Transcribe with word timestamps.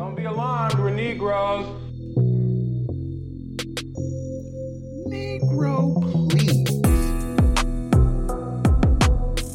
Don't 0.00 0.16
be 0.16 0.24
alarmed, 0.24 0.78
we're 0.78 0.88
Negroes. 0.88 1.66
Negro, 5.06 6.00
please. 6.30 6.64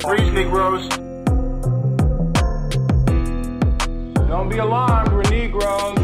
Preach, 0.04 0.32
Negroes. 0.34 0.88
Don't 4.28 4.50
be 4.50 4.60
alarmed, 4.60 5.12
we're 5.14 5.24
Negroes. 5.32 5.98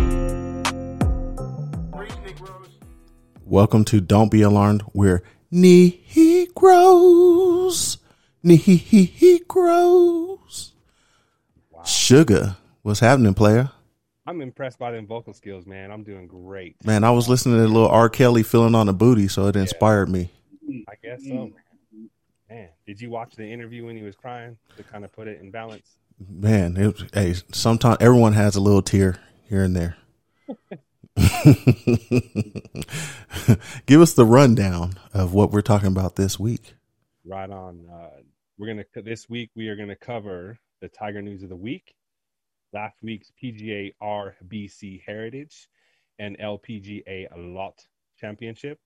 Preach, 1.95 2.17
Negroes. 2.25 2.69
Welcome 3.45 3.85
to 3.85 4.01
Don't 4.01 4.31
Be 4.31 4.41
Alarmed. 4.41 4.81
We're 4.91 5.21
Negroes. 5.51 6.09
Negroes. 8.41 9.13
Sugar. 11.85 12.57
What's 12.81 13.01
happening, 13.01 13.35
player? 13.35 13.69
I'm 14.25 14.41
impressed 14.41 14.77
by 14.77 14.91
them 14.91 15.07
vocal 15.07 15.33
skills, 15.33 15.65
man. 15.65 15.91
I'm 15.91 16.03
doing 16.03 16.27
great. 16.27 16.75
Man, 16.85 17.03
I 17.03 17.11
was 17.11 17.27
listening 17.27 17.57
to 17.57 17.65
a 17.65 17.67
little 17.67 17.89
R. 17.89 18.09
Kelly 18.09 18.43
feeling 18.43 18.75
on 18.75 18.85
the 18.85 18.93
booty, 18.93 19.27
so 19.27 19.47
it 19.47 19.55
inspired 19.55 20.09
me. 20.09 20.29
I 20.87 20.93
guess 21.01 21.23
so, 21.25 21.33
man. 21.33 21.53
Man, 22.49 22.69
did 22.85 23.01
you 23.01 23.09
watch 23.09 23.35
the 23.35 23.45
interview 23.45 23.85
when 23.85 23.95
he 23.95 24.03
was 24.03 24.15
crying 24.15 24.57
to 24.77 24.83
kind 24.83 25.05
of 25.05 25.11
put 25.11 25.27
it 25.27 25.41
in 25.41 25.51
balance? 25.51 25.97
Man, 26.29 26.77
it, 26.77 27.01
hey, 27.13 27.35
sometimes 27.51 27.97
everyone 27.99 28.33
has 28.33 28.55
a 28.55 28.61
little 28.61 28.81
tear 28.81 29.17
here 29.47 29.63
and 29.63 29.75
there. 29.75 29.97
Give 33.85 34.01
us 34.01 34.13
the 34.13 34.25
rundown 34.25 34.93
of 35.13 35.33
what 35.33 35.51
we're 35.51 35.61
talking 35.61 35.87
about 35.87 36.15
this 36.15 36.39
week. 36.39 36.75
Right 37.25 37.49
on. 37.49 37.87
Uh, 37.91 38.21
we're 38.57 38.67
gonna 38.67 38.85
this 39.03 39.29
week 39.29 39.49
we 39.55 39.69
are 39.69 39.75
gonna 39.75 39.95
cover 39.95 40.59
the 40.81 40.89
Tiger 40.89 41.21
News 41.21 41.43
of 41.43 41.49
the 41.49 41.55
week, 41.55 41.95
last 42.73 42.97
week's 43.01 43.31
PGA 43.41 43.93
RBC 44.01 45.01
Heritage, 45.05 45.67
and 46.19 46.37
LPGA 46.37 47.27
Lotte 47.35 47.85
Championship, 48.19 48.79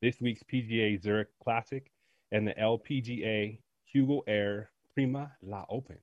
this 0.00 0.20
week's 0.20 0.42
PGA 0.42 1.00
Zurich 1.00 1.28
Classic, 1.42 1.90
and 2.32 2.46
the 2.46 2.54
LPGA 2.54 3.58
Hugo 3.84 4.22
Air 4.26 4.70
Prima 4.94 5.32
La 5.42 5.64
Open. 5.68 5.98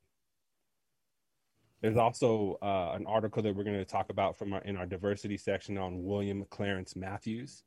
There's 1.82 1.98
also 1.98 2.58
uh, 2.62 2.94
an 2.96 3.06
article 3.06 3.44
that 3.44 3.56
we're 3.56 3.64
going 3.64 3.78
to 3.78 3.86
talk 3.86 4.10
about 4.10 4.38
from 4.38 4.54
our, 4.54 4.62
in 4.62 4.78
our 4.78 4.86
diversity 4.86 5.38
section 5.38 5.78
on 5.78 6.04
William 6.04 6.46
Clarence 6.50 6.96
Matthews, 6.96 7.64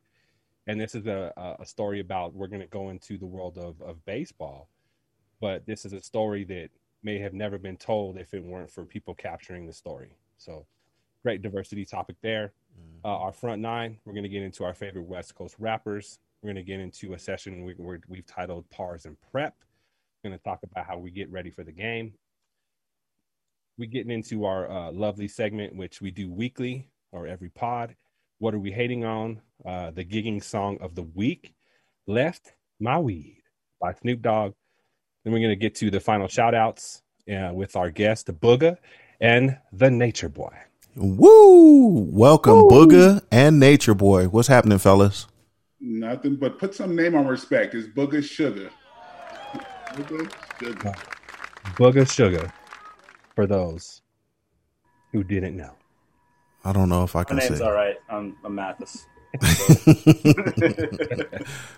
and 0.67 0.81
this 0.81 0.95
is 0.95 1.07
a, 1.07 1.33
a 1.61 1.67
story 1.67 2.01
about 2.01 2.35
we're 2.35 2.47
going 2.47 2.63
to 2.63 2.69
go 2.69 2.91
into 2.91 3.19
the 3.19 3.27
world 3.27 3.59
of, 3.59 3.81
of 3.81 4.05
baseball, 4.05 4.69
but 5.41 5.67
this 5.67 5.85
is 5.85 5.93
a 5.93 6.01
story 6.01 6.45
that 6.45 6.71
may 7.03 7.19
have 7.19 7.33
never 7.33 7.59
been 7.59 7.77
told 7.77 8.19
if 8.19 8.35
it 8.35 8.45
weren't 8.45 8.71
for 8.71 8.85
people 8.85 9.15
capturing 9.15 9.67
the 9.67 9.73
story. 9.73 10.17
So, 10.37 10.67
great 11.23 11.43
diversity 11.43 11.85
topic 11.85 12.17
there. 12.23 12.53
Uh, 13.05 13.17
our 13.19 13.33
front 13.33 13.63
nine, 13.63 13.99
we're 14.05 14.13
going 14.13 14.25
to 14.25 14.29
get 14.29 14.43
into 14.43 14.65
our 14.65 14.75
favorite 14.75 15.05
West 15.05 15.35
Coast 15.35 15.55
rappers. 15.59 16.19
We're 16.43 16.49
going 16.49 16.65
to 16.65 16.71
get 16.71 16.81
into 16.81 17.15
a 17.15 17.19
session 17.19 17.65
we, 17.65 17.75
we're, 17.79 18.01
we've 18.09 18.27
titled 18.27 18.69
Pars 18.71 19.07
and 19.07 19.17
Prep. 19.31 19.55
We're 20.23 20.31
going 20.31 20.39
to 20.39 20.45
talk 20.45 20.61
about 20.63 20.87
how 20.87 20.99
we 20.99 21.11
get 21.11 21.31
ready 21.31 21.51
for 21.51 21.65
the 21.65 21.73
game. 21.73 22.13
We're 23.77 23.89
getting 23.89 24.11
into 24.11 24.45
our 24.45 24.69
uh, 24.71 24.93
lovely 24.93 25.29
segment, 25.29 25.77
which 25.77 26.01
we 26.01 26.11
do 26.11 26.29
weekly 26.29 26.91
or 27.13 27.29
every 27.29 27.51
pod. 27.51 27.95
What 28.39 28.55
are 28.55 28.59
we 28.59 28.73
hating 28.73 29.05
on? 29.05 29.41
Uh, 29.65 29.91
the 29.93 30.05
gigging 30.05 30.43
song 30.43 30.79
of 30.81 30.95
the 30.95 31.03
week, 31.03 31.55
Left 32.07 32.55
My 32.81 32.99
Weed 32.99 33.43
by 33.81 33.93
Snoop 33.95 34.23
Dogg. 34.23 34.55
Then 35.29 35.35
we're 35.35 35.41
going 35.41 35.51
to 35.51 35.57
get 35.57 35.75
to 35.75 35.91
the 35.91 36.01
final 36.01 36.27
shout 36.27 36.55
outs 36.55 37.03
uh, 37.31 37.51
with 37.53 37.77
our 37.77 37.91
guest, 37.91 38.25
the 38.25 38.33
Booga 38.33 38.79
and 39.21 39.59
the 39.75 39.91
Nature 39.91 40.31
Boy. 40.31 40.57
Woo! 40.97 42.09
Welcome, 42.11 42.61
Booga 42.61 43.21
and 43.31 43.61
Nature 43.61 43.93
Boy. 43.93 44.29
What's 44.29 44.49
happening, 44.49 44.79
fellas? 44.79 45.27
Nothing 45.83 46.37
but 46.37 46.59
put 46.59 46.75
some 46.75 46.97
name 46.97 47.15
on 47.15 47.27
respect. 47.27 47.75
It's 47.75 47.87
Booga 47.87 48.25
Sugar. 48.25 48.71
Booger 49.93 50.33
Sugar. 50.59 50.95
Booga 51.77 52.11
Sugar, 52.11 52.51
for 53.35 53.47
those 53.47 54.01
who 55.13 55.23
didn't 55.23 55.59
know. 55.59 55.75
I 56.65 56.73
don't 56.73 56.89
know 56.89 57.05
if 57.05 57.15
I 57.15 57.25
can 57.25 57.37
My 57.37 57.43
can 57.43 57.51
name's 57.51 57.61
say. 57.61 57.67
all 57.67 57.75
right. 57.75 57.97
I'm, 58.09 58.35
I'm 58.43 58.55
Mathis. 58.55 59.05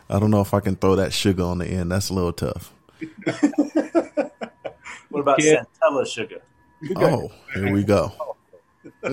I 0.08 0.20
don't 0.20 0.30
know 0.30 0.40
if 0.40 0.54
I 0.54 0.60
can 0.60 0.76
throw 0.76 0.94
that 0.94 1.12
sugar 1.12 1.42
on 1.42 1.58
the 1.58 1.66
end. 1.66 1.90
That's 1.90 2.10
a 2.10 2.14
little 2.14 2.32
tough. 2.32 2.72
What 5.10 5.20
about 5.20 5.38
Kid. 5.38 5.66
Santella 5.82 6.06
sugar? 6.06 6.40
Oh, 6.96 7.30
here 7.52 7.72
we 7.72 7.82
go. 7.82 8.12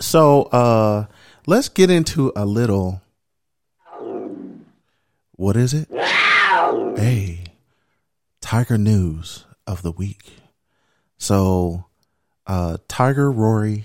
so, 0.00 0.42
uh, 0.44 1.06
let's 1.46 1.68
get 1.68 1.90
into 1.90 2.32
a 2.34 2.44
little. 2.46 3.02
What 5.32 5.56
is 5.56 5.74
it? 5.74 5.88
Hey, 5.92 7.44
Tiger 8.40 8.78
news 8.78 9.44
of 9.66 9.82
the 9.82 9.92
week. 9.92 10.38
So, 11.18 11.84
uh, 12.46 12.78
Tiger, 12.88 13.30
Rory, 13.30 13.84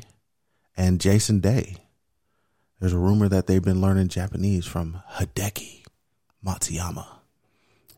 and 0.77 1.01
Jason 1.01 1.41
Day. 1.41 1.75
There's 2.79 2.93
a 2.93 2.97
rumor 2.97 3.27
that 3.27 3.47
they've 3.47 3.61
been 3.61 3.81
learning 3.81 4.07
Japanese 4.07 4.65
from 4.65 5.03
Hideki 5.15 5.80
Matsuyama. 6.45 7.05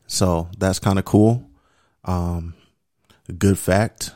So 0.07 0.49
that's 0.57 0.79
kind 0.79 0.99
of 0.99 1.05
cool. 1.05 1.49
Um, 2.03 2.55
good 3.37 3.57
fact. 3.57 4.11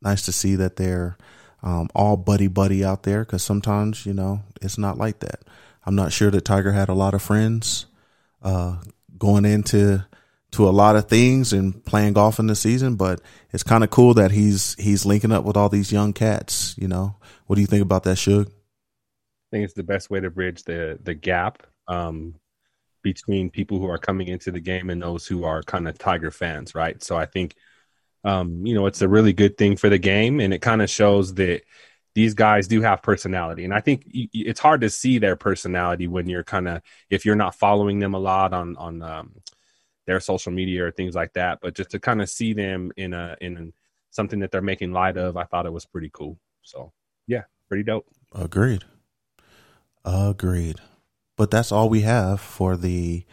Nice 0.00 0.24
to 0.26 0.32
see 0.32 0.56
that 0.56 0.76
they're 0.76 1.16
um, 1.62 1.88
all 1.94 2.16
buddy 2.16 2.46
buddy 2.46 2.84
out 2.84 3.02
there 3.02 3.24
because 3.24 3.42
sometimes 3.42 4.06
you 4.06 4.14
know 4.14 4.42
it's 4.62 4.78
not 4.78 4.96
like 4.96 5.20
that. 5.20 5.40
I'm 5.84 5.96
not 5.96 6.12
sure 6.12 6.30
that 6.30 6.44
Tiger 6.44 6.72
had 6.72 6.88
a 6.88 6.94
lot 6.94 7.14
of 7.14 7.22
friends 7.22 7.86
uh, 8.42 8.76
going 9.16 9.44
into 9.44 10.04
to 10.52 10.68
a 10.68 10.70
lot 10.70 10.96
of 10.96 11.08
things 11.08 11.52
and 11.52 11.84
playing 11.84 12.14
golf 12.14 12.38
in 12.38 12.46
the 12.46 12.54
season, 12.54 12.96
but 12.96 13.20
it's 13.52 13.62
kind 13.62 13.84
of 13.84 13.90
cool 13.90 14.14
that 14.14 14.30
he's 14.30 14.74
he's 14.74 15.04
linking 15.04 15.32
up 15.32 15.44
with 15.44 15.56
all 15.56 15.68
these 15.68 15.92
young 15.92 16.12
cats. 16.12 16.74
You 16.78 16.88
know, 16.88 17.16
what 17.46 17.56
do 17.56 17.60
you 17.60 17.66
think 17.66 17.82
about 17.82 18.04
that, 18.04 18.16
Suge? 18.16 18.48
I 18.48 19.50
think 19.50 19.64
it's 19.64 19.74
the 19.74 19.82
best 19.82 20.10
way 20.10 20.20
to 20.20 20.30
bridge 20.30 20.64
the 20.64 20.98
the 21.02 21.14
gap 21.14 21.66
um, 21.86 22.34
between 23.12 23.48
people 23.48 23.78
who 23.78 23.88
are 23.88 23.96
coming 23.96 24.28
into 24.28 24.50
the 24.50 24.60
game 24.60 24.90
and 24.90 25.00
those 25.00 25.26
who 25.26 25.44
are 25.44 25.62
kind 25.62 25.88
of 25.88 25.96
Tiger 25.96 26.30
fans, 26.30 26.74
right? 26.74 27.02
So 27.02 27.16
I 27.16 27.24
think 27.24 27.54
um, 28.22 28.66
you 28.66 28.74
know 28.74 28.86
it's 28.86 29.00
a 29.00 29.08
really 29.08 29.32
good 29.32 29.56
thing 29.56 29.76
for 29.76 29.88
the 29.88 29.98
game, 29.98 30.40
and 30.40 30.52
it 30.52 30.60
kind 30.60 30.82
of 30.82 30.90
shows 30.90 31.34
that 31.34 31.62
these 32.14 32.34
guys 32.34 32.68
do 32.68 32.82
have 32.82 33.00
personality, 33.02 33.64
and 33.64 33.72
I 33.72 33.80
think 33.80 34.02
it's 34.12 34.60
hard 34.60 34.82
to 34.82 34.90
see 34.90 35.18
their 35.18 35.36
personality 35.36 36.06
when 36.06 36.28
you're 36.28 36.44
kind 36.44 36.68
of 36.68 36.82
if 37.08 37.24
you're 37.24 37.42
not 37.44 37.54
following 37.54 37.98
them 37.98 38.14
a 38.14 38.18
lot 38.18 38.52
on 38.52 38.76
on 38.76 39.00
um, 39.02 39.32
their 40.06 40.20
social 40.20 40.52
media 40.52 40.84
or 40.84 40.90
things 40.90 41.14
like 41.14 41.32
that. 41.32 41.60
But 41.62 41.74
just 41.74 41.90
to 41.92 41.98
kind 41.98 42.20
of 42.20 42.28
see 42.28 42.52
them 42.52 42.92
in 42.96 43.14
a 43.14 43.36
in 43.40 43.72
something 44.10 44.40
that 44.40 44.50
they're 44.50 44.60
making 44.60 44.92
light 44.92 45.16
of, 45.16 45.38
I 45.38 45.44
thought 45.44 45.66
it 45.66 45.72
was 45.72 45.86
pretty 45.86 46.10
cool. 46.12 46.38
So 46.62 46.92
yeah, 47.26 47.44
pretty 47.68 47.84
dope. 47.84 48.06
Agreed. 48.34 48.84
Agreed. 50.04 50.80
But 51.38 51.52
that's 51.52 51.70
all 51.70 51.88
we 51.88 52.02
have 52.02 52.40
for 52.40 52.76
the 52.76 53.24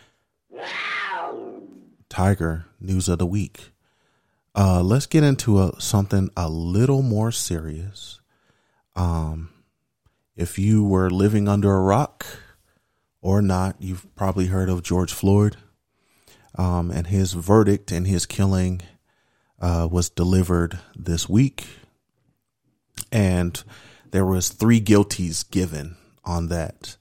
Tiger 2.07 2.67
news 2.79 3.09
of 3.09 3.17
the 3.17 3.25
week. 3.25 3.71
Uh, 4.53 4.81
let's 4.81 5.07
get 5.07 5.23
into 5.23 5.59
a, 5.59 5.81
something 5.81 6.29
a 6.37 6.47
little 6.47 7.01
more 7.01 7.31
serious. 7.31 8.21
Um, 8.95 9.49
if 10.35 10.59
you 10.59 10.83
were 10.83 11.09
living 11.09 11.49
under 11.49 11.73
a 11.73 11.81
rock 11.81 12.25
or 13.21 13.41
not, 13.41 13.75
you've 13.79 14.05
probably 14.15 14.45
heard 14.45 14.69
of 14.69 14.83
George 14.83 15.11
Floyd. 15.11 15.57
Um, 16.57 16.91
and 16.91 17.07
his 17.07 17.33
verdict 17.33 17.91
and 17.91 18.05
his 18.05 18.27
killing 18.27 18.81
uh, 19.59 19.89
was 19.91 20.09
delivered 20.09 20.79
this 20.95 21.27
week. 21.27 21.65
And 23.11 23.61
there 24.11 24.25
was 24.25 24.49
three 24.49 24.79
guilties 24.79 25.43
given 25.49 25.97
on 26.23 26.49
that. 26.49 26.97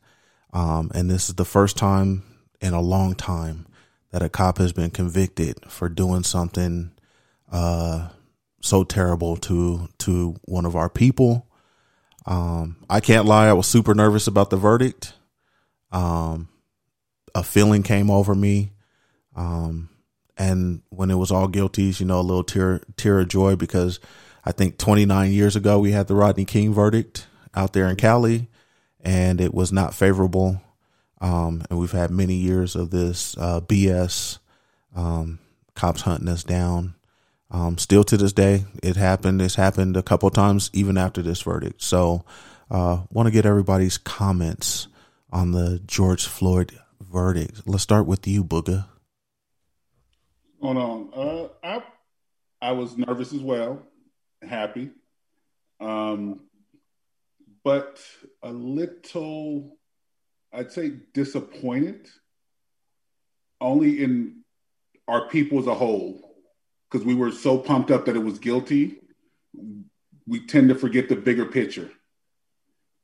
Um, 0.54 0.90
and 0.94 1.10
this 1.10 1.28
is 1.28 1.34
the 1.34 1.44
first 1.44 1.76
time 1.76 2.22
in 2.60 2.72
a 2.72 2.80
long 2.80 3.14
time 3.14 3.66
that 4.12 4.22
a 4.22 4.28
cop 4.28 4.58
has 4.58 4.72
been 4.72 4.90
convicted 4.90 5.58
for 5.68 5.88
doing 5.88 6.22
something 6.22 6.92
uh, 7.50 8.08
so 8.62 8.84
terrible 8.84 9.36
to 9.36 9.88
to 9.98 10.36
one 10.44 10.64
of 10.64 10.76
our 10.76 10.88
people. 10.88 11.46
Um, 12.24 12.76
I 12.88 13.00
can't 13.00 13.26
lie, 13.26 13.48
I 13.48 13.52
was 13.52 13.66
super 13.66 13.94
nervous 13.94 14.26
about 14.26 14.50
the 14.50 14.56
verdict. 14.56 15.12
Um, 15.92 16.48
a 17.34 17.42
feeling 17.42 17.82
came 17.82 18.10
over 18.10 18.34
me. 18.34 18.72
Um, 19.36 19.90
and 20.36 20.82
when 20.90 21.10
it 21.10 21.16
was 21.16 21.30
all 21.30 21.48
guilties, 21.48 22.00
you 22.00 22.06
know, 22.06 22.20
a 22.20 22.22
little 22.22 22.44
tear 22.44 22.80
tear 22.96 23.20
of 23.20 23.28
joy 23.28 23.56
because 23.56 24.00
I 24.44 24.52
think 24.52 24.78
29 24.78 25.30
years 25.32 25.56
ago 25.56 25.78
we 25.78 25.92
had 25.92 26.06
the 26.06 26.14
Rodney 26.14 26.44
King 26.44 26.72
verdict 26.72 27.26
out 27.54 27.72
there 27.72 27.88
in 27.88 27.96
Cali, 27.96 28.48
and 29.04 29.40
it 29.40 29.54
was 29.54 29.72
not 29.72 29.94
favorable. 29.94 30.60
Um, 31.20 31.62
and 31.70 31.78
we've 31.78 31.92
had 31.92 32.10
many 32.10 32.34
years 32.34 32.74
of 32.74 32.90
this 32.90 33.36
uh, 33.38 33.60
BS, 33.60 34.38
um, 34.94 35.38
cops 35.74 36.02
hunting 36.02 36.28
us 36.28 36.42
down. 36.42 36.94
Um, 37.50 37.78
still 37.78 38.04
to 38.04 38.16
this 38.16 38.32
day, 38.32 38.64
it 38.82 38.96
happened. 38.96 39.40
It's 39.40 39.54
happened 39.54 39.96
a 39.96 40.02
couple 40.02 40.28
times 40.30 40.70
even 40.72 40.98
after 40.98 41.22
this 41.22 41.42
verdict. 41.42 41.82
So, 41.82 42.24
uh, 42.70 43.02
want 43.10 43.26
to 43.26 43.30
get 43.30 43.46
everybody's 43.46 43.98
comments 43.98 44.88
on 45.30 45.52
the 45.52 45.80
George 45.86 46.26
Floyd 46.26 46.78
verdict. 47.00 47.62
Let's 47.66 47.82
start 47.82 48.06
with 48.06 48.26
you, 48.26 48.42
Booga. 48.42 48.86
Hold 50.60 50.76
on. 50.78 51.10
Uh, 51.14 51.48
I 51.62 51.82
I 52.62 52.72
was 52.72 52.96
nervous 52.96 53.32
as 53.34 53.40
well, 53.40 53.82
happy, 54.42 54.90
um, 55.80 56.40
but 57.64 57.98
a 58.42 58.52
little, 58.52 59.76
I'd 60.52 60.70
say, 60.70 60.92
disappointed. 61.12 62.08
Only 63.60 64.02
in 64.02 64.42
our 65.08 65.28
people 65.28 65.58
as 65.58 65.66
a 65.66 65.74
whole, 65.74 66.36
because 66.90 67.06
we 67.06 67.14
were 67.14 67.32
so 67.32 67.56
pumped 67.56 67.90
up 67.90 68.04
that 68.04 68.16
it 68.16 68.22
was 68.22 68.38
guilty. 68.38 69.00
We 70.26 70.46
tend 70.46 70.68
to 70.68 70.74
forget 70.74 71.08
the 71.08 71.16
bigger 71.16 71.46
picture, 71.46 71.90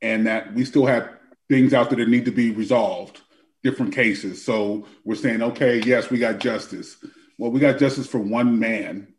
and 0.03 0.27
that 0.27 0.53
we 0.53 0.65
still 0.67 0.87
have 0.87 1.09
things 1.49 1.73
out 1.73 1.89
there 1.89 1.99
that 1.99 2.09
need 2.09 2.27
to 2.27 2.31
be 2.31 2.51
resolved, 2.51 3.21
different 3.62 3.95
cases. 3.95 4.45
So 4.45 4.87
we're 5.05 5.15
saying, 5.15 5.43
okay, 5.43 5.81
yes, 5.81 6.11
we 6.11 6.19
got 6.19 6.41
justice. 6.41 6.97
Well, 7.39 7.51
we 7.51 7.61
got 7.61 7.79
justice 7.79 8.07
for 8.07 8.19
one 8.19 8.59
man 8.59 9.15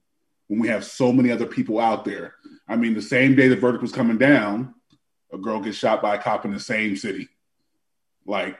when 0.47 0.59
we 0.59 0.67
have 0.67 0.83
so 0.83 1.11
many 1.11 1.31
other 1.31 1.47
people 1.47 1.79
out 1.79 2.05
there. 2.05 2.35
I 2.67 2.75
mean, 2.75 2.93
the 2.93 3.01
same 3.01 3.35
day 3.35 3.47
the 3.47 3.55
verdict 3.55 3.81
was 3.81 3.91
coming 3.91 4.17
down, 4.17 4.75
a 5.33 5.37
girl 5.37 5.59
gets 5.59 5.77
shot 5.77 6.01
by 6.01 6.15
a 6.15 6.21
cop 6.21 6.45
in 6.45 6.53
the 6.53 6.59
same 6.59 6.95
city. 6.95 7.29
Like, 8.25 8.57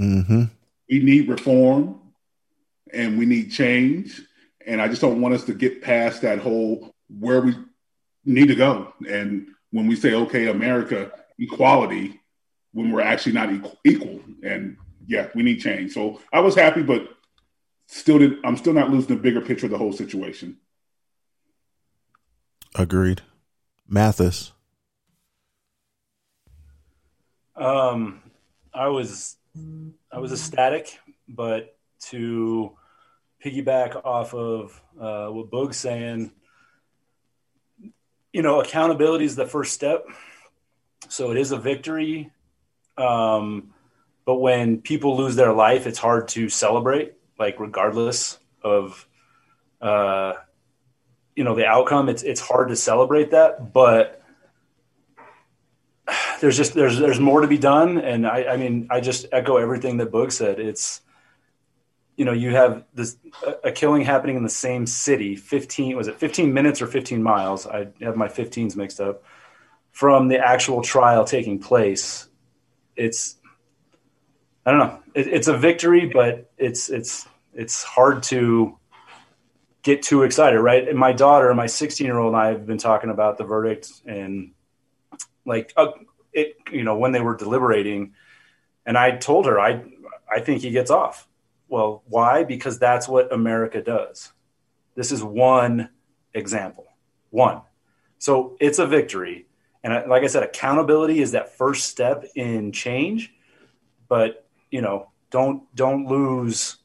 Mm-hmm. 0.00 0.44
we 0.88 0.98
need 1.00 1.28
reform 1.28 1.98
and 2.92 3.18
we 3.18 3.26
need 3.26 3.50
change. 3.50 4.22
And 4.64 4.80
I 4.80 4.86
just 4.86 5.00
don't 5.00 5.20
want 5.20 5.34
us 5.34 5.42
to 5.44 5.54
get 5.54 5.82
past 5.82 6.22
that 6.22 6.38
whole 6.38 6.94
where 7.08 7.40
we 7.40 7.56
need 8.24 8.46
to 8.46 8.54
go. 8.54 8.92
And 9.08 9.48
when 9.70 9.88
we 9.88 9.96
say, 9.96 10.14
okay, 10.14 10.46
America, 10.46 11.10
equality, 11.38 12.20
when 12.72 12.92
we're 12.92 13.00
actually 13.00 13.32
not 13.32 13.50
equal, 13.50 13.76
equal. 13.84 14.20
And 14.44 14.76
yeah, 15.06 15.28
we 15.34 15.42
need 15.42 15.60
change. 15.60 15.94
So 15.94 16.20
I 16.32 16.40
was 16.40 16.54
happy, 16.54 16.82
but 16.84 17.08
still 17.88 18.18
did 18.18 18.34
I'm 18.44 18.56
still 18.56 18.74
not 18.74 18.90
losing 18.90 19.16
the 19.16 19.20
bigger 19.20 19.40
picture 19.40 19.66
of 19.66 19.72
the 19.72 19.78
whole 19.78 19.92
situation. 19.92 20.58
Agreed. 22.74 23.22
Mathis. 23.88 24.52
Um, 27.58 28.22
I 28.72 28.88
was 28.88 29.36
I 30.12 30.18
was 30.18 30.32
ecstatic, 30.32 30.98
but 31.28 31.76
to 32.10 32.76
piggyback 33.44 34.04
off 34.04 34.34
of 34.34 34.80
uh, 35.00 35.28
what 35.28 35.50
Boog's 35.50 35.76
saying, 35.76 36.30
you 38.32 38.42
know, 38.42 38.60
accountability 38.60 39.24
is 39.24 39.36
the 39.36 39.46
first 39.46 39.72
step. 39.72 40.06
So 41.08 41.30
it 41.30 41.36
is 41.36 41.52
a 41.52 41.58
victory. 41.58 42.30
Um, 42.96 43.74
but 44.24 44.36
when 44.36 44.80
people 44.82 45.16
lose 45.16 45.36
their 45.36 45.52
life, 45.52 45.86
it's 45.86 45.98
hard 45.98 46.28
to 46.28 46.48
celebrate, 46.48 47.14
like 47.38 47.58
regardless 47.58 48.38
of, 48.62 49.06
uh, 49.80 50.34
you 51.34 51.44
know, 51.44 51.54
the 51.54 51.64
outcome. 51.64 52.08
It's 52.08 52.22
it's 52.22 52.40
hard 52.40 52.68
to 52.68 52.76
celebrate 52.76 53.30
that, 53.30 53.72
but 53.72 54.22
there's 56.40 56.56
just 56.56 56.74
there's 56.74 56.98
there's 56.98 57.20
more 57.20 57.40
to 57.40 57.48
be 57.48 57.58
done. 57.58 57.98
And 57.98 58.26
I, 58.26 58.44
I 58.44 58.56
mean, 58.56 58.88
I 58.90 59.00
just 59.00 59.26
echo 59.32 59.56
everything 59.56 59.98
that 59.98 60.10
Boog 60.10 60.32
said. 60.32 60.58
It's 60.58 61.00
you 62.16 62.24
know, 62.24 62.32
you 62.32 62.50
have 62.50 62.84
this 62.94 63.16
a- 63.62 63.70
killing 63.70 64.02
happening 64.02 64.36
in 64.36 64.42
the 64.42 64.48
same 64.48 64.86
city. 64.86 65.36
Fifteen 65.36 65.96
was 65.96 66.08
it 66.08 66.16
fifteen 66.16 66.52
minutes 66.52 66.82
or 66.82 66.86
fifteen 66.86 67.22
miles? 67.22 67.66
I 67.66 67.88
have 68.00 68.16
my 68.16 68.28
15s 68.28 68.76
mixed 68.76 69.00
up 69.00 69.22
from 69.92 70.28
the 70.28 70.38
actual 70.38 70.82
trial 70.82 71.24
taking 71.24 71.58
place. 71.58 72.28
It's 72.96 73.36
I 74.66 74.72
don't 74.72 74.80
know. 74.80 75.00
It, 75.14 75.28
it's 75.28 75.48
a 75.48 75.56
victory, 75.56 76.06
but 76.06 76.50
it's 76.58 76.90
it's 76.90 77.26
it's 77.54 77.82
hard 77.82 78.22
to 78.24 78.76
get 79.82 80.02
too 80.02 80.22
excited, 80.22 80.60
right? 80.60 80.88
And 80.88 80.98
my 80.98 81.12
daughter, 81.12 81.54
my 81.54 81.66
16 81.66 82.04
year 82.06 82.18
old, 82.18 82.34
and 82.34 82.42
I 82.42 82.48
have 82.48 82.66
been 82.66 82.78
talking 82.78 83.10
about 83.10 83.38
the 83.38 83.44
verdict 83.44 83.90
and 84.06 84.52
like 85.48 85.72
uh, 85.76 85.88
it, 86.32 86.56
you 86.70 86.84
know, 86.84 86.96
when 86.96 87.12
they 87.12 87.20
were 87.20 87.36
deliberating, 87.36 88.14
and 88.86 88.96
I 88.96 89.16
told 89.16 89.46
her 89.46 89.58
I 89.58 89.82
I 90.30 90.40
think 90.40 90.62
he 90.62 90.70
gets 90.70 90.90
off. 90.90 91.26
Well, 91.68 92.02
why? 92.06 92.44
Because 92.44 92.78
that's 92.78 93.08
what 93.08 93.32
America 93.32 93.82
does. 93.82 94.32
This 94.94 95.10
is 95.10 95.22
one 95.22 95.90
example, 96.34 96.86
one. 97.30 97.62
So 98.18 98.56
it's 98.60 98.78
a 98.78 98.86
victory, 98.86 99.46
and 99.82 100.08
like 100.08 100.22
I 100.22 100.26
said, 100.26 100.42
accountability 100.42 101.20
is 101.20 101.32
that 101.32 101.56
first 101.56 101.86
step 101.86 102.24
in 102.34 102.72
change. 102.72 103.32
But 104.08 104.46
you 104.70 104.82
know, 104.82 105.10
don't 105.30 105.62
don't 105.74 106.06
lose 106.06 106.76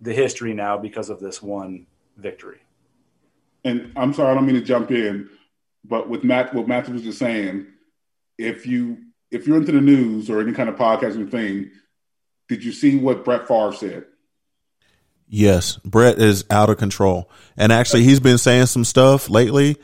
the 0.00 0.12
history 0.12 0.52
now 0.52 0.76
because 0.76 1.08
of 1.08 1.20
this 1.20 1.40
one 1.40 1.86
victory. 2.16 2.60
And 3.64 3.92
I'm 3.96 4.12
sorry, 4.12 4.32
I 4.32 4.34
don't 4.34 4.44
mean 4.44 4.56
to 4.56 4.60
jump 4.60 4.90
in, 4.90 5.30
but 5.84 6.08
with 6.08 6.24
Matt, 6.24 6.52
what 6.52 6.66
Matthew 6.66 6.94
was 6.94 7.04
just 7.04 7.18
saying, 7.18 7.68
if 8.42 8.66
you 8.66 8.98
if 9.30 9.46
you're 9.46 9.56
into 9.56 9.72
the 9.72 9.80
news 9.80 10.28
or 10.28 10.40
any 10.40 10.52
kind 10.52 10.68
of 10.68 10.76
podcasting 10.76 11.30
thing, 11.30 11.70
did 12.48 12.62
you 12.64 12.72
see 12.72 12.96
what 12.98 13.24
Brett 13.24 13.48
Favre 13.48 13.72
said? 13.72 14.04
Yes, 15.26 15.76
Brett 15.78 16.18
is 16.18 16.44
out 16.50 16.68
of 16.68 16.76
control. 16.76 17.30
And 17.56 17.72
actually, 17.72 18.02
he's 18.02 18.20
been 18.20 18.36
saying 18.36 18.66
some 18.66 18.84
stuff 18.84 19.30
lately 19.30 19.76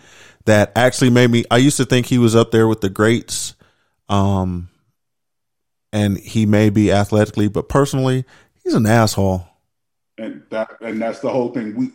that 0.45 0.73
actually 0.77 1.11
made 1.11 1.31
me. 1.31 1.45
I 1.51 1.57
used 1.57 1.79
to 1.79 1.87
think 1.87 2.07
he 2.07 2.19
was 2.19 2.37
up 2.37 2.51
there 2.51 2.69
with 2.69 2.83
the 2.83 2.91
greats, 2.91 3.55
um, 4.11 4.69
and 5.91 6.19
he 6.19 6.45
may 6.45 6.69
be 6.69 6.93
athletically, 6.93 7.49
but 7.49 7.71
personally, 7.71 8.27
he's 8.63 8.75
an 8.75 8.87
asshole. 8.87 9.47
and 10.19 10.43
that 10.51 10.77
and 10.83 11.01
that's 11.01 11.21
the 11.21 11.31
whole 11.31 11.53
thing. 11.53 11.75
We 11.75 11.91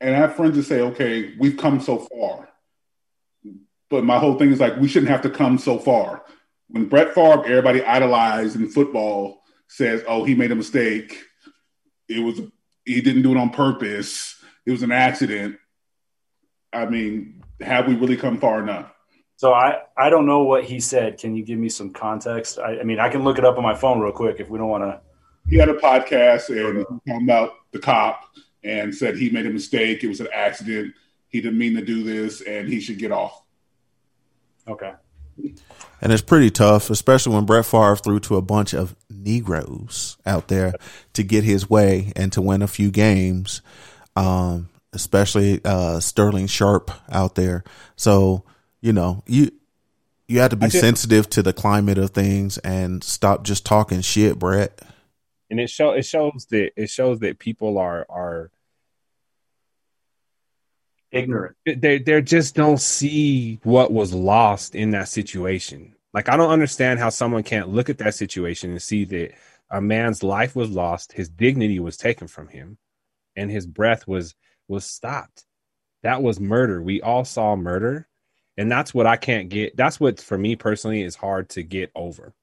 and 0.00 0.14
I 0.14 0.18
have 0.18 0.36
friends 0.36 0.56
that 0.56 0.64
say, 0.64 0.80
okay, 0.80 1.34
we've 1.38 1.56
come 1.56 1.80
so 1.80 1.98
far, 1.98 2.48
but 3.92 4.04
my 4.04 4.18
whole 4.18 4.38
thing 4.38 4.50
is 4.50 4.58
like 4.58 4.74
we 4.78 4.88
shouldn't 4.88 5.10
have 5.10 5.20
to 5.22 5.30
come 5.30 5.58
so 5.58 5.78
far. 5.78 6.24
When 6.68 6.88
Brett 6.88 7.14
Favre, 7.14 7.44
everybody 7.44 7.84
idolized 7.84 8.56
in 8.56 8.68
football, 8.68 9.42
says, 9.68 10.02
"Oh, 10.08 10.24
he 10.24 10.34
made 10.34 10.50
a 10.50 10.56
mistake. 10.56 11.22
It 12.08 12.20
was 12.20 12.40
he 12.86 13.02
didn't 13.02 13.22
do 13.22 13.32
it 13.32 13.36
on 13.36 13.50
purpose. 13.50 14.42
It 14.66 14.70
was 14.72 14.82
an 14.82 14.90
accident." 14.90 15.58
I 16.72 16.86
mean, 16.86 17.44
have 17.60 17.86
we 17.86 17.94
really 17.94 18.16
come 18.16 18.38
far 18.40 18.60
enough? 18.62 18.90
So 19.36 19.52
I, 19.52 19.82
I 19.98 20.08
don't 20.08 20.24
know 20.24 20.42
what 20.44 20.64
he 20.64 20.80
said. 20.80 21.18
Can 21.18 21.36
you 21.36 21.44
give 21.44 21.58
me 21.58 21.68
some 21.68 21.92
context? 21.92 22.58
I, 22.58 22.80
I 22.80 22.82
mean, 22.84 22.98
I 22.98 23.10
can 23.10 23.24
look 23.24 23.36
it 23.36 23.44
up 23.44 23.58
on 23.58 23.62
my 23.62 23.74
phone 23.74 24.00
real 24.00 24.12
quick 24.12 24.40
if 24.40 24.48
we 24.48 24.56
don't 24.56 24.68
want 24.68 24.84
to. 24.84 25.00
He 25.50 25.56
had 25.56 25.68
a 25.68 25.74
podcast 25.74 26.48
and 26.48 26.78
he 26.78 26.84
talking 26.84 27.24
about 27.24 27.50
the 27.72 27.78
cop 27.78 28.22
and 28.64 28.94
said 28.94 29.16
he 29.16 29.28
made 29.28 29.44
a 29.44 29.50
mistake. 29.50 30.02
It 30.02 30.08
was 30.08 30.20
an 30.20 30.28
accident. 30.32 30.94
He 31.28 31.42
didn't 31.42 31.58
mean 31.58 31.74
to 31.74 31.84
do 31.84 32.02
this, 32.04 32.40
and 32.42 32.68
he 32.68 32.80
should 32.80 32.98
get 32.98 33.12
off. 33.12 33.41
Okay. 34.68 34.92
And 36.00 36.12
it's 36.12 36.22
pretty 36.22 36.50
tough, 36.50 36.90
especially 36.90 37.34
when 37.34 37.46
Brett 37.46 37.64
Favre 37.64 37.96
threw 37.96 38.20
to 38.20 38.36
a 38.36 38.42
bunch 38.42 38.74
of 38.74 38.94
Negroes 39.08 40.18
out 40.26 40.48
there 40.48 40.74
to 41.14 41.22
get 41.22 41.44
his 41.44 41.70
way 41.70 42.12
and 42.16 42.32
to 42.32 42.42
win 42.42 42.62
a 42.62 42.66
few 42.66 42.90
games. 42.90 43.62
Um, 44.14 44.68
especially 44.92 45.60
uh, 45.64 46.00
Sterling 46.00 46.46
Sharpe 46.46 46.90
out 47.10 47.34
there. 47.34 47.64
So 47.96 48.44
you 48.80 48.92
know 48.92 49.22
you 49.26 49.50
you 50.28 50.40
have 50.40 50.50
to 50.50 50.56
be 50.56 50.70
sensitive 50.70 51.28
to 51.30 51.42
the 51.42 51.52
climate 51.52 51.98
of 51.98 52.10
things 52.10 52.58
and 52.58 53.02
stop 53.02 53.44
just 53.44 53.66
talking 53.66 54.00
shit, 54.00 54.38
Brett. 54.38 54.80
and 55.50 55.60
it 55.60 55.70
show 55.70 55.92
it 55.92 56.04
shows 56.04 56.46
that 56.50 56.72
it 56.76 56.90
shows 56.90 57.20
that 57.20 57.38
people 57.38 57.78
are 57.78 58.06
are 58.08 58.50
Ignorant. 61.12 61.56
they 61.66 61.98
they 61.98 62.22
just 62.22 62.54
don't 62.54 62.80
see 62.80 63.60
what 63.64 63.92
was 63.92 64.14
lost 64.14 64.74
in 64.74 64.90
that 64.92 65.08
situation. 65.08 65.94
Like 66.14 66.28
I 66.28 66.36
don't 66.36 66.50
understand 66.50 66.98
how 66.98 67.10
someone 67.10 67.42
can't 67.42 67.68
look 67.68 67.90
at 67.90 67.98
that 67.98 68.14
situation 68.14 68.70
and 68.70 68.80
see 68.82 69.04
that 69.04 69.32
a 69.70 69.80
man's 69.80 70.22
life 70.22 70.56
was 70.56 70.70
lost, 70.70 71.12
his 71.12 71.28
dignity 71.28 71.80
was 71.80 71.96
taken 71.96 72.28
from 72.28 72.48
him, 72.48 72.78
and 73.36 73.50
his 73.50 73.66
breath 73.66 74.06
was 74.06 74.34
was 74.68 74.86
stopped. 74.86 75.44
That 76.02 76.22
was 76.22 76.40
murder. 76.40 76.82
We 76.82 77.02
all 77.02 77.24
saw 77.24 77.56
murder, 77.56 78.08
and 78.56 78.70
that's 78.70 78.94
what 78.94 79.06
I 79.06 79.16
can't 79.16 79.50
get. 79.50 79.76
That's 79.76 80.00
what 80.00 80.20
for 80.20 80.38
me 80.38 80.56
personally 80.56 81.02
is 81.02 81.14
hard 81.14 81.50
to 81.50 81.62
get 81.62 81.90
over. 81.94 82.34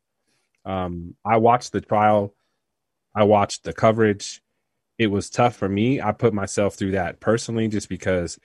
Um, 0.64 1.16
I 1.26 1.38
watched 1.38 1.72
the 1.72 1.82
trial, 1.82 2.36
I 3.16 3.24
watched 3.24 3.64
the 3.64 3.74
coverage. 3.74 4.42
It 4.98 5.08
was 5.08 5.30
tough 5.30 5.56
for 5.56 5.70
me. 5.70 6.02
I 6.02 6.12
put 6.12 6.34
myself 6.34 6.76
through 6.76 6.92
that 6.92 7.20
personally 7.20 7.68
just 7.70 7.90
because 7.90 8.38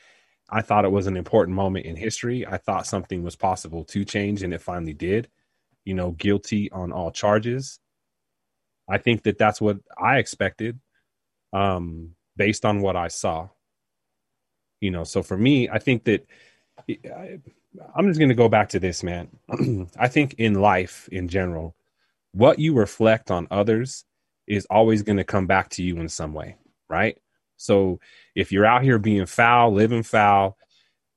I 0.51 0.63
thought 0.63 0.85
it 0.85 0.93
was 0.93 1.07
an 1.07 1.17
important 1.17 1.57
moment 1.57 1.87
in 1.87 1.97
history. 1.97 2.47
I 2.47 2.59
thought 2.59 2.87
something 2.87 3.23
was 3.23 3.37
possible 3.37 3.85
to 3.85 4.05
change, 4.05 4.43
and 4.43 4.53
it 4.53 4.61
finally 4.61 4.93
did. 4.93 5.29
You 5.85 5.95
know, 5.95 6.13
guilty 6.13 6.71
on 6.71 6.93
all 6.93 7.11
charges. 7.11 7.79
I 8.89 8.99
think 8.99 9.23
that 9.25 9.39
that's 9.39 9.61
what 9.61 9.79
I 9.99 10.19
expected, 10.19 10.79
um, 11.53 12.15
based 12.37 12.65
on 12.65 12.81
what 12.81 12.97
I 12.97 13.09
saw. 13.09 13.49
You 14.81 14.91
know, 14.91 15.05
so 15.05 15.23
for 15.23 15.37
me, 15.37 15.69
I 15.69 15.79
think 15.79 16.05
that 16.05 16.27
I, 16.89 17.39
I'm 17.95 18.09
just 18.09 18.19
going 18.19 18.29
to 18.29 18.35
go 18.35 18.49
back 18.49 18.69
to 18.71 18.81
this, 18.81 19.03
man. 19.03 19.29
I 19.99 20.09
think 20.09 20.35
in 20.35 20.55
life 20.55 21.09
in 21.11 21.29
general, 21.29 21.75
what 22.33 22.59
you 22.59 22.75
reflect 22.75 23.31
on 23.31 23.49
others 23.51 24.05
is 24.47 24.67
always 24.69 25.03
going 25.03 25.17
to 25.17 25.25
come 25.25 25.47
back 25.47 25.71
to 25.71 25.83
you 25.83 25.97
in 25.97 26.09
some 26.09 26.35
way, 26.35 26.57
right? 26.89 27.19
So 27.57 28.01
if 28.35 28.53
you're 28.53 28.67
out 28.67 28.83
here 28.83 28.99
being 28.99 29.27
foul, 29.27 29.73
living 29.73 30.03
foul, 30.03 30.57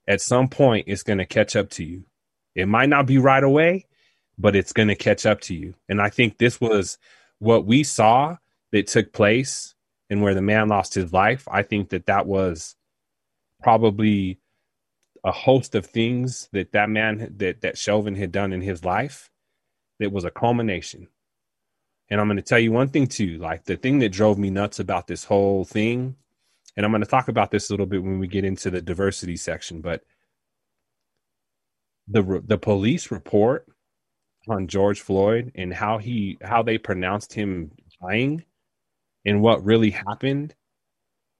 at 0.07 0.21
some 0.21 0.47
point 0.47 0.85
it's 0.87 1.03
going 1.03 1.19
to 1.19 1.25
catch 1.25 1.55
up 1.55 1.69
to 1.71 1.83
you. 1.83 2.03
It 2.55 2.67
might 2.67 2.89
not 2.89 3.05
be 3.05 3.17
right 3.17 3.43
away, 3.43 3.85
but 4.37 4.55
it's 4.55 4.73
going 4.73 4.87
to 4.87 4.95
catch 4.95 5.25
up 5.25 5.41
to 5.41 5.55
you. 5.55 5.75
And 5.89 6.01
I 6.01 6.09
think 6.09 6.37
this 6.37 6.59
was 6.59 6.97
what 7.39 7.65
we 7.65 7.83
saw 7.83 8.37
that 8.71 8.87
took 8.87 9.13
place 9.13 9.75
and 10.09 10.21
where 10.21 10.33
the 10.33 10.41
man 10.41 10.69
lost 10.69 10.93
his 10.93 11.13
life. 11.13 11.47
I 11.51 11.63
think 11.63 11.89
that 11.89 12.07
that 12.07 12.25
was 12.25 12.75
probably 13.61 14.39
a 15.23 15.31
host 15.31 15.75
of 15.75 15.85
things 15.85 16.47
that 16.53 16.71
that 16.71 16.89
man 16.89 17.33
that 17.37 17.61
that 17.61 17.77
Chauvin 17.77 18.15
had 18.15 18.31
done 18.31 18.53
in 18.53 18.61
his 18.61 18.85
life 18.85 19.29
that 19.99 20.11
was 20.11 20.23
a 20.23 20.31
culmination. 20.31 21.07
And 22.09 22.21
I'm 22.21 22.27
going 22.27 22.37
to 22.37 22.43
tell 22.43 22.59
you 22.59 22.71
one 22.71 22.89
thing 22.89 23.07
too, 23.07 23.37
like 23.37 23.65
the 23.65 23.75
thing 23.75 23.99
that 23.99 24.09
drove 24.09 24.37
me 24.37 24.49
nuts 24.49 24.79
about 24.79 25.07
this 25.07 25.25
whole 25.25 25.65
thing, 25.65 26.15
and 26.77 26.85
I'm 26.85 26.91
going 26.91 27.03
to 27.03 27.09
talk 27.09 27.27
about 27.27 27.49
this 27.49 27.69
a 27.69 27.73
little 27.73 27.87
bit 27.87 28.03
when 28.03 28.19
we 28.19 28.27
get 28.27 28.45
into 28.45 28.69
the 28.69 28.81
diversity 28.81 29.35
section, 29.35 29.81
but 29.81 30.03
the 32.07 32.41
the 32.45 32.57
police 32.57 33.11
report 33.11 33.67
on 34.47 34.67
George 34.67 35.01
Floyd 35.01 35.51
and 35.55 35.73
how 35.73 35.97
he 35.97 36.37
how 36.41 36.61
they 36.61 36.77
pronounced 36.77 37.33
him 37.33 37.71
dying 38.01 38.45
and 39.25 39.41
what 39.41 39.65
really 39.65 39.89
happened, 39.89 40.55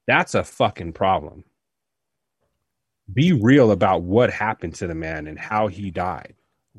that's 0.08 0.36
a 0.36 0.44
fucking 0.44 0.94
problem. 0.94 1.44
Be 3.14 3.32
real 3.32 3.72
about 3.72 4.02
what 4.02 4.34
happened 4.34 4.76
to 4.76 4.88
the 4.88 4.96
man 4.96 5.28
and 5.28 5.40
how 5.40 5.68
he 5.68 5.92
died. 5.92 6.34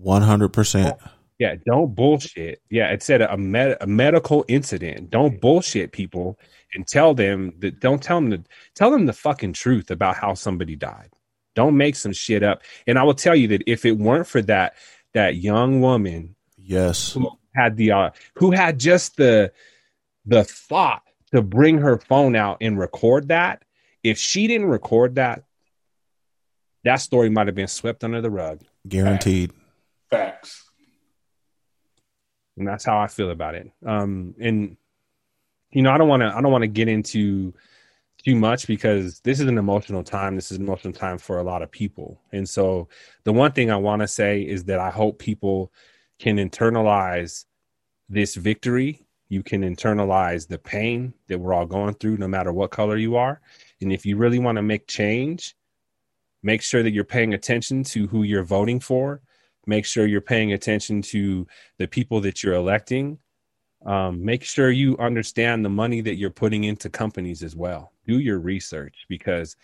100%. 0.05 0.99
Yeah, 1.39 1.55
don't 1.65 1.95
bullshit. 1.95 2.63
Yeah, 2.69 2.89
it 2.91 3.03
said 3.03 3.23
a, 3.23 3.37
med- 3.37 3.77
a 3.81 3.87
medical 3.87 4.45
incident. 4.49 5.11
Don't 5.11 5.41
bullshit 5.41 5.93
people 5.93 6.39
and 6.75 6.87
tell 6.87 7.15
them 7.15 7.53
that 7.61 7.79
don't 7.81 8.03
tell 8.03 8.21
them 8.21 8.31
to 8.33 8.43
tell 8.75 8.91
them 8.91 9.07
the 9.07 9.13
fucking 9.13 9.53
truth 9.53 9.91
about 9.91 10.17
how 10.17 10.35
somebody 10.35 10.75
died. 10.75 11.11
Don't 11.55 11.77
make 11.77 11.95
some 11.97 12.13
shit 12.13 12.43
up. 12.43 12.63
And 12.87 12.99
I 12.99 13.05
will 13.05 13.15
tell 13.15 13.37
you 13.37 13.49
that 13.49 13.63
if 13.67 13.85
it 13.85 13.93
weren't 13.99 14.27
for 14.27 14.43
that 14.43 14.75
that 15.15 15.37
young 15.37 15.81
woman 15.81 16.35
Yes. 16.57 17.13
who 17.13 17.31
had 17.55 17.77
the 17.77 17.93
uh, 17.93 18.11
who 18.35 18.51
had 18.51 18.79
just 18.81 19.17
the 19.17 19.53
the 20.27 20.45
thought 20.45 21.03
to 21.33 21.41
bring 21.41 21.79
her 21.79 21.99
phone 21.99 22.35
out 22.37 22.59
and 22.61 22.79
record 22.79 23.29
that, 23.29 23.63
if 24.03 24.19
she 24.19 24.47
didn't 24.49 24.67
record 24.67 25.15
that, 25.15 25.45
that 26.85 26.97
story 26.97 27.31
might 27.31 27.47
have 27.47 27.55
been 27.57 27.69
swept 27.69 28.03
under 28.05 28.21
the 28.21 28.31
rug. 28.31 28.61
Guaranteed. 28.87 29.53
Facts. 30.11 30.65
And 32.59 32.67
that's 32.67 32.85
how 32.85 32.99
I 32.99 33.07
feel 33.07 33.31
about 33.31 33.55
it. 33.55 33.71
Um, 33.87 34.35
and 34.41 34.77
you 35.71 35.83
know, 35.83 35.91
I 35.91 35.99
don't 35.99 36.09
want 36.09 36.23
to, 36.23 36.35
I 36.35 36.41
don't 36.41 36.53
want 36.53 36.63
to 36.63 36.69
get 36.69 36.89
into 36.89 37.55
too 38.25 38.35
much 38.35 38.67
because 38.67 39.21
this 39.21 39.41
is 39.41 39.47
an 39.47 39.59
emotional 39.59 40.03
time. 40.03 40.35
This 40.35 40.51
is 40.51 40.59
an 40.59 40.65
emotional 40.65 40.93
time 40.93 41.19
for 41.19 41.39
a 41.39 41.45
lot 41.45 41.63
of 41.63 41.71
people. 41.71 42.21
And 42.33 42.49
so, 42.49 42.89
the 43.25 43.33
one 43.33 43.53
thing 43.53 43.71
I 43.71 43.77
want 43.77 44.01
to 44.03 44.09
say 44.09 44.43
is 44.43 44.65
that 44.65 44.79
I 44.79 44.91
hope 44.91 45.19
people 45.19 45.73
can 46.19 46.37
internalize 46.37 47.45
this 48.09 48.35
victory. 48.35 49.05
You 49.29 49.43
can 49.43 49.63
internalize 49.63 50.49
the 50.49 50.59
pain 50.59 51.13
that 51.29 51.39
we're 51.39 51.53
all 51.53 51.67
going 51.67 51.95
through, 51.95 52.17
no 52.17 52.29
matter 52.29 52.53
what 52.53 52.71
color 52.71 52.97
you 52.97 53.17
are. 53.17 53.41
And 53.81 53.93
if 53.93 54.07
you 54.07 54.17
really 54.17 54.39
want 54.39 54.57
to 54.57 54.63
make 54.63 54.87
change, 54.87 55.55
make 56.43 56.63
sure 56.63 56.83
that 56.83 56.93
you're 56.93 57.05
paying 57.05 57.35
attention 57.35 57.85
to 57.85 58.07
who 58.07 58.23
you're 58.23 58.43
voting 58.43 58.81
for 58.81 59.21
make 59.69 59.85
sure 59.85 60.07
you're 60.07 60.21
paying 60.21 60.55
attention 60.55 61.03
to 61.03 61.47
the 61.79 61.87
people 61.87 62.21
that 62.23 62.43
you're 62.43 62.55
electing. 62.55 63.19
Um, 63.87 64.25
make 64.25 64.43
sure 64.43 64.71
you 64.71 64.97
understand 64.99 65.65
the 65.65 65.69
money 65.69 66.01
that 66.01 66.17
you're 66.17 66.31
putting 66.31 66.65
into 66.65 66.91
companies 66.91 67.43
as 67.45 67.55
well. 67.55 67.93
Do 68.07 68.19
your 68.19 68.41
research 68.41 69.05
because 69.09 69.55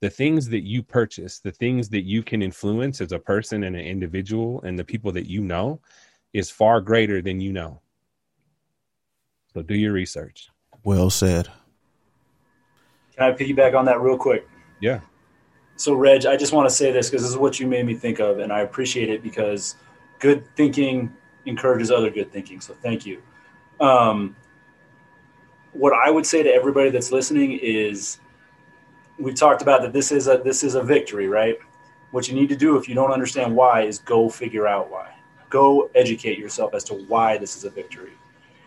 the 0.00 0.08
things 0.08 0.48
that 0.48 0.62
you 0.62 0.82
purchase 0.82 1.40
the 1.40 1.50
things 1.52 1.90
that 1.90 2.02
you 2.02 2.22
can 2.22 2.40
influence 2.40 3.02
as 3.02 3.12
a 3.12 3.18
person 3.18 3.64
and 3.64 3.76
an 3.76 3.84
individual 3.84 4.62
and 4.62 4.78
the 4.78 4.84
people 4.84 5.12
that 5.12 5.28
you 5.28 5.42
know 5.42 5.78
is 6.32 6.48
far 6.50 6.80
greater 6.80 7.20
than 7.20 7.38
you 7.38 7.52
know. 7.52 7.82
So 9.52 9.60
do 9.60 9.74
your 9.74 9.92
research. 9.92 10.48
Well 10.84 11.10
said. 11.10 11.48
Can 13.14 13.30
I 13.30 13.32
piggyback 13.32 13.76
on 13.76 13.84
that 13.86 14.00
real 14.00 14.16
quick? 14.16 14.46
yeah 14.80 15.00
So, 15.80 15.94
Reg, 15.94 16.26
I 16.26 16.36
just 16.36 16.52
want 16.52 16.68
to 16.68 16.74
say 16.74 16.92
this 16.92 17.08
because 17.08 17.22
this 17.22 17.30
is 17.30 17.38
what 17.38 17.58
you 17.58 17.66
made 17.66 17.86
me 17.86 17.94
think 17.94 18.18
of, 18.18 18.40
and 18.40 18.52
I 18.52 18.60
appreciate 18.60 19.08
it 19.08 19.22
because 19.22 19.76
good 20.18 20.44
thinking 20.54 21.10
encourages 21.46 21.90
other 21.90 22.10
good 22.10 22.30
thinking. 22.30 22.60
So, 22.60 22.74
thank 22.74 23.06
you. 23.06 23.22
Um, 23.80 24.36
what 25.72 25.94
I 25.94 26.10
would 26.10 26.26
say 26.26 26.42
to 26.42 26.52
everybody 26.52 26.90
that's 26.90 27.12
listening 27.12 27.58
is, 27.62 28.18
we've 29.18 29.34
talked 29.34 29.62
about 29.62 29.80
that 29.80 29.94
this 29.94 30.12
is 30.12 30.28
a 30.28 30.36
this 30.44 30.62
is 30.62 30.74
a 30.74 30.82
victory, 30.82 31.28
right? 31.28 31.56
What 32.10 32.28
you 32.28 32.34
need 32.34 32.50
to 32.50 32.56
do 32.56 32.76
if 32.76 32.86
you 32.86 32.94
don't 32.94 33.10
understand 33.10 33.56
why 33.56 33.84
is 33.84 34.00
go 34.00 34.28
figure 34.28 34.66
out 34.66 34.90
why. 34.90 35.14
Go 35.48 35.90
educate 35.94 36.38
yourself 36.38 36.74
as 36.74 36.84
to 36.84 36.94
why 37.08 37.38
this 37.38 37.56
is 37.56 37.64
a 37.64 37.70
victory. 37.70 38.12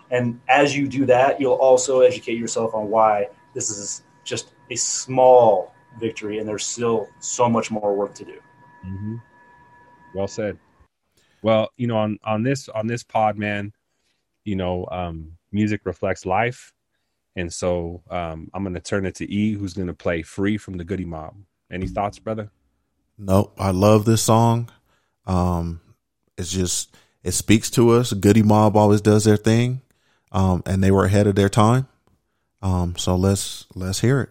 And 0.09 0.41
as 0.49 0.75
you 0.75 0.87
do 0.87 1.05
that, 1.05 1.39
you'll 1.39 1.53
also 1.53 1.99
educate 1.99 2.39
yourself 2.39 2.73
on 2.73 2.89
why 2.89 3.29
this 3.53 3.69
is 3.69 4.01
just 4.23 4.49
a 4.71 4.75
small 4.75 5.72
victory 5.99 6.39
and 6.39 6.47
there's 6.47 6.65
still 6.65 7.07
so 7.19 7.49
much 7.49 7.71
more 7.71 7.95
work 7.95 8.13
to 8.15 8.25
do. 8.25 8.39
Mm-hmm. 8.85 9.15
Well 10.15 10.27
said. 10.27 10.57
Well, 11.41 11.69
you 11.75 11.87
know, 11.87 11.97
on 11.97 12.19
on 12.23 12.43
this 12.43 12.69
on 12.69 12.87
this 12.87 13.03
pod, 13.03 13.37
man, 13.37 13.73
you 14.45 14.55
know, 14.55 14.87
um, 14.91 15.33
music 15.51 15.81
reflects 15.83 16.25
life, 16.25 16.73
and 17.35 17.51
so 17.51 18.01
um, 18.09 18.49
I'm 18.53 18.63
going 18.63 18.75
to 18.75 18.79
turn 18.79 19.05
it 19.05 19.15
to 19.15 19.31
E, 19.31 19.53
who's 19.53 19.73
going 19.73 19.87
to 19.87 19.93
play 19.93 20.21
"Free" 20.21 20.57
from 20.57 20.77
the 20.77 20.85
Goodie 20.85 21.05
Mob. 21.05 21.35
Any 21.69 21.87
thoughts, 21.87 22.19
brother? 22.19 22.49
Nope. 23.17 23.53
I 23.57 23.71
love 23.71 24.05
this 24.05 24.21
song. 24.21 24.69
Um, 25.25 25.81
it's 26.37 26.51
just 26.51 26.95
it 27.23 27.31
speaks 27.31 27.69
to 27.71 27.91
us. 27.91 28.13
Goodie 28.13 28.43
Mob 28.43 28.77
always 28.77 29.01
does 29.01 29.25
their 29.25 29.37
thing, 29.37 29.81
um, 30.31 30.63
and 30.65 30.83
they 30.83 30.91
were 30.91 31.05
ahead 31.05 31.27
of 31.27 31.35
their 31.35 31.49
time. 31.49 31.87
Um, 32.61 32.95
so 32.95 33.15
let's 33.15 33.65
let's 33.75 33.99
hear 33.99 34.21
it. 34.21 34.29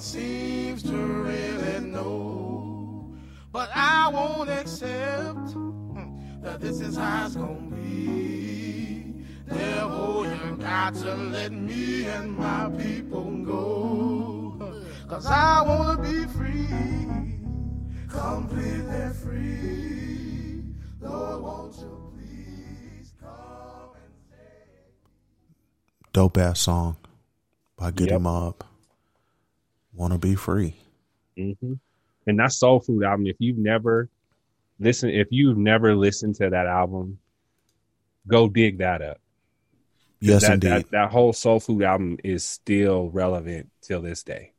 Seems 0.00 0.82
to 0.84 0.96
really 0.96 1.80
know. 1.80 3.14
But 3.52 3.68
I 3.74 4.08
won't 4.08 4.48
accept 4.48 5.54
that 6.42 6.58
this 6.60 6.80
is 6.80 6.96
how 6.96 7.26
it's 7.26 7.36
gonna 7.36 7.70
be. 7.76 9.14
Devil, 9.46 10.24
you 10.26 10.56
got 10.56 10.94
to 10.94 11.14
let 11.14 11.52
me 11.52 12.06
and 12.06 12.34
my 12.36 12.70
people 12.78 13.30
go. 13.44 14.82
Cause 15.06 15.26
I 15.26 15.62
wanna 15.62 16.00
be 16.02 16.24
free, 16.28 16.66
completely 18.08 19.10
free. 19.22 20.62
Lord, 21.00 21.42
won't 21.42 21.76
you 21.76 22.12
please 22.16 23.12
come 23.20 23.90
and 23.94 24.14
save 24.30 24.94
Dope 26.14 26.38
ass 26.38 26.60
song 26.60 26.96
by 27.76 27.90
Goodie 27.90 28.12
Yep. 28.12 28.20
Mob. 28.22 28.64
Wanna 30.00 30.16
be 30.16 30.34
free. 30.34 30.76
Mm-hmm. 31.36 31.74
And 32.26 32.38
that 32.38 32.52
Soul 32.52 32.80
Food 32.80 33.04
album. 33.04 33.26
If 33.26 33.36
you've 33.38 33.58
never 33.58 34.08
listened, 34.78 35.12
if 35.12 35.28
you've 35.30 35.58
never 35.58 35.94
listened 35.94 36.36
to 36.36 36.48
that 36.48 36.66
album, 36.66 37.18
go 38.26 38.48
dig 38.48 38.78
that 38.78 39.02
up. 39.02 39.20
Yes, 40.18 40.40
that, 40.40 40.54
indeed. 40.54 40.70
That, 40.70 40.90
that 40.92 41.10
whole 41.10 41.34
Soul 41.34 41.60
Food 41.60 41.82
album 41.82 42.16
is 42.24 42.46
still 42.46 43.10
relevant 43.10 43.68
till 43.82 44.00
this 44.00 44.22
day. 44.22 44.54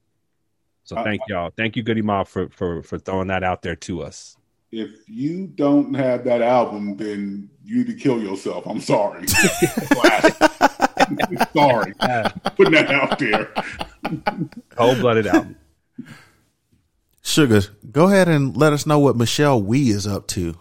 So 0.84 0.96
Uh, 0.96 1.04
thank 1.04 1.22
y'all. 1.28 1.50
Thank 1.58 1.76
you, 1.76 1.82
Goodie 1.82 2.04
Mob, 2.04 2.28
for 2.28 2.50
for 2.50 2.84
for 2.84 3.00
throwing 3.00 3.30
that 3.30 3.44
out 3.44 3.64
there 3.64 3.76
to 3.78 4.04
us. 4.04 4.38
If 4.72 4.92
you 5.08 5.48
don't 5.48 5.96
have 5.96 6.24
that 6.26 6.44
album, 6.44 6.98
then 6.98 7.50
you 7.66 7.78
need 7.78 7.88
to 7.88 7.96
kill 7.96 8.22
yourself. 8.22 8.68
I'm 8.68 8.80
sorry. 8.80 9.26
Classic. 11.18 11.40
Sorry, 11.56 11.94
putting 12.58 12.74
that 12.74 12.92
out 12.92 13.20
there. 13.20 13.52
cold 14.76 15.00
blooded 15.00 15.28
album. 15.28 15.58
Sugars, 17.24 17.70
go 17.92 18.08
ahead 18.08 18.28
and 18.28 18.58
let 18.58 18.74
us 18.74 18.86
know 18.86 19.00
what 19.00 19.16
Michelle 19.16 19.62
Wie 19.62 19.90
is 19.92 20.08
up 20.08 20.28
to. 20.30 20.56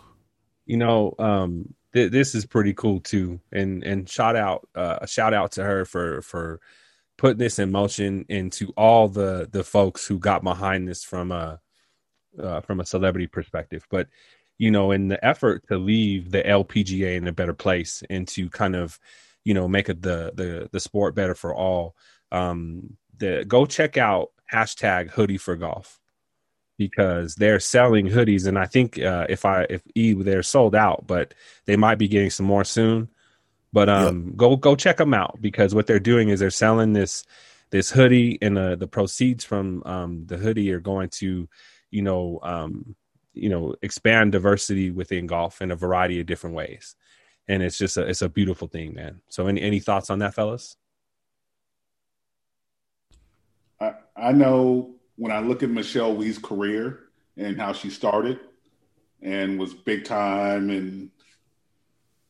you 0.67 0.77
know 0.77 1.15
um 1.19 1.75
th- 1.95 2.13
this 2.13 2.35
is 2.35 2.47
pretty 2.47 2.75
cool 2.75 3.01
too 3.01 3.41
and 3.53 3.83
and 3.85 4.09
shout 4.09 4.37
out 4.37 4.69
uh 4.77 4.99
a 5.03 5.07
shout 5.07 5.35
out 5.35 5.53
to 5.53 5.65
her 5.65 5.85
for 5.85 6.23
for 6.23 6.61
putting 7.19 7.39
this 7.39 7.59
in 7.59 7.73
motion 7.73 8.25
and 8.29 8.53
to 8.53 8.73
all 8.77 9.09
the 9.09 9.49
the 9.53 9.65
folks 9.65 10.07
who 10.07 10.19
got 10.19 10.45
behind 10.45 10.87
this 10.87 11.03
from 11.03 11.33
a 11.33 11.61
uh, 12.41 12.61
from 12.61 12.79
a 12.81 12.87
celebrity 12.87 13.27
perspective 13.27 13.87
but 13.91 14.07
you 14.59 14.71
know 14.71 14.93
in 14.93 15.09
the 15.09 15.23
effort 15.25 15.67
to 15.69 15.79
leave 15.79 16.31
the 16.31 16.43
LPGA 16.43 17.17
in 17.17 17.27
a 17.27 17.33
better 17.33 17.55
place 17.55 18.03
and 18.11 18.29
to 18.29 18.49
kind 18.51 18.77
of 18.77 19.01
you 19.45 19.55
know 19.55 19.69
make 19.69 19.89
it 19.89 20.03
the 20.03 20.33
the 20.35 20.69
the 20.73 20.81
sport 20.81 21.15
better 21.15 21.35
for 21.35 21.55
all. 21.55 21.95
Um 22.33 22.97
the 23.19 23.45
go 23.47 23.67
check 23.67 23.97
out 23.97 24.31
hashtag 24.53 25.11
hoodie 25.11 25.39
for 25.39 25.57
golf 25.57 26.01
because 26.79 27.35
they're 27.35 27.61
selling 27.61 28.07
hoodies. 28.07 28.47
And 28.47 28.59
i 28.59 28.67
think 28.67 28.99
uh, 28.99 29.27
if 29.29 29.45
i 29.45 29.67
if 29.69 29.83
e 29.95 30.15
they're 30.15 30.43
sold 30.43 30.75
out 30.75 31.07
but 31.07 31.35
they 31.67 31.77
might 31.77 31.99
be 31.99 32.09
getting 32.09 32.31
some 32.31 32.47
more 32.47 32.65
soon. 32.65 33.09
But 33.73 33.89
um 33.89 34.35
go 34.37 34.57
go 34.57 34.75
check 34.75 34.97
them 34.97 35.15
out 35.15 35.39
because 35.41 35.75
what 35.75 35.87
they're 35.87 36.01
doing 36.01 36.29
is 36.31 36.41
they're 36.41 36.51
selling 36.51 36.93
this 36.93 37.25
this 37.71 37.91
hoodie 37.91 38.39
and 38.43 38.59
uh, 38.59 38.77
the 38.77 38.89
proceeds 38.89 39.45
from 39.45 39.83
um 39.85 40.27
the 40.27 40.37
hoodie 40.37 40.73
are 40.73 40.81
going 40.81 41.09
to 41.09 41.49
you 41.91 42.03
know 42.03 42.41
um 42.43 42.97
you 43.33 43.49
know 43.49 43.75
expand 43.83 44.33
diversity 44.33 44.91
within 44.91 45.27
golf 45.27 45.63
in 45.63 45.71
a 45.71 45.77
variety 45.77 46.21
of 46.21 46.27
different 46.27 46.57
ways 46.57 46.97
and 47.51 47.63
it's 47.63 47.77
just 47.77 47.97
a 47.97 48.07
it's 48.07 48.23
a 48.23 48.29
beautiful 48.29 48.69
thing 48.69 48.95
man 48.95 49.21
so 49.29 49.47
any 49.47 49.61
any 49.61 49.81
thoughts 49.81 50.09
on 50.11 50.19
that 50.21 50.35
fellas 50.35 50.77
I, 53.81 53.95
I 54.17 54.33
know 54.33 54.95
when 55.17 55.33
I 55.33 55.41
look 55.41 55.63
at 55.63 55.71
Michelle 55.71 56.15
Wie's 56.15 56.39
career 56.39 57.01
and 57.37 57.59
how 57.59 57.73
she 57.73 57.91
started 57.91 58.41
and 59.23 59.59
was 59.59 59.75
big 59.75 60.05
time 60.05 60.71
and 60.71 61.11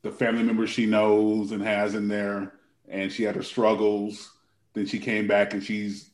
the 0.03 0.11
family 0.11 0.43
members 0.43 0.71
she 0.71 0.87
knows 0.87 1.53
and 1.53 1.62
has 1.62 1.95
in 1.95 2.09
there, 2.09 2.55
and 2.89 3.12
she 3.12 3.23
had 3.23 3.37
her 3.37 3.43
struggles. 3.43 4.33
Then 4.73 4.87
she 4.87 4.99
came 4.99 5.27
back 5.27 5.53
and 5.53 5.62
she's 5.62 6.11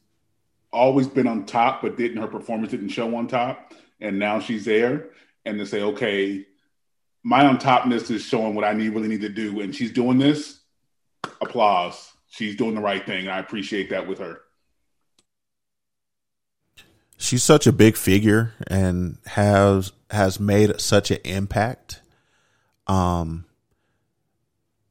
always 0.73 1.07
been 1.07 1.27
on 1.27 1.47
top, 1.47 1.83
but 1.83 1.97
didn't 1.97 2.21
her 2.21 2.27
performance 2.27 2.73
didn't 2.73 2.89
show 2.89 3.15
on 3.15 3.29
top. 3.29 3.75
And 4.01 4.19
now 4.19 4.41
she's 4.41 4.65
there, 4.65 5.11
and 5.45 5.59
to 5.59 5.67
say, 5.67 5.83
okay, 5.83 6.45
my 7.27 7.45
on 7.45 7.59
topness 7.59 8.09
is 8.13 8.23
showing 8.23 8.55
what 8.55 8.65
I 8.65 8.73
need 8.73 8.91
really 8.91 9.09
need 9.09 9.23
to 9.23 9.29
do, 9.29 9.61
and 9.61 9.75
she's 9.75 9.91
doing 9.91 10.17
this. 10.17 10.61
Applause. 11.41 12.13
She's 12.29 12.55
doing 12.55 12.77
the 12.77 12.81
right 12.81 13.05
thing. 13.05 13.23
And 13.23 13.31
I 13.31 13.41
appreciate 13.41 13.91
that 13.91 14.07
with 14.07 14.21
her. 14.21 14.43
she's 17.17 17.43
such 17.43 17.67
a 17.67 17.73
big 17.73 17.97
figure 17.97 18.53
and 18.69 19.19
has 19.27 19.91
has 20.11 20.39
made 20.39 20.81
such 20.81 21.11
an 21.11 21.19
impact. 21.25 22.01
Um, 22.87 23.47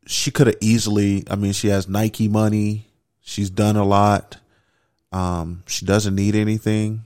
she 0.06 0.30
could 0.30 0.48
have 0.48 0.58
easily. 0.60 1.24
I 1.30 1.38
mean, 1.38 1.54
she 1.54 1.70
has 1.70 1.88
Nike 1.88 2.28
money. 2.28 2.88
She's 3.22 3.50
done 3.50 3.78
a 3.78 3.86
lot. 3.86 4.40
Um, 5.14 5.64
she 5.68 5.86
doesn't 5.86 6.16
need 6.16 6.36
anything. 6.36 7.06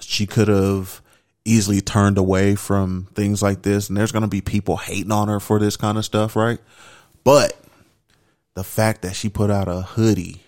She 0.00 0.26
could 0.26 0.48
have 0.48 1.00
easily 1.50 1.80
turned 1.80 2.18
away 2.18 2.54
from 2.54 3.08
things 3.14 3.42
like 3.42 3.62
this, 3.62 3.88
and 3.88 3.96
there's 3.96 4.12
going 4.12 4.22
to 4.22 4.28
be 4.28 4.40
people 4.40 4.76
hating 4.76 5.12
on 5.12 5.28
her 5.28 5.40
for 5.40 5.58
this 5.58 5.76
kind 5.76 5.98
of 5.98 6.04
stuff, 6.04 6.36
right? 6.36 6.58
But 7.24 7.56
the 8.54 8.64
fact 8.64 9.02
that 9.02 9.14
she 9.16 9.28
put 9.28 9.50
out 9.50 9.68
a 9.68 9.82
hoodie 9.82 10.42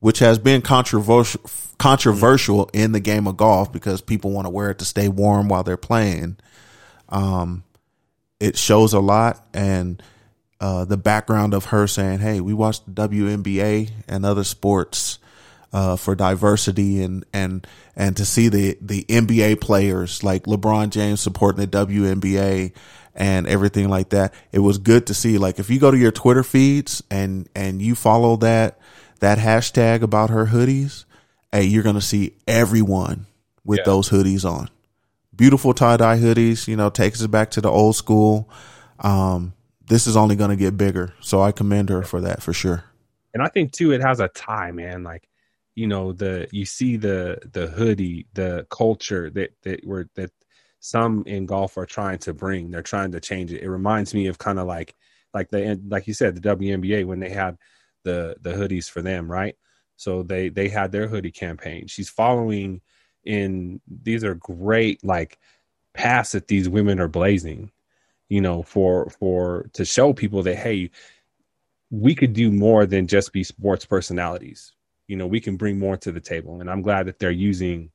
which 0.00 0.18
has 0.18 0.38
been 0.38 0.62
controversial 0.62 1.40
controversial 1.78 2.68
in 2.74 2.92
the 2.92 3.00
game 3.00 3.26
of 3.26 3.36
golf 3.36 3.72
because 3.72 4.02
people 4.02 4.32
want 4.32 4.44
to 4.44 4.50
wear 4.50 4.70
it 4.70 4.78
to 4.78 4.84
stay 4.84 5.08
warm 5.08 5.48
while 5.48 5.62
they're 5.62 5.78
playing. 5.78 6.36
Um, 7.08 7.64
it 8.38 8.58
shows 8.58 8.92
a 8.92 9.00
lot, 9.00 9.46
and 9.54 10.02
uh, 10.60 10.84
the 10.84 10.96
background 10.96 11.54
of 11.54 11.66
her 11.66 11.86
saying, 11.86 12.18
"Hey, 12.18 12.40
we 12.40 12.52
watch 12.52 12.84
the 12.84 12.90
WNBA 12.90 13.90
and 14.08 14.26
other 14.26 14.44
sports 14.44 15.18
uh, 15.72 15.96
for 15.96 16.14
diversity, 16.14 17.02
and 17.02 17.24
and 17.32 17.66
and 17.96 18.16
to 18.16 18.24
see 18.24 18.48
the 18.48 18.76
the 18.80 19.04
NBA 19.04 19.60
players 19.60 20.22
like 20.22 20.44
LeBron 20.44 20.90
James 20.90 21.20
supporting 21.20 21.60
the 21.60 21.66
WNBA." 21.86 22.72
And 23.12 23.48
everything 23.48 23.88
like 23.88 24.10
that. 24.10 24.32
It 24.52 24.60
was 24.60 24.78
good 24.78 25.08
to 25.08 25.14
see. 25.14 25.36
Like 25.36 25.58
if 25.58 25.68
you 25.68 25.80
go 25.80 25.90
to 25.90 25.98
your 25.98 26.12
Twitter 26.12 26.44
feeds 26.44 27.02
and 27.10 27.48
and 27.56 27.82
you 27.82 27.96
follow 27.96 28.36
that 28.36 28.78
that 29.18 29.36
hashtag 29.38 30.02
about 30.02 30.30
her 30.30 30.46
hoodies, 30.46 31.04
hey, 31.50 31.64
you're 31.64 31.82
gonna 31.82 32.00
see 32.00 32.36
everyone 32.46 33.26
with 33.64 33.78
Yeah. 33.80 33.84
those 33.86 34.10
hoodies 34.10 34.48
on. 34.48 34.70
Beautiful 35.34 35.74
tie 35.74 35.96
dye 35.96 36.18
hoodies, 36.18 36.68
you 36.68 36.76
know, 36.76 36.88
takes 36.88 37.20
us 37.20 37.26
back 37.26 37.50
to 37.52 37.60
the 37.60 37.68
old 37.68 37.96
school. 37.96 38.48
Um, 39.00 39.54
this 39.88 40.06
is 40.06 40.16
only 40.16 40.36
gonna 40.36 40.56
get 40.56 40.78
bigger, 40.78 41.12
so 41.20 41.42
I 41.42 41.50
commend 41.50 41.88
her 41.90 42.02
for 42.04 42.20
that 42.20 42.42
for 42.42 42.52
sure. 42.52 42.84
and 43.34 43.42
I 43.42 43.48
think 43.48 43.72
too 43.72 43.92
it 43.92 44.02
has 44.02 44.20
a 44.20 44.28
tie, 44.28 44.70
man. 44.70 45.02
Like, 45.02 45.28
you 45.74 45.86
know, 45.86 46.12
the 46.12 46.48
you 46.52 46.64
see 46.64 46.96
the 46.96 47.38
the 47.52 47.68
hoodie, 47.68 48.26
the 48.34 48.66
culture 48.70 49.30
that 49.30 49.50
that 49.62 49.84
were 49.86 50.08
that 50.16 50.30
some 50.80 51.22
in 51.26 51.46
golf 51.46 51.76
are 51.76 51.86
trying 51.86 52.18
to 52.18 52.34
bring. 52.34 52.70
They're 52.70 52.82
trying 52.82 53.12
to 53.12 53.20
change 53.20 53.52
it. 53.52 53.62
It 53.62 53.70
reminds 53.70 54.14
me 54.14 54.26
of 54.26 54.38
kind 54.38 54.58
of 54.58 54.66
like 54.66 54.94
like 55.34 55.50
the 55.50 55.80
like 55.88 56.06
you 56.06 56.14
said, 56.14 56.34
the 56.34 56.56
WNBA 56.56 57.06
when 57.06 57.20
they 57.20 57.30
had 57.30 57.56
the 58.04 58.36
the 58.40 58.52
hoodies 58.52 58.90
for 58.90 59.02
them, 59.02 59.30
right? 59.30 59.56
So 59.96 60.22
they 60.22 60.48
they 60.48 60.68
had 60.68 60.92
their 60.92 61.08
hoodie 61.08 61.30
campaign. 61.30 61.86
She's 61.86 62.10
following 62.10 62.80
in 63.24 63.80
these 63.86 64.24
are 64.24 64.34
great 64.34 65.04
like 65.04 65.38
paths 65.94 66.32
that 66.32 66.48
these 66.48 66.68
women 66.68 67.00
are 67.00 67.08
blazing, 67.08 67.70
you 68.28 68.40
know, 68.40 68.62
for 68.62 69.10
for 69.10 69.68
to 69.74 69.84
show 69.84 70.12
people 70.12 70.42
that 70.44 70.56
hey, 70.56 70.90
we 71.90 72.14
could 72.14 72.32
do 72.32 72.50
more 72.50 72.86
than 72.86 73.06
just 73.06 73.32
be 73.32 73.44
sports 73.44 73.84
personalities. 73.84 74.72
You 75.10 75.16
know, 75.16 75.26
we 75.26 75.40
can 75.40 75.56
bring 75.56 75.76
more 75.76 75.96
to 75.96 76.12
the 76.12 76.20
table. 76.20 76.60
And 76.60 76.70
I'm 76.70 76.82
glad 76.82 77.06
that 77.06 77.18
they're 77.18 77.32
using, 77.50 77.90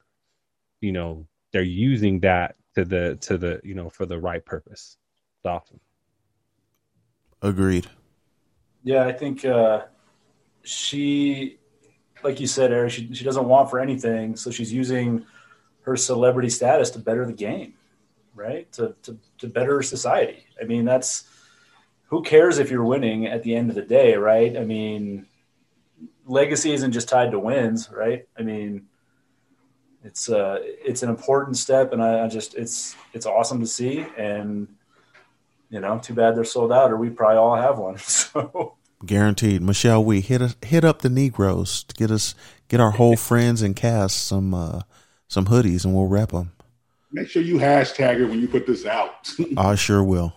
you 0.81 0.91
know, 0.91 1.25
they're 1.53 1.61
using 1.61 2.19
that 2.19 2.57
to 2.75 2.83
the 2.83 3.15
to 3.21 3.37
the, 3.37 3.61
you 3.63 3.73
know, 3.73 3.89
for 3.89 4.05
the 4.05 4.19
right 4.19 4.43
purpose. 4.45 4.97
It's 5.37 5.45
awesome. 5.45 5.79
Agreed. 7.41 7.87
Yeah, 8.83 9.05
I 9.05 9.13
think 9.13 9.45
uh, 9.45 9.83
she, 10.63 11.57
like 12.21 12.41
you 12.41 12.47
said, 12.47 12.73
Eric, 12.73 12.91
she, 12.91 13.13
she 13.13 13.23
doesn't 13.23 13.47
want 13.47 13.69
for 13.69 13.79
anything, 13.79 14.35
so 14.35 14.51
she's 14.51 14.73
using 14.73 15.25
her 15.83 15.95
celebrity 15.95 16.49
status 16.49 16.89
to 16.91 16.99
better 16.99 17.25
the 17.25 17.39
game, 17.47 17.75
right? 18.33 18.69
To 18.73 18.93
to 19.03 19.17
to 19.37 19.47
better 19.47 19.81
society. 19.81 20.43
I 20.61 20.65
mean, 20.65 20.83
that's 20.83 21.29
who 22.07 22.23
cares 22.23 22.59
if 22.59 22.69
you're 22.69 22.83
winning 22.83 23.25
at 23.25 23.41
the 23.43 23.55
end 23.55 23.69
of 23.69 23.75
the 23.75 23.83
day, 23.83 24.15
right? 24.15 24.57
I 24.57 24.65
mean, 24.65 25.27
legacy 26.25 26.73
isn't 26.73 26.91
just 26.91 27.09
tied 27.09 27.31
to 27.31 27.39
wins, 27.39 27.89
right? 27.91 28.27
I 28.37 28.41
mean, 28.41 28.87
it's 30.03 30.29
uh 30.29 30.59
it's 30.61 31.03
an 31.03 31.09
important 31.09 31.57
step, 31.57 31.93
and 31.93 32.01
I, 32.01 32.25
I 32.25 32.27
just 32.27 32.55
it's 32.55 32.95
it's 33.13 33.25
awesome 33.25 33.59
to 33.59 33.67
see, 33.67 34.05
and 34.17 34.67
you 35.69 35.79
know, 35.79 35.99
too 35.99 36.13
bad 36.13 36.35
they're 36.35 36.43
sold 36.43 36.71
out, 36.71 36.91
or 36.91 36.97
we 36.97 37.09
probably 37.09 37.37
all 37.37 37.55
have 37.55 37.77
one. 37.77 37.97
So. 38.05 38.75
Guaranteed. 39.05 39.61
Michelle, 39.61 40.03
we 40.03 40.21
hit 40.21 40.41
us, 40.41 40.55
hit 40.63 40.83
up 40.83 41.01
the 41.01 41.09
Negroes 41.09 41.83
to 41.83 41.95
get 41.95 42.09
us 42.11 42.33
get 42.69 42.79
our 42.79 42.91
whole 42.91 43.15
friends 43.17 43.61
and 43.61 43.75
cast 43.75 44.25
some 44.25 44.53
uh, 44.53 44.81
some 45.27 45.45
hoodies, 45.45 45.85
and 45.85 45.93
we'll 45.93 46.07
wrap 46.07 46.31
them. 46.31 46.51
Make 47.11 47.29
sure 47.29 47.41
you 47.41 47.57
hashtag 47.57 48.19
it 48.19 48.25
when 48.25 48.41
you 48.41 48.47
put 48.47 48.65
this 48.67 48.85
out. 48.85 49.29
I 49.57 49.75
sure 49.75 50.03
will. 50.03 50.33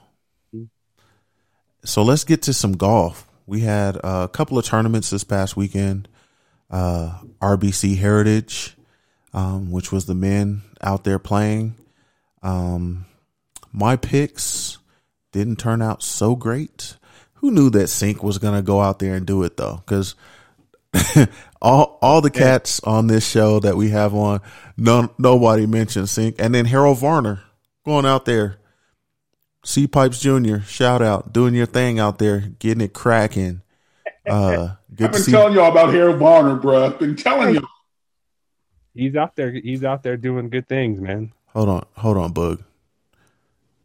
So 1.84 2.02
let's 2.02 2.24
get 2.24 2.42
to 2.42 2.52
some 2.52 2.72
golf. 2.72 3.27
We 3.48 3.60
had 3.60 3.96
a 4.04 4.28
couple 4.28 4.58
of 4.58 4.66
tournaments 4.66 5.08
this 5.08 5.24
past 5.24 5.56
weekend. 5.56 6.06
Uh, 6.70 7.18
RBC 7.40 7.96
Heritage, 7.96 8.76
um, 9.32 9.70
which 9.70 9.90
was 9.90 10.04
the 10.04 10.14
men 10.14 10.60
out 10.82 11.04
there 11.04 11.18
playing. 11.18 11.74
Um, 12.42 13.06
my 13.72 13.96
picks 13.96 14.76
didn't 15.32 15.58
turn 15.58 15.80
out 15.80 16.02
so 16.02 16.36
great. 16.36 16.98
Who 17.36 17.50
knew 17.50 17.70
that 17.70 17.86
Cink 17.86 18.22
was 18.22 18.36
going 18.36 18.54
to 18.54 18.60
go 18.60 18.82
out 18.82 18.98
there 18.98 19.14
and 19.14 19.24
do 19.26 19.42
it 19.44 19.56
though? 19.56 19.82
Because 19.82 20.14
all 21.62 21.98
all 22.02 22.20
the 22.20 22.30
cats 22.30 22.80
on 22.80 23.06
this 23.06 23.26
show 23.26 23.60
that 23.60 23.78
we 23.78 23.88
have 23.88 24.14
on, 24.14 24.42
no 24.76 25.10
nobody 25.16 25.64
mentioned 25.64 26.08
Cink, 26.08 26.34
and 26.38 26.54
then 26.54 26.66
Harold 26.66 26.98
Varner 26.98 27.42
going 27.86 28.04
out 28.04 28.26
there 28.26 28.58
C 29.68 29.86
Pipes 29.86 30.18
Jr. 30.18 30.60
Shout 30.60 31.02
out, 31.02 31.30
doing 31.30 31.54
your 31.54 31.66
thing 31.66 31.98
out 31.98 32.18
there, 32.18 32.40
getting 32.58 32.80
it 32.80 32.94
cracking. 32.94 33.60
Uh, 34.26 34.76
good 34.94 35.08
I've 35.08 35.12
been 35.12 35.24
telling 35.24 35.52
y'all 35.52 35.70
about 35.70 35.92
Harold 35.92 36.18
Varner, 36.18 36.56
bro. 36.56 36.86
I've 36.86 36.98
been 36.98 37.14
telling 37.14 37.54
you. 37.54 37.66
He's 38.94 39.14
out 39.14 39.36
there 39.36 39.50
he's 39.50 39.84
out 39.84 40.02
there 40.02 40.16
doing 40.16 40.48
good 40.48 40.68
things, 40.68 41.00
man. 41.00 41.32
hold 41.48 41.68
on, 41.68 41.84
hold 41.96 42.16
on, 42.16 42.32
Bug. 42.32 42.62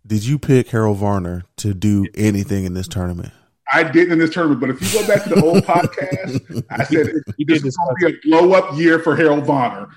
Did 0.08 0.26
you 0.26 0.39
pick 0.39 0.69
Harold 0.69 1.00
Varner 1.00 1.43
to 1.58 1.74
do 1.74 2.08
anything 2.15 2.63
in 2.63 2.74
this 2.74 2.88
tournament? 2.88 3.34
I 3.72 3.84
didn't 3.84 4.13
in 4.13 4.19
this 4.19 4.34
tournament, 4.34 4.62
but 4.62 4.69
if 4.69 4.82
you 4.82 5.02
go 5.02 5.06
back 5.06 5.24
to 5.24 5.30
the 5.32 5.43
old 5.43 5.63
podcast, 5.65 6.65
I 6.69 6.84
said 6.86 7.10
You 7.38 7.46
this 7.46 7.63
is 7.63 7.76
going 7.76 7.96
to 8.00 8.06
be 8.06 8.30
a 8.30 8.38
blow 8.39 8.54
up 8.54 8.78
year 8.78 9.00
for 9.00 9.17
Harold 9.17 9.46
Varner. 9.46 9.89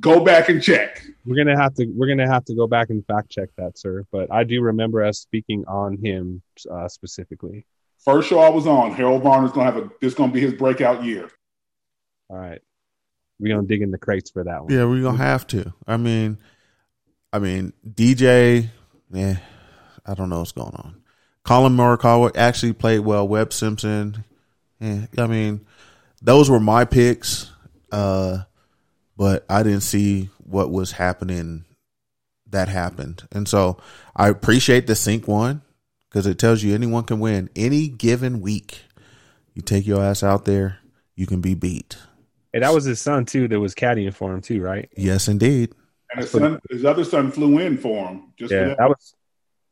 Go 0.00 0.22
back 0.22 0.50
and 0.50 0.62
check. 0.62 1.02
We're 1.24 1.36
gonna 1.36 1.60
have 1.60 1.74
to 1.74 1.86
we're 1.86 2.08
gonna 2.08 2.28
have 2.28 2.44
to 2.46 2.54
go 2.54 2.66
back 2.66 2.90
and 2.90 3.04
fact 3.06 3.30
check 3.30 3.50
that, 3.56 3.78
sir. 3.78 4.04
But 4.10 4.32
I 4.32 4.44
do 4.44 4.60
remember 4.60 5.04
us 5.04 5.18
speaking 5.18 5.64
on 5.68 5.96
him 5.96 6.42
uh, 6.70 6.88
specifically. 6.88 7.64
First 7.98 8.28
show 8.28 8.40
I 8.40 8.48
was 8.48 8.66
on, 8.66 8.92
Harold 8.92 9.22
Varner's 9.22 9.52
going 9.52 9.66
to 9.66 9.72
have 9.72 9.84
a. 9.84 9.90
This 10.00 10.14
going 10.14 10.30
to 10.30 10.34
be 10.34 10.40
his 10.40 10.54
breakout 10.54 11.04
year. 11.04 11.30
All 12.28 12.36
right, 12.36 12.60
we're 13.38 13.54
gonna 13.54 13.66
dig 13.66 13.82
in 13.82 13.92
the 13.92 13.98
crates 13.98 14.30
for 14.30 14.42
that 14.42 14.64
one. 14.64 14.72
Yeah, 14.72 14.84
we're 14.84 15.02
gonna 15.02 15.18
have 15.18 15.46
to. 15.48 15.72
I 15.86 15.96
mean, 15.96 16.38
I 17.32 17.38
mean, 17.38 17.72
DJ. 17.88 18.68
Yeah, 19.12 19.36
I 20.04 20.14
don't 20.14 20.28
know 20.30 20.40
what's 20.40 20.52
going 20.52 20.74
on. 20.74 21.02
Collin 21.44 21.76
Morikawa 21.76 22.36
actually 22.36 22.72
played 22.72 23.00
well. 23.00 23.28
Webb 23.28 23.52
Simpson. 23.52 24.24
Yeah, 24.80 25.06
I 25.18 25.26
mean, 25.28 25.66
those 26.20 26.50
were 26.50 26.60
my 26.60 26.84
picks. 26.84 27.50
Uh, 27.92 28.38
but 29.16 29.44
I 29.48 29.62
didn't 29.62 29.82
see 29.82 30.30
what 30.52 30.70
was 30.70 30.92
happening 30.92 31.64
that 32.50 32.68
happened, 32.68 33.26
and 33.32 33.48
so 33.48 33.78
I 34.14 34.28
appreciate 34.28 34.86
the 34.86 34.92
Cink 34.92 35.26
one 35.26 35.62
because 36.08 36.26
it 36.26 36.38
tells 36.38 36.62
you 36.62 36.74
anyone 36.74 37.04
can 37.04 37.18
win 37.18 37.48
any 37.56 37.88
given 37.88 38.40
week. 38.40 38.82
You 39.54 39.62
take 39.62 39.86
your 39.86 40.02
ass 40.02 40.22
out 40.22 40.44
there, 40.44 40.78
you 41.16 41.26
can 41.26 41.40
be 41.40 41.54
beat. 41.54 41.96
And 42.54 42.62
that 42.62 42.74
was 42.74 42.84
his 42.84 43.00
son 43.00 43.24
too. 43.24 43.48
That 43.48 43.60
was 43.60 43.74
caddying 43.74 44.12
for 44.12 44.32
him 44.32 44.42
too, 44.42 44.60
right? 44.60 44.90
Yes, 44.96 45.28
indeed. 45.28 45.74
And 46.10 46.20
his 46.20 46.30
son, 46.30 46.60
his 46.70 46.84
other 46.84 47.04
son 47.04 47.32
flew 47.32 47.58
in 47.58 47.78
for 47.78 48.08
him. 48.08 48.32
Just 48.36 48.50
for 48.50 48.60
yeah, 48.60 48.68
that. 48.68 48.78
that 48.78 48.88
was 48.88 49.14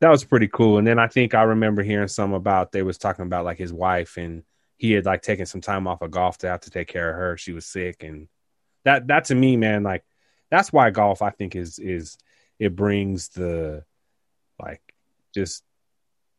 that 0.01 0.09
was 0.09 0.25
pretty 0.25 0.49
cool. 0.49 0.79
And 0.79 0.87
then 0.87 0.99
I 0.99 1.07
think 1.07 1.35
I 1.35 1.43
remember 1.43 1.83
hearing 1.83 2.09
some 2.09 2.33
about 2.33 2.73
they 2.73 2.83
was 2.83 2.97
talking 2.97 3.27
about 3.27 3.45
like 3.45 3.59
his 3.59 3.73
wife 3.73 4.17
and 4.17 4.43
he 4.77 4.93
had 4.93 5.05
like 5.05 5.21
taken 5.21 5.45
some 5.45 5.61
time 5.61 5.87
off 5.87 6.01
of 6.01 6.11
golf 6.11 6.39
to 6.39 6.49
have 6.49 6.61
to 6.61 6.71
take 6.71 6.89
care 6.89 7.11
of 7.11 7.17
her. 7.17 7.37
She 7.37 7.53
was 7.53 7.67
sick, 7.67 8.03
and 8.03 8.29
that 8.85 9.09
that 9.09 9.27
to 9.27 9.35
me, 9.35 9.59
man, 9.59 9.83
like 9.83 10.05
that's 10.51 10.73
why 10.73 10.91
golf 10.91 11.23
I 11.23 11.31
think 11.31 11.57
is 11.57 11.79
is 11.79 12.19
it 12.59 12.77
brings 12.77 13.29
the 13.29 13.85
like 14.61 14.83
just 15.35 15.65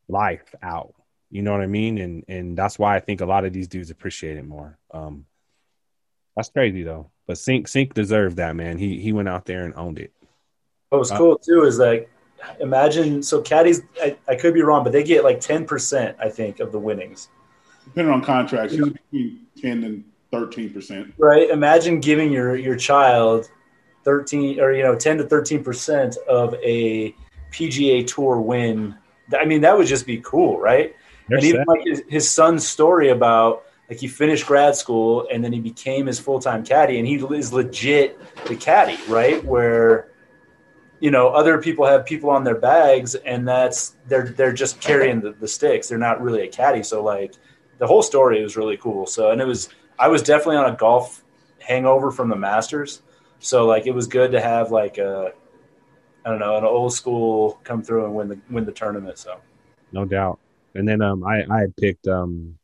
life 0.07 0.53
out. 0.61 0.93
You 1.29 1.41
know 1.41 1.51
what 1.51 1.61
I 1.61 1.67
mean? 1.67 1.97
And 1.97 2.25
and 2.27 2.57
that's 2.57 2.77
why 2.77 2.95
I 2.95 2.99
think 2.99 3.21
a 3.21 3.25
lot 3.25 3.45
of 3.45 3.53
these 3.53 3.67
dudes 3.67 3.89
appreciate 3.89 4.37
it 4.37 4.45
more. 4.45 4.77
Um, 4.93 5.25
that's 6.35 6.49
crazy 6.49 6.83
though. 6.83 7.11
But 7.25 7.37
Cink 7.37 7.63
Cink 7.63 7.93
deserved 7.93 8.37
that 8.37 8.55
man. 8.55 8.77
He 8.77 8.99
he 8.99 9.13
went 9.13 9.29
out 9.29 9.45
there 9.45 9.63
and 9.63 9.73
owned 9.75 9.99
it. 9.99 10.11
What 10.89 10.99
was 10.99 11.11
cool 11.11 11.37
too 11.37 11.63
is 11.63 11.79
like 11.79 12.09
imagine 12.59 13.23
so 13.23 13.41
caddies 13.41 13.81
I, 14.01 14.17
I 14.27 14.35
could 14.35 14.53
be 14.53 14.61
wrong, 14.61 14.83
but 14.83 14.91
they 14.91 15.03
get 15.03 15.23
like 15.23 15.39
ten 15.39 15.65
percent, 15.65 16.17
I 16.19 16.29
think, 16.29 16.59
of 16.59 16.71
the 16.71 16.79
winnings. 16.79 17.29
Depending 17.85 18.13
on 18.13 18.21
contracts, 18.23 18.73
usually 18.73 18.91
between 19.11 19.47
ten 19.57 19.83
and 19.85 20.03
thirteen 20.31 20.71
percent. 20.71 21.13
Right? 21.17 21.49
Imagine 21.49 22.01
giving 22.01 22.31
your 22.31 22.55
your 22.55 22.75
child 22.75 23.49
thirteen 24.03 24.59
or 24.59 24.73
you 24.73 24.83
know, 24.83 24.95
ten 24.95 25.17
to 25.17 25.23
thirteen 25.23 25.63
percent 25.63 26.17
of 26.27 26.53
a 26.55 27.15
PGA 27.51 28.05
tour 28.07 28.39
win. 28.39 28.95
I 29.37 29.45
mean, 29.45 29.61
that 29.61 29.77
would 29.77 29.87
just 29.87 30.05
be 30.05 30.17
cool, 30.17 30.59
right? 30.59 30.95
They're 31.27 31.37
and 31.37 31.47
even 31.47 31.63
like 31.67 31.81
his, 31.85 32.03
his 32.09 32.29
son's 32.29 32.67
story 32.67 33.09
about 33.09 33.63
like 33.89 33.99
he 33.99 34.07
finished 34.07 34.45
grad 34.45 34.75
school 34.75 35.27
and 35.31 35.43
then 35.43 35.53
he 35.53 35.59
became 35.59 36.05
his 36.05 36.19
full-time 36.19 36.63
caddy 36.63 36.97
and 36.97 37.07
he 37.07 37.15
is 37.15 37.53
legit 37.53 38.19
the 38.45 38.55
caddy 38.55 38.97
right? 39.07 39.43
Where 39.45 40.09
you 40.99 41.11
know 41.11 41.29
other 41.29 41.61
people 41.61 41.85
have 41.85 42.05
people 42.05 42.29
on 42.29 42.43
their 42.43 42.55
bags 42.55 43.15
and 43.15 43.47
that's 43.47 43.95
they're 44.07 44.29
they're 44.29 44.53
just 44.53 44.81
carrying 44.81 45.21
the, 45.21 45.31
the 45.33 45.47
sticks. 45.47 45.87
They're 45.87 45.97
not 45.97 46.21
really 46.21 46.43
a 46.43 46.47
caddy. 46.47 46.83
So 46.83 47.03
like 47.03 47.33
the 47.77 47.87
whole 47.87 48.03
story 48.03 48.41
was 48.41 48.57
really 48.57 48.77
cool. 48.77 49.05
So 49.05 49.31
and 49.31 49.41
it 49.41 49.45
was 49.45 49.69
i 49.99 50.07
was 50.07 50.23
definitely 50.23 50.57
on 50.57 50.73
a 50.73 50.75
golf 50.75 51.23
hangover 51.59 52.11
from 52.11 52.29
the 52.29 52.35
masters 52.35 53.01
so 53.41 53.65
like 53.65 53.85
it 53.85 53.91
was 53.91 54.07
good 54.07 54.31
to 54.31 54.39
have 54.39 54.71
like 54.71 54.97
a 54.97 55.33
i 56.25 56.29
don't 56.29 56.39
know 56.39 56.55
an 56.55 56.63
old 56.63 56.93
school 56.93 57.59
come 57.63 57.83
through 57.83 58.05
and 58.05 58.15
win 58.15 58.29
the 58.29 58.39
win 58.49 58.63
the 58.65 58.71
tournament 58.71 59.17
so 59.17 59.39
no 59.91 60.05
doubt. 60.05 60.39
And 60.75 60.87
then 60.87 61.01
um, 61.01 61.23
I 61.23 61.43
I 61.49 61.65
picked 61.79 62.07
um, 62.07 62.57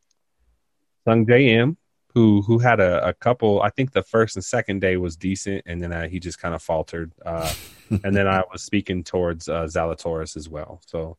Sungjae 1.06 1.48
Im, 1.48 1.76
who 2.14 2.42
who 2.42 2.58
had 2.58 2.80
a, 2.80 3.08
a 3.08 3.14
couple. 3.14 3.62
I 3.62 3.70
think 3.70 3.92
the 3.92 4.02
first 4.02 4.36
and 4.36 4.44
second 4.44 4.80
day 4.80 4.96
was 4.96 5.16
decent, 5.16 5.62
and 5.66 5.82
then 5.82 5.92
uh, 5.92 6.08
he 6.08 6.18
just 6.18 6.38
kind 6.38 6.54
of 6.54 6.62
faltered. 6.62 7.12
Uh, 7.24 7.52
and 8.04 8.16
then 8.16 8.26
I 8.26 8.42
was 8.50 8.62
speaking 8.62 9.04
towards 9.04 9.48
uh, 9.48 9.64
Zalatoris 9.64 10.36
as 10.36 10.48
well. 10.48 10.80
So 10.86 11.16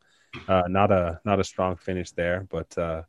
uh, 0.48 0.64
not 0.68 0.92
a 0.92 1.20
not 1.26 1.40
a 1.40 1.44
strong 1.44 1.76
finish 1.76 2.12
there, 2.12 2.48
but 2.50 2.76
uh, 2.78 3.04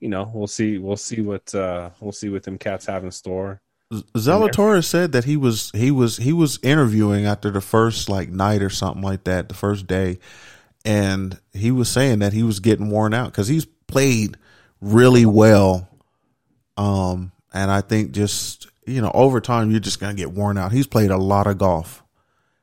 you 0.00 0.08
know 0.08 0.30
we'll 0.32 0.46
see 0.46 0.78
we'll 0.78 0.96
see 0.96 1.20
what 1.20 1.54
uh, 1.54 1.90
we'll 2.00 2.12
see 2.12 2.30
what 2.30 2.42
them 2.42 2.58
cats 2.58 2.86
have 2.86 3.04
in 3.04 3.10
store. 3.10 3.60
Zalatoris 3.92 4.84
said 4.84 5.12
that 5.12 5.24
he 5.24 5.36
was 5.36 5.70
he 5.74 5.90
was 5.90 6.18
he 6.18 6.32
was 6.32 6.58
interviewing 6.62 7.24
after 7.24 7.50
the 7.50 7.62
first 7.62 8.08
like 8.08 8.28
night 8.28 8.62
or 8.62 8.68
something 8.68 9.02
like 9.02 9.24
that, 9.24 9.48
the 9.48 9.54
first 9.54 9.86
day, 9.86 10.18
and 10.84 11.38
he 11.54 11.70
was 11.70 11.88
saying 11.88 12.18
that 12.18 12.34
he 12.34 12.42
was 12.42 12.60
getting 12.60 12.90
worn 12.90 13.14
out 13.14 13.32
because 13.32 13.48
he's 13.48 13.64
played 13.64 14.36
really 14.82 15.24
well. 15.24 15.88
Um, 16.76 17.32
and 17.54 17.70
I 17.70 17.80
think 17.80 18.12
just 18.12 18.68
you 18.86 19.00
know 19.00 19.10
over 19.14 19.40
time 19.40 19.70
you're 19.70 19.80
just 19.80 20.00
gonna 20.00 20.14
get 20.14 20.32
worn 20.32 20.58
out. 20.58 20.72
He's 20.72 20.86
played 20.86 21.10
a 21.10 21.16
lot 21.16 21.46
of 21.46 21.56
golf, 21.56 22.02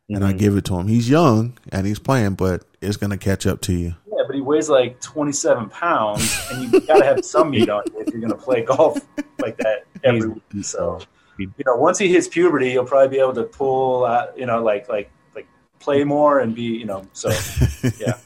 and 0.07 0.23
I 0.23 0.31
give 0.33 0.55
it 0.57 0.65
to 0.65 0.75
him. 0.77 0.87
He's 0.87 1.09
young 1.09 1.57
and 1.71 1.87
he's 1.87 1.99
playing, 1.99 2.35
but 2.35 2.65
it's 2.81 2.97
gonna 2.97 3.17
catch 3.17 3.47
up 3.47 3.61
to 3.61 3.73
you. 3.73 3.95
Yeah, 4.25 4.27
but 4.27 4.35
he 4.35 4.41
weighs 4.41 4.69
like 4.69 4.99
27 5.01 5.69
pounds, 5.69 6.47
and 6.49 6.73
you 6.73 6.79
got 6.81 6.97
to 6.97 7.05
have 7.05 7.23
some 7.23 7.51
meat 7.51 7.69
on 7.69 7.83
you 7.93 7.99
if 7.99 8.07
you're 8.07 8.19
going 8.19 8.31
to 8.31 8.37
play 8.37 8.63
golf 8.63 8.97
like 9.39 9.55
that 9.57 9.85
every 10.03 10.29
week. 10.29 10.63
So, 10.63 10.99
you 11.37 11.51
know, 11.63 11.75
once 11.75 11.99
he 11.99 12.11
hits 12.11 12.27
puberty, 12.27 12.71
he'll 12.71 12.85
probably 12.85 13.09
be 13.09 13.19
able 13.21 13.35
to 13.35 13.43
pull, 13.43 14.03
out, 14.03 14.35
you 14.35 14.47
know, 14.47 14.63
like 14.63 14.89
like 14.89 15.11
like 15.35 15.47
play 15.79 16.03
more 16.03 16.39
and 16.39 16.55
be, 16.55 16.63
you 16.63 16.85
know. 16.85 17.07
So, 17.13 17.29
yeah, 17.99 18.17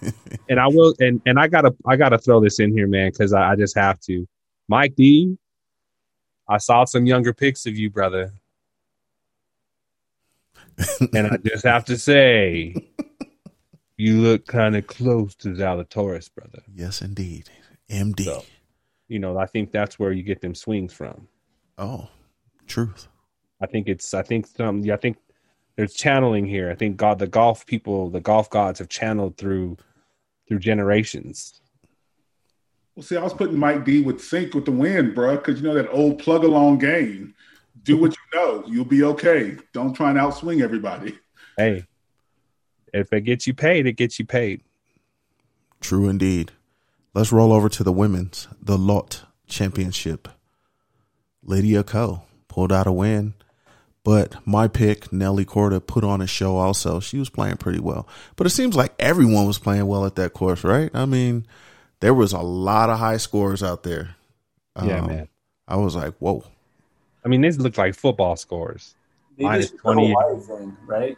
and 0.47 0.57
I 0.57 0.67
will 0.67 0.93
and 0.99 1.21
and 1.25 1.37
I 1.37 1.47
gotta 1.47 1.75
I 1.85 1.97
gotta 1.97 2.17
throw 2.17 2.39
this 2.39 2.59
in 2.59 2.71
here, 2.71 2.87
man, 2.87 3.11
because 3.11 3.33
I, 3.33 3.51
I 3.51 3.55
just 3.57 3.75
have 3.75 3.99
to. 4.01 4.25
Mike 4.69 4.95
D, 4.95 5.37
I 6.47 6.59
saw 6.59 6.85
some 6.85 7.05
younger 7.05 7.33
pics 7.33 7.65
of 7.65 7.75
you, 7.77 7.89
brother. 7.89 8.31
and 11.13 11.27
I 11.27 11.37
just 11.43 11.65
have 11.65 11.83
to 11.85 11.97
say, 11.97 12.88
you 13.99 14.21
look 14.21 14.47
kind 14.47 14.77
of 14.77 14.87
close 14.87 15.35
to 15.35 15.49
Zalatoris, 15.49 16.33
brother. 16.33 16.61
Yes, 16.73 17.01
indeed. 17.01 17.49
MD. 17.91 18.23
So, 18.23 18.45
you 19.09 19.19
know, 19.19 19.37
I 19.37 19.45
think 19.45 19.73
that's 19.73 19.99
where 19.99 20.13
you 20.13 20.23
get 20.23 20.39
them 20.39 20.55
swings 20.55 20.93
from. 20.93 21.27
Oh, 21.77 22.07
truth. 22.65 23.09
I 23.61 23.67
think 23.67 23.89
it's 23.89 24.13
I 24.13 24.21
think 24.21 24.47
some 24.47 24.79
yeah, 24.79 24.93
I 24.93 24.97
think 24.97 25.17
there's 25.75 25.95
channeling 25.95 26.45
here. 26.45 26.71
I 26.71 26.75
think 26.75 26.95
God 26.95 27.19
the 27.19 27.27
golf 27.27 27.65
people, 27.65 28.09
the 28.09 28.21
golf 28.21 28.49
gods 28.49 28.79
have 28.79 28.87
channeled 28.87 29.37
through 29.37 29.75
through 30.47 30.59
generations. 30.59 31.59
Well, 32.95 33.03
see, 33.03 33.17
I 33.17 33.23
was 33.23 33.33
putting 33.33 33.57
Mike 33.57 33.83
D 33.83 34.01
with 34.01 34.19
Cink 34.19 34.55
with 34.55 34.63
the 34.63 34.71
wind, 34.71 35.13
bro, 35.13 35.35
because 35.35 35.61
you 35.61 35.67
know 35.67 35.73
that 35.73 35.91
old 35.91 36.19
plug 36.19 36.45
along 36.45 36.77
game. 36.77 37.33
Do 37.83 37.97
what 37.97 38.11
you 38.11 38.39
know, 38.39 38.63
you'll 38.65 38.85
be 38.85 39.03
okay. 39.03 39.57
Don't 39.73 39.93
try 39.93 40.09
and 40.09 40.19
outswing 40.19 40.61
everybody. 40.61 41.17
Hey, 41.57 41.85
if 42.93 43.11
it 43.13 43.21
gets 43.21 43.47
you 43.47 43.53
paid, 43.53 43.85
it 43.87 43.93
gets 43.93 44.19
you 44.19 44.25
paid. 44.25 44.61
True 45.81 46.09
indeed. 46.09 46.51
Let's 47.13 47.31
roll 47.31 47.51
over 47.53 47.69
to 47.69 47.83
the 47.83 47.91
women's, 47.93 48.47
the 48.61 48.77
Lotte 48.77 49.23
Championship. 49.47 50.27
Lydia 51.43 51.83
Ko 51.83 52.23
pulled 52.47 52.71
out 52.71 52.85
a 52.87 52.91
win, 52.91 53.33
but 54.03 54.35
my 54.45 54.67
pick, 54.67 55.11
Nelly 55.11 55.45
Korda, 55.45 55.85
put 55.85 56.03
on 56.03 56.21
a 56.21 56.27
show 56.27 56.57
also. 56.57 56.99
She 56.99 57.17
was 57.17 57.29
playing 57.29 57.57
pretty 57.57 57.79
well. 57.79 58.07
But 58.35 58.45
it 58.47 58.51
seems 58.51 58.75
like 58.75 58.93
everyone 58.99 59.45
was 59.47 59.57
playing 59.57 59.87
well 59.87 60.05
at 60.05 60.15
that 60.15 60.33
course, 60.33 60.63
right? 60.63 60.91
I 60.93 61.05
mean, 61.05 61.45
there 61.99 62.13
was 62.13 62.31
a 62.33 62.39
lot 62.39 62.89
of 62.89 62.99
high 62.99 63.17
scores 63.17 63.63
out 63.63 63.83
there. 63.83 64.15
Yeah, 64.83 64.99
Um, 65.01 65.07
man. 65.07 65.27
I 65.67 65.75
was 65.77 65.95
like, 65.95 66.13
whoa. 66.19 66.43
I 67.23 67.27
mean, 67.27 67.41
these 67.41 67.57
look 67.59 67.77
like 67.77 67.95
football 67.95 68.35
scores. 68.35 68.95
maybe 69.37 69.47
Minus 69.49 69.65
it's 69.65 69.73
the 69.73 69.77
28. 69.79 70.09
Hawaii 70.17 70.39
thing, 70.41 70.77
right? 70.85 71.17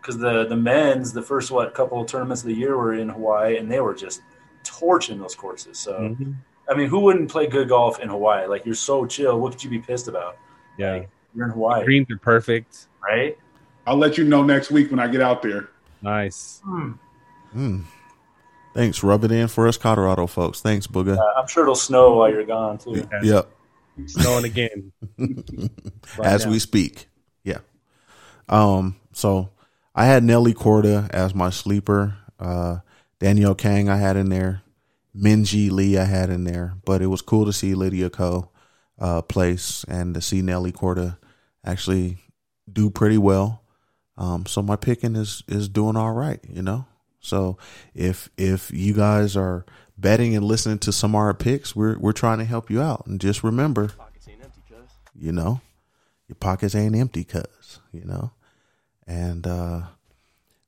Because 0.00 0.18
the 0.18 0.44
the 0.46 0.56
men's, 0.56 1.12
the 1.12 1.22
first 1.22 1.50
what 1.50 1.74
couple 1.74 2.00
of 2.00 2.06
tournaments 2.06 2.42
of 2.42 2.48
the 2.48 2.54
year 2.54 2.76
were 2.76 2.94
in 2.94 3.08
Hawaii, 3.08 3.56
and 3.58 3.70
they 3.70 3.80
were 3.80 3.94
just 3.94 4.22
torching 4.64 5.18
those 5.18 5.34
courses. 5.34 5.78
So, 5.78 5.92
Mhm. 5.98 6.34
I 6.70 6.74
mean, 6.74 6.88
who 6.88 7.00
wouldn't 7.00 7.30
play 7.30 7.46
good 7.46 7.68
golf 7.68 7.98
in 8.00 8.08
Hawaii? 8.08 8.46
Like 8.46 8.64
you're 8.66 8.74
so 8.74 9.06
chill. 9.06 9.38
What 9.40 9.52
could 9.52 9.64
you 9.64 9.70
be 9.70 9.78
pissed 9.80 10.08
about? 10.08 10.36
Yeah, 10.78 10.92
Like, 10.92 11.10
you're 11.34 11.46
in 11.46 11.52
Hawaii, 11.52 11.84
greens 11.84 12.10
are 12.10 12.18
perfect. 12.18 12.86
right? 13.02 13.36
I'll 13.86 13.96
let 13.96 14.16
you 14.18 14.24
know 14.24 14.42
next 14.42 14.70
week 14.70 14.90
when 14.90 15.00
I 15.00 15.08
get 15.08 15.20
out 15.22 15.42
there. 15.42 15.68
Nice. 16.02 16.60
Hmm. 16.64 16.92
Thanks. 18.74 19.02
Rub 19.02 19.24
it 19.24 19.32
in 19.32 19.48
for 19.48 19.66
us, 19.66 19.76
Colorado 19.76 20.26
folks. 20.26 20.60
Thanks, 20.60 20.86
Booga. 20.86 21.16
Uh, 21.18 21.32
I'm 21.40 21.48
sure 21.48 21.62
it'll 21.64 21.74
snow 21.74 22.16
while 22.16 22.30
you're 22.30 22.44
gone 22.44 22.78
too. 22.78 23.06
yep. 23.22 23.50
Snowing 24.06 24.44
again. 24.44 24.92
Right 25.18 25.70
as 26.22 26.44
now. 26.44 26.52
we 26.52 26.58
speak. 26.60 27.08
Yeah. 27.42 27.58
Um, 28.48 28.96
so 29.12 29.50
I 29.98 30.04
had 30.04 30.22
Nelly 30.22 30.54
Korda 30.54 31.10
as 31.10 31.34
my 31.34 31.50
sleeper. 31.50 32.16
Uh, 32.38 32.78
Danielle 33.18 33.56
Kang 33.56 33.88
I 33.88 33.96
had 33.96 34.16
in 34.16 34.28
there. 34.28 34.62
Minjee 35.12 35.72
Lee 35.72 35.98
I 35.98 36.04
had 36.04 36.30
in 36.30 36.44
there, 36.44 36.74
but 36.84 37.02
it 37.02 37.08
was 37.08 37.20
cool 37.20 37.44
to 37.46 37.52
see 37.52 37.74
Lydia 37.74 38.08
Ko 38.08 38.48
uh, 39.00 39.22
place 39.22 39.84
and 39.88 40.14
to 40.14 40.20
see 40.20 40.40
Nelly 40.40 40.70
Korda 40.70 41.18
actually 41.64 42.18
do 42.72 42.90
pretty 42.90 43.18
well. 43.18 43.64
Um, 44.16 44.46
so 44.46 44.62
my 44.62 44.76
picking 44.76 45.16
is 45.16 45.42
is 45.48 45.68
doing 45.68 45.96
all 45.96 46.12
right, 46.12 46.38
you 46.48 46.62
know. 46.62 46.86
So 47.18 47.58
if 47.92 48.28
if 48.38 48.70
you 48.70 48.94
guys 48.94 49.36
are 49.36 49.66
betting 49.96 50.36
and 50.36 50.44
listening 50.44 50.78
to 50.80 50.92
some 50.92 51.16
of 51.16 51.18
our 51.18 51.34
picks, 51.34 51.74
we're 51.74 51.98
we're 51.98 52.12
trying 52.12 52.38
to 52.38 52.44
help 52.44 52.70
you 52.70 52.80
out. 52.80 53.04
And 53.08 53.20
just 53.20 53.42
remember, 53.42 53.90
you 55.18 55.32
know, 55.32 55.60
your 56.28 56.36
pockets 56.36 56.76
ain't 56.76 56.94
empty, 56.94 57.24
cuz 57.24 57.80
you 57.90 58.04
know. 58.04 58.30
And 59.08 59.46
uh, 59.46 59.80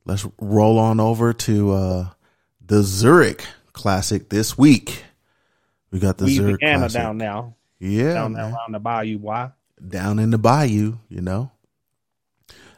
let's 0.04 0.26
roll 0.40 0.78
on 0.78 0.98
over 0.98 1.32
to 1.32 1.72
uh, 1.72 2.08
the 2.64 2.82
Zurich 2.82 3.46
Classic 3.72 4.28
this 4.28 4.58
week. 4.58 5.04
We 5.92 6.00
got 6.00 6.18
the 6.18 6.28
Zurich 6.28 6.60
Classic. 6.60 7.00
down 7.00 7.18
now, 7.18 7.54
yeah, 7.78 8.14
down 8.14 8.32
man 8.32 8.52
around 8.52 8.72
the 8.72 8.80
bayou. 8.80 9.18
Why? 9.18 9.50
down 9.86 10.18
in 10.18 10.30
the 10.30 10.38
bayou, 10.38 10.98
you 11.08 11.20
know. 11.20 11.50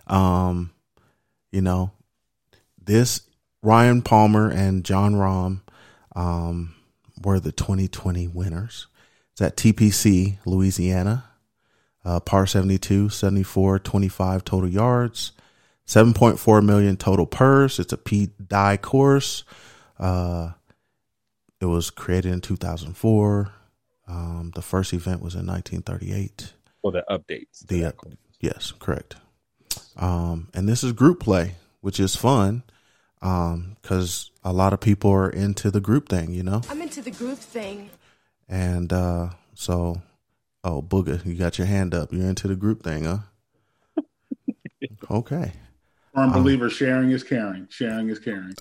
Um, 0.06 0.72
you 1.50 1.60
know, 1.60 1.92
this 2.82 3.22
Ryan 3.62 4.02
Palmer 4.02 4.50
and 4.50 4.84
Jon 4.84 5.14
Rahm 5.14 5.60
um 6.14 6.74
were 7.22 7.40
the 7.40 7.52
2020 7.52 8.28
winners. 8.28 8.88
It's 9.32 9.40
at 9.40 9.56
TPC, 9.56 10.38
Louisiana. 10.44 11.24
Uh, 12.04 12.18
par 12.18 12.46
72, 12.46 13.10
74, 13.10 13.78
25 13.78 14.44
total 14.44 14.68
yards, 14.68 15.30
7.4 15.92 16.64
million 16.64 16.96
total 16.96 17.26
purse. 17.26 17.78
It's 17.78 17.92
a 17.92 17.98
Pete 17.98 18.48
Dye 18.48 18.78
course. 18.78 19.44
Uh, 19.98 20.52
it 21.60 21.66
was 21.66 21.90
created 21.90 22.32
in 22.32 22.40
2004. 22.40 23.52
Um, 24.08 24.52
the 24.54 24.62
first 24.62 24.94
event 24.94 25.20
was 25.20 25.34
in 25.34 25.46
1938. 25.46 26.54
For 26.80 26.92
the 26.92 27.04
updates. 27.10 27.58
to 27.58 27.66
The 27.66 27.80
that 27.82 27.96
yes, 28.40 28.72
correct. 28.78 29.16
Um, 29.98 30.48
and 30.54 30.66
this 30.66 30.82
is 30.82 30.92
group 30.92 31.20
play, 31.20 31.56
which 31.82 32.00
is 32.00 32.16
fun 32.16 32.62
because 33.20 34.30
a 34.42 34.52
lot 34.54 34.72
of 34.72 34.80
people 34.80 35.10
are 35.12 35.28
into 35.28 35.70
the 35.70 35.80
group 35.80 36.08
thing, 36.08 36.32
you 36.32 36.42
know. 36.42 36.62
I'm 36.70 36.80
into 36.80 37.02
the 37.02 37.10
group 37.10 37.38
thing. 37.38 37.90
And 38.48 38.90
uh, 38.94 39.28
so, 39.52 40.00
oh, 40.64 40.80
Booger, 40.80 41.22
you 41.26 41.34
got 41.34 41.58
your 41.58 41.66
hand 41.66 41.94
up. 41.94 42.14
You're 42.14 42.30
into 42.30 42.48
the 42.48 42.56
group 42.56 42.82
thing, 42.82 43.04
huh? 43.04 43.18
okay. 45.10 45.52
Firm 46.14 46.32
believer, 46.32 46.68
sharing 46.68 47.10
is 47.10 47.24
caring. 47.24 47.68
Sharing 47.70 48.10
is 48.10 48.18
caring. 48.18 48.52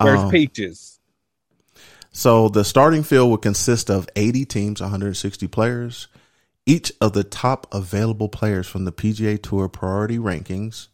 Where's 0.00 0.20
Um, 0.20 0.30
Peaches? 0.30 0.98
So 2.10 2.48
the 2.48 2.64
starting 2.64 3.04
field 3.04 3.30
would 3.30 3.42
consist 3.42 3.90
of 3.90 4.08
80 4.16 4.44
teams, 4.46 4.80
160 4.80 5.46
players. 5.48 6.08
Each 6.66 6.92
of 7.00 7.12
the 7.12 7.22
top 7.24 7.72
available 7.72 8.28
players 8.28 8.66
from 8.66 8.84
the 8.84 8.92
PGA 8.92 9.40
Tour 9.40 9.68
priority 9.68 10.18
rankings 10.18 10.88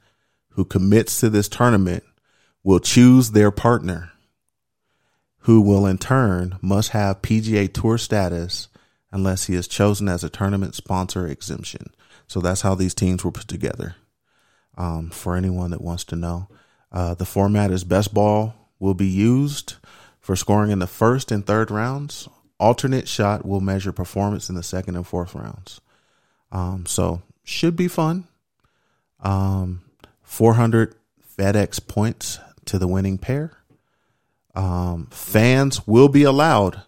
who 0.51 0.65
commits 0.65 1.19
to 1.21 1.31
this 1.31 1.49
tournament 1.49 2.05
will 2.63 2.79
choose 2.79 3.31
their 3.31 3.51
partner, 3.51 4.13
who 5.41 5.61
will 5.63 5.87
in 5.87 5.99
turn 5.99 6.59
must 6.61 6.91
have 6.91 7.23
PGA 7.23 7.73
Tour 7.73 7.97
status 7.99 8.69
unless 9.11 9.47
he 9.47 9.55
is 9.55 9.67
chosen 9.67 10.09
as 10.09 10.25
a 10.25 10.29
tournament 10.31 10.75
sponsor 10.75 11.27
exemption. 11.27 11.93
So 12.35 12.41
that's 12.41 12.63
how 12.63 12.75
these 12.75 12.95
teams 12.95 13.23
were 13.23 13.31
put 13.31 13.47
together. 13.47 13.95
Um, 14.77 15.11
for 15.11 15.37
anyone 15.37 15.71
that 15.71 15.81
wants 15.81 16.03
to 16.07 16.17
know, 16.17 16.49
uh, 16.91 17.15
the 17.15 17.25
format 17.25 17.71
is 17.71 17.85
best 17.85 18.13
ball 18.13 18.55
will 18.81 18.93
be 18.93 19.07
used 19.07 19.75
for 20.19 20.35
scoring 20.35 20.73
in 20.73 20.81
the 20.81 20.89
first 20.89 21.31
and 21.31 21.47
third 21.47 21.71
rounds. 21.71 22.29
Alternate 22.59 23.07
shot 23.07 23.47
will 23.47 23.61
measure 23.61 23.93
performance 23.93 24.49
in 24.49 24.57
the 24.57 24.65
second 24.65 24.97
and 24.97 25.07
fourth 25.07 25.33
rounds. 25.33 25.81
Um, 26.51 26.87
so 26.87 27.23
should 27.45 27.77
be 27.77 27.87
fun. 27.87 28.27
Um, 29.21 29.83
400 30.25 30.97
FedEx 31.39 31.87
points 31.87 32.41
to 32.65 32.81
the 32.81 32.89
winning 32.89 33.17
pair. 33.17 33.53
Um, 34.57 35.07
fans 35.13 35.87
will 35.87 36.09
be 36.09 36.25
allowed. 36.25 36.83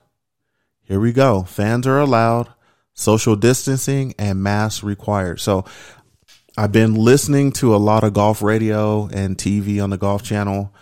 Here 0.83 0.99
we 0.99 1.13
go. 1.13 1.45
Fans 1.45 1.87
are 1.87 2.01
allowed. 2.01 2.49
Social 2.97 3.37
distancing 3.37 4.15
and 4.19 4.43
masks 4.43 4.83
required. 4.83 5.39
So 5.39 5.65
I've 6.59 6.73
been 6.73 6.95
listening 6.95 7.53
to 7.53 7.75
a 7.75 7.77
lot 7.77 8.03
of 8.03 8.15
golf 8.15 8.43
radio 8.43 9.09
and 9.09 9.37
TV 9.37 9.83
on 9.83 9.91
the 9.91 9.99
Golf 9.99 10.23
Channel, 10.23 10.75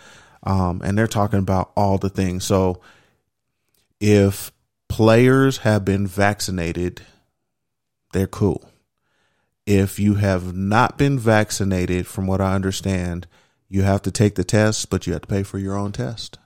um, 0.43 0.81
and 0.83 0.97
they're 0.97 1.05
talking 1.05 1.39
about 1.39 1.71
all 1.75 1.97
the 1.97 2.09
things. 2.09 2.45
So 2.45 2.81
if 3.99 4.51
players 4.87 5.59
have 5.59 5.83
been 5.83 6.07
vaccinated, 6.07 7.01
they're 8.13 8.27
cool. 8.27 8.71
If 9.65 9.99
you 9.99 10.15
have 10.15 10.55
not 10.55 10.97
been 10.97 11.19
vaccinated, 11.19 12.07
from 12.07 12.27
what 12.27 12.39
I 12.39 12.55
understand, 12.55 13.27
you 13.67 13.81
have 13.81 14.01
to 14.03 14.11
take 14.11 14.35
the 14.35 14.43
test, 14.45 14.89
but 14.89 15.05
you 15.05 15.13
have 15.13 15.23
to 15.23 15.27
pay 15.27 15.43
for 15.43 15.57
your 15.57 15.75
own 15.75 15.91
test, 15.91 16.37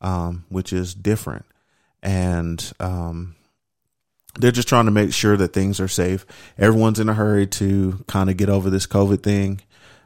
um, 0.00 0.46
which 0.48 0.72
is 0.72 0.94
different. 0.94 1.44
And 2.02 2.72
um, 2.80 3.35
they're 4.38 4.52
just 4.52 4.68
trying 4.68 4.84
to 4.86 4.90
make 4.90 5.12
sure 5.12 5.36
that 5.36 5.52
things 5.52 5.80
are 5.80 5.88
safe. 5.88 6.26
Everyone's 6.58 7.00
in 7.00 7.08
a 7.08 7.14
hurry 7.14 7.46
to 7.46 8.04
kind 8.06 8.30
of 8.30 8.36
get 8.36 8.48
over 8.48 8.70
this 8.70 8.86
COVID 8.86 9.22
thing. 9.22 9.60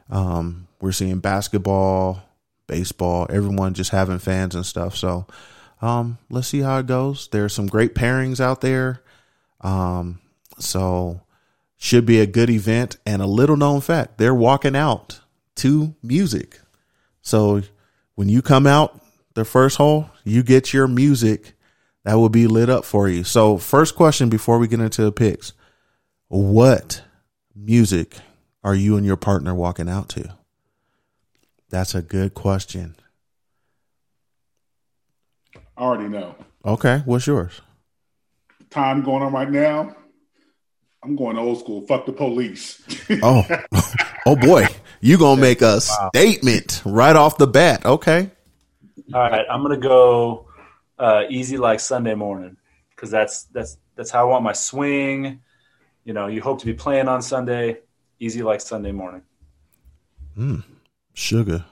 Um, 0.09 0.67
we're 0.79 0.91
seeing 0.91 1.19
basketball, 1.19 2.21
baseball, 2.67 3.27
everyone 3.29 3.73
just 3.73 3.91
having 3.91 4.19
fans 4.19 4.55
and 4.55 4.65
stuff. 4.65 4.95
So 4.95 5.27
um, 5.81 6.17
let's 6.29 6.47
see 6.47 6.61
how 6.61 6.79
it 6.79 6.87
goes. 6.87 7.27
There's 7.31 7.53
some 7.53 7.67
great 7.67 7.95
pairings 7.95 8.39
out 8.39 8.61
there. 8.61 9.01
Um, 9.61 10.19
so 10.59 11.21
should 11.77 12.05
be 12.05 12.19
a 12.19 12.27
good 12.27 12.49
event. 12.49 12.97
And 13.05 13.21
a 13.21 13.27
little 13.27 13.57
known 13.57 13.81
fact, 13.81 14.17
they're 14.17 14.35
walking 14.35 14.75
out 14.75 15.19
to 15.57 15.95
music. 16.01 16.59
So 17.21 17.61
when 18.15 18.29
you 18.29 18.41
come 18.41 18.67
out 18.67 19.01
the 19.33 19.45
first 19.45 19.77
hole, 19.77 20.09
you 20.23 20.43
get 20.43 20.73
your 20.73 20.87
music 20.87 21.53
that 22.03 22.15
will 22.15 22.29
be 22.29 22.47
lit 22.47 22.69
up 22.69 22.85
for 22.85 23.07
you. 23.07 23.23
So 23.23 23.57
first 23.57 23.95
question 23.95 24.29
before 24.29 24.57
we 24.57 24.67
get 24.67 24.79
into 24.79 25.03
the 25.03 25.11
picks, 25.11 25.53
what 26.27 27.03
music 27.55 28.15
are 28.63 28.75
you 28.75 28.97
and 28.97 29.05
your 29.05 29.17
partner 29.17 29.53
walking 29.53 29.89
out 29.89 30.09
to? 30.09 30.35
That's 31.69 31.95
a 31.95 32.01
good 32.01 32.33
question. 32.33 32.95
I 35.77 35.81
already 35.83 36.09
know. 36.09 36.35
Okay, 36.65 37.01
what's 37.05 37.27
yours? 37.27 37.61
Time 38.69 39.01
going 39.03 39.23
on 39.23 39.33
right 39.33 39.49
now. 39.49 39.95
I'm 41.03 41.15
going 41.15 41.37
old 41.37 41.59
school. 41.59 41.81
Fuck 41.87 42.05
the 42.05 42.13
police. 42.13 42.81
Oh, 43.23 43.43
oh 44.25 44.35
boy, 44.37 44.67
you 45.01 45.17
gonna 45.17 45.41
make 45.41 45.61
a 45.61 45.81
statement 45.81 46.81
right 46.85 47.15
off 47.15 47.37
the 47.37 47.47
bat? 47.47 47.85
Okay, 47.85 48.31
All 49.13 49.21
right, 49.29 49.45
I'm 49.51 49.63
gonna 49.63 49.75
go 49.75 50.45
uh, 51.01 51.23
easy 51.29 51.57
like 51.57 51.79
Sunday 51.79 52.13
morning 52.13 52.55
because 52.95 53.09
that's 53.09 53.45
that's 53.45 53.77
that's 53.95 54.11
how 54.11 54.21
I 54.21 54.31
want 54.31 54.43
my 54.43 54.53
swing. 54.53 55.41
You 56.05 56.13
know, 56.13 56.27
you 56.27 56.41
hope 56.41 56.59
to 56.59 56.65
be 56.65 56.73
playing 56.73 57.07
on 57.07 57.21
Sunday. 57.21 57.79
Easy 58.19 58.43
like 58.43 58.61
Sunday 58.61 58.91
morning. 58.91 59.23
sugar. 61.13 61.65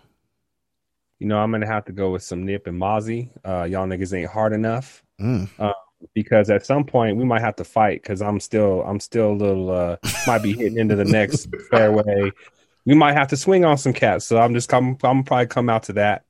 You 1.19 1.27
know, 1.27 1.37
I'm 1.37 1.51
gonna 1.51 1.67
have 1.67 1.85
to 1.85 1.91
go 1.91 2.11
with 2.11 2.23
some 2.23 2.45
Nip 2.45 2.65
and 2.65 2.81
Mozzie. 2.81 3.29
Uh, 3.45 3.63
y'all 3.63 3.87
niggas 3.87 4.17
ain't 4.17 4.29
hard 4.29 4.53
enough. 4.53 5.03
Mm. 5.21 5.47
Uh, 5.59 5.73
because 6.13 6.49
at 6.49 6.65
some 6.65 6.85
point 6.85 7.17
we 7.17 7.25
might 7.25 7.41
have 7.41 7.57
to 7.57 7.63
fight 7.63 8.01
because 8.01 8.21
I'm 8.21 8.39
still 8.39 8.81
I'm 8.83 8.99
still 8.99 9.31
a 9.31 9.33
little 9.33 9.69
uh 9.69 9.97
might 10.25 10.41
be 10.41 10.53
hitting 10.53 10.77
into 10.77 10.95
the 10.95 11.05
next 11.05 11.49
fairway. 11.71 12.31
We 12.85 12.95
might 12.95 13.13
have 13.13 13.27
to 13.27 13.37
swing 13.37 13.65
on 13.65 13.77
some 13.77 13.93
cats. 13.93 14.25
So 14.25 14.39
I'm 14.39 14.53
just 14.53 14.69
come 14.69 14.97
I'm 15.03 15.23
probably 15.23 15.47
come 15.47 15.69
out 15.69 15.83
to 15.83 15.93
that. 15.93 16.23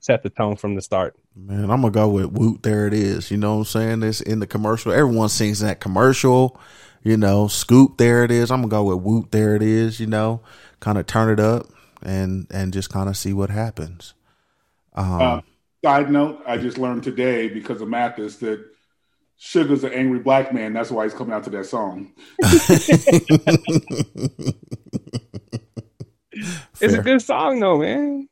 Set 0.00 0.22
the 0.22 0.30
tone 0.30 0.56
from 0.56 0.74
the 0.74 0.82
start. 0.82 1.16
Man, 1.40 1.70
I'm 1.70 1.80
gonna 1.80 1.90
go 1.90 2.08
with 2.08 2.32
Woot. 2.32 2.62
There 2.62 2.86
it 2.86 2.94
is. 2.94 3.30
You 3.30 3.36
know 3.36 3.54
what 3.54 3.58
I'm 3.60 3.64
saying? 3.66 4.02
It's 4.02 4.20
in 4.20 4.40
the 4.40 4.46
commercial. 4.46 4.92
Everyone 4.92 5.28
sings 5.28 5.60
that 5.60 5.80
commercial. 5.80 6.60
You 7.04 7.16
know, 7.16 7.46
Scoop. 7.46 7.96
There 7.96 8.24
it 8.24 8.30
is. 8.30 8.50
I'm 8.50 8.60
gonna 8.62 8.70
go 8.70 8.84
with 8.84 9.04
Woot. 9.04 9.30
There 9.30 9.54
it 9.54 9.62
is. 9.62 10.00
You 10.00 10.08
know, 10.08 10.40
kind 10.80 10.98
of 10.98 11.06
turn 11.06 11.30
it 11.30 11.40
up 11.40 11.66
and 12.02 12.46
and 12.50 12.72
just 12.72 12.90
kind 12.90 13.08
of 13.08 13.16
see 13.16 13.32
what 13.32 13.50
happens. 13.50 14.14
Um, 14.94 15.22
Uh, 15.22 15.40
side 15.84 16.10
note, 16.10 16.42
I 16.46 16.58
just 16.58 16.76
learned 16.78 17.04
today 17.04 17.48
because 17.48 17.80
of 17.80 17.88
Mathis 17.88 18.36
that 18.38 18.64
Sugar's 19.36 19.84
an 19.84 19.92
angry 19.92 20.18
black 20.18 20.52
man. 20.52 20.72
That's 20.72 20.90
why 20.90 21.04
he's 21.04 21.14
coming 21.14 21.32
out 21.32 21.44
to 21.44 21.50
that 21.50 21.66
song. 21.66 22.12
It's 26.80 26.94
a 26.94 27.02
good 27.02 27.22
song 27.22 27.60
though, 27.60 27.78
man. 27.78 28.27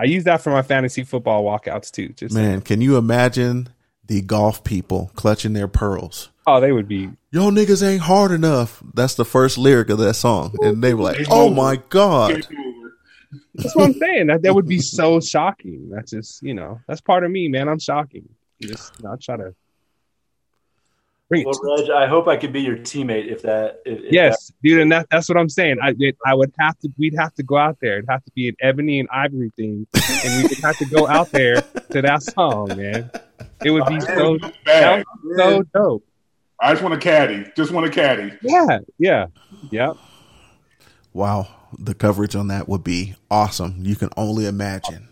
I 0.00 0.04
use 0.04 0.24
that 0.24 0.40
for 0.40 0.50
my 0.50 0.62
fantasy 0.62 1.04
football 1.04 1.44
walkouts 1.44 1.90
too. 1.90 2.08
Just 2.08 2.34
Man, 2.34 2.62
can 2.62 2.80
you 2.80 2.96
imagine 2.96 3.68
the 4.06 4.22
golf 4.22 4.64
people 4.64 5.10
clutching 5.14 5.52
their 5.52 5.68
pearls? 5.68 6.30
oh, 6.46 6.58
they 6.58 6.72
would 6.72 6.88
be 6.88 7.10
Yo, 7.32 7.50
niggas 7.50 7.86
ain't 7.86 8.02
hard 8.02 8.32
enough. 8.32 8.82
That's 8.94 9.14
the 9.14 9.24
first 9.24 9.56
lyric 9.56 9.88
of 9.88 9.98
that 9.98 10.14
song, 10.14 10.56
and 10.62 10.82
they 10.82 10.94
were 10.94 11.04
like, 11.04 11.26
"Oh 11.30 11.48
my 11.50 11.76
god!" 11.76 12.44
That's 13.54 13.76
what 13.76 13.84
I'm 13.84 13.94
saying. 13.94 14.26
That 14.26 14.42
that 14.42 14.54
would 14.54 14.66
be 14.66 14.80
so 14.80 15.20
shocking. 15.20 15.90
That's 15.90 16.10
just 16.10 16.42
you 16.42 16.54
know 16.54 16.80
that's 16.88 17.00
part 17.00 17.22
of 17.22 17.30
me, 17.30 17.46
man. 17.48 17.68
I'm 17.68 17.78
shocking. 17.78 18.28
Just 18.60 18.94
I 19.06 19.14
try 19.20 19.36
to 19.36 19.54
bring 21.30 21.42
it. 21.42 21.46
Well, 21.46 21.78
Reg, 21.78 21.88
I 21.90 22.06
hope 22.06 22.28
I 22.28 22.36
could 22.36 22.52
be 22.52 22.60
your 22.60 22.76
teammate 22.76 23.30
if 23.32 23.40
that. 23.42 23.80
If, 23.86 24.00
if 24.00 24.12
Yes, 24.12 24.52
dude, 24.62 24.80
and 24.80 24.92
that, 24.92 25.06
that's 25.10 25.26
what 25.30 25.38
I'm 25.38 25.48
saying. 25.48 25.78
I 25.82 25.94
it, 25.98 26.18
I 26.26 26.34
would 26.34 26.52
have 26.58 26.78
to. 26.80 26.90
We'd 26.98 27.14
have 27.14 27.32
to 27.36 27.42
go 27.42 27.56
out 27.56 27.78
there. 27.80 27.96
It'd 27.98 28.10
have 28.10 28.22
to 28.24 28.30
be 28.32 28.48
an 28.48 28.56
ebony 28.60 29.00
and 29.00 29.08
ivory 29.10 29.50
thing, 29.56 29.86
and 29.94 30.36
we 30.36 30.48
would 30.48 30.58
have 30.58 30.76
to 30.76 30.84
go 30.86 31.08
out 31.08 31.30
there 31.30 31.62
to 31.62 32.02
that 32.02 32.22
song, 32.22 32.68
man. 32.76 33.10
It 33.64 33.70
would 33.70 33.86
be 33.86 33.96
oh, 34.08 34.38
so 34.38 34.50
Bag. 34.66 35.04
so 35.36 35.62
dope. 35.74 36.04
I 36.60 36.72
just 36.72 36.82
want 36.82 36.94
a 36.94 36.98
caddy. 36.98 37.50
Just 37.56 37.70
want 37.72 37.86
a 37.86 37.90
caddy. 37.90 38.32
Yeah, 38.42 38.80
yeah, 38.98 39.26
yep. 39.70 39.96
Wow, 41.12 41.48
the 41.78 41.94
coverage 41.94 42.36
on 42.36 42.48
that 42.48 42.68
would 42.68 42.84
be 42.84 43.14
awesome. 43.30 43.76
You 43.80 43.96
can 43.96 44.10
only 44.16 44.46
imagine 44.46 45.08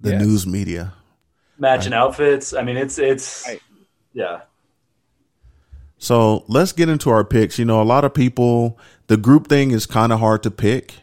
the 0.00 0.10
Yes. 0.10 0.22
news 0.22 0.46
media. 0.46 0.92
matching 1.58 1.92
outfits. 1.94 2.52
I 2.52 2.62
mean, 2.62 2.76
it's 2.76 2.98
it's 2.98 3.44
Right. 3.46 3.60
yeah. 4.12 4.40
So 6.04 6.44
let's 6.48 6.72
get 6.72 6.90
into 6.90 7.08
our 7.08 7.24
picks. 7.24 7.58
You 7.58 7.64
know, 7.64 7.80
a 7.80 7.82
lot 7.82 8.04
of 8.04 8.12
people, 8.12 8.78
the 9.06 9.16
group 9.16 9.48
thing 9.48 9.70
is 9.70 9.86
kind 9.86 10.12
of 10.12 10.20
hard 10.20 10.42
to 10.42 10.50
pick 10.50 10.96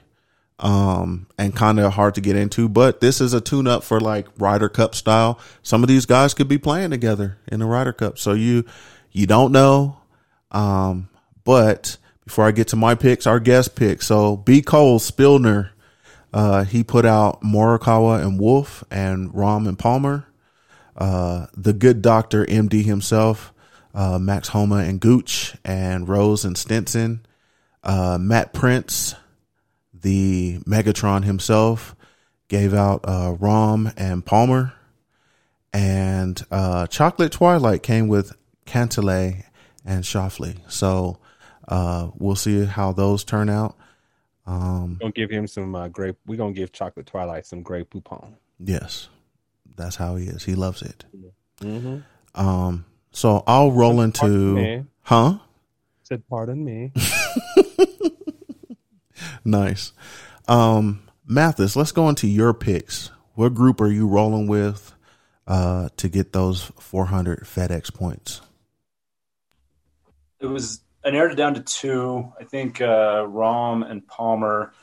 um, 0.60 1.26
and 1.40 1.56
kind 1.56 1.80
of 1.80 1.94
hard 1.94 2.14
to 2.16 2.22
get 2.22 2.36
into, 2.36 2.70
but 2.70 3.02
this 3.02 3.20
is 3.20 3.34
a 3.34 3.42
tune 3.42 3.66
up 3.66 3.84
for 3.84 4.00
like 4.00 4.28
Ryder 4.38 4.70
Cup 4.70 4.94
style. 4.94 5.40
Some 5.64 5.82
of 5.82 5.90
these 5.90 6.06
guys 6.06 6.36
could 6.36 6.48
be 6.48 6.60
playing 6.60 6.92
together 6.92 7.40
in 7.48 7.62
the 7.62 7.66
Ryder 7.66 7.94
Cup. 7.94 8.20
So 8.20 8.34
you, 8.34 8.64
you 9.12 9.26
don't 9.26 9.52
know. 9.52 9.98
Um, 10.52 11.10
but 11.46 11.98
before 12.24 12.46
I 12.46 12.52
get 12.52 12.68
to 12.68 12.76
my 12.76 12.94
picks, 12.94 13.26
our 13.26 13.40
guest 13.40 13.76
pick. 13.76 14.04
So 14.04 14.38
B. 14.38 14.62
Cole 14.62 15.00
Spilner, 15.00 15.72
uh, 16.32 16.64
he 16.64 16.84
put 16.84 17.08
out 17.08 17.42
Morikawa 17.42 18.22
and 18.22 18.40
Wolff 18.40 18.84
and 18.92 19.32
Rahm 19.32 19.68
and 19.68 19.80
Palmer. 19.80 20.28
Uh, 20.96 21.48
the 21.58 21.74
good 21.74 22.04
doctor, 22.04 22.46
MD 22.46 22.86
himself, 22.86 23.52
uh, 23.94 24.20
Max 24.20 24.50
Homa 24.50 24.78
and 24.78 25.00
Gooch, 25.00 25.56
and 25.64 26.08
Rose 26.08 26.46
and 26.46 26.58
Stenson. 26.58 27.26
Uh, 27.84 28.18
Matt 28.20 28.54
Prince, 28.54 29.16
the 29.94 30.60
Megatron 30.68 31.24
himself, 31.24 31.96
gave 32.48 32.74
out 32.74 33.02
uh, 33.04 33.36
Rahm 33.40 33.94
and 33.98 34.26
Palmer. 34.26 34.74
And 35.74 36.42
uh, 36.52 36.88
Chocolate 36.88 37.32
Twilight 37.32 37.82
came 37.82 38.08
with 38.08 38.36
Cantlay 38.66 39.46
and 39.86 40.04
Schauffele. 40.04 40.58
So 40.70 41.18
uh, 41.68 42.10
we'll 42.18 42.36
see 42.36 42.66
how 42.66 42.92
those 42.92 43.24
turn 43.24 43.50
out. 43.50 43.78
Um, 44.46 44.98
Gonna 45.00 45.12
give 45.14 45.30
him 45.30 45.48
some 45.48 45.74
uh, 45.76 45.88
grape. 45.88 46.18
We're 46.26 46.38
gonna 46.38 46.52
give 46.52 46.72
Chocolate 46.72 47.06
Twilight 47.06 47.46
some 47.46 47.62
grape 47.62 47.92
poupon. 47.92 48.34
yes, 48.60 49.08
that's 49.76 49.96
how 49.96 50.16
he 50.16 50.26
is. 50.26 50.44
He 50.44 50.56
loves 50.56 50.82
it. 50.82 51.06
Mm-hmm. 51.62 52.00
Um, 52.40 52.86
so 53.12 53.44
I'll 53.48 53.72
roll 53.72 54.02
into, 54.02 54.28
me. 54.28 54.86
huh? 55.04 55.40
Said, 56.04 56.28
pardon 56.28 56.64
me. 56.64 56.92
Nice. 59.44 59.94
Um, 60.48 61.04
Mathis, 61.26 61.76
let's 61.76 61.92
go 61.92 62.10
into 62.10 62.28
your 62.28 62.54
picks. 62.54 63.12
What 63.36 63.54
group 63.54 63.82
are 63.82 63.92
you 63.92 64.08
rolling 64.08 64.48
with 64.48 64.94
uh, 65.48 65.90
to 65.98 66.10
get 66.10 66.34
those 66.34 66.72
400 66.80 67.42
FedEx 67.42 67.94
points? 67.94 68.42
It 70.40 70.48
was 70.48 70.82
I 71.04 71.12
narrowed 71.12 71.32
it 71.32 71.36
down 71.36 71.56
to 71.56 71.62
two. 71.62 72.32
I 72.40 72.44
think 72.44 72.82
uh, 72.82 73.26
Rahm 73.26 73.90
and 73.90 74.06
Palmer 74.06 74.74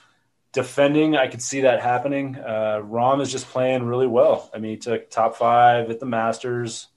defending. 0.52 1.16
I 1.16 1.28
could 1.28 1.42
see 1.42 1.62
that 1.62 1.80
happening. 1.80 2.36
Uh, 2.36 2.80
Rahm 2.82 3.20
is 3.20 3.30
just 3.30 3.48
playing 3.48 3.84
really 3.84 4.06
well. 4.06 4.50
I 4.52 4.58
mean, 4.58 4.72
he 4.72 4.76
took 4.76 5.10
top 5.10 5.36
five 5.36 5.90
at 5.90 6.00
the 6.00 6.06
Masters. 6.06 6.88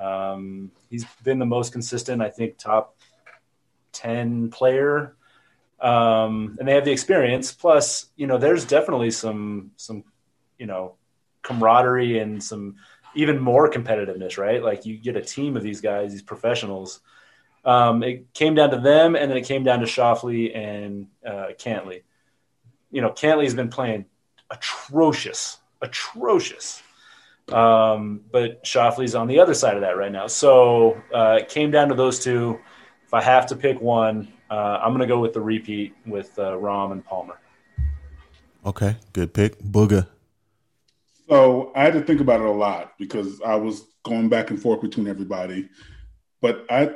Um, 0.00 0.72
he's 0.88 1.04
been 1.22 1.38
the 1.38 1.46
most 1.46 1.72
consistent. 1.72 2.22
I 2.22 2.30
think 2.30 2.58
top 2.58 2.96
ten 3.92 4.50
player. 4.50 5.14
Um, 5.80 6.56
and 6.58 6.68
they 6.68 6.74
have 6.74 6.84
the 6.84 6.92
experience. 6.92 7.52
Plus, 7.52 8.06
you 8.16 8.26
know, 8.26 8.38
there's 8.38 8.64
definitely 8.64 9.10
some 9.10 9.72
some 9.76 10.04
you 10.58 10.66
know 10.66 10.96
camaraderie 11.42 12.18
and 12.18 12.42
some 12.42 12.76
even 13.14 13.38
more 13.38 13.70
competitiveness, 13.70 14.38
right? 14.38 14.62
Like 14.62 14.86
you 14.86 14.96
get 14.96 15.16
a 15.16 15.22
team 15.22 15.56
of 15.56 15.62
these 15.62 15.80
guys, 15.80 16.12
these 16.12 16.22
professionals. 16.22 17.00
Um, 17.64 18.02
it 18.02 18.32
came 18.32 18.54
down 18.54 18.70
to 18.70 18.78
them, 18.78 19.16
and 19.16 19.30
then 19.30 19.36
it 19.36 19.44
came 19.44 19.64
down 19.64 19.80
to 19.80 19.86
Schauffele 19.86 20.56
and 20.56 21.08
uh, 21.26 21.48
Cantlay. 21.58 22.02
You 22.90 23.02
know, 23.02 23.10
Cantlay's 23.10 23.54
been 23.54 23.68
playing 23.68 24.06
atrocious, 24.50 25.58
atrocious. 25.80 26.82
Um, 27.52 28.22
but 28.30 28.64
Schauffele's 28.64 29.14
on 29.14 29.26
the 29.26 29.40
other 29.40 29.54
side 29.54 29.74
of 29.74 29.82
that 29.82 29.96
right 29.96 30.12
now. 30.12 30.26
So 30.26 31.00
uh, 31.14 31.38
it 31.40 31.48
came 31.48 31.70
down 31.70 31.88
to 31.88 31.94
those 31.94 32.18
two. 32.18 32.58
If 33.04 33.14
I 33.14 33.22
have 33.22 33.46
to 33.46 33.56
pick 33.56 33.80
one, 33.80 34.32
uh, 34.50 34.80
I'm 34.82 34.90
going 34.90 35.00
to 35.00 35.06
go 35.06 35.18
with 35.18 35.32
the 35.32 35.40
repeat 35.40 35.94
with 36.06 36.38
uh, 36.38 36.52
Rahm 36.52 36.92
and 36.92 37.04
Palmer. 37.04 37.38
Okay, 38.64 38.96
good 39.12 39.32
pick. 39.32 39.58
Booga. 39.58 40.06
So 41.28 41.72
I 41.74 41.84
had 41.84 41.94
to 41.94 42.02
think 42.02 42.20
about 42.20 42.40
it 42.40 42.46
a 42.46 42.50
lot 42.50 42.94
because 42.98 43.40
I 43.42 43.54
was 43.54 43.86
going 44.04 44.28
back 44.28 44.50
and 44.50 44.60
forth 44.60 44.80
between 44.80 45.06
everybody. 45.06 45.68
But 46.42 46.66
I, 46.68 46.94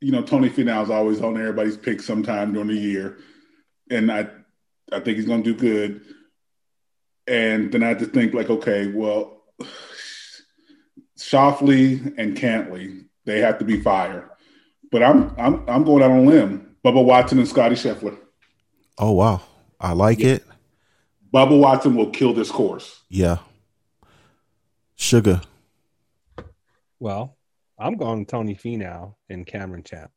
you 0.00 0.12
know, 0.12 0.22
Tony 0.22 0.48
Finau 0.48 0.82
is 0.82 0.90
always 0.90 1.20
on 1.20 1.36
everybody's 1.36 1.76
pick 1.76 2.00
sometime 2.00 2.52
during 2.52 2.68
the 2.68 2.74
year, 2.74 3.18
and 3.90 4.10
I, 4.10 4.28
I 4.90 5.00
think 5.00 5.16
he's 5.16 5.26
going 5.26 5.42
to 5.42 5.54
do 5.54 5.58
good. 5.58 6.02
And 7.26 7.72
then 7.72 7.82
I 7.82 7.88
had 7.88 7.98
to 8.00 8.06
think 8.06 8.34
like, 8.34 8.50
okay, 8.50 8.88
well, 8.88 9.42
Schauffele 11.16 12.14
and 12.18 12.36
Cantlay, 12.36 13.04
they 13.24 13.40
have 13.40 13.58
to 13.58 13.64
be 13.64 13.80
fire. 13.80 14.30
But 14.90 15.02
I'm 15.02 15.34
I'm 15.38 15.68
I'm 15.68 15.84
going 15.84 16.02
out 16.02 16.10
on 16.10 16.18
a 16.18 16.22
limb. 16.22 16.76
Bubba 16.84 17.04
Watson 17.04 17.38
and 17.38 17.48
Scotty 17.48 17.76
Scheffler. 17.76 18.18
Oh, 18.98 19.12
wow. 19.12 19.40
I 19.80 19.92
like 19.92 20.20
it. 20.20 20.44
Bubba 21.32 21.58
Watson 21.58 21.96
will 21.96 22.10
kill 22.10 22.34
this 22.34 22.50
course. 22.50 23.02
Yeah. 23.08 23.38
Sugar. 24.96 25.40
Well, 26.98 27.36
I'm 27.78 27.96
going 27.96 28.26
Tony 28.26 28.54
Finau 28.54 29.14
and 29.28 29.46
Cameron 29.46 29.82
Champ. 29.82 30.10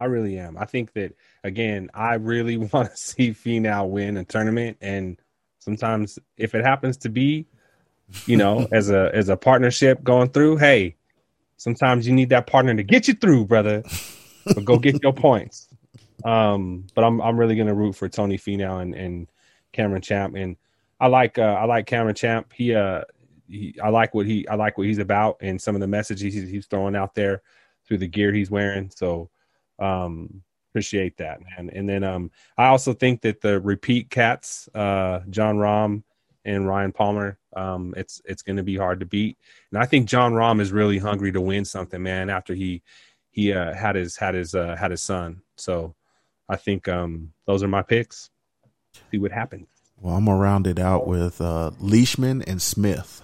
I 0.00 0.06
really 0.06 0.38
am. 0.38 0.56
I 0.58 0.64
think 0.64 0.92
that 0.94 1.14
again, 1.44 1.90
I 1.94 2.14
really 2.14 2.56
want 2.72 2.90
to 2.90 2.96
see 2.96 3.30
Finau 3.30 3.88
win 3.88 4.16
a 4.16 4.24
tournament, 4.24 4.78
and 4.80 5.16
sometimes 5.62 6.18
if 6.36 6.54
it 6.54 6.64
happens 6.64 6.96
to 6.98 7.08
be, 7.08 7.46
you 8.26 8.36
know, 8.36 8.66
as 8.72 8.90
a 8.90 9.10
as 9.14 9.28
a 9.28 9.36
partnership 9.36 10.02
going 10.02 10.30
through, 10.30 10.56
hey, 10.56 10.96
sometimes 11.56 12.06
you 12.06 12.12
need 12.12 12.30
that 12.30 12.46
partner 12.46 12.74
to 12.74 12.82
get 12.82 13.06
you 13.08 13.14
through, 13.14 13.46
brother. 13.46 13.82
But 14.44 14.64
go 14.64 14.78
get 14.78 15.00
your 15.02 15.12
points. 15.12 15.68
Um, 16.24 16.86
but 16.94 17.04
I'm 17.04 17.20
I'm 17.20 17.38
really 17.38 17.56
gonna 17.56 17.74
root 17.74 17.94
for 17.94 18.08
Tony 18.08 18.38
Finau 18.38 18.82
and, 18.82 18.94
and 18.94 19.28
Cameron 19.72 20.02
Champ, 20.02 20.34
and 20.34 20.56
I 21.00 21.06
like 21.06 21.38
uh, 21.38 21.42
I 21.42 21.64
like 21.64 21.86
Cameron 21.86 22.14
Champ. 22.14 22.52
He 22.52 22.74
uh 22.74 23.02
he, 23.48 23.76
I 23.82 23.90
like 23.90 24.14
what 24.14 24.26
he 24.26 24.46
I 24.48 24.54
like 24.54 24.78
what 24.78 24.86
he's 24.86 24.98
about 24.98 25.36
and 25.40 25.60
some 25.60 25.74
of 25.74 25.80
the 25.80 25.86
messages 25.86 26.34
he's, 26.34 26.48
he's 26.48 26.66
throwing 26.66 26.96
out 26.96 27.14
there 27.14 27.42
through 27.86 27.98
the 27.98 28.08
gear 28.08 28.32
he's 28.32 28.50
wearing. 28.50 28.90
So 28.94 29.30
um 29.78 30.42
appreciate 30.72 31.18
that, 31.18 31.40
man. 31.40 31.70
And 31.72 31.88
then 31.88 32.02
um 32.02 32.30
I 32.56 32.66
also 32.66 32.94
think 32.94 33.20
that 33.22 33.42
the 33.42 33.60
repeat 33.60 34.08
cats, 34.08 34.68
uh 34.74 35.20
Jon 35.28 35.56
Rahm 35.58 36.02
and 36.44 36.66
Ryan 36.66 36.92
Palmer, 36.92 37.38
um 37.54 37.92
it's 37.96 38.22
it's 38.24 38.42
going 38.42 38.56
to 38.56 38.62
be 38.62 38.76
hard 38.76 39.00
to 39.00 39.06
beat. 39.06 39.36
And 39.70 39.82
I 39.82 39.86
think 39.86 40.08
Jon 40.08 40.32
Rahm 40.32 40.60
is 40.60 40.72
really 40.72 40.98
hungry 40.98 41.30
to 41.32 41.40
win 41.40 41.64
something, 41.64 42.02
man. 42.02 42.30
After 42.30 42.54
he 42.54 42.82
he 43.30 43.52
uh, 43.52 43.74
had 43.74 43.96
his 43.96 44.16
had 44.16 44.34
his 44.34 44.54
uh, 44.54 44.76
had 44.76 44.90
his 44.90 45.02
son, 45.02 45.42
so 45.56 45.94
I 46.48 46.56
think 46.56 46.88
um 46.88 47.32
those 47.46 47.62
are 47.62 47.68
my 47.68 47.82
picks. 47.82 48.30
See 49.10 49.18
what 49.18 49.32
happens. 49.32 49.68
Well, 50.00 50.16
I'm 50.16 50.24
gonna 50.24 50.38
round 50.38 50.66
it 50.66 50.78
out 50.78 51.06
with 51.06 51.40
uh, 51.40 51.70
Leishman 51.78 52.42
and 52.42 52.60
Smith. 52.60 53.22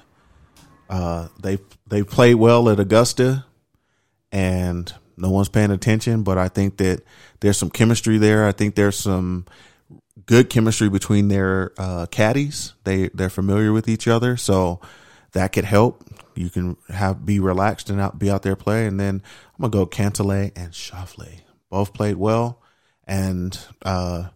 Uh, 0.89 1.29
they 1.43 1.59
they 1.87 2.03
played 2.03 2.37
well 2.37 2.69
at 2.69 2.79
Augusta, 2.79 3.45
and 4.31 4.93
no 5.17 5.31
one's 5.31 5.49
paying 5.49 5.71
attention. 5.71 6.23
But 6.23 6.39
I 6.39 6.49
think 6.49 6.77
that 6.79 7.03
there's 7.41 7.59
some 7.59 7.71
chemistry 7.71 8.19
there. 8.19 8.47
I 8.47 8.53
think 8.53 8.75
there's 8.75 8.99
some 8.99 9.47
good 10.27 10.51
chemistry 10.51 10.89
between 10.89 11.29
their 11.29 11.73
uh, 11.79 12.07
caddies. 12.07 12.75
They 12.85 13.09
they're 13.09 13.31
familiar 13.31 13.73
with 13.73 13.89
each 13.89 14.09
other, 14.09 14.37
so 14.37 14.81
that 15.33 15.53
could 15.53 15.65
help. 15.65 16.05
You 16.35 16.51
can 16.51 16.77
have 16.89 17.25
be 17.25 17.41
relaxed 17.41 17.91
and 17.91 18.01
out 18.01 18.19
be 18.19 18.31
out 18.31 18.43
there 18.43 18.57
play. 18.57 18.87
And 18.87 18.99
then 18.99 19.23
I'm 19.55 19.63
gonna 19.63 19.71
go 19.71 19.87
Cantlay 19.87 20.53
and 20.57 20.73
Schauffele. 20.73 21.41
Both 21.71 21.93
played 21.93 22.17
well, 22.17 22.63
and 23.07 23.59
uh, 23.83 24.29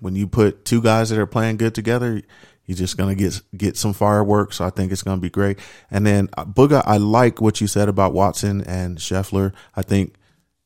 when 0.00 0.14
you 0.14 0.26
put 0.26 0.64
two 0.64 0.82
guys 0.82 1.10
that 1.10 1.18
are 1.18 1.26
playing 1.26 1.56
good 1.56 1.74
together, 1.74 2.22
you're 2.64 2.76
just 2.76 2.96
gonna 2.96 3.14
get 3.14 3.40
get 3.56 3.76
some 3.76 3.94
fireworks. 3.94 4.56
So 4.56 4.64
I 4.64 4.70
think 4.70 4.92
it's 4.92 5.02
gonna 5.02 5.20
be 5.20 5.30
great. 5.30 5.58
And 5.90 6.06
then 6.06 6.28
uh, 6.36 6.44
Booga, 6.44 6.82
I 6.84 6.98
like 6.98 7.40
what 7.40 7.60
you 7.60 7.66
said 7.66 7.88
about 7.88 8.12
Watson 8.12 8.62
and 8.62 8.98
Scheffler. 8.98 9.52
I 9.74 9.82
think 9.82 10.14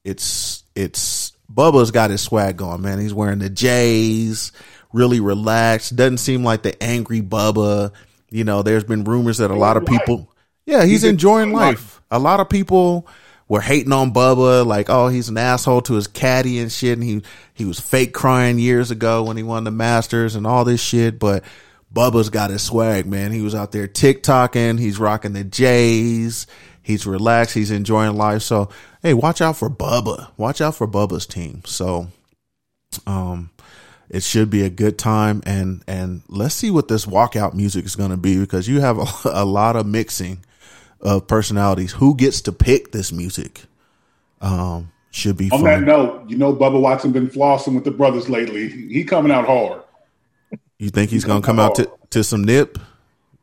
it's 0.04 0.64
it's 0.74 1.21
Bubba's 1.52 1.90
got 1.90 2.10
his 2.10 2.20
swag 2.20 2.56
going, 2.56 2.82
man. 2.82 2.98
He's 2.98 3.14
wearing 3.14 3.38
the 3.38 3.50
J's, 3.50 4.52
really 4.92 5.20
relaxed. 5.20 5.96
Doesn't 5.96 6.18
seem 6.18 6.44
like 6.44 6.62
the 6.62 6.80
angry 6.82 7.20
Bubba. 7.20 7.92
You 8.30 8.44
know, 8.44 8.62
there's 8.62 8.84
been 8.84 9.04
rumors 9.04 9.38
that 9.38 9.50
a 9.50 9.56
lot 9.56 9.76
of 9.76 9.84
people, 9.84 10.32
yeah, 10.64 10.84
he's, 10.84 11.04
enjoying 11.04 11.52
life. 11.52 12.00
A 12.10 12.18
lot 12.18 12.40
of 12.40 12.48
people 12.48 13.06
were 13.48 13.60
hating 13.60 13.92
on 13.92 14.14
Bubba, 14.14 14.64
like, 14.64 14.88
oh, 14.88 15.08
he's 15.08 15.28
an 15.28 15.36
asshole 15.36 15.82
to 15.82 15.94
his 15.94 16.06
caddy 16.06 16.58
and 16.58 16.72
shit. 16.72 16.96
And 16.96 17.04
he, 17.04 17.22
he 17.52 17.66
was 17.66 17.78
fake 17.78 18.14
crying 18.14 18.58
years 18.58 18.90
ago 18.90 19.24
when 19.24 19.36
he 19.36 19.42
won 19.42 19.64
the 19.64 19.70
Masters 19.70 20.36
and 20.36 20.46
all 20.46 20.64
this 20.64 20.80
shit. 20.80 21.18
But 21.18 21.44
Bubba's 21.92 22.30
got 22.30 22.48
his 22.48 22.62
swag, 22.62 23.06
man. 23.06 23.32
He 23.32 23.42
was 23.42 23.54
out 23.54 23.72
there 23.72 23.86
TikToking. 23.86 24.78
He's 24.78 24.98
rocking 24.98 25.34
the 25.34 25.44
J's. 25.44 26.46
He's 26.82 27.06
relaxed. 27.06 27.54
He's 27.54 27.70
enjoying 27.70 28.16
life. 28.16 28.42
So, 28.42 28.68
hey, 29.02 29.14
watch 29.14 29.40
out 29.40 29.56
for 29.56 29.70
Bubba. 29.70 30.30
Watch 30.36 30.60
out 30.60 30.74
for 30.74 30.88
Bubba's 30.88 31.26
team. 31.26 31.62
So, 31.64 32.08
um, 33.06 33.50
it 34.12 34.22
should 34.22 34.50
be 34.50 34.62
a 34.62 34.70
good 34.70 34.98
time 34.98 35.42
and 35.46 35.82
and 35.88 36.22
let's 36.28 36.54
see 36.54 36.70
what 36.70 36.86
this 36.86 37.06
walkout 37.06 37.54
music 37.54 37.86
is 37.86 37.96
going 37.96 38.10
to 38.10 38.16
be 38.16 38.38
because 38.38 38.68
you 38.68 38.80
have 38.80 38.98
a, 39.24 39.42
a 39.42 39.44
lot 39.44 39.74
of 39.74 39.86
mixing 39.86 40.44
of 41.00 41.26
personalities 41.26 41.92
who 41.92 42.14
gets 42.14 42.42
to 42.42 42.52
pick 42.52 42.92
this 42.92 43.10
music 43.10 43.62
um 44.40 44.92
should 45.10 45.36
be 45.36 45.50
On 45.50 45.60
fun 45.60 45.64
that 45.64 45.80
note, 45.82 46.30
you 46.30 46.36
know 46.36 46.54
Bubba 46.54 46.80
Watson 46.80 47.12
been 47.12 47.28
flossing 47.28 47.74
with 47.74 47.84
the 47.84 47.90
brothers 47.90 48.30
lately. 48.30 48.68
He 48.68 49.04
coming 49.04 49.32
out 49.32 49.46
hard. 49.46 49.82
you 50.78 50.90
think 50.90 51.10
he's 51.10 51.24
going 51.24 51.42
to 51.42 51.46
come 51.46 51.58
out 51.58 51.74
to, 51.74 51.90
to 52.10 52.22
some 52.22 52.44
nip 52.44 52.78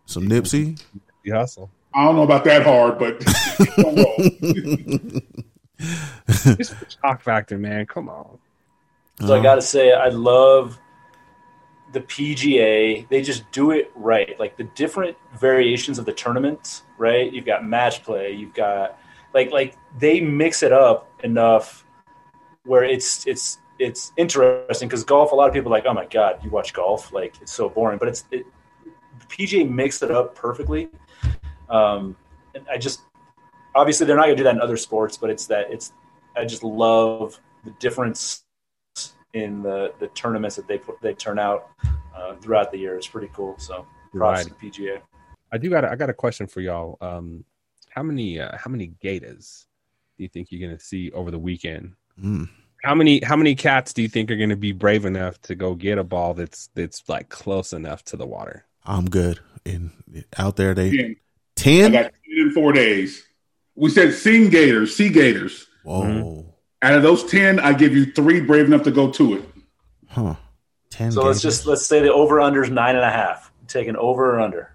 some 0.06 0.24
nipsey 0.24 0.82
You 1.24 1.34
hustle. 1.34 1.70
I 2.00 2.06
don't 2.06 2.16
know 2.16 2.24
about 2.24 2.45
that 2.45 2.64
hard, 2.64 2.97
but 2.97 3.20
don't 3.76 3.97
roll. 3.97 4.16
It's 6.58 6.70
the 6.70 6.86
shock 7.04 7.22
factor, 7.22 7.58
man. 7.58 7.86
Come 7.88 8.08
on. 8.08 8.38
So 9.20 9.26
I 9.26 9.32
uh-huh. 9.34 9.43
got 9.43 9.56
to 9.56 9.62
say, 9.62 9.91
I 9.91 10.08
love 10.08 10.80
the 11.91 12.00
PGA. 12.00 13.06
They 13.10 13.22
just 13.22 13.52
do 13.52 13.72
it 13.72 13.91
right. 13.95 14.39
Like 14.39 14.56
the 14.56 14.64
different 14.76 15.18
variations 15.38 16.00
of 16.00 16.06
the 16.06 16.14
tournaments, 16.14 16.84
right? 16.97 17.34
You've 17.34 17.45
got 17.45 17.66
match 17.66 18.02
play. 18.02 18.32
You've 18.32 18.54
got 18.54 18.97
like 19.34 19.52
like 19.52 19.76
they 19.97 20.22
mix 20.22 20.64
it 20.64 20.72
up 20.72 21.12
enough 21.26 21.84
where 22.64 22.86
it's 22.86 23.28
it's 23.28 23.58
it's 23.78 24.14
interesting 24.16 24.88
because 24.88 25.04
golf. 25.04 25.34
A 25.34 25.36
lot 25.36 25.50
of 25.50 25.54
people 25.54 25.70
are 25.74 25.76
like, 25.78 25.86
oh 25.86 25.93
my 25.93 26.06
god, 26.06 26.39
you 26.45 26.50
watch 26.50 26.72
golf? 26.72 27.12
Like 27.12 27.36
it's 27.41 27.52
so 27.52 27.68
boring. 27.68 27.97
But 27.97 28.08
it's 28.08 28.24
it, 28.32 28.45
PGA 29.28 29.70
makes 29.70 30.02
it 30.02 30.12
up 30.12 30.34
perfectly. 30.34 30.88
Um, 31.70 32.16
and 32.56 32.66
I 32.72 32.78
just 32.78 33.02
obviously 33.76 34.06
they're 34.08 34.16
not 34.16 34.26
going 34.26 34.36
to 34.38 34.42
do 34.42 34.44
that 34.46 34.56
in 34.56 34.62
other 34.62 34.78
sports, 34.78 35.18
but 35.18 35.30
it's 35.30 35.46
that 35.48 35.72
it's 35.72 35.94
I 36.36 36.46
just 36.46 36.64
love 36.64 37.40
the 37.64 37.72
difference 37.80 38.44
in 39.34 39.62
the 39.62 39.94
the 40.00 40.08
tournaments 40.10 40.56
that 40.56 40.68
they 40.68 40.78
put 40.78 41.02
they 41.02 41.14
turn 41.14 41.38
out 41.40 41.70
uh, 42.16 42.36
throughout 42.36 42.72
the 42.72 42.78
year. 42.78 42.96
It's 42.98 43.08
pretty 43.08 43.30
cool. 43.34 43.56
So 43.60 43.86
props 44.14 44.46
Right. 44.46 44.48
to 44.48 44.82
PGA. 44.82 45.02
I 45.52 45.58
do 45.58 45.70
got. 45.70 45.84
A, 45.84 45.92
I 45.92 45.96
got 45.96 46.10
a 46.10 46.14
question 46.14 46.48
for 46.48 46.62
y'all. 46.62 46.98
Um, 47.02 47.44
how 47.90 48.04
many? 48.04 48.40
Uh, 48.40 48.56
how 48.58 48.70
many 48.70 48.88
gators 49.02 49.68
do 50.18 50.24
you 50.24 50.30
think 50.30 50.52
you're 50.52 50.68
gonna 50.68 50.80
see 50.80 51.12
over 51.12 51.32
the 51.32 51.40
weekend? 51.40 51.94
Mm. 52.22 52.50
How 52.84 52.94
many? 52.96 53.20
How 53.24 53.36
many 53.36 53.56
cats 53.56 53.94
do 53.94 54.02
you 54.02 54.08
think 54.10 54.30
are 54.32 54.36
gonna 54.38 54.56
be 54.56 54.72
brave 54.72 55.06
enough 55.06 55.42
to 55.44 55.56
go 55.56 55.74
get 55.76 55.98
a 55.98 56.04
ball 56.04 56.34
that's 56.36 56.70
that's 56.76 57.08
like 57.10 57.30
close 57.30 57.74
enough 57.74 58.04
to 58.06 58.18
the 58.18 58.26
water? 58.28 58.66
i'm 58.86 59.10
good 59.10 59.42
and 59.66 59.92
out 60.38 60.56
there 60.56 60.74
they 60.74 61.18
Again, 61.62 61.86
I 61.86 61.89
10 61.89 61.91
got 61.91 62.01
10 62.01 62.47
in 62.47 62.51
four 62.51 62.72
days. 62.74 63.24
We 63.76 63.89
said 63.89 64.14
sing 64.14 64.49
gators, 64.49 64.95
sea 64.95 65.10
gators. 65.10 65.68
whoa 65.84 66.03
mm-hmm. 66.03 66.49
Out 66.82 66.93
of 66.93 67.03
those 67.03 67.26
10, 67.26 67.60
I 67.60 67.74
give 67.74 67.93
you 67.93 68.05
three 68.14 68.39
brave 68.39 68.66
enough 68.68 68.84
to 68.84 68.91
go 68.91 69.12
to 69.12 69.36
it. 69.36 69.43
huh 70.07 70.36
10 70.91 71.12
So 71.12 71.24
let's 71.24 71.41
just 71.41 71.66
let's 71.66 71.86
say 71.86 72.01
the 72.01 72.12
over 72.12 72.39
under 72.39 72.64
is 72.64 72.70
nine 72.70 72.95
and 72.95 73.03
a 73.03 73.12
half. 73.12 73.51
Taking 73.68 73.95
over 73.95 74.36
or 74.36 74.39
under? 74.39 74.74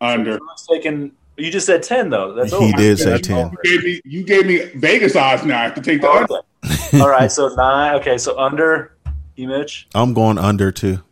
Under. 0.00 0.38
Let's 0.46 0.66
taking. 0.66 1.12
You 1.36 1.50
just 1.50 1.66
said 1.66 1.82
ten 1.82 2.10
though. 2.10 2.34
That's 2.34 2.50
He 2.50 2.56
over. 2.56 2.76
did 2.76 2.98
say 2.98 3.12
You 3.12 3.18
10 3.18 3.56
gave 3.64 3.84
me, 3.84 4.00
you 4.04 4.22
gave 4.22 4.46
me 4.46 4.58
Vegas 4.76 5.16
odds 5.16 5.44
now. 5.44 5.60
I 5.60 5.64
have 5.64 5.74
to 5.74 5.80
take 5.80 6.00
the 6.00 6.08
Oh, 6.08 6.44
under. 6.92 7.02
All 7.02 7.08
right. 7.08 7.30
So 7.32 7.48
nine. 7.54 7.94
Okay. 7.96 8.18
So 8.18 8.38
under. 8.38 8.96
You 9.34 9.48
Mitch. 9.48 9.88
i'm 9.94 10.12
going 10.12 10.36
under 10.36 10.70
too 10.70 11.02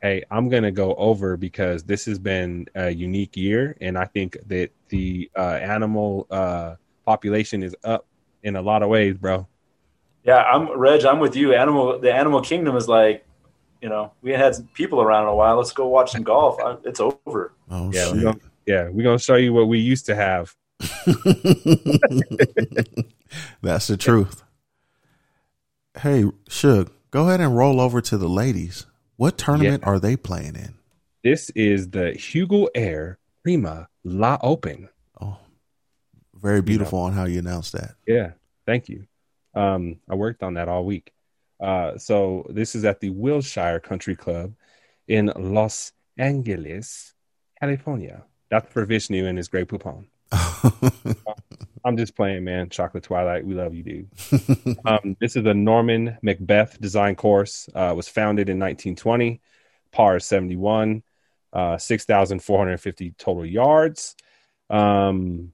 Hey, 0.00 0.22
I'm 0.30 0.48
gonna 0.48 0.70
go 0.70 0.94
over 0.94 1.36
because 1.36 1.82
this 1.82 2.04
has 2.04 2.18
been 2.18 2.66
a 2.74 2.90
unique 2.90 3.36
year, 3.36 3.76
and 3.80 3.98
I 3.98 4.04
think 4.04 4.36
that 4.46 4.70
the 4.88 5.30
uh, 5.36 5.58
animal 5.60 6.26
uh, 6.30 6.76
population 7.04 7.62
is 7.62 7.74
up 7.82 8.06
in 8.42 8.56
a 8.56 8.62
lot 8.62 8.82
of 8.82 8.88
ways, 8.88 9.16
bro. 9.16 9.46
Yeah, 10.22 10.42
I'm 10.42 10.78
Reg. 10.78 11.04
I'm 11.04 11.18
with 11.18 11.34
you. 11.34 11.54
Animal. 11.54 11.98
The 11.98 12.12
animal 12.12 12.40
kingdom 12.42 12.76
is 12.76 12.86
like, 12.86 13.26
you 13.80 13.88
know, 13.88 14.12
we 14.22 14.30
had 14.32 14.54
some 14.54 14.68
people 14.74 15.00
around 15.00 15.24
in 15.24 15.30
a 15.30 15.34
while. 15.34 15.56
Let's 15.56 15.72
go 15.72 15.88
watch 15.88 16.12
some 16.12 16.22
golf. 16.22 16.60
I, 16.60 16.76
it's 16.84 17.00
over. 17.00 17.54
oh 17.70 17.90
Yeah, 17.90 18.06
we're 18.08 18.14
shit 18.14 18.22
gonna, 18.22 18.40
yeah, 18.66 18.88
we're 18.90 19.04
gonna 19.04 19.18
show 19.18 19.36
you 19.36 19.52
what 19.52 19.68
we 19.68 19.78
used 19.78 20.06
to 20.06 20.14
have. 20.14 20.54
That's 23.62 23.88
the 23.88 23.96
truth. 23.98 24.44
Hey, 25.98 26.24
Suge, 26.48 26.90
go 27.10 27.28
ahead 27.28 27.40
and 27.40 27.56
roll 27.56 27.80
over 27.80 28.00
to 28.02 28.16
the 28.16 28.28
ladies. 28.28 28.86
What 29.18 29.36
tournament 29.36 29.82
are 29.84 29.98
they 29.98 30.14
playing 30.14 30.54
in? 30.54 30.74
This 31.24 31.50
is 31.50 31.90
the 31.90 32.12
Hugo 32.12 32.68
Air 32.72 33.18
Prima 33.42 33.88
La 34.04 34.38
Open. 34.44 34.88
Oh, 35.20 35.38
very 36.34 36.62
beautiful 36.62 37.00
on 37.00 37.14
how 37.14 37.24
you 37.24 37.40
announced 37.40 37.72
that. 37.72 37.96
Yeah, 38.06 38.34
thank 38.64 38.88
you. 38.88 39.08
Um, 39.56 39.96
I 40.08 40.14
worked 40.14 40.44
on 40.44 40.54
that 40.54 40.68
all 40.68 40.84
week. 40.84 41.12
Uh, 41.58 41.98
so 41.98 42.46
this 42.48 42.76
is 42.76 42.84
at 42.84 43.00
the 43.00 43.10
Wilshire 43.10 43.80
Country 43.80 44.14
Club 44.14 44.54
in 45.08 45.32
Los 45.34 45.90
Angeles, 46.16 47.12
California. 47.60 48.22
That's 48.52 48.72
for 48.72 48.84
Vishnu 48.84 49.26
and 49.26 49.36
his 49.36 49.48
Grey 49.48 49.64
Poupon. 49.64 50.06
I'm 51.84 51.96
just 51.96 52.16
playing, 52.16 52.44
man. 52.44 52.68
Chocolate 52.68 53.04
Twilight, 53.04 53.46
we 53.46 53.54
love 53.54 53.74
you, 53.74 53.82
dude. 53.82 54.78
um, 54.84 55.16
this 55.20 55.36
is 55.36 55.46
a 55.46 55.54
Norman 55.54 56.18
Macbeth 56.22 56.80
design 56.80 57.14
course. 57.14 57.68
Uh, 57.74 57.92
was 57.96 58.08
founded 58.08 58.48
in 58.48 58.58
1920. 58.58 59.40
Par 59.92 60.16
is 60.16 60.24
71. 60.26 61.02
Uh, 61.52 61.78
6,450 61.78 63.14
total 63.18 63.46
yards. 63.46 64.14
Um, 64.68 65.52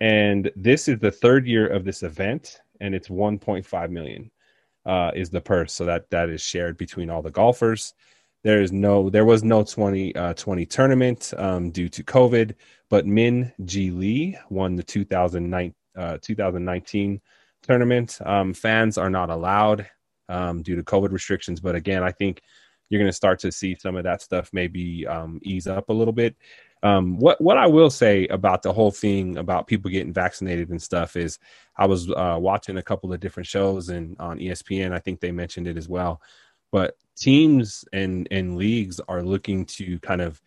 and 0.00 0.50
this 0.56 0.88
is 0.88 0.98
the 0.98 1.10
third 1.10 1.46
year 1.46 1.66
of 1.66 1.84
this 1.84 2.02
event, 2.02 2.60
and 2.80 2.94
it's 2.94 3.08
1.5 3.08 3.90
million 3.90 4.30
uh, 4.84 5.10
is 5.14 5.30
the 5.30 5.40
purse. 5.40 5.72
So 5.72 5.84
that 5.86 6.10
that 6.10 6.28
is 6.28 6.42
shared 6.42 6.76
between 6.76 7.10
all 7.10 7.22
the 7.22 7.30
golfers. 7.30 7.94
There 8.44 8.60
is 8.60 8.72
no, 8.72 9.08
there 9.08 9.24
was 9.24 9.44
no 9.44 9.62
20 9.62 10.16
uh, 10.16 10.34
20 10.34 10.66
tournament 10.66 11.32
um, 11.36 11.70
due 11.70 11.88
to 11.88 12.02
COVID, 12.02 12.54
but 12.90 13.06
Min 13.06 13.52
Ji 13.64 13.90
Lee 13.90 14.36
won 14.50 14.74
the 14.74 14.82
2009, 14.82 15.74
uh, 15.96 16.18
2019 16.20 17.20
tournament. 17.62 18.18
Um, 18.24 18.52
fans 18.52 18.98
are 18.98 19.10
not 19.10 19.30
allowed 19.30 19.88
um, 20.28 20.62
due 20.62 20.74
to 20.74 20.82
COVID 20.82 21.12
restrictions, 21.12 21.60
but 21.60 21.76
again, 21.76 22.02
I 22.02 22.10
think 22.10 22.42
you're 22.88 23.00
going 23.00 23.08
to 23.08 23.12
start 23.16 23.38
to 23.40 23.52
see 23.52 23.74
some 23.74 23.96
of 23.96 24.04
that 24.04 24.20
stuff 24.20 24.50
maybe 24.52 25.06
um, 25.06 25.40
ease 25.42 25.66
up 25.66 25.88
a 25.88 25.92
little 25.92 26.12
bit. 26.12 26.36
Um, 26.82 27.16
what 27.18 27.40
what 27.40 27.56
I 27.56 27.68
will 27.68 27.90
say 27.90 28.26
about 28.26 28.62
the 28.62 28.72
whole 28.72 28.90
thing 28.90 29.38
about 29.38 29.68
people 29.68 29.90
getting 29.90 30.12
vaccinated 30.12 30.68
and 30.70 30.82
stuff 30.82 31.14
is, 31.16 31.38
I 31.76 31.86
was 31.86 32.10
uh, 32.10 32.36
watching 32.40 32.76
a 32.76 32.82
couple 32.82 33.12
of 33.12 33.20
different 33.20 33.46
shows 33.46 33.88
and 33.88 34.16
on 34.18 34.38
ESPN, 34.38 34.92
I 34.92 34.98
think 34.98 35.20
they 35.20 35.30
mentioned 35.30 35.68
it 35.68 35.76
as 35.76 35.88
well. 35.88 36.20
But 36.72 36.96
teams 37.16 37.84
and 37.92 38.26
and 38.32 38.56
leagues 38.56 38.98
are 39.06 39.22
looking 39.22 39.64
to 39.66 40.00
kind 40.00 40.20
of 40.20 40.42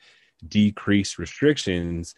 decrease 0.47 1.17
restrictions 1.17 2.15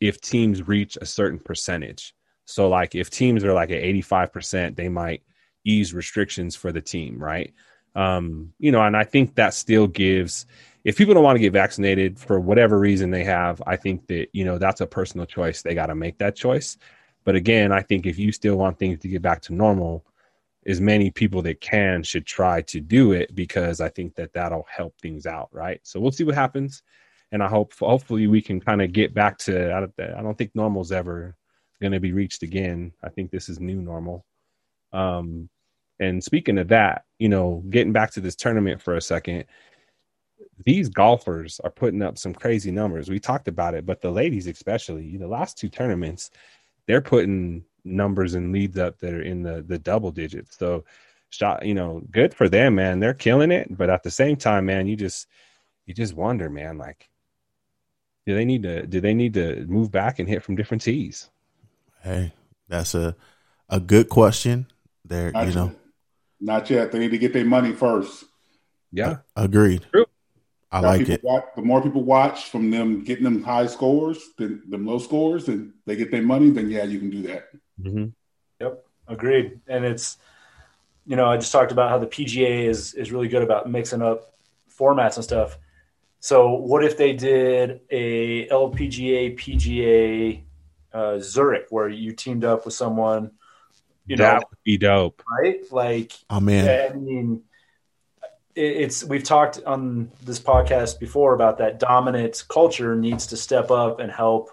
if 0.00 0.20
teams 0.20 0.66
reach 0.66 0.98
a 1.00 1.06
certain 1.06 1.38
percentage. 1.38 2.14
So 2.46 2.68
like 2.68 2.96
if 2.96 3.10
teams 3.10 3.44
are 3.44 3.52
like 3.52 3.70
at 3.70 3.82
85%, 3.82 4.74
they 4.74 4.88
might 4.88 5.22
ease 5.64 5.94
restrictions 5.94 6.56
for 6.56 6.72
the 6.72 6.80
team, 6.80 7.22
right? 7.22 7.54
Um, 7.94 8.52
you 8.58 8.72
know, 8.72 8.82
and 8.82 8.96
I 8.96 9.04
think 9.04 9.36
that 9.36 9.54
still 9.54 9.86
gives 9.86 10.46
if 10.84 10.96
people 10.96 11.14
don't 11.14 11.24
want 11.24 11.36
to 11.36 11.40
get 11.40 11.52
vaccinated 11.52 12.18
for 12.18 12.40
whatever 12.40 12.78
reason 12.78 13.10
they 13.10 13.24
have, 13.24 13.62
I 13.66 13.76
think 13.76 14.06
that, 14.06 14.28
you 14.32 14.44
know, 14.44 14.58
that's 14.58 14.80
a 14.80 14.86
personal 14.86 15.26
choice. 15.26 15.62
They 15.62 15.74
got 15.74 15.86
to 15.86 15.94
make 15.94 16.18
that 16.18 16.34
choice. 16.34 16.78
But 17.24 17.36
again, 17.36 17.70
I 17.70 17.82
think 17.82 18.06
if 18.06 18.18
you 18.18 18.32
still 18.32 18.56
want 18.56 18.78
things 18.78 19.00
to 19.00 19.08
get 19.08 19.20
back 19.20 19.42
to 19.42 19.54
normal, 19.54 20.06
as 20.66 20.80
many 20.80 21.10
people 21.10 21.42
that 21.42 21.60
can 21.60 22.02
should 22.02 22.26
try 22.26 22.60
to 22.62 22.80
do 22.80 23.12
it 23.12 23.34
because 23.34 23.80
I 23.80 23.88
think 23.88 24.14
that 24.16 24.32
that'll 24.32 24.66
help 24.68 24.94
things 25.00 25.26
out, 25.26 25.48
right? 25.52 25.80
So 25.82 26.00
we'll 26.00 26.12
see 26.12 26.24
what 26.24 26.34
happens, 26.34 26.82
and 27.32 27.42
I 27.42 27.48
hope 27.48 27.72
hopefully 27.78 28.26
we 28.26 28.42
can 28.42 28.60
kind 28.60 28.82
of 28.82 28.92
get 28.92 29.14
back 29.14 29.38
to. 29.38 29.74
I 29.74 29.80
don't, 30.22 30.36
think 30.36 30.50
normal's 30.54 30.92
ever 30.92 31.36
going 31.80 31.92
to 31.92 32.00
be 32.00 32.12
reached 32.12 32.42
again. 32.42 32.92
I 33.02 33.08
think 33.08 33.30
this 33.30 33.48
is 33.48 33.58
new 33.58 33.80
normal. 33.80 34.24
Um, 34.92 35.48
and 35.98 36.22
speaking 36.22 36.58
of 36.58 36.68
that, 36.68 37.04
you 37.18 37.28
know, 37.28 37.62
getting 37.70 37.92
back 37.92 38.10
to 38.12 38.20
this 38.20 38.36
tournament 38.36 38.82
for 38.82 38.96
a 38.96 39.00
second, 39.02 39.44
these 40.64 40.88
golfers 40.88 41.60
are 41.62 41.70
putting 41.70 42.02
up 42.02 42.18
some 42.18 42.34
crazy 42.34 42.70
numbers. 42.70 43.08
We 43.08 43.18
talked 43.18 43.48
about 43.48 43.74
it, 43.74 43.86
but 43.86 44.00
the 44.00 44.10
ladies, 44.10 44.46
especially, 44.46 45.16
the 45.16 45.28
last 45.28 45.58
two 45.58 45.68
tournaments, 45.68 46.30
they're 46.86 47.00
putting 47.00 47.64
numbers 47.84 48.34
and 48.34 48.52
leads 48.52 48.78
up 48.78 48.98
that 48.98 49.14
are 49.14 49.22
in 49.22 49.42
the 49.42 49.62
the 49.62 49.78
double 49.78 50.10
digits. 50.10 50.56
So 50.58 50.84
shot, 51.30 51.64
you 51.64 51.74
know, 51.74 52.02
good 52.10 52.34
for 52.34 52.48
them, 52.48 52.74
man. 52.74 53.00
They're 53.00 53.14
killing 53.14 53.50
it. 53.50 53.76
But 53.76 53.90
at 53.90 54.02
the 54.02 54.10
same 54.10 54.36
time, 54.36 54.66
man, 54.66 54.86
you 54.86 54.96
just 54.96 55.26
you 55.86 55.94
just 55.94 56.14
wonder, 56.14 56.50
man, 56.50 56.78
like, 56.78 57.08
do 58.26 58.34
they 58.34 58.44
need 58.44 58.62
to 58.64 58.86
do 58.86 59.00
they 59.00 59.14
need 59.14 59.34
to 59.34 59.64
move 59.66 59.90
back 59.90 60.18
and 60.18 60.28
hit 60.28 60.42
from 60.42 60.56
different 60.56 60.82
tees? 60.82 61.30
Hey, 62.02 62.32
that's 62.68 62.94
a 62.94 63.16
a 63.68 63.80
good 63.80 64.08
question. 64.08 64.66
There, 65.04 65.32
Not 65.32 65.46
you 65.48 65.54
know, 65.54 65.66
yet. 65.66 65.76
Not 66.40 66.70
yet. 66.70 66.92
They 66.92 66.98
need 66.98 67.10
to 67.10 67.18
get 67.18 67.32
their 67.32 67.44
money 67.44 67.72
first. 67.72 68.24
Yeah. 68.92 69.18
agreed. 69.36 69.86
True. 69.92 70.06
I 70.72 70.80
like 70.80 71.08
it. 71.08 71.24
Watch, 71.24 71.44
the 71.56 71.62
more 71.62 71.82
people 71.82 72.04
watch 72.04 72.48
from 72.48 72.70
them 72.70 73.02
getting 73.02 73.24
them 73.24 73.42
high 73.42 73.66
scores 73.66 74.18
than 74.38 74.62
them 74.68 74.86
low 74.86 74.98
scores, 74.98 75.48
and 75.48 75.72
they 75.84 75.96
get 75.96 76.12
their 76.12 76.22
money, 76.22 76.50
then 76.50 76.70
yeah, 76.70 76.84
you 76.84 77.00
can 77.00 77.10
do 77.10 77.22
that. 77.22 77.48
Hmm 77.82 78.06
Yep, 78.60 78.84
agreed. 79.08 79.60
And 79.66 79.84
it's, 79.84 80.18
you 81.06 81.16
know, 81.16 81.26
I 81.26 81.36
just 81.38 81.52
talked 81.52 81.72
about 81.72 81.88
how 81.90 81.98
the 81.98 82.06
PGA 82.06 82.66
is 82.66 82.94
is 82.94 83.10
really 83.10 83.28
good 83.28 83.42
about 83.42 83.68
mixing 83.70 84.02
up 84.02 84.34
formats 84.78 85.16
and 85.16 85.24
stuff. 85.24 85.58
So 86.20 86.50
what 86.54 86.84
if 86.84 86.98
they 86.98 87.14
did 87.14 87.80
a 87.90 88.46
LPGA 88.48 89.36
PGA 89.38 90.42
uh, 90.92 91.18
Zurich 91.20 91.66
where 91.70 91.88
you 91.88 92.12
teamed 92.12 92.44
up 92.44 92.64
with 92.66 92.74
someone, 92.74 93.30
you 94.06 94.16
that 94.16 94.34
know, 94.40 94.46
would 94.50 94.58
be 94.64 94.76
dope. 94.76 95.22
right? 95.40 95.60
Like, 95.72 96.12
I'm 96.28 96.48
in. 96.50 96.66
yeah, 96.66 96.90
I 96.92 96.94
mean, 96.96 97.42
it- 98.54 98.76
it's 98.76 99.02
we've 99.04 99.24
talked 99.24 99.62
on 99.64 100.10
this 100.22 100.38
podcast 100.40 100.98
before 101.00 101.32
about 101.34 101.58
that 101.58 101.78
dominant 101.78 102.44
culture 102.48 102.94
needs 102.96 103.28
to 103.28 103.36
step 103.36 103.70
up 103.70 104.00
and 104.00 104.10
help 104.12 104.50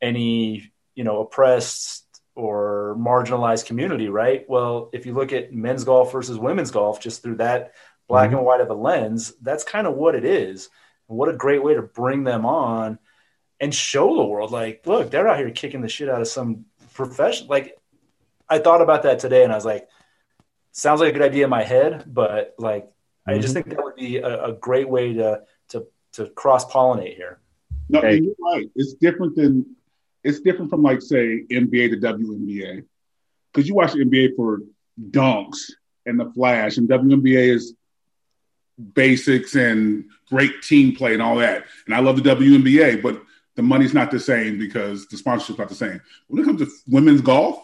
any 0.00 0.70
you 0.94 1.04
know 1.04 1.20
oppressed 1.20 2.05
or 2.36 2.96
marginalized 2.98 3.66
community, 3.66 4.08
right? 4.08 4.44
Well, 4.48 4.90
if 4.92 5.06
you 5.06 5.14
look 5.14 5.32
at 5.32 5.52
men's 5.52 5.84
golf 5.84 6.12
versus 6.12 6.38
women's 6.38 6.70
golf 6.70 7.00
just 7.00 7.22
through 7.22 7.36
that 7.36 7.72
black 8.08 8.28
and 8.28 8.36
mm-hmm. 8.36 8.44
white 8.44 8.60
of 8.60 8.70
a 8.70 8.74
lens, 8.74 9.34
that's 9.42 9.64
kind 9.64 9.86
of 9.86 9.94
what 9.94 10.14
it 10.14 10.24
is. 10.24 10.68
And 11.08 11.18
what 11.18 11.28
a 11.28 11.36
great 11.36 11.62
way 11.62 11.74
to 11.74 11.82
bring 11.82 12.24
them 12.24 12.46
on 12.46 12.98
and 13.58 13.74
show 13.74 14.16
the 14.16 14.24
world, 14.24 14.52
like, 14.52 14.86
look, 14.86 15.10
they're 15.10 15.26
out 15.26 15.38
here 15.38 15.50
kicking 15.50 15.80
the 15.80 15.88
shit 15.88 16.10
out 16.10 16.20
of 16.20 16.28
some 16.28 16.66
profession. 16.92 17.46
Like, 17.48 17.74
I 18.48 18.58
thought 18.58 18.82
about 18.82 19.04
that 19.04 19.18
today, 19.18 19.42
and 19.42 19.52
I 19.52 19.56
was 19.56 19.64
like, 19.64 19.88
sounds 20.72 21.00
like 21.00 21.10
a 21.10 21.12
good 21.12 21.26
idea 21.26 21.44
in 21.44 21.50
my 21.50 21.64
head, 21.64 22.04
but 22.06 22.54
like, 22.58 22.86
I 23.26 23.38
just 23.38 23.54
mm-hmm. 23.54 23.54
think 23.54 23.76
that 23.76 23.84
would 23.84 23.96
be 23.96 24.18
a, 24.18 24.44
a 24.44 24.52
great 24.52 24.88
way 24.88 25.14
to 25.14 25.42
to 25.70 25.86
to 26.12 26.28
cross 26.30 26.70
pollinate 26.70 27.16
here. 27.16 27.40
No, 27.88 28.00
Hey. 28.00 28.16
and 28.18 28.26
you're 28.26 28.34
right. 28.52 28.70
It's 28.76 28.94
different 28.94 29.36
than 29.36 29.75
it's 30.26 30.40
different 30.40 30.70
from 30.70 30.82
like 30.82 31.00
say 31.00 31.44
NBA 31.50 31.90
to 31.90 31.96
WNBA 31.98 32.84
because 33.52 33.68
you 33.68 33.74
watch 33.74 33.92
the 33.92 34.04
NBA 34.04 34.34
for 34.34 34.60
dunks 35.10 35.70
and 36.04 36.18
the 36.18 36.30
flash, 36.32 36.76
and 36.78 36.88
WNBA 36.88 37.54
is 37.54 37.74
basics 38.94 39.54
and 39.54 40.04
great 40.28 40.62
team 40.62 40.94
play 40.94 41.14
and 41.14 41.22
all 41.22 41.36
that. 41.36 41.64
And 41.86 41.94
I 41.94 42.00
love 42.00 42.22
the 42.22 42.28
WNBA, 42.28 43.02
but 43.02 43.22
the 43.54 43.62
money's 43.62 43.94
not 43.94 44.10
the 44.10 44.18
same 44.20 44.58
because 44.58 45.06
the 45.06 45.16
sponsorship's 45.16 45.58
not 45.58 45.68
the 45.68 45.74
same. 45.74 46.00
When 46.26 46.42
it 46.42 46.44
comes 46.44 46.60
to 46.60 46.68
women's 46.88 47.20
golf, 47.20 47.62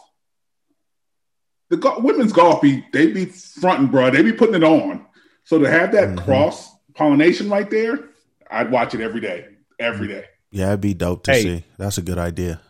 the 1.68 1.76
go- 1.76 1.98
women's 1.98 2.32
golf 2.32 2.62
be 2.62 2.84
they 2.92 3.10
be 3.10 3.24
fronting, 3.26 3.88
bro. 3.88 4.10
They 4.10 4.22
be 4.22 4.32
putting 4.32 4.54
it 4.54 4.64
on. 4.64 5.04
So 5.44 5.58
to 5.58 5.68
have 5.68 5.92
that 5.92 6.10
Mhm. 6.10 6.24
cross 6.24 6.70
pollination 6.94 7.50
right 7.50 7.68
there, 7.68 8.10
I'd 8.50 8.70
watch 8.70 8.94
it 8.94 9.00
every 9.00 9.20
day, 9.20 9.48
every 9.80 10.06
day. 10.06 10.26
Yeah, 10.52 10.68
it'd 10.68 10.80
be 10.82 10.94
dope 10.94 11.24
to 11.24 11.32
Hey. 11.32 11.42
see. 11.42 11.64
That's 11.78 11.98
a 11.98 12.02
good 12.02 12.18
idea. 12.18 12.60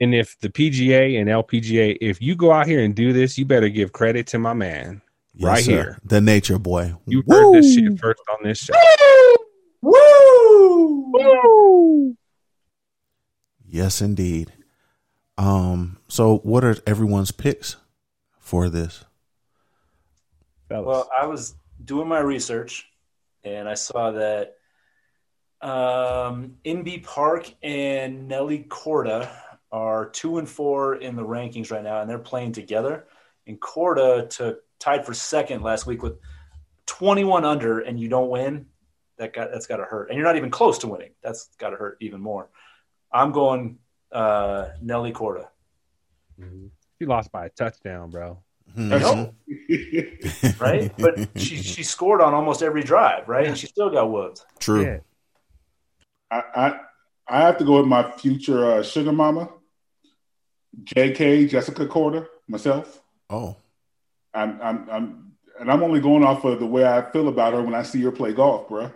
And 0.00 0.14
if 0.14 0.38
the 0.40 0.48
PGA 0.48 1.18
and 1.20 1.28
LPGA, 1.28 1.98
if 2.00 2.22
you 2.22 2.34
go 2.36 2.50
out 2.52 2.66
here 2.66 2.80
and 2.82 2.94
do 2.94 3.12
this, 3.12 3.36
you 3.36 3.44
better 3.44 3.68
give 3.68 3.92
credit 3.92 4.26
to 4.28 4.38
my 4.38 4.54
man. 4.54 5.02
Yes, 5.34 5.44
Right 5.46 5.64
sir. 5.64 5.70
here. 5.70 5.98
the 6.04 6.20
nature 6.20 6.58
boy. 6.58 6.94
You 7.06 7.22
Woo! 7.26 7.34
heard 7.36 7.54
this 7.62 7.74
shit 7.74 7.98
first 7.98 8.20
on 8.30 8.38
this 8.44 8.58
show. 8.58 8.74
Woo! 9.82 11.12
Woo! 11.12 12.16
Yes, 13.66 14.00
indeed. 14.00 14.52
Um. 15.36 15.98
So, 16.08 16.38
what 16.38 16.62
are 16.64 16.76
everyone's 16.86 17.32
picks 17.32 17.76
for 18.38 18.68
this? 18.70 19.04
Well, 20.70 21.08
I 21.16 21.26
was 21.26 21.54
doing 21.84 22.08
my 22.08 22.20
research 22.20 22.86
and 23.44 23.68
I 23.68 23.74
saw 23.74 24.12
that 24.12 24.54
um, 25.64 26.56
Inbee 26.64 27.02
Park 27.02 27.50
and 27.62 28.28
Nelly 28.28 28.66
Korda 28.68 29.30
are 29.72 30.10
two 30.10 30.38
and 30.38 30.48
four 30.48 30.96
in 30.96 31.16
the 31.16 31.24
rankings 31.24 31.70
right 31.72 31.82
now, 31.82 32.00
and 32.00 32.08
they're 32.08 32.18
playing 32.18 32.52
together. 32.52 33.06
And 33.46 33.58
Korda 33.58 34.28
took 34.28 34.62
tied 34.78 35.06
for 35.06 35.14
second 35.14 35.62
last 35.62 35.86
week 35.86 36.02
with 36.02 36.18
21 36.86 37.44
under, 37.44 37.80
and 37.80 37.98
you 37.98 38.08
don't 38.08 38.28
win. 38.28 38.66
That 39.16 39.32
got 39.32 39.50
that's 39.52 39.66
got 39.66 39.76
to 39.76 39.84
hurt, 39.84 40.10
and 40.10 40.16
you're 40.18 40.26
not 40.26 40.36
even 40.36 40.50
close 40.50 40.78
to 40.78 40.88
winning. 40.88 41.12
That's 41.22 41.48
got 41.58 41.70
to 41.70 41.76
hurt 41.76 41.98
even 42.00 42.20
more. 42.20 42.48
I'm 43.12 43.30
going 43.32 43.78
uh, 44.12 44.70
Nelly 44.82 45.12
Korda. 45.12 45.46
Mhm. 46.40 46.70
She 46.98 47.06
lost 47.06 47.30
by 47.32 47.46
a 47.46 47.48
touchdown, 47.48 48.10
bro. 48.10 48.38
Mhm. 48.76 49.34
right? 50.60 50.92
but 50.98 51.28
she 51.36 51.62
she 51.62 51.82
scored 51.84 52.20
on 52.20 52.34
almost 52.34 52.60
every 52.62 52.82
drive, 52.82 53.28
right? 53.28 53.46
And 53.46 53.56
she 53.56 53.66
still 53.68 53.88
got 53.88 54.10
whooped. 54.10 54.44
True. 54.58 54.82
Yeah. 54.82 54.98
I, 56.34 56.42
I 56.66 56.80
I 57.26 57.40
have 57.40 57.58
to 57.58 57.64
go 57.64 57.78
with 57.78 57.86
my 57.86 58.10
future 58.12 58.64
uh, 58.64 58.82
sugar 58.82 59.12
mama, 59.12 59.48
J.K. 60.84 61.46
Jessica 61.46 61.86
Korda, 61.86 62.26
myself. 62.48 63.00
Oh, 63.30 63.56
I'm 64.32 64.60
I'm 64.60 64.90
I'm 64.90 65.32
and 65.60 65.70
I'm 65.70 65.82
only 65.82 66.00
going 66.00 66.24
off 66.24 66.44
of 66.44 66.58
the 66.58 66.66
way 66.66 66.84
I 66.84 67.10
feel 67.12 67.28
about 67.28 67.54
her 67.54 67.62
when 67.62 67.74
I 67.74 67.82
see 67.82 68.02
her 68.02 68.10
play 68.10 68.32
golf, 68.32 68.68
bro. 68.68 68.90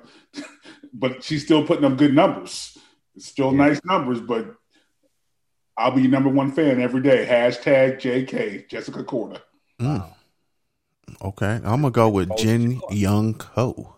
but 0.93 1.23
she's 1.23 1.45
still 1.45 1.65
putting 1.65 1.85
up 1.85 1.97
good 1.97 2.15
numbers. 2.15 2.77
Still 3.19 3.53
nice 3.53 3.81
numbers, 3.85 4.21
but 4.21 4.55
I'll 5.77 5.93
be 5.93 6.09
number 6.09 6.29
one 6.29 6.53
fan 6.53 6.81
every 6.81 7.03
day. 7.03 7.27
Hashtag 7.29 8.01
JK 8.01 8.69
Jessica 8.69 9.05
Korda. 9.05 9.41
mm. 9.81 10.13
okay. 11.23 11.61
I'm 11.65 11.83
gonna 11.83 11.91
go 11.91 12.09
with 12.09 12.37
Jin 12.37 12.81
Young 12.91 13.35
Ko. 13.35 13.97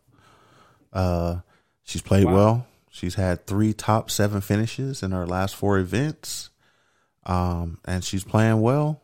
Uh, 0.93 1.41
she's 1.84 2.03
played 2.03 2.26
Wow. 2.26 2.34
well. 2.34 2.66
She's 2.91 3.14
had 3.14 3.47
three 3.47 3.72
top 3.72 4.11
seven 4.11 4.41
finishes 4.41 5.03
in 5.03 5.12
her 5.12 5.26
last 5.26 5.55
four 5.55 5.78
events. 5.78 6.51
Um, 7.24 7.78
and 7.84 8.03
she's 8.03 8.24
playing 8.24 8.61
well. 8.61 9.03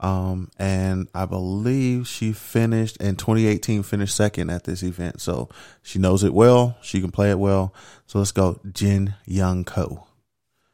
Um, 0.00 0.50
and 0.58 1.08
I 1.14 1.26
believe 1.26 2.08
she 2.08 2.32
finished 2.32 2.96
in 2.96 3.16
2018, 3.16 3.82
finished 3.82 4.16
second 4.16 4.48
at 4.48 4.64
this 4.64 4.82
event. 4.82 5.20
So 5.20 5.50
she 5.82 5.98
knows 5.98 6.24
it 6.24 6.32
well. 6.32 6.78
She 6.80 7.02
can 7.02 7.10
play 7.10 7.30
it 7.30 7.38
well. 7.38 7.74
So 8.06 8.18
let's 8.18 8.32
go, 8.32 8.58
Jin 8.72 9.14
Young 9.26 9.64
Ko. 9.64 10.06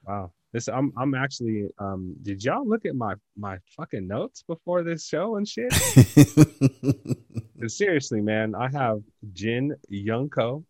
Wow. 0.07 0.31
This 0.53 0.69
I'm 0.69 0.93
I'm 0.97 1.15
actually 1.15 1.69
um 1.79 2.15
did 2.23 2.43
y'all 2.43 2.67
look 2.67 2.87
at 2.87 2.95
my 2.95 3.15
my 3.37 3.59
fucking 3.77 4.07
notes 4.07 4.45
before 4.47 4.85
this 4.85 5.05
show 5.05 5.37
and 5.37 5.47
shit? 5.47 5.71
seriously, 7.67 8.21
man, 8.21 8.55
I 8.55 8.71
have 8.71 9.03
Jin 9.33 9.75
Young 9.89 10.31
Ko, 10.31 10.65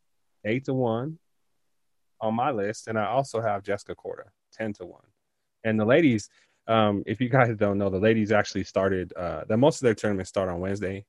eight 0.44 0.64
to 0.64 0.74
one 0.74 1.18
on 2.20 2.34
my 2.34 2.50
list, 2.50 2.88
and 2.88 2.98
I 2.98 3.06
also 3.06 3.40
have 3.40 3.62
Jessica 3.62 3.94
Korda, 3.94 4.24
ten 4.52 4.72
to 4.74 4.86
one. 4.86 5.04
And 5.64 5.78
the 5.78 5.84
ladies, 5.84 6.28
um, 6.68 7.02
if 7.06 7.20
you 7.20 7.28
guys 7.28 7.56
don't 7.56 7.78
know, 7.78 7.90
the 7.90 7.98
ladies 7.98 8.32
actually 8.32 8.64
started 8.64 9.12
uh 9.16 9.44
the 9.48 9.56
most 9.56 9.76
of 9.76 9.84
their 9.84 9.94
tournaments 9.94 10.28
start 10.28 10.48
on 10.48 10.60
Wednesday. 10.60 11.04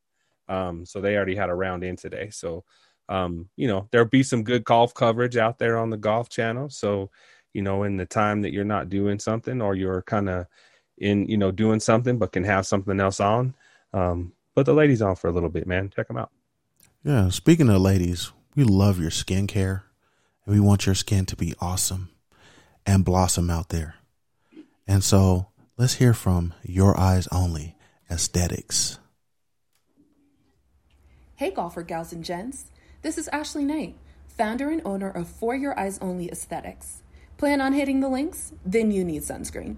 Um, 0.49 0.85
so 0.85 1.01
they 1.01 1.15
already 1.15 1.35
had 1.35 1.49
a 1.49 1.55
round 1.55 1.83
in 1.83 1.95
today. 1.95 2.29
So 2.29 2.63
um, 3.09 3.49
you 3.55 3.67
know, 3.67 3.87
there'll 3.91 4.07
be 4.07 4.23
some 4.23 4.43
good 4.43 4.65
golf 4.65 4.93
coverage 4.93 5.37
out 5.37 5.59
there 5.59 5.77
on 5.77 5.89
the 5.89 5.97
golf 5.97 6.29
channel. 6.29 6.69
So 6.69 7.09
you 7.53 7.61
know, 7.61 7.83
in 7.83 7.97
the 7.97 8.05
time 8.05 8.41
that 8.41 8.53
you're 8.53 8.63
not 8.63 8.89
doing 8.89 9.19
something 9.19 9.61
or 9.61 9.75
you're 9.75 10.03
kind 10.03 10.29
of 10.29 10.45
in, 10.97 11.27
you 11.27 11.37
know, 11.37 11.51
doing 11.51 11.79
something 11.79 12.17
but 12.17 12.31
can 12.31 12.43
have 12.43 12.67
something 12.67 12.99
else 12.99 13.19
on. 13.19 13.55
Um, 13.93 14.33
put 14.55 14.65
the 14.65 14.73
ladies 14.73 15.01
on 15.01 15.15
for 15.15 15.27
a 15.27 15.31
little 15.31 15.49
bit, 15.49 15.67
man. 15.67 15.89
Check 15.89 16.07
them 16.07 16.17
out. 16.17 16.31
Yeah, 17.03 17.29
speaking 17.29 17.69
of 17.69 17.81
ladies, 17.81 18.31
we 18.55 18.63
love 18.63 18.99
your 18.99 19.09
skincare 19.09 19.83
we 20.47 20.59
want 20.61 20.85
your 20.85 20.95
skin 20.95 21.25
to 21.25 21.35
be 21.35 21.53
awesome 21.59 22.09
and 22.85 23.03
blossom 23.03 23.49
out 23.49 23.69
there. 23.69 23.95
And 24.87 25.03
so 25.03 25.47
let's 25.77 25.95
hear 25.95 26.13
from 26.13 26.53
Your 26.63 26.97
Eyes 26.97 27.27
Only 27.31 27.75
Aesthetics. 28.09 28.97
Hey, 31.35 31.51
golfer 31.51 31.83
gals 31.83 32.13
and 32.13 32.23
gents. 32.23 32.71
This 33.01 33.17
is 33.17 33.27
Ashley 33.27 33.65
Knight, 33.65 33.95
founder 34.27 34.69
and 34.69 34.81
owner 34.85 35.09
of 35.09 35.27
For 35.27 35.53
Your 35.53 35.77
Eyes 35.77 35.99
Only 36.01 36.31
Aesthetics. 36.31 37.03
Plan 37.37 37.59
on 37.59 37.73
hitting 37.73 37.99
the 37.99 38.09
links? 38.09 38.53
Then 38.65 38.89
you 38.89 39.03
need 39.03 39.23
sunscreen. 39.23 39.75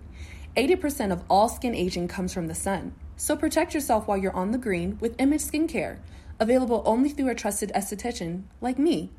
80% 0.55 1.11
of 1.11 1.23
all 1.29 1.49
skin 1.49 1.73
aging 1.73 2.07
comes 2.07 2.31
from 2.31 2.47
the 2.47 2.55
sun, 2.55 2.93
so 3.17 3.35
protect 3.35 3.73
yourself 3.73 4.07
while 4.07 4.17
you're 4.17 4.35
on 4.35 4.51
the 4.51 4.57
green 4.57 4.97
with 5.01 5.19
Image 5.19 5.41
Skincare, 5.41 5.97
available 6.39 6.83
only 6.85 7.09
through 7.09 7.29
a 7.29 7.35
trusted 7.35 7.71
esthetician 7.75 8.43
like 8.61 8.79
me. 8.79 9.11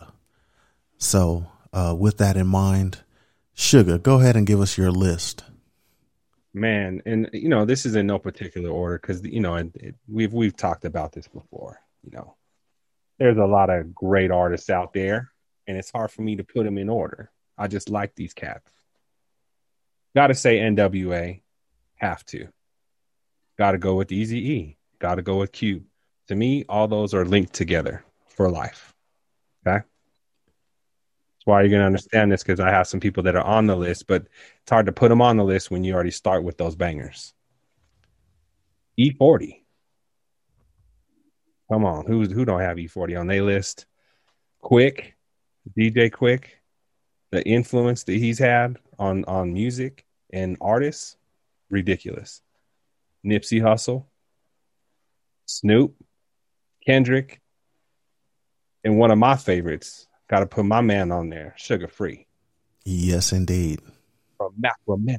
So, 1.01 1.46
uh, 1.72 1.96
with 1.98 2.18
that 2.18 2.36
in 2.36 2.46
mind, 2.46 3.01
Sugar, 3.55 3.98
go 3.98 4.20
ahead 4.20 4.36
and 4.36 4.46
give 4.46 4.61
us 4.61 4.78
your 4.78 4.90
list. 4.90 5.44
man 6.53 7.01
and 7.07 7.30
you 7.32 7.48
know 7.48 7.64
this 7.64 7.86
is 7.86 7.94
in 7.94 8.07
no 8.07 8.18
particular 8.18 8.70
order 8.70 8.98
because 8.98 9.24
you 9.24 9.38
know 9.40 9.55
it, 9.55 9.70
it, 9.76 9.94
we've 10.09 10.32
we've 10.32 10.57
talked 10.57 10.84
about 10.84 11.12
this 11.12 11.28
before 11.28 11.78
you 12.03 12.11
know. 12.11 12.36
There's 13.18 13.36
a 13.38 13.44
lot 13.44 13.70
of 13.70 13.94
great 13.94 14.30
artists 14.30 14.70
out 14.70 14.92
there 14.92 15.30
and 15.66 15.76
it's 15.76 15.90
hard 15.92 16.11
for 16.11 16.22
me 16.22 16.36
to 16.36 16.44
put 16.44 16.64
them 16.64 16.78
in 16.78 16.88
order. 16.88 17.30
I 17.57 17.68
just 17.68 17.88
like 17.90 18.14
these 18.14 18.34
cats. 18.34 18.70
Gotta 20.14 20.34
say 20.34 20.59
nwa 20.59 21.40
have 21.96 22.24
to. 22.26 22.48
Gotta 23.59 23.78
go 23.78 23.94
with 23.94 24.11
easy 24.12 24.51
e 24.53 24.76
gotta 24.98 25.22
go 25.22 25.38
with 25.38 25.53
cube 25.53 25.84
to 26.28 26.34
me 26.34 26.64
all 26.68 26.88
those 26.88 27.14
are 27.14 27.24
linked 27.24 27.53
together 27.53 28.05
for 28.26 28.51
life. 28.51 28.92
Okay 29.66 29.84
that's 31.41 31.47
why 31.47 31.62
you're 31.62 31.70
going 31.70 31.80
to 31.80 31.86
understand 31.86 32.30
this 32.30 32.43
because 32.43 32.61
I 32.61 32.68
have 32.68 32.86
some 32.86 33.01
people 33.01 33.22
that 33.22 33.34
are 33.34 33.43
on 33.43 33.66
the 33.66 33.74
list, 33.74 34.07
but 34.07 34.26
it's 34.61 34.70
hard 34.70 34.84
to 34.86 34.93
put 34.93 35.09
them 35.09 35.22
on 35.22 35.38
the 35.38 35.45
list 35.45 35.70
when 35.70 35.82
you 35.82 35.95
already 35.95 36.11
start 36.11 36.45
with 36.45 36.59
those 36.59 36.76
bangers. 36.76 37.32
E40. 38.99 39.62
Come 41.72 41.86
on, 41.86 42.05
who 42.05 42.26
who 42.26 42.45
don't 42.45 42.61
have 42.61 42.76
E40 42.76 43.18
on 43.18 43.26
their 43.26 43.43
list? 43.43 43.86
Quik, 44.62 45.12
DJ 45.78 46.11
Quik, 46.11 46.45
the 47.30 47.43
influence 47.49 48.05
that 48.05 48.16
he's 48.16 48.38
had 48.38 48.76
on 48.99 49.24
on 49.24 49.55
music 49.55 50.05
and 50.30 50.59
artists, 50.61 51.16
ridiculous. 51.70 52.43
Nipsey 53.24 53.62
Hussle, 53.62 54.05
Snoop, 55.47 55.95
Kendrick, 56.84 57.41
and 58.84 58.99
one 58.99 59.11
of 59.11 59.18
my 59.18 59.36
favorites, 59.36 60.07
Got 60.30 60.40
to 60.40 60.46
put 60.46 60.64
my 60.64 60.80
man 60.80 61.10
on 61.10 61.28
there, 61.28 61.54
sugar 61.58 61.88
free 61.88 62.28
Yes, 62.84 63.32
indeed. 63.32 63.80
from 64.36 64.54
Macramento. 64.62 65.18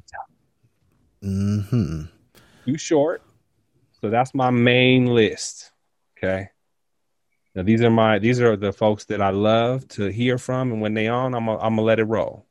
hmm 1.22 2.04
Too 2.66 2.78
short, 2.78 3.22
so 4.00 4.10
that's 4.10 4.34
my 4.34 4.50
main 4.52 5.08
list. 5.08 5.72
Okay. 6.18 6.48
Now 7.54 7.64
these 7.64 7.82
are 7.82 7.90
my 7.90 8.20
these 8.20 8.40
are 8.40 8.56
the 8.56 8.72
folks 8.72 9.04
that 9.06 9.22
I 9.22 9.32
love 9.32 9.86
to 9.90 10.06
hear 10.06 10.38
from, 10.38 10.72
and 10.72 10.82
when 10.82 10.94
they 10.94 11.10
on, 11.10 11.36
I'm 11.36 11.50
i 11.50 11.54
I'm 11.56 11.76
gonna 11.76 11.82
let 11.82 12.00
it 12.00 12.06
roll. 12.06 12.46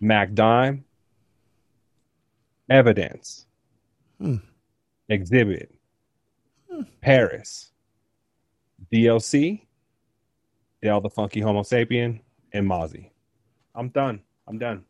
Mac 0.00 0.34
Dime, 0.34 0.84
Evidence, 2.68 3.46
Hmm. 4.20 4.36
Exhibit, 5.08 5.72
Paris, 7.00 7.72
DLC, 8.92 9.63
Del 10.84 11.00
the 11.00 11.08
Funky 11.08 11.40
Homo 11.40 11.62
Sapien, 11.62 12.20
and 12.52 12.68
Mozzy. 12.68 13.08
I'm 13.74 13.88
done. 13.88 14.20
I'm 14.46 14.58
done. 14.58 14.84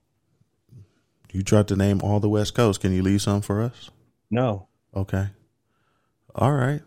You 1.32 1.44
tried 1.44 1.68
to 1.68 1.76
name 1.76 2.00
all 2.02 2.18
the 2.18 2.28
West 2.28 2.52
Coast. 2.52 2.80
Can 2.80 2.92
you 2.92 3.00
leave 3.00 3.22
some 3.22 3.40
for 3.40 3.62
us? 3.62 3.90
No. 4.28 4.66
Okay. 4.94 5.28
All 6.34 6.50
right. 6.50 6.80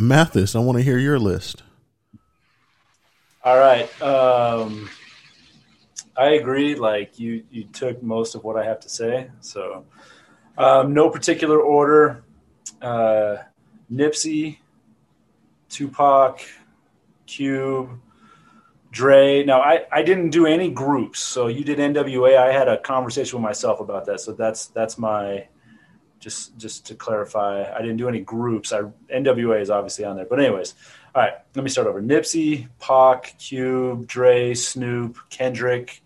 Mathis, 0.00 0.56
I 0.56 0.58
want 0.58 0.78
to 0.78 0.82
hear 0.82 0.98
your 0.98 1.20
list. 1.20 1.62
All 3.44 3.56
right. 3.56 4.02
Um, 4.02 4.90
I 6.16 6.30
agree. 6.30 6.74
Like 6.74 7.20
you, 7.20 7.44
you 7.52 7.64
took 7.64 8.02
most 8.02 8.34
of 8.34 8.42
what 8.42 8.56
I 8.56 8.64
have 8.64 8.80
to 8.80 8.88
say. 8.88 9.30
So, 9.38 9.84
um, 10.58 10.92
no 10.92 11.08
particular 11.08 11.60
order. 11.60 12.24
Uh, 12.82 13.36
Nipsey, 13.92 14.58
Tupac, 15.68 16.40
Cube, 17.26 17.90
Dre. 18.90 19.44
Now, 19.44 19.60
I, 19.60 19.86
I 19.92 20.02
didn't 20.02 20.30
do 20.30 20.46
any 20.46 20.70
groups. 20.70 21.20
So 21.20 21.46
you 21.46 21.64
did 21.64 21.78
NWA. 21.78 22.36
I 22.36 22.52
had 22.52 22.68
a 22.68 22.78
conversation 22.78 23.38
with 23.38 23.42
myself 23.42 23.80
about 23.80 24.06
that. 24.06 24.20
So 24.20 24.32
that's 24.32 24.66
that's 24.66 24.98
my 24.98 25.46
just 26.18 26.56
just 26.58 26.86
to 26.86 26.94
clarify. 26.94 27.72
I 27.72 27.80
didn't 27.80 27.96
do 27.96 28.08
any 28.08 28.20
groups. 28.20 28.72
I 28.72 28.82
NWA 29.14 29.60
is 29.60 29.70
obviously 29.70 30.04
on 30.04 30.16
there. 30.16 30.26
But 30.26 30.40
anyways, 30.40 30.74
all 31.14 31.22
right. 31.22 31.34
Let 31.54 31.62
me 31.62 31.70
start 31.70 31.86
over. 31.86 32.02
Nipsey, 32.02 32.68
Pac, 32.78 33.38
Cube, 33.38 34.06
Dre, 34.06 34.54
Snoop, 34.54 35.18
Kendrick, 35.30 36.02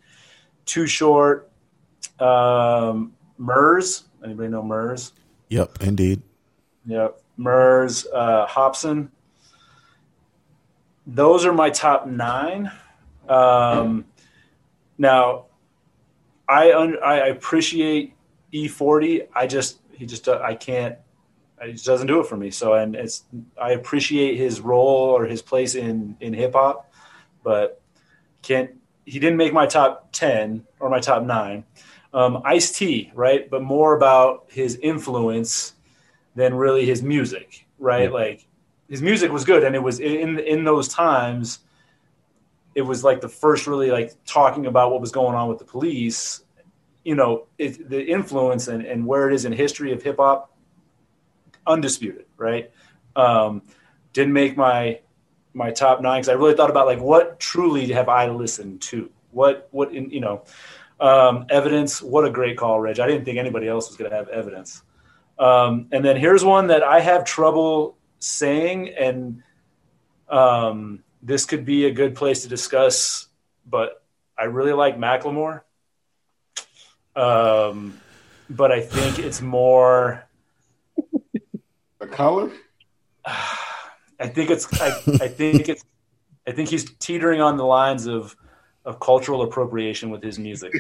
Too 0.67 0.87
Short, 0.87 1.51
um, 2.21 3.13
Murs. 3.39 4.05
Anybody 4.23 4.49
know 4.49 4.63
Murs? 4.63 5.13
Yep, 5.49 5.83
indeed. 5.83 6.23
Yep. 6.87 7.21
Murs, 7.37 8.07
uh, 8.13 8.47
Hobson. 8.47 9.11
Those 11.07 11.45
are 11.45 11.53
my 11.53 11.71
top 11.71 12.07
nine. 12.07 12.71
Um, 13.29 14.07
now, 14.99 15.47
I 16.49 16.73
un- 16.73 16.99
I 17.05 17.27
appreciate 17.29 18.15
E40. 18.53 19.29
I 19.35 19.47
just 19.47 19.81
he 19.93 20.07
just 20.07 20.29
uh, 20.29 20.41
I 20.43 20.55
can't. 20.55 20.97
He 21.63 21.73
just 21.73 21.87
doesn't 21.87 22.07
do 22.07 22.21
it 22.21 22.27
for 22.27 22.37
me. 22.37 22.51
So 22.51 22.75
and 22.75 22.95
it's 22.95 23.25
I 23.61 23.73
appreciate 23.73 24.37
his 24.37 24.61
role 24.61 25.17
or 25.17 25.25
his 25.25 25.43
place 25.43 25.75
in 25.75 26.17
in 26.21 26.33
hip 26.33 26.55
hop, 26.55 26.93
but 27.43 27.81
can't. 28.43 28.71
He 29.07 29.19
didn't 29.19 29.37
make 29.37 29.53
my 29.53 29.67
top 29.67 30.09
ten 30.13 30.65
or 30.81 30.89
my 30.89 31.01
top 31.01 31.23
nine. 31.23 31.65
Um, 32.15 32.41
Ice 32.45 32.73
T, 32.73 33.11
right? 33.15 33.51
But 33.51 33.63
more 33.63 33.97
about 33.97 34.47
his 34.49 34.77
influence 34.77 35.75
than 36.35 36.55
really 36.55 36.87
his 36.87 37.03
music, 37.03 37.67
right? 37.79 38.05
Yeah. 38.05 38.15
Like 38.15 38.47
his 38.95 39.03
music 39.03 39.33
was 39.33 39.45
good, 39.45 39.65
and 39.65 39.75
it 39.75 39.83
was 39.83 39.99
in 39.99 40.39
in 40.39 40.63
those 40.63 40.87
times. 40.87 41.59
It 42.77 42.83
was 42.83 43.03
like 43.03 43.21
the 43.21 43.29
first 43.29 43.67
really 43.67 43.91
like 43.91 44.13
talking 44.25 44.67
about 44.67 44.93
what 44.93 45.01
was 45.01 45.11
going 45.11 45.35
on 45.35 45.49
with 45.49 45.59
the 45.59 45.65
police. 45.65 46.45
You 47.03 47.17
know, 47.17 47.49
it, 47.59 47.91
the 47.91 48.01
influence 48.01 48.69
and, 48.69 48.87
and 48.87 49.05
where 49.05 49.29
it 49.29 49.35
is 49.35 49.47
in 49.47 49.53
history 49.53 49.93
of 49.93 50.01
hip 50.05 50.19
hop, 50.19 50.57
undisputed, 51.67 52.27
right? 52.37 52.71
Um, 53.17 53.63
didn't 54.13 54.33
make 54.33 54.57
my 54.57 55.01
my 55.55 55.73
top 55.73 56.01
nine 56.01 56.21
because 56.21 56.29
I 56.29 56.35
really 56.35 56.55
thought 56.55 56.71
about 56.71 56.87
like 56.87 57.01
what 57.01 57.41
truly 57.41 57.91
have 57.91 58.09
I 58.09 58.29
listened 58.29 58.81
to? 58.83 59.11
What 59.33 59.67
what 59.73 59.93
in 59.93 60.09
you 60.11 60.21
know 60.21 60.45
um, 61.01 61.47
evidence? 61.51 62.01
What 62.01 62.25
a 62.25 62.31
great 62.31 62.57
call, 62.57 62.79
Reg. 62.79 63.01
I 63.01 63.09
didn't 63.09 63.25
think 63.25 63.39
anybody 63.39 63.67
else 63.67 63.89
was 63.89 63.97
going 63.97 64.13
to 64.13 64.17
have 64.17 64.29
evidence. 64.29 64.85
Um, 65.37 65.89
and 65.91 66.05
then 66.05 66.17
here's 66.17 66.45
one 66.45 66.69
that 66.69 66.85
I 66.85 67.01
have 67.01 67.25
trouble 67.25 67.97
saying, 68.25 68.89
and 68.99 69.43
um, 70.29 71.03
this 71.23 71.45
could 71.45 71.65
be 71.65 71.87
a 71.87 71.91
good 71.91 72.15
place 72.15 72.43
to 72.43 72.49
discuss. 72.49 73.29
But 73.67 74.03
I 74.39 74.45
really 74.45 74.73
like 74.73 74.99
Macklemore, 74.99 75.63
um, 77.17 77.99
but 78.51 78.73
I 78.73 78.81
think 78.81 79.19
it's 79.19 79.41
more. 79.41 80.25
The 82.01 82.07
color? 82.09 82.51
I 83.25 84.29
think 84.29 84.51
it's. 84.51 84.67
I, 84.81 84.89
I 85.23 85.29
think 85.29 85.69
it's. 85.69 85.85
I 86.47 86.53
think 86.53 86.69
he's 86.69 86.91
teetering 86.99 87.41
on 87.41 87.57
the 87.57 87.65
lines 87.65 88.07
of 88.07 88.37
of 88.85 89.01
cultural 89.01 89.43
appropriation 89.43 90.11
with 90.11 90.23
his 90.23 90.39
music. 90.39 90.73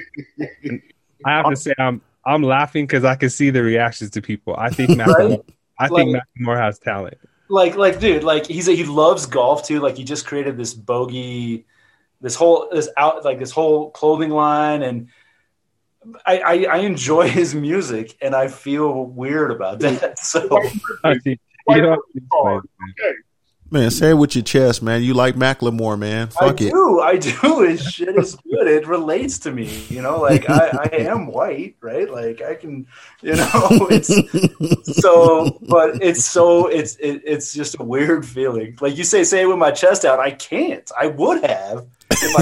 I 1.24 1.30
have 1.30 1.48
to 1.48 1.56
say 1.56 1.72
I'm 1.78 2.02
I'm 2.26 2.42
laughing 2.42 2.86
because 2.86 3.04
I 3.04 3.14
can 3.14 3.30
see 3.30 3.50
the 3.50 3.62
reactions 3.62 4.10
to 4.10 4.22
people. 4.22 4.54
I 4.58 4.68
think 4.68 4.90
Macklemore, 4.98 5.44
I 5.78 5.88
think 5.88 6.12
Like- 6.12 6.22
Macklemore 6.38 6.58
has 6.58 6.78
talent. 6.78 7.16
Like 7.54 7.76
like 7.76 8.00
dude 8.00 8.24
like 8.24 8.46
he's 8.46 8.68
a, 8.68 8.72
he 8.72 8.84
loves 8.84 9.26
golf 9.26 9.64
too 9.64 9.80
like 9.80 9.96
he 9.96 10.04
just 10.04 10.26
created 10.26 10.56
this 10.56 10.74
bogey 10.74 11.64
this 12.20 12.34
whole 12.34 12.68
this 12.72 12.88
out 12.96 13.24
like 13.24 13.38
this 13.38 13.52
whole 13.52 13.90
clothing 13.90 14.30
line 14.30 14.82
and 14.82 15.08
I, 16.26 16.38
I 16.38 16.64
i 16.64 16.76
enjoy 16.78 17.28
his 17.28 17.54
music 17.54 18.16
and 18.20 18.34
i 18.34 18.48
feel 18.48 19.04
weird 19.04 19.52
about 19.52 19.78
that 19.80 20.18
so 20.32 20.48
I 21.04 21.16
see. 21.18 21.38
You 21.68 21.80
don't 21.80 21.90
have 21.90 21.98
to 21.98 22.22
oh, 22.32 22.58
explain 22.58 22.94
it. 22.98 23.02
Okay. 23.02 23.14
Man, 23.70 23.90
say 23.90 24.10
it 24.10 24.14
with 24.14 24.36
your 24.36 24.44
chest, 24.44 24.82
man. 24.82 25.02
You 25.02 25.14
like 25.14 25.36
Macklemore, 25.36 25.98
man. 25.98 26.28
Fuck 26.28 26.60
it. 26.60 26.64
I 26.64 26.68
it. 26.68 26.70
do, 26.70 27.00
I 27.00 27.16
do. 27.16 27.60
His 27.68 27.82
shit 27.82 28.16
is 28.16 28.36
good. 28.36 28.68
It 28.68 28.86
relates 28.86 29.38
to 29.40 29.50
me. 29.50 29.84
You 29.88 30.02
know, 30.02 30.20
like 30.20 30.48
I, 30.48 30.90
I 30.92 30.96
am 30.96 31.26
white, 31.26 31.76
right? 31.80 32.08
Like 32.08 32.42
I 32.42 32.54
can, 32.54 32.86
you 33.22 33.34
know, 33.36 33.50
it's 33.90 34.14
so, 35.00 35.58
but 35.62 36.02
it's 36.02 36.24
so, 36.24 36.66
it's 36.66 36.96
it, 36.96 37.22
it's 37.24 37.54
just 37.54 37.80
a 37.80 37.82
weird 37.82 38.26
feeling. 38.26 38.76
Like 38.80 38.96
you 38.98 39.04
say, 39.04 39.24
say 39.24 39.42
it 39.42 39.46
with 39.46 39.58
my 39.58 39.70
chest 39.70 40.04
out. 40.04 40.20
I 40.20 40.32
can't. 40.32 40.88
I 40.98 41.06
would 41.08 41.42
have 41.44 41.86
if 42.10 42.36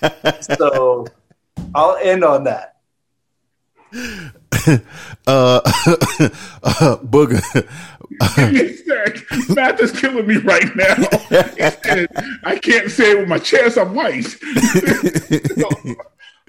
I 0.00 0.12
could. 0.30 0.44
so 0.58 1.06
I'll 1.74 1.96
end 1.96 2.24
on 2.24 2.44
that. 2.44 2.76
uh, 5.36 5.60
uh 5.66 6.96
Booger. 7.02 7.68
Math 9.54 9.80
is 9.80 9.92
killing 9.92 10.26
me 10.26 10.36
right 10.36 10.76
now. 10.76 10.94
Said, 11.28 12.08
I 12.44 12.58
can't 12.58 12.90
say 12.90 13.12
it 13.12 13.18
with 13.18 13.28
my 13.28 13.38
chest. 13.38 13.78
I'm 13.78 13.94
white. 13.94 14.36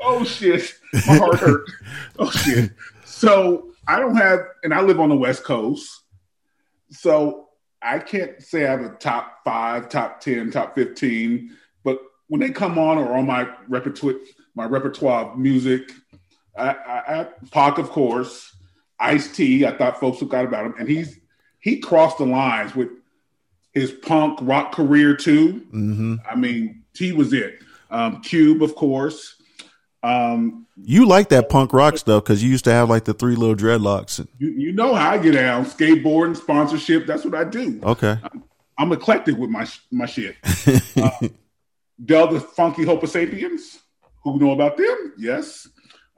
oh 0.02 0.24
shit, 0.24 0.74
my 1.08 1.18
heart 1.18 1.40
hurt. 1.40 1.64
Oh 2.20 2.30
shit. 2.30 2.72
So 3.06 3.72
I 3.88 4.00
don't 4.00 4.16
have, 4.16 4.40
and 4.64 4.74
I 4.74 4.82
live 4.82 5.00
on 5.00 5.10
the 5.10 5.16
West 5.16 5.44
Coast, 5.44 6.04
so 6.90 7.50
I 7.82 8.00
can't 8.00 8.42
say 8.42 8.66
I 8.66 8.72
have 8.72 8.82
a 8.82 8.90
top 8.90 9.44
five, 9.44 9.90
top 9.90 10.22
ten, 10.22 10.52
top 10.52 10.76
fifteen. 10.76 11.56
But 11.84 12.00
when 12.28 12.42
they 12.42 12.50
come 12.50 12.78
on 12.78 12.98
or 12.98 13.14
on 13.14 13.26
my 13.26 13.48
repertoire, 13.68 14.16
my 14.56 14.66
repertoire 14.66 15.32
of 15.32 15.38
music, 15.38 15.92
I, 16.58 16.70
I, 16.70 17.22
I 17.22 17.28
Pac, 17.52 17.78
of 17.78 17.90
course, 17.90 18.56
Ice 19.00 19.36
T. 19.36 19.66
I 19.66 19.78
thought 19.78 20.00
folks 20.00 20.20
forgot 20.20 20.46
about 20.46 20.66
him, 20.66 20.76
and 20.80 20.90
he's 20.90 21.20
he 21.66 21.80
crossed 21.80 22.20
the 22.20 22.26
lines 22.26 22.76
with 22.76 22.90
his 23.74 23.92
punk 23.92 24.38
rock 24.42 24.72
career 24.72 25.16
too. 25.16 25.66
hmm 25.72 26.16
I 26.30 26.36
mean, 26.36 26.84
T 26.94 27.12
was 27.12 27.34
it. 27.34 27.60
Um, 27.90 28.22
Cube, 28.22 28.62
of 28.62 28.76
course. 28.76 29.36
Um, 30.04 30.68
You 30.78 31.08
like 31.08 31.30
that 31.30 31.50
punk 31.50 31.74
rock 31.74 31.98
stuff 31.98 32.24
because 32.24 32.44
you 32.44 32.50
used 32.52 32.66
to 32.66 32.72
have 32.72 32.88
like 32.90 33.06
the 33.06 33.14
three 33.16 33.36
little 33.36 33.56
dreadlocks. 33.56 34.26
you, 34.38 34.50
you 34.50 34.72
know 34.74 34.94
how 34.94 35.12
I 35.12 35.18
get 35.18 35.32
down. 35.34 35.66
Skateboarding, 35.66 36.38
sponsorship. 36.38 37.08
That's 37.08 37.26
what 37.26 37.34
I 37.34 37.44
do. 37.46 37.80
Okay. 37.84 38.18
I'm 38.78 38.92
eclectic 38.92 39.36
with 39.38 39.50
my 39.50 39.68
my 39.92 40.06
shit. 40.06 40.36
Uh, 41.02 41.28
Del 42.06 42.28
the 42.28 42.40
Funky 42.42 42.84
Hopa 42.86 43.08
Sapiens. 43.08 43.80
Who 44.24 44.38
know 44.40 44.52
about 44.52 44.78
them? 44.78 45.14
Yes. 45.18 45.68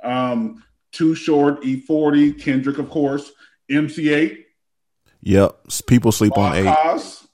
Um, 0.04 0.64
Too 0.92 1.14
Short, 1.16 1.62
E40, 1.62 2.40
Kendrick, 2.42 2.78
of 2.80 2.90
course, 2.90 3.32
MC 3.70 4.06
Eiht, 4.06 4.44
Yep. 5.28 5.60
People 5.88 6.14
sleep 6.14 6.38
on 6.38 6.56
eight. 6.56 6.74
Cos, 6.74 7.28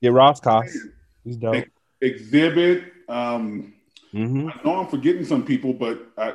Yeah, 0.00 0.10
Ras 0.10 0.40
Kass. 0.40 0.74
He's 1.22 1.36
dope. 1.36 1.66
Exhibit. 2.00 2.84
Um, 3.08 3.74
hmm 4.12 4.48
I 4.48 4.60
know 4.64 4.80
I'm 4.80 4.86
forgetting 4.86 5.26
some 5.26 5.44
people, 5.44 5.74
but 5.74 6.06
I, 6.16 6.34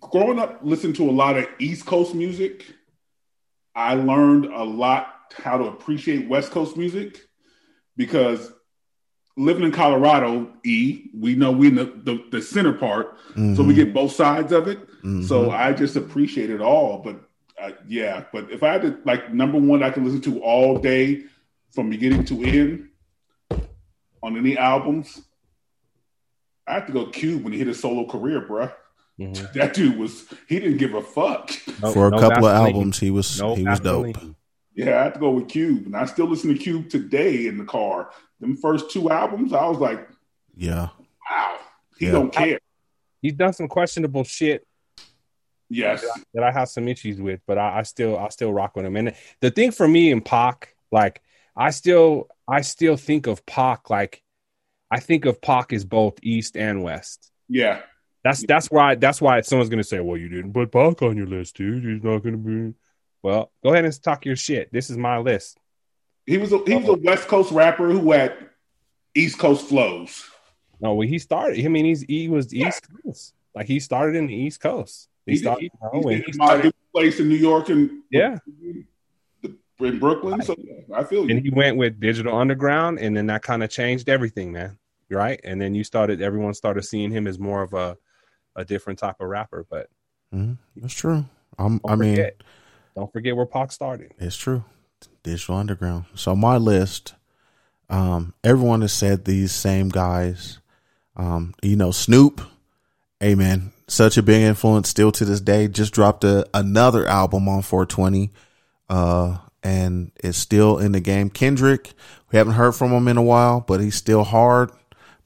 growing 0.00 0.40
up 0.40 0.58
listening 0.62 0.94
to 0.94 1.08
a 1.08 1.12
lot 1.12 1.36
of 1.36 1.46
East 1.60 1.86
Coast 1.86 2.12
music, 2.14 2.66
I 3.76 3.94
learned 3.94 4.46
a 4.46 4.64
lot 4.64 5.32
how 5.36 5.56
to 5.56 5.64
appreciate 5.64 6.28
West 6.28 6.50
Coast 6.50 6.76
music 6.76 7.20
because 7.96 8.52
living 9.36 9.62
in 9.62 9.70
Colorado, 9.70 10.52
E, 10.64 11.10
we 11.16 11.36
know 11.36 11.52
we 11.52 11.68
in 11.68 11.76
the, 11.76 11.84
the, 11.84 12.24
the 12.32 12.42
center 12.42 12.72
part, 12.72 13.16
so 13.54 13.62
we 13.62 13.74
get 13.74 13.94
both 13.94 14.10
sides 14.10 14.50
of 14.50 14.66
it. 14.66 14.80
Mhm. 15.02 15.24
So 15.24 15.52
I 15.52 15.72
just 15.72 15.94
appreciate 15.94 16.50
it 16.50 16.60
all. 16.60 16.98
But 16.98 17.29
uh, 17.60 17.72
yeah, 17.86 18.24
but 18.32 18.50
if 18.50 18.62
I 18.62 18.72
had 18.72 18.82
to 18.82 18.98
like 19.04 19.32
number 19.32 19.58
one, 19.58 19.82
I 19.82 19.90
can 19.90 20.04
listen 20.04 20.20
to 20.22 20.40
all 20.42 20.78
day 20.78 21.22
from 21.72 21.90
beginning 21.90 22.24
to 22.26 22.42
end 22.44 22.88
on 24.22 24.36
any 24.36 24.56
albums. 24.58 25.22
I 26.66 26.74
have 26.74 26.86
to 26.86 26.92
go 26.92 27.06
Cube 27.06 27.42
when 27.42 27.52
he 27.52 27.58
hit 27.58 27.68
his 27.68 27.80
solo 27.80 28.06
career, 28.06 28.40
bruh. 28.42 28.72
Mhm. 29.18 29.52
That 29.54 29.74
dude 29.74 29.98
was 29.98 30.26
he 30.48 30.58
didn't 30.60 30.78
give 30.78 30.94
a 30.94 31.02
fuck. 31.02 31.50
No- 31.82 31.92
For 31.92 32.08
a 32.08 32.10
no 32.10 32.18
couple 32.18 32.46
of 32.46 32.52
Vaseline. 32.52 32.74
albums, 32.74 32.98
he 32.98 33.10
was 33.10 33.40
No 33.40 33.54
he 33.54 33.64
was 33.64 33.80
dope. 33.80 34.06
Vaseline. 34.06 34.36
Yeah, 34.74 35.00
I 35.00 35.04
have 35.04 35.14
to 35.14 35.20
go 35.20 35.30
with 35.30 35.48
Cube, 35.48 35.86
and 35.86 35.96
I 35.96 36.06
still 36.06 36.26
listen 36.26 36.52
to 36.52 36.58
Cube 36.58 36.88
today 36.88 37.46
in 37.46 37.58
the 37.58 37.64
car. 37.64 38.10
Them 38.38 38.56
first 38.56 38.90
two 38.90 39.10
albums, 39.10 39.52
I 39.52 39.66
was 39.66 39.78
like, 39.78 40.08
Yeah. 40.56 40.88
wow, 41.28 41.58
he 41.98 42.06
Yeah. 42.06 42.12
don't 42.12 42.32
care. 42.32 42.58
He's 43.20 43.34
done 43.34 43.52
some 43.52 43.68
questionable 43.68 44.24
shit 44.24 44.66
Yes, 45.70 46.04
that 46.34 46.42
I 46.42 46.50
have 46.50 46.68
some 46.68 46.88
issues 46.88 47.20
with, 47.20 47.40
but 47.46 47.56
I, 47.56 47.78
I 47.78 47.82
still 47.84 48.18
I 48.18 48.28
still 48.28 48.52
rock 48.52 48.74
with 48.76 48.84
him. 48.84 48.96
And 48.96 49.14
the 49.40 49.50
thing 49.50 49.70
for 49.70 49.86
me 49.88 50.10
in 50.10 50.20
Pac, 50.20 50.74
like 50.90 51.22
I 51.56 51.70
still 51.70 52.28
I 52.48 52.60
still 52.62 52.96
think 52.96 53.26
of 53.28 53.46
Pac 53.46 53.88
like 53.88 54.22
I 54.90 54.98
think 55.00 55.24
of 55.26 55.40
Pac 55.40 55.72
as 55.72 55.84
both 55.84 56.18
East 56.22 56.56
and 56.56 56.82
West. 56.82 57.30
yeah, 57.48 57.82
That's 58.24 58.44
that's 58.44 58.66
why 58.70 58.96
that's 58.96 59.20
why 59.20 59.40
someone's 59.42 59.70
gonna 59.70 59.84
say, 59.84 60.00
"Well, 60.00 60.16
you 60.16 60.28
didn't 60.28 60.52
put 60.52 60.72
Pac 60.72 61.02
on 61.02 61.16
your 61.16 61.26
list, 61.28 61.56
dude. 61.56 61.84
He's 61.84 62.02
not 62.02 62.24
gonna 62.24 62.36
be." 62.36 62.74
Well, 63.22 63.52
go 63.62 63.72
ahead 63.72 63.84
and 63.84 64.02
talk 64.02 64.24
your 64.26 64.34
shit. 64.36 64.72
This 64.72 64.90
is 64.90 64.96
my 64.96 65.18
list. 65.18 65.58
he 66.26 66.38
was 66.38 66.52
a, 66.52 66.58
he 66.66 66.74
was 66.74 66.88
a 66.88 66.94
West 66.94 67.28
Coast 67.28 67.52
rapper 67.52 67.90
who 67.90 68.10
had 68.12 68.34
East 69.14 69.38
Coast 69.38 69.68
flows. 69.68 70.24
No, 70.80 70.94
well, 70.94 71.06
he 71.06 71.18
started. 71.18 71.62
I 71.64 71.68
mean, 71.68 71.84
he's 71.84 72.00
he 72.02 72.28
was 72.28 72.52
East 72.52 72.88
Coast. 73.04 73.34
Like 73.54 73.66
he 73.66 73.78
started 73.78 74.16
in 74.16 74.26
the 74.26 74.34
East 74.34 74.60
Coast. 74.60 75.08
He, 75.26 75.32
He, 75.32 75.38
started. 75.38 75.60
he, 75.62 75.70
you 75.94 76.00
know, 76.02 76.08
he 76.08 76.16
he 76.16 76.32
my 76.36 76.46
started- 76.46 76.74
place 76.92 77.20
in 77.20 77.28
New 77.28 77.36
York 77.36 77.68
and 77.68 78.02
yeah, 78.10 78.36
in 79.80 79.98
Brooklyn. 79.98 80.42
So 80.42 80.54
yeah, 80.58 80.96
I 80.96 81.04
feel 81.04 81.24
you. 81.24 81.36
and 81.36 81.44
he 81.44 81.50
went 81.50 81.76
with 81.76 82.00
Digital 82.00 82.36
Underground, 82.36 82.98
and 82.98 83.16
then 83.16 83.26
that 83.26 83.42
kind 83.42 83.62
of 83.62 83.70
changed 83.70 84.08
everything, 84.08 84.52
man. 84.52 84.76
Right, 85.08 85.40
and 85.42 85.60
then 85.60 85.74
you 85.74 85.82
started. 85.84 86.22
Everyone 86.22 86.54
started 86.54 86.82
seeing 86.82 87.10
him 87.10 87.26
as 87.26 87.38
more 87.38 87.62
of 87.62 87.74
a 87.74 87.96
a 88.56 88.64
different 88.64 88.98
type 88.98 89.16
of 89.20 89.28
rapper. 89.28 89.66
But 89.68 89.88
Mhm. 90.34 90.58
That's 90.76 90.94
true. 90.94 91.24
I'm, 91.58 91.78
don't 91.78 91.90
I 91.92 91.96
mean, 91.96 92.14
forget, 92.16 92.42
don't 92.96 93.12
forget 93.12 93.36
where 93.36 93.46
Pac 93.46 93.72
started. 93.72 94.12
It's 94.18 94.36
true. 94.36 94.64
Digital 95.24 95.56
Underground. 95.56 96.04
So 96.14 96.36
my 96.36 96.56
list, 96.56 97.14
um, 97.88 98.34
everyone 98.44 98.82
has 98.82 98.92
said 98.92 99.24
these 99.24 99.50
same 99.52 99.88
guys. 99.88 100.58
Um, 101.16 101.54
you 101.62 101.74
know, 101.76 101.90
Snoop, 101.90 102.40
hey 103.18 103.34
man, 103.34 103.72
such 103.92 104.16
a 104.16 104.22
big 104.22 104.42
influence 104.42 104.88
still 104.88 105.12
to 105.12 105.24
this 105.24 105.40
day. 105.40 105.68
Just 105.68 105.92
dropped 105.92 106.24
a, 106.24 106.46
another 106.54 107.06
album 107.06 107.48
on 107.48 107.62
420. 107.62 108.32
Uh, 108.88 109.38
and 109.62 110.10
is 110.22 110.36
still 110.36 110.78
in 110.78 110.92
the 110.92 111.00
game. 111.00 111.30
Kendrick, 111.30 111.92
we 112.30 112.38
haven't 112.38 112.54
heard 112.54 112.74
from 112.74 112.92
him 112.92 113.08
in 113.08 113.16
a 113.16 113.22
while, 113.22 113.60
but 113.60 113.80
he's 113.80 113.94
still 113.94 114.24
hard. 114.24 114.70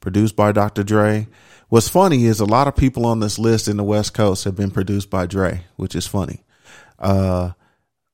Produced 0.01 0.35
by 0.35 0.51
Dr. 0.51 0.83
Dre. 0.83 1.27
What's 1.69 1.89
funny 1.89 2.25
is 2.25 2.39
a 2.39 2.45
lot 2.45 2.67
of 2.67 2.75
people 2.75 3.07
on 3.07 3.21
this 3.21 3.39
list 3.39 3.67
in 3.67 3.77
the 3.77 3.83
West 3.83 4.13
Coast 4.13 4.43
have 4.43 4.55
been 4.55 4.69
produced 4.69 5.09
by 5.09 5.25
Dre, 5.25 5.63
which 5.77 5.95
is 5.95 6.05
funny. 6.05 6.43
Uh, 6.99 7.51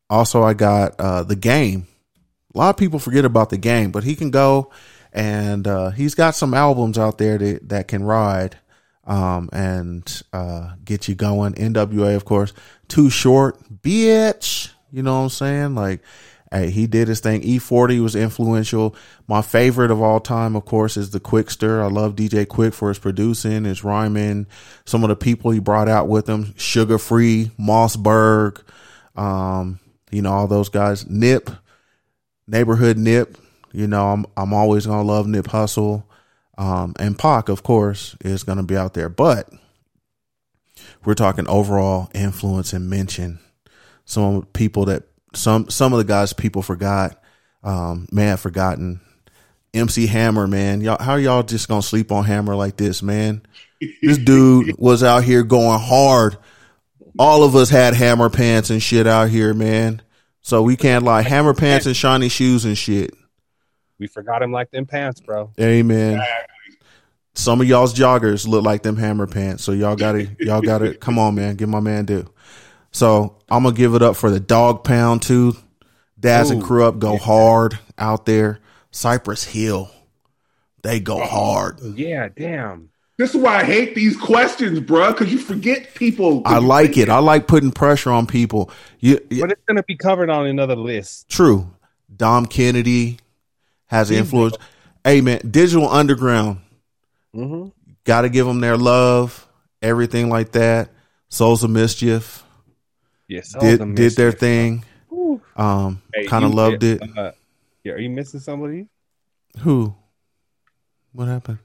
also, 0.09 0.41
I 0.41 0.53
got 0.53 0.97
uh, 0.99 1.23
the 1.23 1.35
game. 1.35 1.87
A 2.55 2.57
lot 2.57 2.69
of 2.69 2.77
people 2.77 2.99
forget 2.99 3.25
about 3.25 3.49
the 3.49 3.57
game, 3.57 3.91
but 3.91 4.05
he 4.05 4.15
can 4.15 4.29
go 4.29 4.71
and 5.11 5.67
uh, 5.67 5.89
he's 5.89 6.15
got 6.15 6.35
some 6.35 6.53
albums 6.53 6.97
out 6.97 7.17
there 7.17 7.37
that, 7.37 7.69
that 7.69 7.87
can 7.89 8.03
ride 8.03 8.57
um, 9.11 9.49
and 9.51 10.23
uh, 10.31 10.71
get 10.85 11.09
you 11.09 11.15
going. 11.15 11.53
NWA, 11.55 12.15
of 12.15 12.23
course, 12.23 12.53
too 12.87 13.09
short, 13.09 13.59
bitch. 13.81 14.71
You 14.89 15.03
know 15.03 15.17
what 15.17 15.23
I'm 15.23 15.29
saying? 15.29 15.75
Like, 15.75 15.99
hey, 16.49 16.69
he 16.69 16.87
did 16.87 17.09
his 17.09 17.19
thing. 17.19 17.41
E40 17.41 18.01
was 18.01 18.15
influential. 18.15 18.95
My 19.27 19.41
favorite 19.41 19.91
of 19.91 20.01
all 20.01 20.21
time, 20.21 20.55
of 20.55 20.63
course, 20.63 20.95
is 20.95 21.09
the 21.09 21.19
Quickster. 21.19 21.83
I 21.83 21.87
love 21.87 22.15
DJ 22.15 22.45
Quik 22.45 22.73
for 22.73 22.87
his 22.87 22.99
producing, 22.99 23.65
his 23.65 23.83
rhyming, 23.83 24.47
some 24.85 25.03
of 25.03 25.09
the 25.09 25.17
people 25.17 25.51
he 25.51 25.59
brought 25.59 25.89
out 25.89 26.07
with 26.07 26.29
him. 26.29 26.53
Sugar 26.55 26.97
Free, 26.97 27.51
Mossberg, 27.59 28.63
um, 29.17 29.81
you 30.09 30.21
know, 30.21 30.31
all 30.31 30.47
those 30.47 30.69
guys. 30.69 31.05
Nip, 31.09 31.49
neighborhood 32.47 32.97
Nip. 32.97 33.37
You 33.73 33.87
know, 33.87 34.07
I'm 34.07 34.25
I'm 34.37 34.53
always 34.53 34.85
gonna 34.85 35.03
love 35.03 35.27
Nip 35.27 35.47
Hustle. 35.47 36.07
Um, 36.57 36.93
and 36.99 37.17
Pac, 37.17 37.49
of 37.49 37.63
course, 37.63 38.15
is 38.21 38.43
gonna 38.43 38.63
be 38.63 38.77
out 38.77 38.93
there. 38.93 39.09
But 39.09 39.49
we're 41.05 41.15
talking 41.15 41.47
overall 41.47 42.09
influence 42.13 42.73
and 42.73 42.89
mention. 42.89 43.39
Some 44.05 44.43
people 44.53 44.85
that 44.85 45.03
some 45.33 45.69
some 45.69 45.93
of 45.93 45.99
the 45.99 46.05
guys 46.05 46.33
people 46.33 46.61
forgot, 46.61 47.21
um, 47.63 48.07
may 48.11 48.25
have 48.25 48.39
forgotten. 48.39 49.01
MC 49.73 50.07
Hammer, 50.07 50.47
man. 50.47 50.81
Y'all 50.81 51.01
how 51.01 51.15
y'all 51.15 51.43
just 51.43 51.69
gonna 51.69 51.81
sleep 51.81 52.11
on 52.11 52.25
Hammer 52.25 52.55
like 52.55 52.75
this, 52.75 53.01
man? 53.01 53.41
This 54.01 54.17
dude 54.23 54.75
was 54.77 55.03
out 55.03 55.23
here 55.23 55.43
going 55.43 55.79
hard. 55.79 56.37
All 57.17 57.43
of 57.43 57.55
us 57.55 57.69
had 57.69 57.93
hammer 57.93 58.29
pants 58.29 58.69
and 58.69 58.81
shit 58.81 59.05
out 59.05 59.29
here, 59.29 59.53
man. 59.53 60.01
So 60.41 60.61
we 60.61 60.75
can't 60.75 61.03
lie. 61.03 61.21
Hammer 61.21 61.53
pants 61.53 61.85
and 61.85 61.95
shiny 61.95 62.29
shoes 62.29 62.65
and 62.65 62.77
shit. 62.77 63.13
We 64.01 64.07
forgot 64.07 64.41
him 64.41 64.51
like 64.51 64.71
them 64.71 64.87
pants, 64.87 65.21
bro. 65.21 65.51
Amen. 65.59 66.19
Some 67.35 67.61
of 67.61 67.67
y'all's 67.67 67.93
joggers 67.93 68.47
look 68.47 68.65
like 68.65 68.81
them 68.81 68.97
hammer 68.97 69.27
pants. 69.27 69.63
So 69.63 69.73
y'all 69.73 69.95
gotta 69.95 70.27
y'all 70.39 70.61
gotta 70.61 70.95
come 70.95 71.19
on, 71.19 71.35
man. 71.35 71.55
Give 71.55 71.69
my 71.69 71.81
man 71.81 72.05
due. 72.05 72.25
So 72.91 73.37
I'm 73.47 73.61
gonna 73.61 73.75
give 73.75 73.93
it 73.93 74.01
up 74.01 74.15
for 74.15 74.31
the 74.31 74.39
dog 74.39 74.83
pound 74.83 75.21
too. 75.21 75.55
Daz 76.19 76.49
and 76.49 76.63
Kurupt 76.63 76.97
go 76.97 77.15
hard 77.15 77.77
out 77.99 78.25
there. 78.25 78.59
Cypress 78.89 79.43
Hill, 79.43 79.91
they 80.81 80.99
go 80.99 81.21
oh, 81.21 81.25
hard. 81.25 81.79
Yeah, 81.95 82.27
damn. 82.35 82.89
This 83.17 83.35
is 83.35 83.41
why 83.41 83.59
I 83.59 83.63
hate 83.63 83.93
these 83.93 84.17
questions, 84.17 84.79
bruh, 84.79 85.09
because 85.11 85.31
you 85.31 85.37
forget 85.37 85.93
people. 85.93 86.41
I 86.43 86.57
like 86.57 86.97
it. 86.97 87.07
I 87.07 87.19
like 87.19 87.47
putting 87.47 87.71
pressure 87.71 88.09
on 88.09 88.25
people. 88.25 88.71
You, 88.99 89.19
you- 89.29 89.41
But 89.41 89.51
it's 89.51 89.61
gonna 89.67 89.83
be 89.83 89.95
covered 89.95 90.31
on 90.31 90.47
another 90.47 90.75
list. 90.75 91.29
true. 91.29 91.69
Dom 92.13 92.45
Kennedy 92.45 93.19
has 93.91 94.09
influence. 94.09 94.55
Hey 95.03 95.21
man, 95.21 95.41
Digital 95.49 95.87
Underground, 95.87 96.59
Mm-hmm. 97.35 97.69
got 98.03 98.21
to 98.21 98.29
give 98.29 98.45
them 98.47 98.59
their 98.59 98.77
love, 98.77 99.47
everything 99.81 100.29
like 100.29 100.53
that. 100.53 100.89
Souls 101.29 101.63
of 101.63 101.69
Mischief 101.69 102.43
Yes, 103.27 103.53
did 103.59 103.95
did 103.95 104.13
their 104.15 104.31
thing. 104.31 104.83
Um, 105.55 106.01
Hey, 106.13 106.25
kind 106.25 106.43
of 106.43 106.53
loved 106.53 106.83
it. 106.83 107.01
Uh, 107.17 107.31
yeah, 107.83 107.93
are 107.93 107.99
you 107.99 108.09
missing 108.09 108.39
somebody? 108.41 108.87
Who? 109.59 109.95
What 111.13 111.27
happened? 111.27 111.59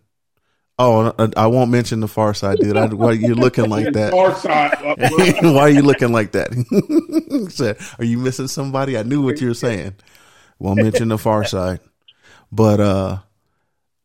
Oh, 0.79 1.12
I, 1.18 1.31
I 1.37 1.47
won't 1.47 1.70
mention 1.70 2.01
the 2.01 2.07
Pharcyde, 2.07 2.59
dude. 2.59 2.77
I, 2.77 2.87
why 2.87 3.12
you 3.12 3.35
looking 3.35 3.68
like 3.70 3.93
that? 3.95 4.12
Pharcyde. 4.12 5.43
uh, 5.43 5.53
why 5.53 5.61
are 5.62 5.70
you 5.70 5.83
looking 5.83 6.12
like 6.12 6.33
that? 6.33 7.49
Said, 7.51 7.79
are 7.99 8.05
you 8.05 8.18
missing 8.18 8.47
somebody? 8.49 8.99
I 8.99 9.03
knew 9.03 9.22
what 9.22 9.41
you 9.41 9.49
were 9.49 9.55
saying. 9.55 9.95
Won't 10.59 10.83
mention 10.83 11.09
the 11.09 11.16
Pharcyde, 11.16 11.81
but 12.57 12.80
uh, 12.80 13.18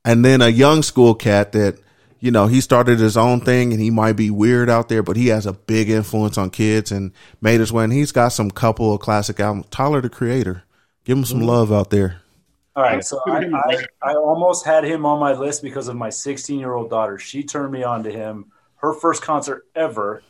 and 0.04 0.24
then 0.24 0.42
a 0.42 0.50
young 0.50 0.84
school 0.84 1.16
cat 1.16 1.54
that 1.54 1.80
you 2.20 2.30
know 2.30 2.48
he 2.48 2.62
started 2.62 3.00
his 3.00 3.18
own 3.18 3.42
thing 3.42 3.72
and 3.72 3.82
he 3.82 3.90
might 3.90 4.14
be 4.14 4.30
weird 4.30 4.70
out 4.70 4.90
there, 4.90 5.02
but 5.02 5.16
he 5.16 5.28
has 5.28 5.46
a 5.46 5.54
big 5.54 5.90
influence 5.90 6.38
on 6.38 6.50
kids 6.50 6.92
and 6.92 7.14
made 7.40 7.60
his 7.60 7.72
way. 7.72 7.86
And 7.86 7.94
he's 7.94 8.12
got 8.12 8.30
some 8.30 8.52
couple 8.52 8.94
of 8.94 9.00
classic 9.00 9.40
albums. 9.40 9.68
Tyler 9.72 10.02
the 10.02 10.10
Creator, 10.10 10.64
give 11.06 11.18
him 11.18 11.26
some 11.26 11.42
love 11.42 11.72
out 11.72 11.90
there. 11.90 12.22
All 12.74 12.84
right, 12.84 13.04
so 13.04 13.20
I, 13.28 13.44
I, 13.54 13.86
I 14.02 14.14
almost 14.16 14.66
had 14.66 14.86
him 14.86 15.06
on 15.06 15.20
my 15.20 15.34
list 15.34 15.62
because 15.62 15.90
of 15.90 15.98
my 15.98 16.10
16 16.10 16.58
year 16.58 16.74
old 16.74 16.90
daughter. 16.90 17.18
She 17.18 17.44
turned 17.44 17.74
me 17.74 17.84
on 17.84 18.04
to 18.04 18.12
him. 18.12 18.52
Her 18.76 18.94
first 18.94 19.22
concert 19.22 19.66
ever 19.76 20.24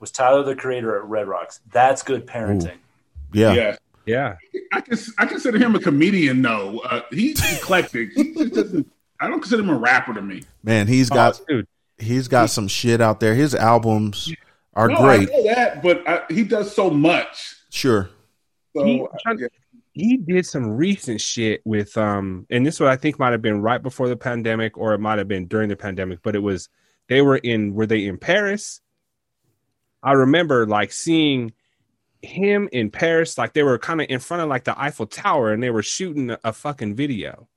was 0.00 0.10
Tyler 0.10 0.42
the 0.42 0.56
Creator 0.56 0.96
at 0.96 1.04
Red 1.04 1.28
Rocks. 1.28 1.60
That's 1.70 2.02
good 2.02 2.26
parenting. 2.26 2.78
Yeah, 3.32 3.54
yeah. 3.54 3.76
Yeah, 4.06 4.36
I, 4.72 4.80
cons- 4.80 5.12
I 5.18 5.26
consider 5.26 5.58
him 5.58 5.74
a 5.74 5.80
comedian, 5.80 6.42
though. 6.42 6.80
Uh, 6.80 7.00
he's 7.10 7.40
eclectic. 7.56 8.10
he 8.14 8.34
just 8.34 8.54
doesn't. 8.54 8.90
I 9.20 9.28
don't 9.28 9.40
consider 9.40 9.62
him 9.62 9.70
a 9.70 9.78
rapper 9.78 10.12
to 10.14 10.22
me. 10.22 10.42
man, 10.62 10.86
he's 10.86 11.08
got 11.08 11.40
oh, 11.40 11.44
dude. 11.48 11.66
he's 11.98 12.28
got 12.28 12.50
some 12.50 12.68
shit 12.68 13.00
out 13.00 13.20
there. 13.20 13.34
His 13.34 13.54
albums 13.54 14.32
are 14.74 14.88
no, 14.88 14.96
great. 15.00 15.28
I 15.30 15.32
know 15.32 15.44
that, 15.54 15.82
but 15.82 16.08
I, 16.08 16.22
he 16.28 16.42
does 16.44 16.74
so 16.74 16.90
much. 16.90 17.56
Sure. 17.70 18.10
So 18.76 18.84
He- 18.84 19.06
yeah. 19.26 19.46
he 19.92 20.16
did 20.16 20.44
some 20.44 20.68
recent 20.68 21.20
shit 21.20 21.62
with 21.64 21.96
um 21.96 22.46
and 22.50 22.66
this 22.66 22.80
one 22.80 22.88
I 22.90 22.96
think 22.96 23.18
might 23.18 23.30
have 23.32 23.40
been 23.42 23.62
right 23.62 23.80
before 23.82 24.08
the 24.08 24.16
pandemic 24.16 24.76
or 24.76 24.92
it 24.94 24.98
might 24.98 25.18
have 25.18 25.28
been 25.28 25.46
during 25.46 25.68
the 25.68 25.76
pandemic, 25.76 26.18
but 26.22 26.34
it 26.34 26.40
was 26.40 26.68
they 27.08 27.22
were 27.22 27.36
in 27.36 27.74
were 27.74 27.86
they 27.86 28.04
in 28.06 28.18
Paris? 28.18 28.80
I 30.02 30.12
remember 30.12 30.66
like 30.66 30.92
seeing 30.92 31.52
him 32.24 32.68
in 32.72 32.90
Paris, 32.90 33.38
like 33.38 33.52
they 33.52 33.62
were 33.62 33.78
kind 33.78 34.00
of 34.00 34.06
in 34.10 34.18
front 34.20 34.42
of 34.42 34.48
like 34.48 34.64
the 34.64 34.80
Eiffel 34.80 35.06
Tower 35.06 35.52
and 35.52 35.62
they 35.62 35.70
were 35.70 35.82
shooting 35.82 36.34
a, 36.44 36.52
fucking 36.52 36.94
video. 36.94 37.48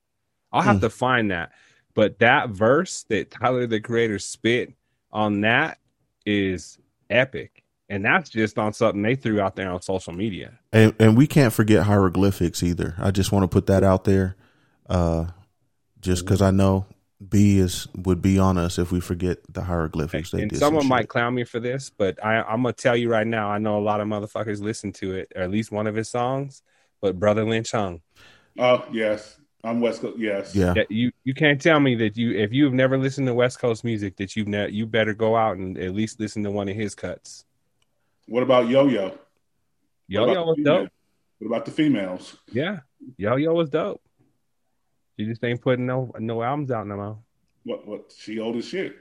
I'll 0.52 0.62
have 0.62 0.78
Hmm. 0.78 0.82
to 0.82 0.90
find 0.90 1.32
that. 1.32 1.52
But 1.94 2.20
that 2.20 2.50
verse 2.50 3.04
that 3.10 3.32
Tyler 3.32 3.66
the 3.68 3.80
Creator 3.80 4.20
spit 4.20 4.74
on 5.12 5.42
that 5.42 5.80
is 6.26 6.78
epic. 7.10 7.64
And 7.90 8.04
that's 8.04 8.30
just 8.30 8.60
on 8.60 8.74
something 8.74 9.02
they 9.02 9.16
threw 9.16 9.40
out 9.40 9.56
there 9.56 9.72
on 9.72 9.82
social 9.82 10.14
media. 10.14 10.60
And 10.74 10.94
and 11.00 11.16
we 11.18 11.26
can't 11.26 11.54
forget 11.54 11.84
hieroglyphics 11.84 12.62
either. 12.62 12.96
I 13.00 13.12
just 13.12 13.32
want 13.32 13.44
to 13.44 13.48
put 13.48 13.66
that 13.68 13.84
out 13.84 14.04
there, 14.04 14.36
uh, 14.90 15.28
just 16.02 16.26
because 16.26 16.42
I 16.42 16.52
know 16.52 16.86
B 17.26 17.58
is 17.58 17.88
would 17.96 18.22
be 18.22 18.38
on 18.38 18.58
us 18.58 18.78
if 18.78 18.92
we 18.92 19.00
forget 19.00 19.40
the 19.52 19.64
hieroglyphics. 19.64 20.32
They 20.32 20.42
and 20.42 20.52
did 20.52 20.60
someone 20.60 20.84
some 20.84 20.90
might 20.90 21.02
shit. 21.02 21.10
clown 21.10 21.34
me 21.34 21.44
for 21.46 21.60
this, 21.60 21.90
but 21.90 22.24
I, 22.24 22.42
I'm 22.44 22.62
gonna 22.62 22.74
tell 22.74 22.96
you 22.96 23.10
right 23.10 23.26
now. 23.26 23.50
I 23.50 23.58
know 23.58 23.80
a 23.80 23.82
lot 23.82 24.02
of 24.02 24.08
motherfuckers 24.08 24.62
listen 24.62 24.92
to 24.94 25.16
it, 25.16 25.32
or 25.36 25.42
at 25.42 25.50
least 25.50 25.72
one 25.72 25.88
of 25.88 25.96
his 25.96 26.10
songs. 26.10 26.62
But 27.02 27.20
Brother 27.20 27.44
Lynch 27.44 27.72
Hung, 27.72 28.02
Oh 28.60 28.86
yes, 28.92 29.40
I'm 29.64 29.82
West 29.82 30.02
Coast. 30.02 30.18
Yes. 30.18 30.56
Yeah, 30.56 30.74
that 30.74 30.92
you 30.92 31.12
you 31.24 31.34
can't 31.34 31.62
tell 31.62 31.80
me 31.80 31.96
that 31.96 32.18
you 32.18 32.32
if 32.32 32.52
you've 32.54 32.74
never 32.74 32.98
listened 32.98 33.28
to 33.28 33.34
West 33.34 33.60
Coast 33.60 33.84
music 33.84 34.16
that 34.18 34.36
you've 34.36 34.48
ne- 34.48 34.70
you 34.70 34.86
better 34.86 35.14
go 35.14 35.36
out 35.36 35.58
and 35.58 35.78
at 35.78 35.94
least 35.94 36.20
listen 36.20 36.44
to 36.44 36.52
one 36.52 36.70
of 36.70 36.76
his 36.76 36.96
cuts. 36.96 37.46
What 38.28 38.44
about 38.44 38.68
Yo 38.68 38.88
Yo? 38.88 39.18
Yo 40.08 40.32
Yo 40.32 40.44
was 40.44 40.58
dope. 40.64 40.90
What 41.40 41.48
about 41.48 41.66
the 41.66 41.72
females? 41.72 42.38
Yeah, 42.52 42.80
Yo 43.18 43.36
Yo 43.36 43.54
was 43.54 43.70
dope. 43.70 44.02
She 45.18 45.26
just 45.26 45.44
ain't 45.44 45.62
putting 45.62 45.86
no 45.86 46.12
no 46.20 46.44
albums 46.44 46.72
out 46.72 46.88
no 46.88 46.96
more. 46.96 47.18
What? 47.64 47.88
What? 47.88 48.14
She 48.18 48.40
old 48.40 48.56
as 48.58 48.66
shit. 48.66 48.96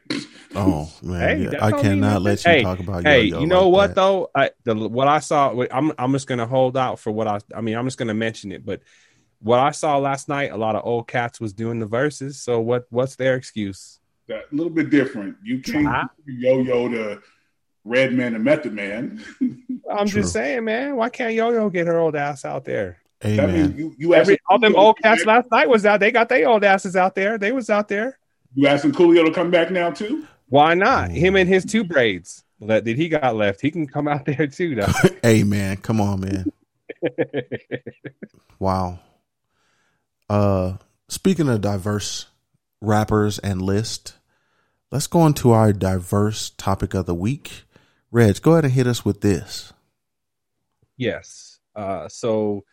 Oh 0.54 0.90
man, 1.02 1.50
Hey, 1.50 1.56
I 1.60 1.70
cannot 1.70 2.22
let 2.22 2.44
you 2.44 2.50
nothing. 2.50 2.64
talk 2.64 2.78
about. 2.80 3.04
Hey, 3.04 3.24
Yo-Yo 3.24 3.40
you 3.40 3.46
know 3.46 3.68
like 3.68 3.72
what 3.72 3.86
that. 3.88 3.94
though? 3.96 4.30
I 4.34 4.50
the 4.64 4.74
what 4.88 5.08
I 5.08 5.20
saw. 5.20 5.54
I'm 5.70 5.92
I'm 5.98 6.12
just 6.12 6.26
gonna 6.26 6.46
hold 6.46 6.76
out 6.76 6.98
for 6.98 7.10
what 7.12 7.28
I. 7.28 7.38
I 7.54 7.60
mean, 7.60 7.76
I'm 7.76 7.86
just 7.86 7.98
gonna 7.98 8.14
mention 8.14 8.50
it, 8.52 8.64
but 8.64 8.80
what 9.40 9.58
I 9.60 9.70
saw 9.70 9.98
last 9.98 10.28
night, 10.28 10.50
a 10.52 10.56
lot 10.56 10.74
of 10.76 10.82
old 10.86 11.06
cats 11.06 11.38
was 11.40 11.52
doing 11.52 11.78
the 11.78 11.86
verses. 11.86 12.40
So 12.42 12.60
what? 12.60 12.86
What's 12.90 13.16
their 13.16 13.34
excuse? 13.36 14.00
That 14.28 14.44
a 14.50 14.54
little 14.54 14.72
bit 14.72 14.90
different. 14.90 15.36
You 15.44 15.60
can't 15.60 15.86
Ah. 15.86 16.08
Yo 16.26 16.60
Yo 16.62 16.88
to 16.88 17.22
Redman 17.84 18.34
and 18.34 18.42
Method 18.42 18.72
Man. 18.72 19.22
I'm 19.88 20.08
True. 20.08 20.22
just 20.22 20.32
saying, 20.32 20.64
man. 20.64 20.96
Why 20.96 21.10
can't 21.10 21.34
Yo 21.34 21.50
Yo 21.50 21.68
get 21.70 21.86
her 21.86 21.98
old 21.98 22.16
ass 22.16 22.44
out 22.44 22.64
there? 22.64 22.98
Hey 23.20 23.36
That 23.36 23.50
means 23.50 23.78
you 23.78 23.94
you 23.98 24.14
Every 24.14 24.38
all 24.48 24.58
them 24.58 24.76
old 24.76 24.98
cats 25.02 25.24
back- 25.24 25.26
last 25.44 25.50
night 25.50 25.68
was 25.68 25.86
out. 25.86 26.00
They 26.00 26.10
got 26.10 26.28
their 26.28 26.48
old 26.48 26.64
asses 26.64 26.96
out 26.96 27.14
there. 27.14 27.38
They 27.38 27.52
was 27.52 27.70
out 27.70 27.88
there. 27.88 28.18
You 28.54 28.68
asking 28.68 28.92
Coolio 28.92 29.24
to 29.24 29.32
come 29.32 29.50
back 29.50 29.70
now 29.70 29.90
too? 29.90 30.26
Why 30.48 30.74
not? 30.74 31.10
Him 31.10 31.34
and 31.36 31.48
his 31.48 31.64
two 31.64 31.82
braids 31.84 32.44
that 32.60 32.84
that 32.84 32.96
he 32.96 33.08
got 33.08 33.34
left. 33.36 33.60
He 33.60 33.70
can 33.70 33.86
come 33.86 34.06
out 34.08 34.24
there 34.26 34.46
too, 34.46 34.74
though. 34.74 34.92
hey 35.22 35.44
man, 35.44 35.76
come 35.78 36.00
on, 36.00 36.20
man. 36.20 36.44
Wow. 38.58 39.00
Uh, 40.30 40.78
speaking 41.08 41.48
of 41.48 41.60
diverse 41.60 42.26
rappers 42.80 43.38
and 43.38 43.60
list, 43.60 44.14
let's 44.90 45.06
go 45.06 45.26
into 45.26 45.50
our 45.52 45.72
diverse 45.74 46.50
topic 46.50 46.94
of 46.94 47.04
the 47.06 47.14
week. 47.14 47.64
Reg, 48.10 48.40
go 48.40 48.52
ahead 48.52 48.64
and 48.64 48.72
hit 48.72 48.86
us 48.86 49.04
with 49.04 49.20
this. 49.20 49.72
Yes. 50.96 51.58
Uh, 51.74 52.08
so 52.08 52.64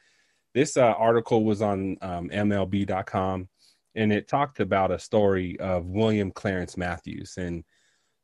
this 0.54 0.78
uh, 0.78 0.94
article 0.98 1.44
was 1.44 1.62
on 1.62 1.98
um, 2.02 2.30
MLB.com 2.30 3.48
and 3.96 4.12
it 4.12 4.28
talked 4.28 4.60
about 4.60 4.92
a 4.92 5.00
story 5.00 5.60
of 5.60 5.86
William 5.86 6.32
Clarence 6.32 6.78
Matthews. 6.78 7.36
And 7.38 7.64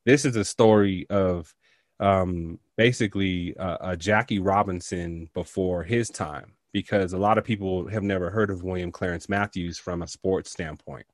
this 0.05 0.25
is 0.25 0.36
a 0.36 0.45
story 0.45 1.05
of 1.09 1.53
um, 1.99 2.59
basically 2.77 3.55
uh, 3.57 3.77
a 3.82 3.97
Jackie 3.97 4.39
Robinson 4.39 5.30
before 5.34 5.84
his 5.84 6.09
time, 6.09 6.53
because 6.73 7.13
a 7.13 7.17
lot 7.17 7.38
of 7.38 7.43
people 7.43 7.88
have 7.88 8.03
never 8.03 8.30
heard 8.30 8.49
of 8.49 8.63
William 8.63 8.91
Clarence 8.91 9.30
Matthews 9.30 9.77
from 9.77 10.01
a 10.01 10.07
sports 10.07 10.51
standpoint. 10.51 11.05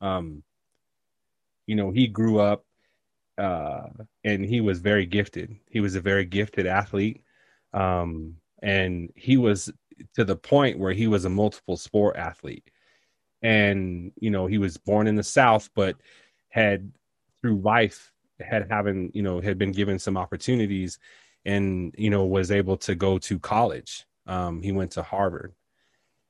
Um, 0.00 0.42
you 1.66 1.76
know, 1.76 1.90
he 1.90 2.06
grew 2.06 2.40
up 2.40 2.64
uh, 3.38 3.86
and 4.24 4.44
he 4.44 4.60
was 4.60 4.80
very 4.80 5.06
gifted. 5.06 5.56
He 5.70 5.80
was 5.80 5.94
a 5.94 6.00
very 6.00 6.26
gifted 6.26 6.66
athlete 6.66 7.22
um, 7.72 8.36
and 8.62 9.10
he 9.14 9.36
was 9.36 9.70
to 10.14 10.24
the 10.24 10.36
point 10.36 10.78
where 10.78 10.92
he 10.92 11.06
was 11.06 11.24
a 11.24 11.30
multiple 11.30 11.76
sport 11.76 12.16
athlete. 12.16 12.70
And 13.42 14.12
you 14.20 14.30
know 14.30 14.46
he 14.46 14.58
was 14.58 14.76
born 14.76 15.06
in 15.06 15.16
the 15.16 15.22
south 15.24 15.68
but 15.74 15.96
had 16.50 16.92
through 17.40 17.60
life 17.60 18.12
had 18.40 18.70
having 18.70 19.10
you 19.14 19.22
know 19.22 19.40
had 19.40 19.58
been 19.58 19.72
given 19.72 19.98
some 19.98 20.16
opportunities 20.16 20.98
and 21.44 21.92
you 21.98 22.08
know 22.08 22.24
was 22.24 22.52
able 22.52 22.76
to 22.78 22.94
go 22.94 23.18
to 23.18 23.38
college. 23.38 24.06
Um, 24.26 24.62
he 24.62 24.70
went 24.70 24.92
to 24.92 25.02
harvard. 25.02 25.54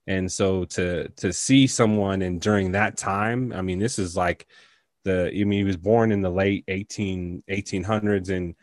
And 0.07 0.33
so 0.33 0.65
to 0.65 1.09
to 1.09 1.33
see 1.33 1.67
someone 1.67 2.23
and 2.23 2.41
during 2.41 2.73
that 2.73 2.97
time 2.97 3.53
i 3.53 3.61
mean 3.61 3.79
this 3.79 3.99
is 3.99 4.17
like 4.17 4.47
the 5.05 5.29
i 5.29 5.45
mean 5.45 5.59
he 5.59 5.65
was 5.65 5.77
born 5.77 6.13
in 6.13 6.23
the 6.23 6.31
late 6.31 6.65
18 6.67 7.45
1800s 7.49 8.31
and 8.31 8.55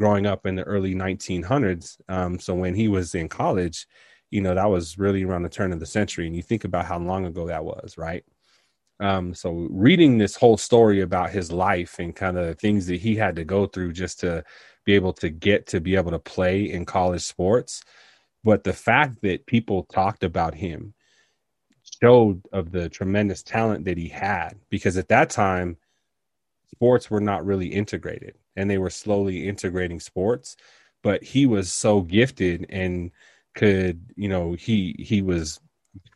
growing 0.00 0.24
up 0.24 0.46
in 0.46 0.54
the 0.54 0.62
early 0.62 0.94
1900s. 0.94 2.00
Um, 2.08 2.38
so 2.38 2.54
when 2.54 2.74
he 2.74 2.88
was 2.88 3.14
in 3.14 3.28
college, 3.28 3.86
you 4.30 4.40
know, 4.40 4.54
that 4.54 4.70
was 4.70 4.98
really 4.98 5.24
around 5.24 5.42
the 5.42 5.48
turn 5.48 5.72
of 5.72 5.80
the 5.80 5.86
century. 5.86 6.26
And 6.26 6.36
you 6.36 6.42
think 6.42 6.64
about 6.64 6.86
how 6.86 6.98
long 6.98 7.26
ago 7.26 7.46
that 7.46 7.64
was, 7.64 7.98
right? 7.98 8.24
Um, 9.00 9.34
so 9.34 9.66
reading 9.70 10.18
this 10.18 10.36
whole 10.36 10.56
story 10.56 11.00
about 11.00 11.30
his 11.30 11.50
life 11.50 11.98
and 11.98 12.14
kind 12.14 12.36
of 12.36 12.46
the 12.46 12.54
things 12.54 12.86
that 12.86 13.00
he 13.00 13.16
had 13.16 13.34
to 13.36 13.44
go 13.44 13.66
through 13.66 13.92
just 13.94 14.20
to 14.20 14.44
be 14.84 14.94
able 14.94 15.12
to 15.14 15.30
get 15.30 15.66
to 15.68 15.80
be 15.80 15.96
able 15.96 16.10
to 16.10 16.18
play 16.18 16.70
in 16.70 16.84
college 16.84 17.22
sports. 17.22 17.82
But 18.44 18.64
the 18.64 18.72
fact 18.72 19.20
that 19.22 19.46
people 19.46 19.84
talked 19.84 20.22
about 20.22 20.54
him 20.54 20.94
showed 22.02 22.42
of 22.52 22.70
the 22.72 22.88
tremendous 22.88 23.42
talent 23.42 23.84
that 23.84 23.98
he 23.98 24.08
had 24.08 24.54
because 24.68 24.96
at 24.96 25.08
that 25.08 25.30
time 25.30 25.76
sports 26.72 27.10
were 27.10 27.20
not 27.20 27.44
really 27.44 27.66
integrated 27.68 28.34
and 28.56 28.70
they 28.70 28.78
were 28.78 28.90
slowly 28.90 29.48
integrating 29.48 30.00
sports 30.00 30.56
but 31.02 31.22
he 31.22 31.46
was 31.46 31.72
so 31.72 32.00
gifted 32.02 32.66
and 32.70 33.10
could, 33.54 34.00
you 34.16 34.28
know, 34.28 34.52
he 34.54 34.94
he 34.98 35.22
was 35.22 35.60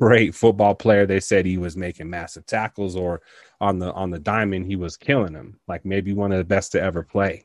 great 0.00 0.34
football 0.34 0.74
player. 0.74 1.06
They 1.06 1.20
said 1.20 1.46
he 1.46 1.58
was 1.58 1.76
making 1.76 2.08
massive 2.10 2.46
tackles 2.46 2.96
or 2.96 3.22
on 3.60 3.78
the 3.78 3.92
on 3.92 4.10
the 4.10 4.18
diamond 4.18 4.66
he 4.66 4.76
was 4.76 4.96
killing 4.96 5.32
them, 5.32 5.58
like 5.68 5.84
maybe 5.84 6.12
one 6.12 6.32
of 6.32 6.38
the 6.38 6.44
best 6.44 6.72
to 6.72 6.82
ever 6.82 7.02
play. 7.02 7.44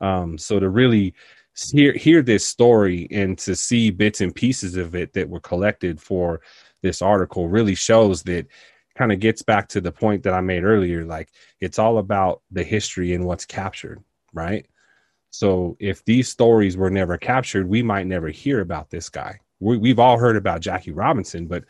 Um, 0.00 0.38
so 0.38 0.58
to 0.58 0.68
really 0.68 1.14
hear 1.72 1.92
hear 1.92 2.22
this 2.22 2.46
story 2.46 3.06
and 3.10 3.38
to 3.38 3.54
see 3.54 3.90
bits 3.90 4.20
and 4.20 4.34
pieces 4.34 4.76
of 4.76 4.94
it 4.94 5.12
that 5.12 5.28
were 5.28 5.40
collected 5.40 6.00
for 6.00 6.40
this 6.82 7.02
article 7.02 7.48
really 7.48 7.74
shows 7.74 8.22
that 8.24 8.46
kind 8.96 9.12
of 9.12 9.20
gets 9.20 9.42
back 9.42 9.68
to 9.68 9.80
the 9.80 9.92
point 9.92 10.22
that 10.24 10.34
I 10.34 10.40
made 10.40 10.64
earlier. 10.64 11.04
Like 11.04 11.30
it's 11.60 11.78
all 11.78 11.98
about 11.98 12.42
the 12.50 12.64
history 12.64 13.14
and 13.14 13.24
what's 13.24 13.44
captured, 13.46 14.02
right? 14.32 14.66
So 15.32 15.76
if 15.80 16.04
these 16.06 16.28
stories 16.30 16.76
were 16.78 16.90
never 16.90 17.18
captured, 17.18 17.68
we 17.68 17.82
might 17.82 18.06
never 18.06 18.28
hear 18.28 18.60
about 18.60 18.90
this 18.90 19.10
guy. 19.10 19.40
We, 19.60 19.78
we've 19.78 20.00
all 20.00 20.18
heard 20.18 20.36
about 20.36 20.62
Jackie 20.62 20.92
Robinson, 20.92 21.48
but 21.48 21.64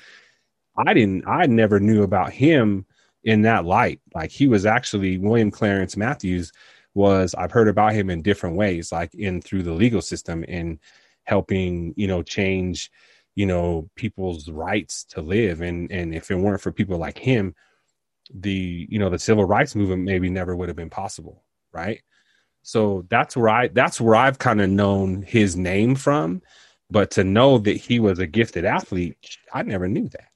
I 0.76 0.94
didn't. 0.94 1.26
I 1.26 1.46
never 1.46 1.80
knew 1.80 2.02
about 2.02 2.32
him 2.32 2.86
in 3.24 3.42
that 3.42 3.64
light. 3.64 4.00
Like 4.14 4.30
he 4.30 4.48
was 4.48 4.66
actually 4.66 5.18
William 5.18 5.50
Clarence 5.50 5.96
Matthews 5.96 6.52
was 6.94 7.34
I've 7.34 7.52
heard 7.52 7.68
about 7.68 7.92
him 7.94 8.10
in 8.10 8.22
different 8.22 8.56
ways, 8.56 8.92
like 8.92 9.14
in 9.14 9.40
through 9.42 9.62
the 9.64 9.72
legal 9.72 10.02
system 10.02 10.44
in 10.44 10.78
helping, 11.24 11.94
you 11.96 12.06
know, 12.06 12.22
change, 12.22 12.90
you 13.34 13.46
know, 13.46 13.88
people's 13.96 14.48
rights 14.50 15.04
to 15.10 15.20
live. 15.22 15.60
And 15.60 15.90
and 15.92 16.14
if 16.14 16.30
it 16.30 16.36
weren't 16.36 16.60
for 16.62 16.72
people 16.72 16.98
like 16.98 17.18
him, 17.18 17.54
the 18.34 18.86
you 18.90 18.98
know, 18.98 19.10
the 19.10 19.18
civil 19.18 19.44
rights 19.44 19.74
movement 19.74 20.04
maybe 20.04 20.30
never 20.30 20.56
would 20.56 20.68
have 20.68 20.76
been 20.76 20.90
possible. 20.90 21.44
Right. 21.72 22.02
So 22.62 23.04
that's 23.08 23.36
where 23.36 23.48
I 23.48 23.68
that's 23.68 24.00
where 24.00 24.14
I've 24.14 24.38
kind 24.38 24.60
of 24.60 24.70
known 24.70 25.22
his 25.22 25.56
name 25.56 25.94
from. 25.94 26.42
But 26.90 27.10
to 27.12 27.24
know 27.24 27.58
that 27.58 27.76
he 27.76 28.00
was 28.00 28.18
a 28.18 28.26
gifted 28.26 28.64
athlete, 28.64 29.16
I 29.52 29.62
never 29.62 29.88
knew 29.88 30.08
that. 30.08 30.28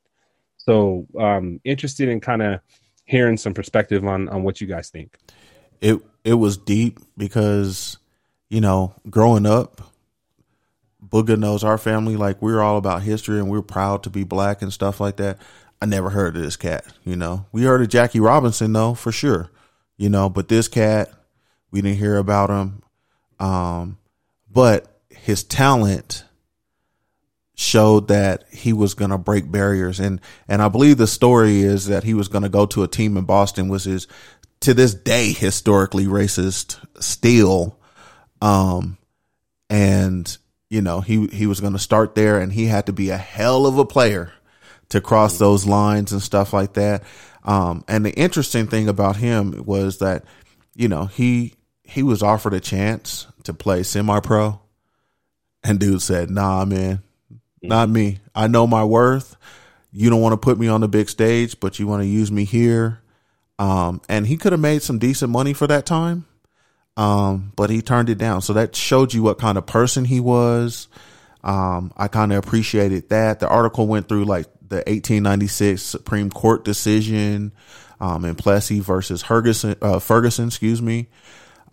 So 0.56 1.06
um 1.18 1.60
interested 1.64 2.08
in 2.08 2.20
kind 2.20 2.42
of 2.42 2.60
hearing 3.04 3.36
some 3.36 3.54
perspective 3.54 4.04
on 4.04 4.28
on 4.28 4.42
what 4.42 4.60
you 4.60 4.66
guys 4.66 4.90
think 4.90 5.16
it 5.80 6.00
it 6.24 6.34
was 6.34 6.56
deep 6.56 6.98
because 7.16 7.98
you 8.48 8.60
know 8.60 8.94
growing 9.08 9.46
up 9.46 9.80
Booga 11.06 11.38
knows 11.38 11.62
our 11.62 11.78
family 11.78 12.16
like 12.16 12.42
we're 12.42 12.60
all 12.60 12.76
about 12.76 13.02
history 13.02 13.38
and 13.38 13.48
we're 13.48 13.62
proud 13.62 14.02
to 14.02 14.10
be 14.10 14.24
black 14.24 14.60
and 14.60 14.72
stuff 14.72 15.00
like 15.00 15.16
that. 15.16 15.38
I 15.80 15.86
never 15.86 16.10
heard 16.10 16.36
of 16.36 16.42
this 16.42 16.56
cat, 16.56 16.84
you 17.04 17.16
know. 17.16 17.46
We 17.52 17.62
heard 17.62 17.82
of 17.82 17.88
Jackie 17.88 18.18
Robinson 18.18 18.72
though, 18.72 18.94
for 18.94 19.12
sure. 19.12 19.50
You 19.96 20.08
know, 20.08 20.28
but 20.28 20.48
this 20.48 20.68
cat, 20.68 21.10
we 21.70 21.82
didn't 21.82 21.98
hear 21.98 22.16
about 22.16 22.50
him. 22.50 22.82
Um, 23.38 23.98
but 24.50 25.00
his 25.10 25.44
talent 25.44 26.24
showed 27.56 28.08
that 28.08 28.44
he 28.52 28.72
was 28.72 28.94
going 28.94 29.10
to 29.10 29.18
break 29.18 29.50
barriers. 29.50 29.98
And 29.98 30.20
and 30.46 30.62
I 30.62 30.68
believe 30.68 30.98
the 30.98 31.06
story 31.06 31.62
is 31.62 31.86
that 31.86 32.04
he 32.04 32.14
was 32.14 32.28
going 32.28 32.42
to 32.42 32.48
go 32.48 32.66
to 32.66 32.82
a 32.82 32.88
team 32.88 33.16
in 33.16 33.24
Boston 33.24 33.68
was 33.68 33.84
his 33.84 34.06
to 34.60 34.74
this 34.74 34.94
day 34.94 35.32
historically 35.32 36.04
racist 36.04 36.78
still. 37.00 37.80
Um 38.40 38.98
and 39.70 40.36
you 40.68 40.82
know 40.82 41.00
he 41.00 41.26
he 41.28 41.46
was 41.46 41.60
going 41.60 41.72
to 41.72 41.78
start 41.78 42.14
there 42.14 42.38
and 42.38 42.52
he 42.52 42.66
had 42.66 42.86
to 42.86 42.92
be 42.92 43.08
a 43.08 43.16
hell 43.16 43.66
of 43.66 43.78
a 43.78 43.86
player 43.86 44.32
to 44.90 45.00
cross 45.00 45.38
those 45.38 45.66
lines 45.66 46.12
and 46.12 46.22
stuff 46.22 46.52
like 46.52 46.74
that. 46.74 47.04
Um 47.42 47.84
and 47.88 48.04
the 48.04 48.12
interesting 48.12 48.66
thing 48.66 48.86
about 48.86 49.16
him 49.16 49.64
was 49.64 49.98
that 49.98 50.24
you 50.76 50.88
know 50.88 51.06
he 51.06 51.54
he 51.82 52.02
was 52.02 52.22
offered 52.22 52.54
a 52.54 52.60
chance 52.60 53.26
to 53.42 53.52
play 53.52 53.82
semi 53.82 54.20
pro 54.20 54.60
and 55.64 55.80
dude 55.80 56.02
said 56.02 56.30
nah 56.30 56.64
man 56.64 57.02
not 57.62 57.88
me 57.88 58.20
i 58.34 58.46
know 58.46 58.66
my 58.66 58.84
worth 58.84 59.36
you 59.90 60.10
don't 60.10 60.20
want 60.20 60.32
to 60.32 60.36
put 60.36 60.58
me 60.58 60.68
on 60.68 60.80
the 60.80 60.88
big 60.88 61.08
stage 61.08 61.58
but 61.58 61.78
you 61.78 61.86
want 61.86 62.02
to 62.02 62.06
use 62.06 62.30
me 62.30 62.44
here 62.44 63.00
um, 63.58 64.00
and 64.08 64.26
he 64.26 64.36
could 64.36 64.52
have 64.52 64.60
made 64.60 64.82
some 64.82 64.98
decent 64.98 65.30
money 65.32 65.52
for 65.52 65.66
that 65.66 65.86
time. 65.86 66.26
Um, 66.96 67.52
but 67.56 67.70
he 67.70 67.82
turned 67.82 68.08
it 68.08 68.18
down. 68.18 68.40
So 68.40 68.54
that 68.54 68.74
showed 68.74 69.12
you 69.12 69.22
what 69.22 69.38
kind 69.38 69.58
of 69.58 69.66
person 69.66 70.04
he 70.04 70.20
was. 70.20 70.88
Um, 71.44 71.92
I 71.96 72.08
kind 72.08 72.32
of 72.32 72.38
appreciated 72.38 73.10
that. 73.10 73.40
The 73.40 73.48
article 73.48 73.86
went 73.86 74.08
through 74.08 74.24
like 74.24 74.46
the 74.66 74.76
1896 74.76 75.82
Supreme 75.82 76.30
Court 76.30 76.64
decision, 76.64 77.52
um, 78.00 78.24
in 78.24 78.34
Plessy 78.34 78.80
versus 78.80 79.22
Ferguson, 79.22 79.76
uh, 79.82 79.98
Ferguson, 79.98 80.48
excuse 80.48 80.82
me, 80.82 81.08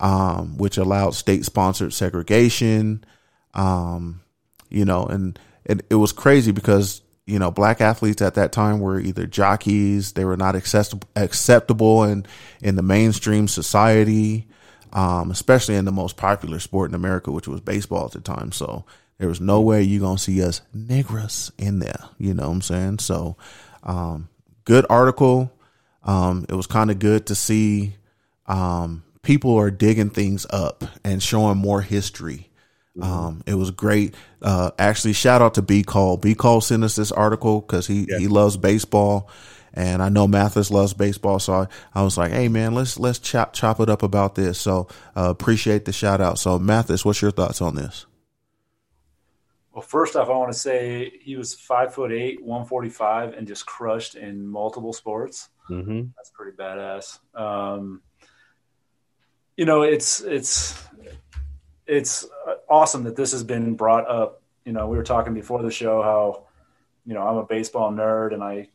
um, 0.00 0.56
which 0.56 0.76
allowed 0.76 1.14
state 1.14 1.44
sponsored 1.44 1.92
segregation. 1.92 3.04
Um, 3.54 4.20
you 4.68 4.84
know, 4.84 5.04
and 5.06 5.38
it, 5.64 5.84
it 5.90 5.94
was 5.96 6.12
crazy 6.12 6.52
because 6.52 7.02
you 7.26 7.38
know, 7.38 7.50
black 7.50 7.80
athletes 7.80 8.20
at 8.20 8.34
that 8.34 8.52
time 8.52 8.80
were 8.80 9.00
either 9.00 9.26
jockeys, 9.26 10.12
they 10.12 10.24
were 10.24 10.36
not 10.36 10.54
acceptable, 10.54 11.08
acceptable 11.16 12.04
in, 12.04 12.26
in 12.60 12.76
the 12.76 12.82
mainstream 12.82 13.48
society, 13.48 14.46
um, 14.92 15.30
especially 15.30 15.76
in 15.76 15.86
the 15.86 15.92
most 15.92 16.16
popular 16.16 16.60
sport 16.60 16.90
in 16.90 16.94
America, 16.94 17.30
which 17.30 17.48
was 17.48 17.60
baseball 17.60 18.04
at 18.04 18.12
the 18.12 18.20
time. 18.20 18.52
So 18.52 18.84
there 19.18 19.28
was 19.28 19.40
no 19.40 19.60
way 19.60 19.82
you're 19.82 20.00
going 20.00 20.18
to 20.18 20.22
see 20.22 20.42
us 20.42 20.60
negras 20.76 21.50
in 21.56 21.78
there. 21.78 22.04
You 22.18 22.34
know 22.34 22.48
what 22.48 22.54
I'm 22.56 22.62
saying? 22.62 22.98
So, 22.98 23.36
um, 23.82 24.28
good 24.64 24.84
article. 24.90 25.50
Um, 26.04 26.46
it 26.48 26.54
was 26.54 26.66
kind 26.66 26.90
of 26.90 26.98
good 26.98 27.26
to 27.26 27.34
see, 27.34 27.96
um, 28.46 29.04
people 29.22 29.56
are 29.56 29.70
digging 29.70 30.10
things 30.10 30.46
up 30.50 30.84
and 31.02 31.22
showing 31.22 31.56
more 31.56 31.80
history 31.80 32.50
Mm-hmm. 32.96 33.12
Um, 33.12 33.42
it 33.46 33.54
was 33.54 33.70
great. 33.70 34.14
Uh, 34.40 34.70
actually, 34.78 35.14
shout 35.14 35.42
out 35.42 35.54
to 35.54 35.62
B 35.62 35.82
Call. 35.82 36.16
B 36.16 36.34
Call 36.34 36.60
sent 36.60 36.84
us 36.84 36.94
this 36.94 37.10
article 37.10 37.60
because 37.60 37.86
he 37.86 38.06
yeah. 38.08 38.18
he 38.18 38.28
loves 38.28 38.56
baseball, 38.56 39.28
and 39.72 40.00
I 40.00 40.10
know 40.10 40.28
Mathis 40.28 40.70
loves 40.70 40.94
baseball. 40.94 41.40
So 41.40 41.54
I, 41.54 41.66
I, 41.94 42.02
was 42.02 42.16
like, 42.16 42.30
hey 42.30 42.48
man, 42.48 42.74
let's 42.74 42.98
let's 42.98 43.18
chop 43.18 43.52
chop 43.52 43.80
it 43.80 43.90
up 43.90 44.04
about 44.04 44.36
this. 44.36 44.60
So 44.60 44.88
uh, 45.16 45.28
appreciate 45.30 45.86
the 45.86 45.92
shout 45.92 46.20
out. 46.20 46.38
So 46.38 46.58
Mathis, 46.58 47.04
what's 47.04 47.20
your 47.20 47.32
thoughts 47.32 47.60
on 47.60 47.74
this? 47.74 48.06
Well, 49.72 49.82
first 49.82 50.14
off, 50.14 50.28
I 50.28 50.36
want 50.36 50.52
to 50.52 50.58
say 50.58 51.18
he 51.20 51.34
was 51.34 51.52
five 51.52 51.92
foot 51.92 52.12
eight, 52.12 52.44
one 52.44 52.64
forty 52.64 52.90
five, 52.90 53.32
and 53.32 53.48
just 53.48 53.66
crushed 53.66 54.14
in 54.14 54.46
multiple 54.46 54.92
sports. 54.92 55.48
Mm-hmm. 55.70 56.08
That's 56.16 56.30
pretty 56.30 56.56
badass. 56.56 57.18
Um, 57.34 58.02
you 59.56 59.64
know, 59.64 59.82
it's 59.82 60.20
it's 60.20 60.82
it's 61.86 62.26
awesome 62.68 63.04
that 63.04 63.16
this 63.16 63.32
has 63.32 63.44
been 63.44 63.74
brought 63.74 64.08
up. 64.08 64.42
You 64.64 64.72
know, 64.72 64.88
we 64.88 64.96
were 64.96 65.04
talking 65.04 65.34
before 65.34 65.62
the 65.62 65.70
show 65.70 66.02
how, 66.02 66.46
you 67.04 67.14
know, 67.14 67.26
I'm 67.26 67.36
a 67.36 67.44
baseball 67.44 67.92
nerd 67.92 68.32
and 68.32 68.42
I, 68.42 68.68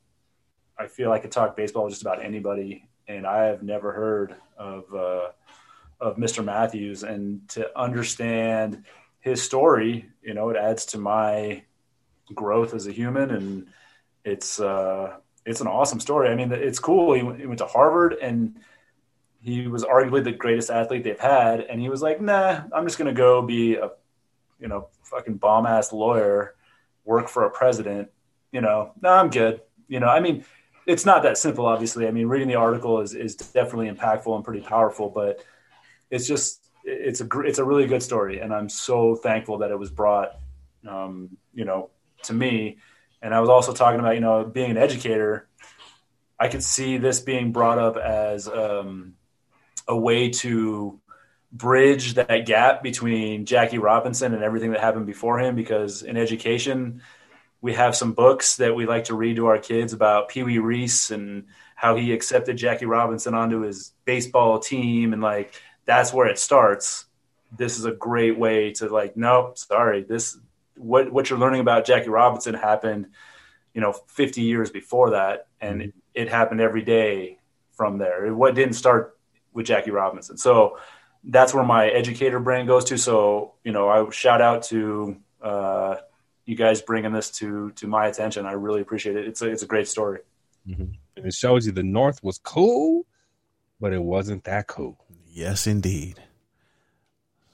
I 0.77 0.87
feel 0.87 1.11
I 1.11 1.19
could 1.19 1.31
talk 1.31 1.57
baseball 1.57 1.85
with 1.85 1.93
just 1.93 2.03
about 2.03 2.23
anybody. 2.23 2.87
And 3.07 3.25
I 3.25 3.45
have 3.45 3.63
never 3.63 3.91
heard 3.91 4.35
of, 4.57 4.93
uh, 4.93 5.29
of 5.99 6.17
Mr. 6.17 6.45
Matthews 6.45 7.03
and 7.03 7.47
to 7.49 7.77
understand 7.77 8.83
his 9.19 9.41
story, 9.41 10.09
you 10.21 10.33
know, 10.35 10.49
it 10.49 10.57
adds 10.57 10.85
to 10.87 10.99
my 10.99 11.63
growth 12.33 12.75
as 12.75 12.85
a 12.85 12.91
human. 12.91 13.31
And 13.31 13.67
it's, 14.23 14.59
uh, 14.59 15.17
it's 15.49 15.61
an 15.61 15.67
awesome 15.67 15.99
story. 15.99 16.29
I 16.29 16.35
mean, 16.35 16.51
it's 16.51 16.79
cool. 16.79 17.13
He 17.13 17.23
went, 17.23 17.39
he 17.39 17.45
went 17.45 17.59
to 17.59 17.65
Harvard 17.65 18.13
and, 18.21 18.55
he 19.41 19.67
was 19.67 19.83
arguably 19.83 20.23
the 20.23 20.31
greatest 20.31 20.69
athlete 20.69 21.03
they've 21.03 21.19
had, 21.19 21.61
and 21.61 21.79
he 21.79 21.89
was 21.89 22.01
like, 22.01 22.19
"Nah, 22.19 22.63
I'm 22.73 22.85
just 22.85 22.97
gonna 22.97 23.13
go 23.13 23.41
be 23.41 23.75
a, 23.75 23.91
you 24.59 24.67
know, 24.67 24.89
fucking 25.03 25.37
bomb 25.37 25.65
ass 25.65 25.93
lawyer, 25.93 26.55
work 27.05 27.29
for 27.29 27.45
a 27.45 27.49
president." 27.49 28.09
You 28.51 28.61
know, 28.61 28.91
no, 29.01 29.09
nah, 29.09 29.19
I'm 29.19 29.29
good. 29.29 29.61
You 29.87 29.99
know, 29.99 30.07
I 30.07 30.19
mean, 30.19 30.43
it's 30.85 31.05
not 31.05 31.23
that 31.23 31.37
simple. 31.37 31.65
Obviously, 31.65 32.07
I 32.07 32.11
mean, 32.11 32.27
reading 32.27 32.47
the 32.47 32.55
article 32.55 32.99
is 32.99 33.13
is 33.13 33.35
definitely 33.35 33.89
impactful 33.89 34.35
and 34.35 34.43
pretty 34.43 34.61
powerful, 34.61 35.09
but 35.09 35.43
it's 36.11 36.27
just 36.27 36.69
it's 36.83 37.21
a 37.21 37.39
it's 37.41 37.59
a 37.59 37.63
really 37.63 37.87
good 37.87 38.03
story, 38.03 38.39
and 38.41 38.53
I'm 38.53 38.69
so 38.69 39.15
thankful 39.15 39.59
that 39.59 39.71
it 39.71 39.79
was 39.79 39.89
brought, 39.89 40.37
um, 40.87 41.37
you 41.53 41.65
know, 41.65 41.89
to 42.23 42.33
me. 42.33 42.77
And 43.21 43.33
I 43.33 43.39
was 43.39 43.49
also 43.49 43.73
talking 43.73 43.99
about, 43.99 44.15
you 44.15 44.21
know, 44.21 44.43
being 44.45 44.71
an 44.71 44.77
educator. 44.77 45.47
I 46.39 46.47
could 46.47 46.63
see 46.63 46.97
this 46.97 47.19
being 47.19 47.51
brought 47.51 47.79
up 47.79 47.97
as 47.97 48.47
um, 48.47 49.15
a 49.87 49.97
way 49.97 50.29
to 50.29 50.99
bridge 51.51 52.13
that 52.13 52.45
gap 52.45 52.83
between 52.83 53.45
Jackie 53.45 53.79
Robinson 53.79 54.33
and 54.33 54.43
everything 54.43 54.71
that 54.71 54.81
happened 54.81 55.05
before 55.05 55.39
him 55.39 55.55
because 55.55 56.03
in 56.03 56.15
education 56.15 57.01
we 57.61 57.73
have 57.73 57.95
some 57.95 58.13
books 58.13 58.57
that 58.57 58.75
we 58.75 58.85
like 58.85 59.05
to 59.05 59.15
read 59.15 59.35
to 59.35 59.47
our 59.47 59.57
kids 59.57 59.91
about 59.91 60.29
Pee 60.29 60.43
Wee 60.43 60.59
Reese 60.59 61.11
and 61.11 61.45
how 61.75 61.95
he 61.95 62.13
accepted 62.13 62.57
Jackie 62.57 62.85
Robinson 62.85 63.33
onto 63.33 63.61
his 63.61 63.93
baseball 64.05 64.59
team 64.59 65.11
and 65.11 65.21
like 65.21 65.53
that's 65.85 66.13
where 66.13 66.27
it 66.27 66.39
starts. 66.39 67.05
This 67.51 67.79
is 67.79 67.85
a 67.85 67.91
great 67.91 68.37
way 68.37 68.71
to 68.73 68.87
like, 68.87 69.17
nope, 69.17 69.57
sorry, 69.57 70.03
this 70.03 70.37
what 70.79 71.11
what 71.11 71.29
you're 71.29 71.39
learning 71.39 71.61
about 71.61 71.85
Jackie 71.85 72.09
Robinson 72.09 72.53
happened, 72.53 73.07
you 73.73 73.81
know, 73.81 73.93
50 74.07 74.41
years 74.41 74.71
before 74.71 75.11
that, 75.11 75.47
and 75.59 75.81
it, 75.81 75.93
it 76.13 76.29
happened 76.29 76.61
every 76.61 76.81
day 76.81 77.37
from 77.73 77.97
there. 77.97 78.33
What 78.33 78.55
didn't 78.55 78.73
start 78.73 79.17
with 79.53 79.65
Jackie 79.65 79.91
Robinson. 79.91 80.37
So 80.37 80.77
that's 81.23 81.53
where 81.53 81.63
my 81.63 81.89
educator 81.89 82.39
brain 82.39 82.65
goes 82.65 82.85
to. 82.85 82.97
So, 82.97 83.53
you 83.63 83.71
know, 83.71 83.89
I 83.89 84.09
shout 84.11 84.41
out 84.41 84.63
to 84.63 85.17
uh, 85.41 85.95
you 86.45 86.55
guys 86.55 86.81
bringing 86.81 87.11
this 87.11 87.29
to 87.31 87.71
to 87.71 87.87
my 87.87 88.07
attention. 88.07 88.45
I 88.45 88.53
really 88.53 88.81
appreciate 88.81 89.15
it. 89.17 89.27
It's 89.27 89.41
a 89.41 89.49
it's 89.49 89.63
a 89.63 89.67
great 89.67 89.87
story. 89.87 90.19
And 91.15 91.25
it 91.25 91.33
shows 91.33 91.65
you 91.65 91.71
the 91.71 91.83
North 91.83 92.23
was 92.23 92.37
cool, 92.37 93.05
but 93.79 93.93
it 93.93 94.01
wasn't 94.01 94.45
that 94.45 94.67
cool. 94.67 94.97
Yes, 95.27 95.67
indeed. 95.67 96.21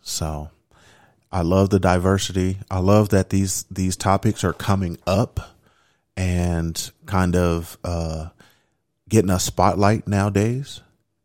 So 0.02 0.52
I 1.36 1.42
love 1.42 1.70
the 1.70 1.82
diversity. 1.82 2.60
I 2.72 2.80
love 2.80 3.10
that 3.10 3.30
these 3.30 3.66
these 3.70 3.98
topics 3.98 4.46
are 4.46 4.54
coming 4.54 4.98
up 5.06 5.60
and 6.16 6.92
kind 7.08 7.36
of 7.36 7.78
uh, 7.84 8.30
getting 9.10 9.30
a 9.30 9.38
spotlight 9.42 10.08
nowadays. 10.08 10.80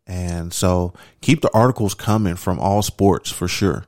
And 0.08 0.52
so 0.52 0.94
keep 1.20 1.42
the 1.42 1.54
articles 1.54 1.94
coming 1.94 2.34
from 2.34 2.58
all 2.58 2.82
sports 2.82 3.30
for 3.30 3.46
sure. 3.46 3.86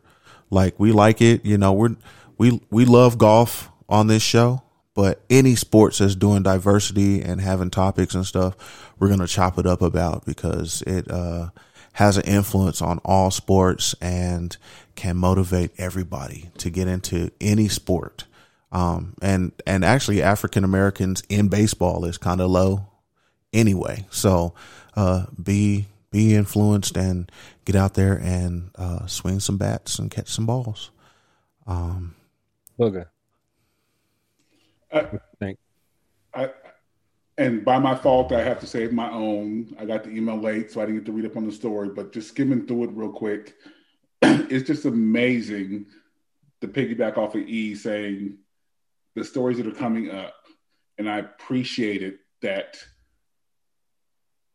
Like 0.49 0.79
we 0.79 0.93
like 0.93 1.21
it, 1.21 1.45
you 1.45 1.59
know, 1.59 1.73
we're 1.73 1.97
we 2.39 2.61
we 2.71 2.85
love 2.85 3.19
golf 3.19 3.69
on 3.89 4.07
this 4.07 4.23
show, 4.23 4.63
but 4.95 5.25
any 5.29 5.57
sports 5.57 5.99
that's 5.99 6.15
doing 6.15 6.45
diversity 6.45 7.21
and 7.21 7.41
having 7.41 7.69
topics 7.69 8.15
and 8.15 8.25
stuff, 8.25 8.93
we're 8.97 9.09
gonna 9.09 9.27
chop 9.27 9.59
it 9.59 9.67
up 9.67 9.83
about 9.83 10.25
because 10.25 10.83
it 10.83 11.11
uh 11.11 11.49
has 11.95 12.17
an 12.17 12.25
influence 12.25 12.81
on 12.81 12.99
all 13.05 13.31
sports 13.31 13.95
and 14.01 14.57
can 14.95 15.17
motivate 15.17 15.73
everybody 15.79 16.51
to 16.59 16.71
get 16.71 16.89
into 16.89 17.31
any 17.41 17.69
sport. 17.69 18.25
Um, 18.71 19.15
and, 19.21 19.53
and 19.67 19.85
actually 19.85 20.23
African 20.23 20.65
Americans 20.65 21.23
in 21.29 21.49
baseball 21.49 22.05
is 22.05 22.19
kind 22.19 22.41
of 22.41 22.51
low 22.51 22.89
anyway. 23.53 24.07
So, 24.11 24.55
uh, 24.97 25.27
be, 25.43 25.87
be 26.11 26.35
influenced 26.35 26.97
and 26.97 27.31
get 27.65 27.77
out 27.77 27.95
there 27.95 28.15
and, 28.15 28.71
uh, 28.77 29.07
swing 29.07 29.41
some 29.41 29.59
bats 29.59 29.99
and 29.99 30.11
catch 30.11 30.29
some 30.29 30.47
balls. 30.47 30.91
Um, 31.67 32.15
Booger. 32.79 33.07
I, 34.93 35.07
Think. 35.39 35.59
I, 36.35 36.51
and 37.39 37.65
by 37.65 37.79
my 37.79 37.95
fault, 37.95 38.33
I 38.33 38.43
have 38.43 38.61
to 38.61 38.67
say 38.67 38.87
my 38.89 39.11
own. 39.11 39.75
I 39.79 39.85
got 39.85 40.05
the 40.05 40.11
email 40.11 40.39
late, 40.39 40.71
so 40.71 40.81
I 40.81 40.87
didn't 40.87 41.01
get 41.01 41.07
to 41.07 41.13
read 41.13 41.27
up 41.27 41.37
on 41.37 41.47
the 41.47 41.53
story. 41.53 41.89
But 41.89 42.13
just 42.13 42.29
skimming 42.29 42.67
through 42.67 42.85
it 42.85 42.91
real 42.93 43.11
quick, 43.11 43.55
it's 44.51 44.67
just 44.67 44.85
amazing 44.85 45.87
to 46.61 46.69
piggyback 46.69 47.19
off 47.19 47.35
of 47.35 47.43
E 47.43 47.75
saying 47.75 48.39
the 49.15 49.25
stories 49.25 49.59
that 49.59 49.67
are 49.67 49.73
coming 49.73 50.11
up, 50.11 50.35
and 50.99 51.09
I 51.09 51.19
appreciate 51.19 52.03
it 52.03 52.19
that 52.41 52.77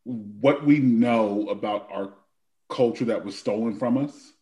what 0.03 0.65
we 0.65 0.79
know 0.79 1.49
about 1.49 1.89
our 1.91 2.13
culture 2.69 3.05
that 3.05 3.23
was 3.23 3.37
stolen 3.37 3.77
from 3.77 3.97
us 3.97 4.33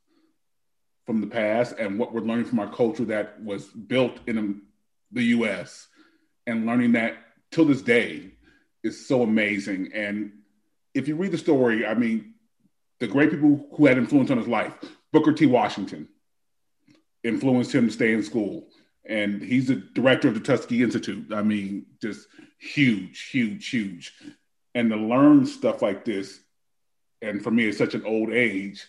from 1.05 1.21
the 1.21 1.27
past, 1.27 1.75
and 1.77 1.99
what 1.99 2.13
we're 2.13 2.21
learning 2.21 2.45
from 2.45 2.59
our 2.59 2.71
culture 2.71 3.05
that 3.05 3.43
was 3.43 3.65
built 3.65 4.19
in 4.25 4.37
um, 4.37 4.61
the 5.11 5.23
U.S. 5.23 5.87
and 6.47 6.65
learning 6.65 6.93
that 6.93 7.17
till 7.51 7.65
this 7.65 7.83
day 7.83 8.31
is 8.83 9.07
so 9.07 9.21
amazing. 9.21 9.91
And 9.93 10.31
if 10.95 11.07
you 11.07 11.15
read 11.15 11.31
the 11.31 11.37
story, 11.37 11.85
I 11.85 11.93
mean, 11.93 12.33
the 12.99 13.07
great 13.07 13.29
people 13.29 13.67
who 13.75 13.85
had 13.85 13.97
influence 13.97 14.31
on 14.31 14.37
his 14.37 14.47
life, 14.47 14.73
Booker 15.15 15.31
T. 15.31 15.45
Washington 15.45 16.09
influenced 17.23 17.73
him 17.73 17.87
to 17.87 17.93
stay 17.93 18.11
in 18.11 18.21
school. 18.21 18.67
And 19.05 19.41
he's 19.41 19.67
the 19.67 19.75
director 19.75 20.27
of 20.27 20.33
the 20.33 20.41
Tuskegee 20.41 20.83
Institute. 20.83 21.31
I 21.31 21.41
mean, 21.41 21.85
just 22.01 22.27
huge, 22.59 23.29
huge, 23.29 23.69
huge. 23.69 24.11
And 24.73 24.89
to 24.89 24.97
learn 24.97 25.45
stuff 25.45 25.81
like 25.81 26.03
this, 26.03 26.37
and 27.21 27.41
for 27.41 27.49
me, 27.49 27.69
at 27.69 27.75
such 27.75 27.93
an 27.93 28.05
old 28.05 28.29
age, 28.29 28.85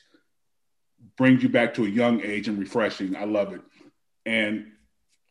brings 1.17 1.45
you 1.45 1.49
back 1.49 1.75
to 1.75 1.85
a 1.85 1.89
young 1.89 2.21
age 2.23 2.49
and 2.49 2.59
refreshing. 2.59 3.15
I 3.15 3.23
love 3.23 3.53
it. 3.53 3.61
And 4.25 4.73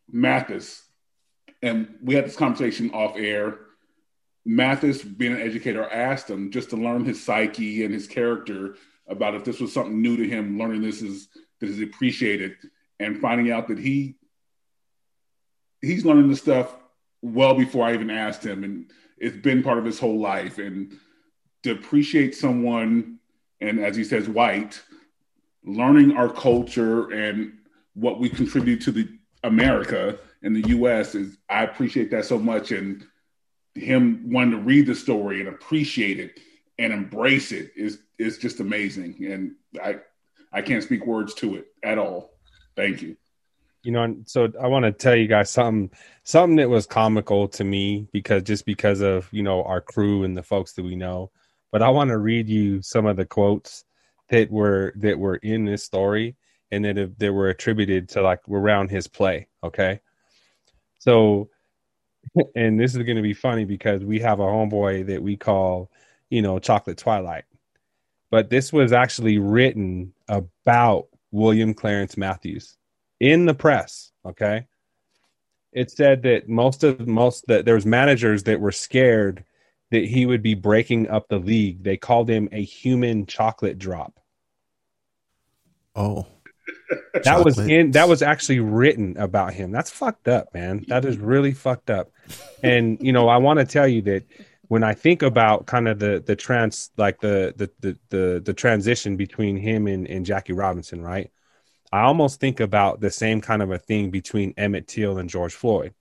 Mathis, 0.10 0.82
and 1.62 1.96
we 2.02 2.16
had 2.16 2.24
this 2.24 2.38
conversation 2.38 2.92
off 2.92 3.18
air. 3.18 3.58
Mathis, 4.46 5.04
being 5.04 5.34
an 5.34 5.42
educator, 5.42 5.84
asked 5.84 6.30
him 6.30 6.52
just 6.52 6.70
to 6.70 6.78
learn 6.78 7.04
his 7.04 7.22
psyche 7.22 7.84
and 7.84 7.94
his 7.94 8.08
character 8.08 8.78
about 9.08 9.36
if 9.36 9.44
this 9.44 9.60
was 9.60 9.74
something 9.74 10.02
new 10.02 10.18
to 10.18 10.28
him, 10.28 10.58
learning 10.58 10.82
this 10.82 11.02
is 11.02 11.28
that 11.60 11.70
is 11.70 11.82
appreciated, 11.82 12.56
and 13.00 13.20
finding 13.20 13.52
out 13.52 13.68
that 13.68 13.80
he 13.80 14.16
he's 15.82 16.06
learning 16.06 16.30
this 16.30 16.42
stuff 16.42 16.76
well 17.22 17.54
before 17.54 17.86
I 17.86 17.94
even 17.94 18.10
asked 18.10 18.46
him, 18.46 18.64
and 18.64 18.92
it's 19.18 19.38
been 19.38 19.64
part 19.64 19.78
of 19.78 19.86
his 19.86 20.00
whole 20.00 20.20
life. 20.20 20.58
And 20.58 20.98
to 21.64 21.72
appreciate 21.72 22.36
someone, 22.36 23.20
and 23.62 23.80
as 23.80 23.96
he 23.96 24.04
says, 24.04 24.28
white, 24.28 24.82
learning 25.64 26.16
our 26.16 26.30
culture 26.30 27.12
and 27.12 27.54
what 27.94 28.20
we 28.20 28.30
contribute 28.30 28.82
to 28.82 28.92
the 28.92 29.08
America 29.44 30.18
and 30.44 30.56
the 30.56 30.70
U.S. 30.70 31.16
is 31.16 31.38
I 31.50 31.64
appreciate 31.64 32.12
that 32.12 32.26
so 32.26 32.38
much, 32.38 32.72
and 32.72 33.06
him 33.74 34.32
wanting 34.32 34.52
to 34.52 34.58
read 34.58 34.86
the 34.86 34.96
story 34.96 35.40
and 35.40 35.50
appreciate 35.50 36.20
it 36.20 36.40
and 36.78 36.94
embrace 36.94 37.52
it 37.52 37.72
is 37.76 38.00
is 38.18 38.38
just 38.38 38.60
amazing, 38.60 39.16
and 39.26 39.52
I 39.82 40.00
I 40.52 40.62
can't 40.62 40.84
speak 40.84 41.06
words 41.06 41.34
to 41.36 41.56
it 41.56 41.68
at 41.84 41.98
all. 41.98 42.32
Thank 42.76 43.02
you. 43.02 43.18
You 43.84 43.92
know, 43.92 44.16
so 44.26 44.52
I 44.60 44.68
want 44.68 44.84
to 44.86 44.92
tell 44.92 45.16
you 45.16 45.28
guys 45.28 45.52
something 45.52 45.92
something 46.24 46.58
that 46.58 46.70
was 46.70 46.86
comical 46.86 47.48
to 47.50 47.64
me 47.64 48.08
because 48.12 48.44
just 48.44 48.66
because 48.66 49.02
of 49.02 49.32
you 49.32 49.44
know 49.44 49.64
our 49.64 49.82
crew 49.82 50.24
and 50.24 50.36
the 50.36 50.44
folks 50.44 50.74
that 50.74 50.84
we 50.84 50.96
know. 50.96 51.32
But 51.72 51.82
I 51.82 51.90
want 51.90 52.10
to 52.10 52.18
read 52.18 52.48
you 52.48 52.82
some 52.82 53.06
of 53.06 53.18
the 53.18 53.26
quotes 53.26 53.84
that 54.30 54.50
were 54.50 54.94
that 54.98 55.20
were 55.20 55.36
in 55.36 55.66
this 55.66 55.84
story 55.84 56.36
and 56.72 56.84
that 56.86 56.98
have, 56.98 57.18
that 57.20 57.34
were 57.34 57.50
attributed 57.50 58.10
to 58.10 58.22
like 58.22 58.40
around 58.50 58.90
his 58.90 59.08
play. 59.08 59.48
Okay, 59.64 60.00
so 61.00 61.50
and 62.56 62.80
this 62.80 62.96
is 62.96 63.04
going 63.04 63.18
to 63.18 63.22
be 63.22 63.34
funny 63.34 63.66
because 63.66 64.04
we 64.04 64.20
have 64.20 64.40
a 64.40 64.44
homeboy 64.44 65.06
that 65.08 65.22
we 65.22 65.38
call 65.38 65.92
you 66.30 66.42
know 66.42 66.60
Chocolate 66.60 66.98
Twilight, 66.98 67.46
but 68.32 68.50
this 68.50 68.72
was 68.74 68.94
actually 68.94 69.38
written 69.38 70.14
about 70.28 71.08
William 71.32 71.74
Clarence 71.74 72.18
Matthews 72.18 72.78
in 73.20 73.46
the 73.46 73.54
press. 73.54 74.12
Okay, 74.26 74.68
it 75.72 75.92
said 75.92 76.24
that 76.24 76.48
most 76.50 76.84
of 76.84 77.08
most 77.08 77.48
that 77.48 77.66
there 77.66 77.76
was 77.76 77.86
managers 77.86 78.44
that 78.44 78.60
were 78.60 78.72
scared 78.72 79.44
that 79.92 80.06
he 80.06 80.26
would 80.26 80.42
be 80.42 80.56
breaking 80.56 81.10
up 81.10 81.28
the 81.28 81.38
league. 81.38 81.84
They 81.84 81.98
called 81.98 82.30
him 82.30 82.50
a 82.52 82.64
human 82.64 83.26
chocolate 83.26 83.78
drop. 83.78 84.20
oh, 85.96 86.28
That 87.24 87.44
was 87.46 87.58
in 87.60 87.92
that 87.92 88.10
was 88.10 88.22
actually 88.22 88.60
written 88.60 89.18
about 89.18 89.54
him. 89.54 89.72
That's 89.72 89.90
fucked 89.90 90.28
up, 90.28 90.54
man. 90.54 90.86
That 90.88 91.06
is 91.06 91.18
really 91.18 91.54
fucked 91.54 91.90
up. 91.90 92.12
And 92.64 92.98
you 93.02 93.12
know, 93.12 93.28
I 93.28 93.38
want 93.38 93.60
to 93.60 93.66
tell 93.66 93.88
you 93.88 94.02
that 94.04 94.24
when 94.68 94.84
I 94.84 94.94
think 94.94 95.22
about 95.22 95.66
kind 95.66 95.88
of 95.88 96.00
the 96.00 96.24
the 96.26 96.36
trans 96.36 96.92
like 96.98 97.20
the 97.20 97.54
the 97.56 97.70
the 97.80 98.00
the, 98.10 98.42
the 98.44 98.54
transition 98.54 99.18
between 99.18 99.58
him 99.58 99.88
and, 99.88 100.08
and 100.08 100.26
Jackie 100.26 100.54
Robinson, 100.54 101.02
right? 101.02 101.32
I 101.92 102.02
almost 102.02 102.40
think 102.40 102.60
about 102.60 103.00
the 103.00 103.12
same 103.12 103.42
kind 103.42 103.62
of 103.62 103.72
a 103.72 103.78
thing 103.78 104.10
between 104.10 104.54
Emmett 104.58 104.88
Till 104.88 105.18
and 105.18 105.30
George 105.30 105.54
Floyd. 105.54 105.94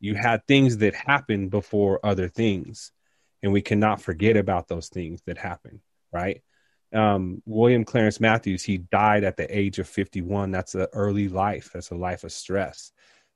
You 0.00 0.14
had 0.14 0.46
things 0.46 0.78
that 0.78 0.94
happened 0.94 1.50
before 1.50 2.00
other 2.04 2.28
things, 2.28 2.90
and 3.42 3.52
we 3.52 3.62
cannot 3.62 4.00
forget 4.00 4.36
about 4.36 4.68
those 4.68 4.88
things 4.88 5.22
that 5.26 5.38
happened, 5.38 5.80
right? 6.12 6.42
um, 6.94 7.42
William 7.44 7.84
Clarence 7.84 8.20
Matthews, 8.20 8.62
he 8.62 8.78
died 8.78 9.24
at 9.24 9.36
the 9.36 9.56
age 9.56 9.78
of 9.78 9.88
51. 9.88 10.50
That's 10.52 10.74
an 10.74 10.86
early 10.92 11.28
life. 11.28 11.70
That's 11.74 11.90
a 11.90 11.96
life 11.96 12.24
of 12.24 12.32
stress. 12.32 12.92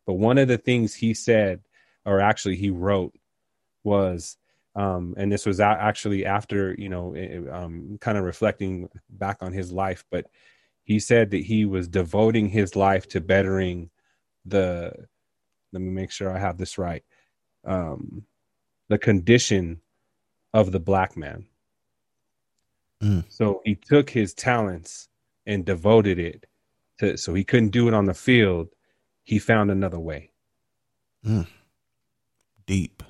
But 0.07 0.15
one 0.15 0.39
of 0.39 0.49
the 0.49 0.59
things 0.59 0.95
he 0.95 1.13
said, 1.13 1.61
or 2.05 2.21
actually 2.21 2.57
he 2.57 2.71
wrote, 2.71 3.15
was, 3.89 4.37
um, 4.77 5.15
and 5.17 5.33
this 5.33 5.47
was 5.47 5.59
actually 5.61 6.25
after, 6.25 6.75
you 6.79 6.89
know, 6.89 7.17
um, 7.51 7.99
kind 8.01 8.19
of 8.19 8.25
reflecting 8.25 8.89
back 9.11 9.39
on 9.41 9.53
his 9.53 9.73
life, 9.73 10.05
but 10.11 10.27
he 10.85 11.01
said 11.01 11.31
that 11.31 11.45
he 11.45 11.65
was 11.65 11.89
devoting 11.89 12.49
his 12.49 12.77
life 12.77 13.09
to 13.09 13.21
bettering 13.21 13.91
the, 14.45 14.93
let 15.73 15.83
me 15.83 15.91
make 15.91 16.11
sure 16.11 16.35
I 16.35 16.39
have 16.39 16.59
this 16.59 16.79
right, 16.79 17.03
um, 17.67 18.25
the 18.89 18.99
condition 18.99 19.81
of 20.55 20.73
the 20.73 20.81
black 20.81 21.17
man. 21.17 21.47
So 23.29 23.61
he 23.65 23.75
took 23.75 24.11
his 24.11 24.35
talents 24.35 25.09
and 25.47 25.65
devoted 25.65 26.19
it 26.19 26.47
to 26.99 27.17
so 27.17 27.35
he 27.35 27.45
couldn't 27.45 27.71
do 27.71 27.89
it 27.89 27.95
on 27.95 28.07
the 28.07 28.15
field. 28.15 28.69
He 29.25 29.39
found 29.39 29.71
another 29.71 29.99
way. 30.01 30.33
deep. 32.69 33.03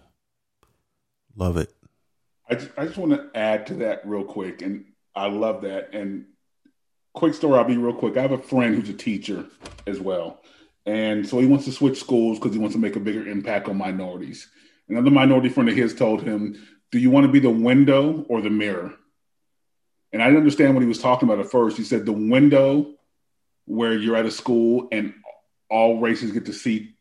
Love 1.39 1.57
it. 1.57 1.73
I 2.51 2.55
just, 2.55 2.71
I 2.77 2.87
just 2.87 2.99
want 2.99 3.13
to 3.13 3.39
add 3.39 3.67
to 3.69 3.75
that 3.75 4.03
real 4.05 4.25
quick, 4.25 4.61
and 4.61 4.85
I 5.15 5.29
love 5.29 5.63
that. 5.63 5.95
And 5.95 6.27
quick 7.15 7.35
story, 7.35 7.59
I'll 7.59 7.65
be 7.65 7.77
real 7.77 7.95
quick. 7.95 8.17
I 8.17 8.23
have 8.23 8.33
a 8.33 8.39
friend 8.39 8.75
who's 8.75 8.89
a 8.89 8.95
teacher 8.95 9.47
as 9.87 10.01
well, 10.01 10.41
and 10.85 11.27
so 11.27 11.39
he 11.39 11.47
wants 11.47 11.65
to 11.67 11.73
switch 11.73 12.01
schools 12.01 12.39
because 12.39 12.55
he 12.55 12.59
wants 12.59 12.75
to 12.75 12.81
make 12.81 12.97
a 12.97 13.01
bigger 13.01 13.27
impact 13.27 13.69
on 13.69 13.77
minorities. 13.77 14.49
Another 14.89 15.11
minority 15.11 15.49
friend 15.49 15.69
of 15.69 15.77
his 15.77 15.95
told 15.95 16.23
him, 16.23 16.57
"Do 16.91 16.99
you 16.99 17.11
want 17.11 17.27
to 17.27 17.33
be 17.33 17.41
the 17.41 17.51
window 17.51 18.25
or 18.29 18.41
the 18.41 18.51
mirror?" 18.51 18.95
and 20.13 20.23
I 20.23 20.27
didn't 20.27 20.39
understand 20.39 20.75
what 20.75 20.81
he 20.81 20.89
was 20.89 21.01
talking 21.01 21.29
about 21.29 21.45
at 21.45 21.51
first. 21.51 21.77
He 21.77 21.85
said 21.85 22.07
the 22.07 22.13
window 22.13 22.95
where 23.67 23.95
you're 23.95 24.17
at 24.17 24.27
a 24.27 24.31
school 24.31 24.89
and 24.91 25.15
all 25.71 26.01
races 26.01 26.33
get 26.33 26.47
to 26.47 26.53
see 26.53 26.95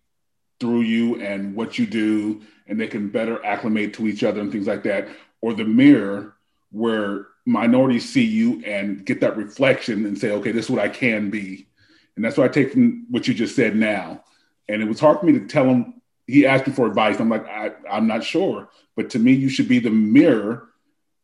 through 0.60 0.82
you 0.82 1.22
and 1.22 1.56
what 1.56 1.80
you 1.80 1.86
do, 1.86 2.42
and 2.68 2.80
they 2.80 2.88
can 2.88 3.10
better 3.10 3.44
acclimate 3.46 3.94
to 3.96 4.08
each 4.08 4.24
other 4.24 4.42
and 4.42 4.52
things 4.52 4.68
like 4.68 4.84
that, 4.84 5.08
or 5.42 5.54
the 5.54 5.64
mirror 5.64 6.36
where 6.72 7.28
minorities 7.46 8.08
see 8.08 8.26
you 8.26 8.62
and 8.66 9.06
get 9.06 9.22
that 9.22 9.38
reflection 9.38 10.06
and 10.06 10.18
say, 10.18 10.32
okay, 10.32 10.52
this 10.52 10.66
is 10.66 10.72
what 10.72 10.82
I 10.82 10.90
can 10.90 11.30
be. 11.30 11.68
And 12.16 12.26
that's 12.26 12.38
what 12.38 12.46
I 12.46 12.54
take 12.54 12.74
from 12.74 13.06
what 13.10 13.28
you 13.28 13.34
just 13.34 13.56
said 13.56 13.76
now. 13.76 14.24
And 14.68 14.82
it 14.82 14.88
was 14.88 15.00
hard 15.00 15.20
for 15.20 15.26
me 15.26 15.34
to 15.34 15.48
tell 15.48 15.66
him. 15.66 16.02
He 16.26 16.46
asked 16.46 16.68
me 16.68 16.74
for 16.74 16.88
advice. 16.88 17.20
I'm 17.20 17.30
like, 17.30 17.48
I, 17.48 17.72
I'm 17.90 18.08
not 18.08 18.24
sure. 18.24 18.70
But 18.98 19.12
to 19.12 19.20
me, 19.20 19.32
you 19.32 19.48
should 19.48 19.70
be 19.70 19.80
the 19.80 19.90
mirror 19.90 20.68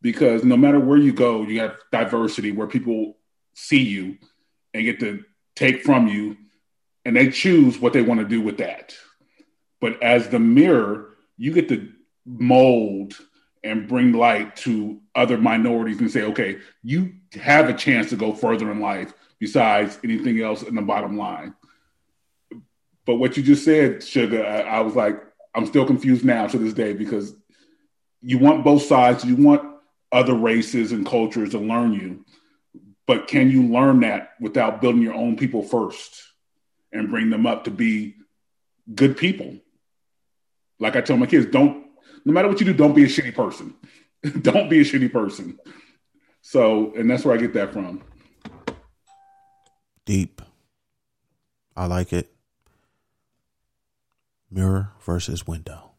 because 0.01 0.45
no 0.45 0.55
matter 0.55 0.79
where 0.79 0.97
you 0.97 1.11
go, 1.11 1.41
you 1.43 1.59
have 1.59 1.77
diversity 1.91 2.51
where 2.51 2.67
people 2.67 3.17
see 3.53 3.81
you 3.81 4.17
and 4.73 4.85
get 4.85 4.99
to 5.01 5.23
take 5.55 5.83
from 5.83 6.07
you 6.07 6.37
and 7.05 7.15
they 7.15 7.29
choose 7.31 7.79
what 7.79 7.91
they 7.91 8.01
want 8.01 8.21
to 8.21 8.25
do 8.25 8.41
with 8.41 8.57
that. 8.59 8.95
But 9.81 10.01
as 10.01 10.29
the 10.29 10.39
mirror, 10.39 11.12
you 11.43 11.51
get 11.51 11.67
to 11.67 11.89
mold 12.25 13.13
and 13.65 13.89
bring 13.89 14.13
light 14.13 14.55
to 14.55 15.01
other 15.13 15.37
minorities 15.37 15.99
and 15.99 16.09
say, 16.09 16.23
okay, 16.23 16.59
you 16.83 17.15
have 17.33 17.67
a 17.67 17.73
chance 17.73 18.09
to 18.11 18.15
go 18.15 18.31
further 18.31 18.71
in 18.71 18.79
life 18.79 19.13
besides 19.39 19.99
anything 20.05 20.39
else 20.39 20.63
in 20.63 20.73
the 20.73 20.81
bottom 20.81 21.17
line. 21.17 21.53
But 23.05 23.15
what 23.15 23.35
you 23.35 23.43
just 23.43 23.65
said, 23.65 24.01
Sugar, 24.01 24.45
I, 24.45 24.61
I 24.61 24.79
was 24.79 24.95
like, 24.95 25.21
I'm 25.53 25.65
still 25.65 25.85
confused 25.85 26.23
now 26.23 26.47
to 26.47 26.57
this 26.57 26.73
day 26.73 26.93
because 26.93 27.35
you 28.21 28.37
want 28.37 28.63
both 28.63 28.83
sides, 28.83 29.25
you 29.25 29.35
want 29.35 29.69
other 30.13 30.35
races 30.35 30.93
and 30.93 31.05
cultures 31.05 31.49
to 31.49 31.59
learn 31.59 31.91
you, 31.91 32.23
but 33.05 33.27
can 33.27 33.51
you 33.51 33.63
learn 33.63 33.99
that 33.99 34.29
without 34.39 34.79
building 34.79 35.01
your 35.01 35.13
own 35.13 35.35
people 35.35 35.61
first 35.61 36.23
and 36.93 37.09
bring 37.09 37.29
them 37.29 37.45
up 37.45 37.65
to 37.65 37.71
be 37.71 38.15
good 38.95 39.17
people? 39.17 39.57
Like 40.83 40.97
I 40.97 41.01
tell 41.01 41.15
my 41.15 41.25
kids, 41.25 41.45
don't 41.45 41.87
no 42.25 42.33
matter 42.33 42.49
what 42.49 42.59
you 42.59 42.65
do, 42.65 42.73
don't 42.73 42.93
be 42.93 43.05
a 43.05 43.07
shitty 43.07 43.33
person. 43.33 43.73
don't 44.41 44.69
be 44.69 44.81
a 44.81 44.83
shitty 44.83 45.11
person. 45.13 45.57
So, 46.41 46.93
and 46.97 47.09
that's 47.09 47.23
where 47.23 47.33
I 47.33 47.39
get 47.39 47.53
that 47.53 47.71
from. 47.71 48.03
Deep. 50.05 50.41
I 51.73 51.85
like 51.85 52.11
it. 52.11 52.33
Mirror 54.51 54.91
versus 54.99 55.47
window. 55.47 55.91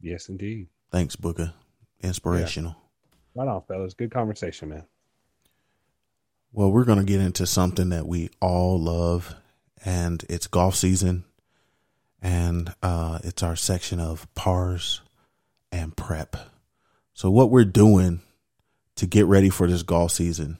Yes, 0.00 0.28
indeed. 0.28 0.68
Thanks, 0.92 1.16
Booker. 1.16 1.52
Inspirational. 2.00 2.76
Right 3.34 3.48
on, 3.48 3.62
fellas. 3.62 3.94
Good 3.94 4.12
conversation, 4.12 4.68
man. 4.68 4.84
Well, 6.52 6.70
we're 6.70 6.84
going 6.84 6.98
to 6.98 7.04
get 7.04 7.20
into 7.20 7.44
something 7.44 7.88
that 7.88 8.06
we 8.06 8.30
all 8.40 8.80
love, 8.80 9.34
and 9.84 10.24
it's 10.28 10.46
golf 10.46 10.76
season. 10.76 11.24
And 12.22 12.72
uh, 12.82 13.18
it's 13.24 13.42
our 13.42 13.56
section 13.56 13.98
of 13.98 14.32
pars 14.34 15.00
and 15.72 15.96
prep. 15.96 16.36
So, 17.14 17.30
what 17.30 17.50
we're 17.50 17.64
doing 17.64 18.20
to 18.96 19.06
get 19.06 19.26
ready 19.26 19.50
for 19.50 19.66
this 19.66 19.82
golf 19.82 20.12
season, 20.12 20.58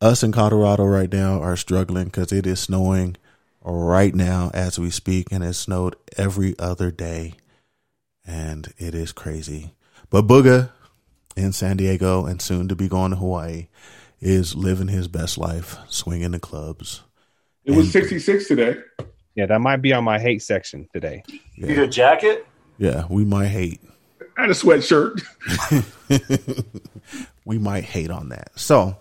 us 0.00 0.22
in 0.22 0.32
Colorado 0.32 0.84
right 0.84 1.10
now 1.10 1.40
are 1.40 1.56
struggling 1.56 2.04
because 2.04 2.30
it 2.30 2.46
is 2.46 2.60
snowing 2.60 3.16
right 3.62 4.14
now 4.14 4.50
as 4.52 4.78
we 4.78 4.90
speak, 4.90 5.28
and 5.32 5.42
it 5.42 5.54
snowed 5.54 5.96
every 6.16 6.54
other 6.58 6.90
day. 6.90 7.34
And 8.26 8.72
it 8.76 8.94
is 8.94 9.12
crazy. 9.12 9.74
But 10.10 10.26
Booga 10.26 10.70
in 11.36 11.52
San 11.52 11.78
Diego 11.78 12.26
and 12.26 12.42
soon 12.42 12.68
to 12.68 12.76
be 12.76 12.88
going 12.88 13.12
to 13.12 13.16
Hawaii 13.16 13.68
is 14.20 14.54
living 14.54 14.88
his 14.88 15.08
best 15.08 15.38
life, 15.38 15.76
swinging 15.88 16.32
the 16.32 16.38
clubs. 16.40 17.02
It 17.64 17.70
was 17.70 17.86
And- 17.86 17.92
66 17.92 18.48
today. 18.48 18.76
Yeah, 19.38 19.46
that 19.46 19.60
might 19.60 19.76
be 19.76 19.92
on 19.92 20.02
my 20.02 20.18
hate 20.18 20.42
section 20.42 20.88
today. 20.92 21.22
You 21.54 21.68
get 21.68 21.78
a 21.78 21.86
jacket? 21.86 22.44
Yeah, 22.76 23.04
we 23.08 23.24
might 23.24 23.46
hate. 23.46 23.80
I 24.36 24.40
had 24.40 24.50
a 24.50 24.52
sweatshirt. 24.52 25.22
we 27.44 27.56
might 27.56 27.84
hate 27.84 28.10
on 28.10 28.30
that. 28.30 28.50
So, 28.58 28.96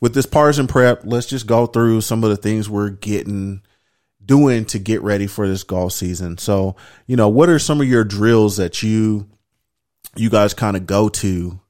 with 0.00 0.12
this 0.12 0.26
pars 0.26 0.58
and 0.58 0.68
prep, 0.68 1.02
let's 1.04 1.28
just 1.28 1.46
go 1.46 1.66
through 1.66 2.00
some 2.00 2.24
of 2.24 2.30
the 2.30 2.36
things 2.36 2.68
we're 2.68 2.90
getting 2.90 3.62
doing 4.24 4.64
to 4.64 4.80
get 4.80 5.02
ready 5.02 5.28
for 5.28 5.46
this 5.46 5.62
golf 5.62 5.92
season. 5.92 6.36
So, 6.36 6.74
you 7.06 7.14
know, 7.14 7.28
what 7.28 7.48
are 7.48 7.60
some 7.60 7.80
of 7.80 7.86
your 7.86 8.02
drills 8.02 8.56
that 8.56 8.82
you 8.82 9.28
you 10.16 10.30
guys 10.30 10.52
kind 10.52 10.76
of 10.76 10.84
go 10.84 11.08
to 11.10 11.60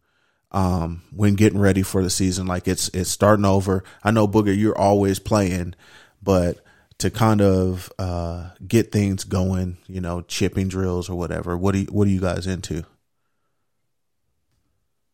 um 0.52 1.02
when 1.14 1.34
getting 1.34 1.60
ready 1.60 1.82
for 1.82 2.02
the 2.02 2.09
season? 2.09 2.47
Like 2.47 2.66
it's 2.66 2.88
it's 2.94 3.10
starting 3.10 3.44
over. 3.44 3.84
I 4.02 4.10
know 4.10 4.26
Booger, 4.26 4.56
you're 4.56 4.78
always 4.78 5.18
playing, 5.18 5.74
but 6.22 6.62
to 6.98 7.10
kind 7.10 7.40
of 7.40 7.93
uh 7.98 8.51
get 8.66 8.93
things 8.93 9.24
going, 9.24 9.77
you 9.86 10.01
know, 10.01 10.23
chipping 10.23 10.68
drills 10.68 11.09
or 11.09 11.16
whatever. 11.16 11.56
What 11.56 11.73
do 11.73 11.81
you 11.81 11.86
what 11.86 12.06
are 12.09 12.10
you 12.10 12.20
guys 12.20 12.47
into? 12.47 12.85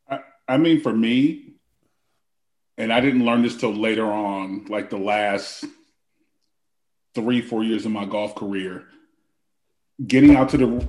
I, 0.09 0.20
I 0.48 0.56
mean, 0.59 0.80
for 0.80 0.92
me, 0.92 1.54
and 2.78 2.92
I 2.92 3.00
didn't 3.00 3.24
learn 3.24 3.42
this 3.42 3.56
till 3.56 3.74
later 3.74 4.06
on, 4.06 4.66
like 4.66 4.90
the 4.90 4.98
last 4.98 5.64
three, 7.14 7.40
four 7.40 7.64
years 7.64 7.84
of 7.84 7.92
my 7.92 8.04
golf 8.04 8.34
career, 8.34 8.84
getting 10.06 10.36
out 10.36 10.50
to 10.50 10.56
the 10.56 10.88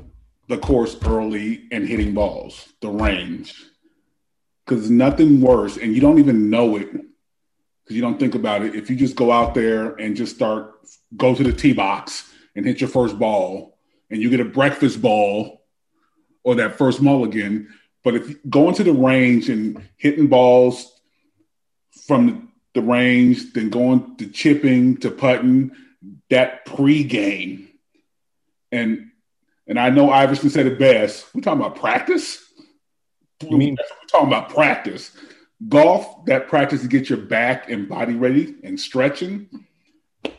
the 0.50 0.58
course 0.58 0.98
early 1.06 1.68
and 1.72 1.88
hitting 1.88 2.14
balls, 2.14 2.68
the 2.82 2.90
range. 2.90 3.56
Because 4.66 4.90
nothing 4.90 5.42
worse, 5.42 5.76
and 5.76 5.94
you 5.94 6.00
don't 6.00 6.20
even 6.20 6.50
know 6.50 6.78
it 6.78 6.88
because 7.84 7.96
you 7.96 8.02
don't 8.02 8.20
think 8.20 8.36
about 8.36 8.64
it. 8.64 8.76
If 8.76 8.90
you 8.90 8.96
just 8.96 9.16
go 9.16 9.32
out 9.32 9.54
there 9.54 9.96
and 9.96 10.16
just 10.16 10.36
start, 10.36 10.76
go 11.18 11.36
to 11.36 11.44
the 11.44 11.52
tee 11.52 11.74
box 11.74 12.32
and 12.56 12.66
hit 12.66 12.82
your 12.82 12.90
first 12.90 13.20
ball, 13.20 13.78
and 14.10 14.22
you 14.22 14.30
get 14.30 14.40
a 14.40 14.46
breakfast 14.46 15.02
ball 15.02 15.66
or 16.44 16.56
that 16.56 16.78
first 16.78 17.02
mulligan. 17.02 17.70
But 18.04 18.16
if 18.16 18.50
going 18.50 18.76
to 18.76 18.84
the 18.84 18.94
range 18.94 19.50
and 19.50 19.82
hitting 19.98 20.28
balls 20.28 20.92
from 22.06 22.52
the 22.74 22.82
range, 22.82 23.54
then 23.54 23.70
going 23.70 24.18
to 24.18 24.28
chipping 24.28 24.98
to 24.98 25.12
putting, 25.12 25.72
that 26.30 26.66
pregame, 26.66 27.68
and 28.72 29.10
and 29.68 29.80
I 29.80 29.90
know 29.90 30.10
Iverson 30.10 30.50
said 30.50 30.66
it 30.66 30.78
best. 30.78 31.34
We're 31.34 31.42
talking 31.42 31.62
about 31.62 31.78
practice. 31.78 32.44
You 33.42 33.58
mean- 33.58 33.78
we're 33.80 34.08
talking 34.08 34.28
about 34.28 34.50
practice? 34.50 35.12
Golf, 35.70 36.26
that 36.26 36.48
practice 36.48 36.82
to 36.82 36.88
get 36.88 37.10
your 37.10 37.20
back 37.20 37.70
and 37.70 37.88
body 37.88 38.16
ready 38.16 38.56
and 38.64 38.80
stretching. 38.80 39.48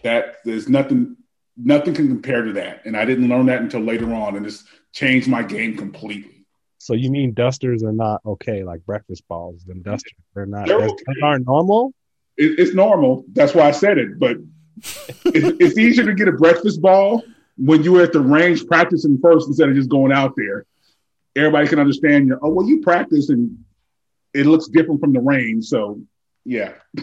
That 0.03 0.37
there's 0.45 0.69
nothing, 0.69 1.17
nothing 1.57 1.95
can 1.95 2.09
compare 2.09 2.43
to 2.43 2.53
that. 2.55 2.85
And 2.85 2.97
I 2.97 3.05
didn't 3.05 3.29
learn 3.29 3.47
that 3.47 3.61
until 3.61 3.81
later 3.81 4.13
on, 4.13 4.37
and 4.37 4.47
it's 4.47 4.65
changed 4.93 5.29
my 5.29 5.43
game 5.43 5.77
completely. 5.77 6.35
So 6.79 6.95
you 6.95 7.11
mean 7.11 7.33
dusters 7.33 7.83
are 7.83 7.93
not 7.93 8.21
okay, 8.27 8.63
like 8.63 8.85
breakfast 8.85 9.27
balls? 9.29 9.65
Them 9.65 9.83
dusters, 9.83 10.13
they're 10.35 10.47
not. 10.47 10.67
They're 10.67 10.83
okay. 10.83 11.05
aren't 11.23 11.47
normal. 11.47 11.95
It, 12.37 12.59
it's 12.59 12.75
normal. 12.75 13.25
That's 13.33 13.55
why 13.55 13.69
I 13.69 13.71
said 13.71 13.99
it. 13.99 14.19
But 14.19 14.37
it's, 14.77 15.57
it's 15.61 15.79
easier 15.79 16.05
to 16.05 16.15
get 16.15 16.29
a 16.29 16.33
breakfast 16.33 16.83
ball 16.83 17.23
when 17.57 17.83
you 17.83 17.93
were 17.93 18.03
at 18.03 18.13
the 18.13 18.21
range 18.21 18.67
practicing 18.67 19.19
first 19.23 19.49
instead 19.49 19.69
of 19.69 19.75
just 19.75 19.89
going 19.89 20.13
out 20.13 20.35
there. 20.37 20.67
Everybody 21.37 21.69
can 21.69 21.79
understand 21.79 22.29
you. 22.29 22.39
Oh, 22.43 22.51
well, 22.51 22.67
you 22.67 22.81
practice 22.81 23.29
and 23.29 23.64
it 24.35 24.47
looks 24.47 24.67
different 24.69 25.01
from 25.01 25.13
the 25.13 25.21
rain. 25.21 25.63
So, 25.63 26.01
yeah. 26.45 26.73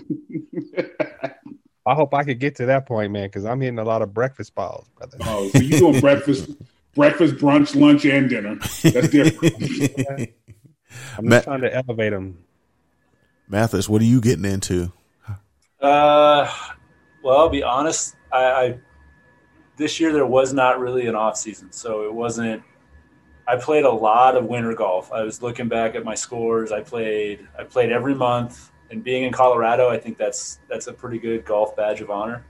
I 1.86 1.95
hope 1.95 2.14
I 2.14 2.24
could 2.24 2.40
get 2.40 2.56
to 2.58 2.68
that 2.68 2.86
point, 2.86 3.12
man, 3.12 3.28
because 3.28 3.45
I'm 3.45 3.60
hitting 3.60 3.80
a 3.80 3.84
lot 3.84 4.03
of 4.03 4.14
breakfast 4.14 4.53
balls, 4.53 4.88
brother. 4.95 5.18
oh, 5.22 5.49
so 5.49 5.60
you 5.60 5.80
doing 5.80 5.99
breakfast, 5.99 6.52
breakfast, 6.95 7.36
brunch, 7.36 7.76
lunch, 7.76 8.06
and 8.06 8.30
dinner. 8.30 8.56
That's 8.56 9.10
different. 9.10 10.30
I'm 11.18 11.26
Matt- 11.26 11.38
just 11.38 11.44
trying 11.45 11.62
to 11.62 11.74
elevate 11.74 12.12
them. 12.12 12.44
Mathis, 13.48 13.90
what 13.90 14.02
are 14.02 14.06
you 14.06 14.22
getting 14.22 14.45
into? 14.45 14.91
Uh, 15.82 16.53
well, 17.24 17.38
I'll 17.38 17.49
be 17.49 17.64
honest. 17.64 18.16
I, 18.32 18.44
I 18.45 18.80
this 19.78 19.99
year 19.99 20.14
there 20.14 20.26
was 20.26 20.53
not 20.53 20.80
really 20.80 21.08
an 21.08 21.16
off 21.16 21.36
season, 21.38 21.72
so 21.72 22.03
it 22.06 22.14
wasn't. 22.14 22.62
I 23.47 23.57
played 23.57 23.85
a 23.85 23.91
lot 23.91 24.35
of 24.35 24.45
winter 24.45 24.73
golf. 24.73 25.11
I 25.11 25.23
was 25.23 25.41
looking 25.41 25.68
back 25.68 25.95
at 25.95 26.03
my 26.03 26.15
scores. 26.15 26.72
I 26.72 26.81
played. 26.81 27.47
I 27.57 27.63
played 27.63 27.91
every 27.91 28.15
month, 28.15 28.72
and 28.89 29.03
being 29.03 29.23
in 29.23 29.34
Colorado, 29.34 29.89
I 29.89 29.97
think 29.97 30.18
that's 30.18 30.59
that's 30.69 30.88
a 30.88 30.93
pretty 30.93 31.19
good 31.19 31.45
golf 31.45 31.76
badge 31.76 32.01
of 32.01 32.09
honor. 32.09 32.45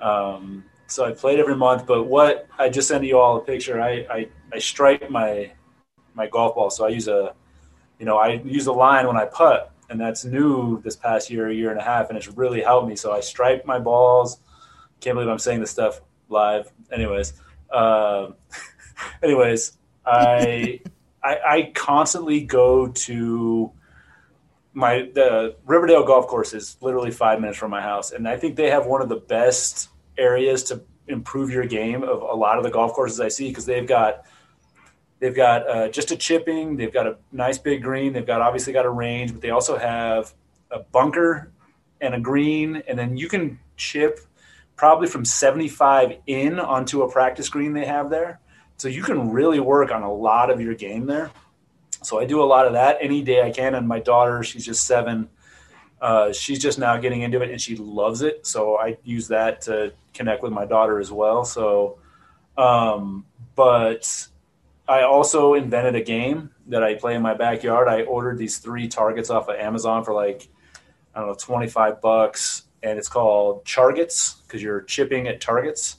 Um, 0.00 0.64
so 0.86 1.04
I 1.04 1.12
played 1.12 1.38
every 1.38 1.56
month. 1.56 1.86
But 1.86 2.04
what 2.04 2.46
I 2.58 2.68
just 2.68 2.88
sent 2.88 3.04
you 3.04 3.18
all 3.18 3.36
a 3.36 3.40
picture. 3.40 3.80
I 3.80 4.06
I, 4.10 4.28
I 4.52 4.58
stripe 4.58 5.08
my 5.08 5.52
my 6.18 6.26
golf 6.26 6.54
ball. 6.56 6.68
So 6.68 6.84
I 6.84 6.88
use 6.88 7.08
a, 7.08 7.34
you 7.98 8.04
know, 8.04 8.18
I 8.18 8.42
use 8.44 8.66
a 8.66 8.72
line 8.72 9.06
when 9.06 9.16
I 9.16 9.24
putt, 9.24 9.72
and 9.88 9.98
that's 9.98 10.24
new 10.24 10.82
this 10.82 10.96
past 10.96 11.30
year, 11.30 11.48
a 11.48 11.54
year 11.54 11.70
and 11.70 11.80
a 11.80 11.82
half, 11.82 12.10
and 12.10 12.18
it's 12.18 12.28
really 12.28 12.60
helped 12.60 12.88
me. 12.88 12.96
So 12.96 13.12
I 13.12 13.20
stripe 13.20 13.64
my 13.64 13.78
balls. 13.78 14.40
Can't 15.00 15.14
believe 15.14 15.30
I'm 15.30 15.38
saying 15.38 15.60
this 15.60 15.70
stuff 15.70 16.00
live. 16.28 16.70
Anyways, 16.92 17.34
um, 17.72 18.34
anyways, 19.22 19.77
I, 20.08 20.80
I 21.22 21.36
I 21.46 21.72
constantly 21.74 22.40
go 22.40 22.88
to 22.88 23.72
my 24.72 25.08
the 25.12 25.56
Riverdale 25.66 26.04
golf 26.04 26.26
course 26.26 26.54
is 26.54 26.76
literally 26.80 27.10
five 27.10 27.40
minutes 27.40 27.58
from 27.58 27.70
my 27.70 27.82
house, 27.82 28.12
and 28.12 28.28
I 28.28 28.36
think 28.36 28.56
they 28.56 28.70
have 28.70 28.86
one 28.86 29.02
of 29.02 29.08
the 29.08 29.16
best 29.16 29.88
areas 30.16 30.64
to 30.64 30.82
improve 31.08 31.50
your 31.50 31.64
game 31.64 32.02
of 32.02 32.22
a 32.22 32.34
lot 32.34 32.58
of 32.58 32.64
the 32.64 32.70
golf 32.70 32.92
courses 32.92 33.20
I 33.20 33.28
see 33.28 33.48
because 33.48 33.66
they've 33.66 33.86
got 33.86 34.24
they've 35.20 35.34
got 35.34 35.68
uh, 35.68 35.88
just 35.88 36.10
a 36.10 36.16
chipping, 36.16 36.76
they've 36.76 36.92
got 36.92 37.06
a 37.06 37.16
nice 37.32 37.58
big 37.58 37.82
green, 37.82 38.12
they've 38.12 38.26
got 38.26 38.40
obviously 38.40 38.72
got 38.72 38.86
a 38.86 38.90
range, 38.90 39.32
but 39.32 39.40
they 39.40 39.50
also 39.50 39.76
have 39.76 40.32
a 40.70 40.78
bunker 40.80 41.50
and 42.00 42.14
a 42.14 42.20
green, 42.20 42.82
and 42.86 42.98
then 42.98 43.16
you 43.16 43.28
can 43.28 43.58
chip 43.76 44.20
probably 44.76 45.08
from 45.08 45.24
75 45.24 46.18
in 46.26 46.60
onto 46.60 47.02
a 47.02 47.10
practice 47.10 47.48
green 47.48 47.72
they 47.72 47.86
have 47.86 48.10
there. 48.10 48.40
So 48.78 48.86
you 48.88 49.02
can 49.02 49.30
really 49.30 49.60
work 49.60 49.90
on 49.90 50.02
a 50.02 50.12
lot 50.12 50.50
of 50.50 50.60
your 50.60 50.74
game 50.74 51.06
there. 51.06 51.32
So 52.02 52.20
I 52.20 52.24
do 52.24 52.40
a 52.40 52.46
lot 52.46 52.66
of 52.66 52.74
that 52.74 52.98
any 53.00 53.22
day 53.22 53.42
I 53.42 53.50
can. 53.50 53.74
And 53.74 53.86
my 53.86 53.98
daughter, 53.98 54.42
she's 54.44 54.64
just 54.64 54.84
seven. 54.84 55.28
Uh, 56.00 56.32
she's 56.32 56.60
just 56.60 56.78
now 56.78 56.96
getting 56.96 57.22
into 57.22 57.42
it 57.42 57.50
and 57.50 57.60
she 57.60 57.74
loves 57.74 58.22
it. 58.22 58.46
So 58.46 58.78
I 58.78 58.96
use 59.02 59.28
that 59.28 59.62
to 59.62 59.92
connect 60.14 60.44
with 60.44 60.52
my 60.52 60.64
daughter 60.64 61.00
as 61.00 61.10
well. 61.10 61.44
So, 61.44 61.98
um, 62.56 63.26
but 63.56 64.28
I 64.88 65.02
also 65.02 65.54
invented 65.54 65.96
a 65.96 66.02
game 66.02 66.50
that 66.68 66.84
I 66.84 66.94
play 66.94 67.16
in 67.16 67.22
my 67.22 67.34
backyard. 67.34 67.88
I 67.88 68.02
ordered 68.02 68.38
these 68.38 68.58
three 68.58 68.86
targets 68.86 69.28
off 69.28 69.48
of 69.48 69.56
Amazon 69.56 70.04
for 70.04 70.14
like, 70.14 70.48
I 71.16 71.20
don't 71.20 71.30
know, 71.30 71.34
25 71.34 72.00
bucks. 72.00 72.62
And 72.80 72.96
it's 72.96 73.08
called 73.08 73.64
Chargets 73.64 74.34
because 74.46 74.62
you're 74.62 74.82
chipping 74.82 75.26
at 75.26 75.40
targets. 75.40 75.96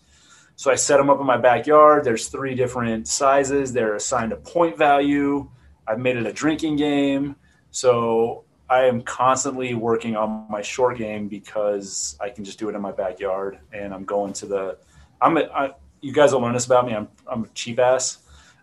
So 0.60 0.69
I 0.69 0.76
set 0.76 0.98
them 0.98 1.10
up 1.10 1.22
in 1.22 1.26
my 1.26 1.38
backyard. 1.38 2.03
There's 2.03 2.27
three 2.27 2.53
different 2.53 3.07
sizes. 3.07 3.72
They're 3.72 3.95
assigned 3.95 4.34
a 4.34 4.36
point 4.36 4.77
value. 4.77 5.49
I've 5.88 5.99
made 5.99 6.18
it 6.18 6.26
a 6.26 6.34
drinking 6.34 6.76
game. 6.76 7.38
So 7.72 8.44
I 8.69 8.81
am 8.81 9.02
constantly 9.02 9.73
working 9.73 10.18
on 10.18 10.48
my 10.49 10.61
short 10.61 10.98
game 10.98 11.30
because 11.30 12.18
I 12.19 12.30
can 12.30 12.44
just 12.44 12.60
do 12.60 12.68
it 12.68 12.76
in 12.76 12.81
my 12.81 12.91
backyard. 12.91 13.60
And 13.72 13.94
I'm 13.94 14.03
going 14.03 14.34
to 14.34 14.48
the, 14.48 14.77
I'm, 15.22 15.38
a, 15.38 15.44
I, 15.44 15.72
you 16.02 16.11
guys 16.11 16.34
will 16.34 16.41
learn 16.41 16.56
this 16.56 16.65
about 16.65 16.86
me. 16.86 16.94
I'm, 16.94 17.07
I'm 17.26 17.45
a 17.45 17.48
cheap 17.53 17.80
ass. 17.80 18.18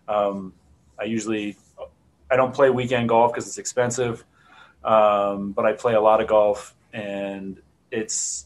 Um, 0.07 0.53
I 0.99 1.05
usually, 1.05 1.57
I 2.29 2.35
don't 2.35 2.53
play 2.53 2.69
weekend 2.69 3.09
golf 3.09 3.33
because 3.33 3.47
it's 3.47 3.57
expensive. 3.57 4.23
Um, 4.83 5.51
but 5.51 5.65
I 5.65 5.73
play 5.73 5.95
a 5.95 6.01
lot 6.01 6.21
of 6.21 6.27
golf 6.27 6.75
and 6.93 7.59
it's 7.89 8.45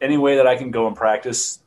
any 0.00 0.16
way 0.16 0.36
that 0.36 0.46
I 0.46 0.56
can 0.56 0.70
go 0.70 0.86
and 0.86 0.96
practice 0.96 1.58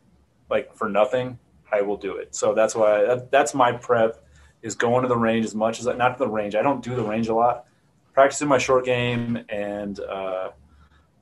like 0.50 0.74
for 0.76 0.90
nothing, 0.90 1.40
I 1.72 1.82
will 1.82 1.98
do 1.98 2.18
it. 2.18 2.36
So 2.36 2.54
that's 2.54 2.76
why 2.76 3.04
that, 3.04 3.32
that's 3.32 3.54
my 3.54 3.72
prep 3.72 4.24
is 4.62 4.76
going 4.76 5.02
to 5.02 5.08
the 5.08 5.18
range 5.18 5.46
as 5.46 5.56
much 5.56 5.80
as 5.80 5.88
I, 5.88 5.94
not 5.96 6.18
the 6.18 6.28
range. 6.28 6.56
I 6.56 6.62
don't 6.62 6.84
do 6.84 6.96
the 6.96 7.04
range 7.04 7.28
a 7.28 7.36
lot. 7.36 7.66
Practicing 8.14 8.48
my 8.48 8.60
short 8.60 8.86
game 8.86 9.44
and 9.50 10.00
uh, 10.00 10.52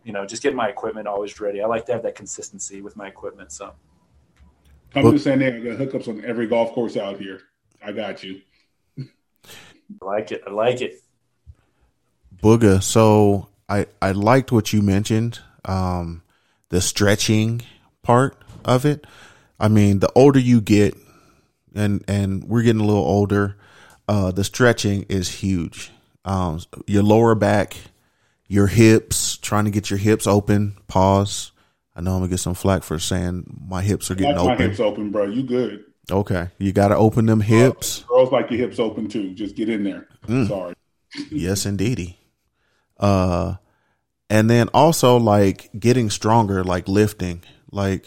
you 0.04 0.12
know 0.12 0.26
just 0.26 0.44
getting 0.44 0.58
my 0.58 0.70
equipment 0.70 1.08
always 1.08 1.40
ready. 1.40 1.62
I 1.62 1.68
like 1.68 1.86
to 1.86 1.94
have 1.94 2.04
that 2.04 2.16
consistency 2.16 2.82
with 2.82 2.96
my 2.96 3.08
equipment. 3.08 3.52
So 3.52 3.74
Come 4.94 5.12
to 5.12 5.20
San 5.20 5.40
Diego, 5.40 5.72
I 5.72 5.78
got 5.78 5.88
hookups 5.88 6.08
on 6.10 6.26
every 6.26 6.48
golf 6.48 6.74
course 6.74 6.98
out 6.98 7.18
here. 7.18 7.42
I 7.82 7.94
got 7.94 8.24
you. 8.24 8.42
I 9.00 9.06
like 10.02 10.32
it. 10.32 10.44
I 10.46 10.52
like 10.52 10.82
it. 10.82 11.02
Booga. 12.44 12.84
So 12.84 13.48
I 13.70 13.86
I 14.02 14.12
liked 14.12 14.52
what 14.52 14.74
you 14.74 14.82
mentioned, 14.82 15.40
um, 15.64 16.24
the 16.70 16.82
stretching 16.82 17.62
part 18.02 18.38
of 18.66 18.86
it. 18.86 19.06
I 19.60 19.68
mean, 19.68 20.00
the 20.00 20.12
older 20.16 20.40
you 20.40 20.62
get, 20.62 20.96
and 21.76 22.04
and 22.08 22.44
we're 22.46 22.64
getting 22.64 22.82
a 22.82 22.86
little 22.86 23.04
older, 23.04 23.58
uh, 24.08 24.32
the 24.32 24.44
stretching 24.44 25.06
is 25.10 25.30
huge. 25.30 25.92
Um, 26.26 26.60
your 26.88 27.04
lower 27.04 27.36
back, 27.36 27.76
your 28.48 28.68
hips, 28.68 29.38
trying 29.38 29.66
to 29.66 29.72
get 29.72 29.90
your 29.90 30.00
hips 30.00 30.28
open. 30.28 30.78
Pause. 30.88 31.52
I 31.96 32.02
know 32.02 32.12
I'm 32.14 32.20
gonna 32.20 32.30
get 32.30 32.40
some 32.40 32.54
flack 32.54 32.84
for 32.84 33.00
saying 33.00 33.46
my 33.68 33.82
hips 33.82 34.10
are 34.12 34.16
getting 34.16 34.36
Got 34.36 34.46
my 34.46 34.54
open. 34.54 34.70
hips 34.70 34.80
open, 34.80 35.12
bro. 35.12 35.26
You 35.26 35.44
good? 35.44 35.84
Okay, 36.10 36.50
you 36.58 36.72
got 36.74 36.90
to 36.90 36.96
open 36.98 37.26
them 37.26 37.40
hips. 37.42 38.04
Girls 38.10 38.32
like 38.32 38.50
your 38.50 38.60
hips 38.60 38.80
open 38.80 39.08
too. 39.08 39.34
Just 39.34 39.56
get 39.56 39.70
in 39.70 39.84
there. 39.84 40.08
Mm. 40.28 40.48
Sorry. 40.48 40.74
yes, 41.30 41.66
indeedy. 41.66 42.20
Uh, 43.00 43.56
and 44.30 44.50
then 44.50 44.68
also 44.70 45.18
like 45.18 45.70
getting 45.78 46.10
stronger, 46.10 46.64
like 46.64 46.88
lifting. 46.88 47.44
Like, 47.72 48.06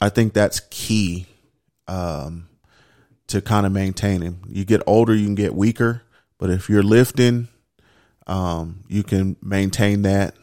I 0.00 0.08
think 0.08 0.32
that's 0.32 0.60
key. 0.70 1.26
Um, 1.86 2.48
to 3.30 3.40
kind 3.40 3.64
of 3.64 3.70
maintain 3.70 4.22
him. 4.22 4.42
You 4.48 4.64
get 4.64 4.82
older, 4.88 5.14
you 5.14 5.24
can 5.24 5.36
get 5.36 5.54
weaker, 5.54 6.02
but 6.36 6.50
if 6.50 6.68
you're 6.68 6.82
lifting, 6.82 7.46
um, 8.26 8.82
you 8.88 9.04
can 9.04 9.36
maintain 9.40 10.02
that 10.02 10.34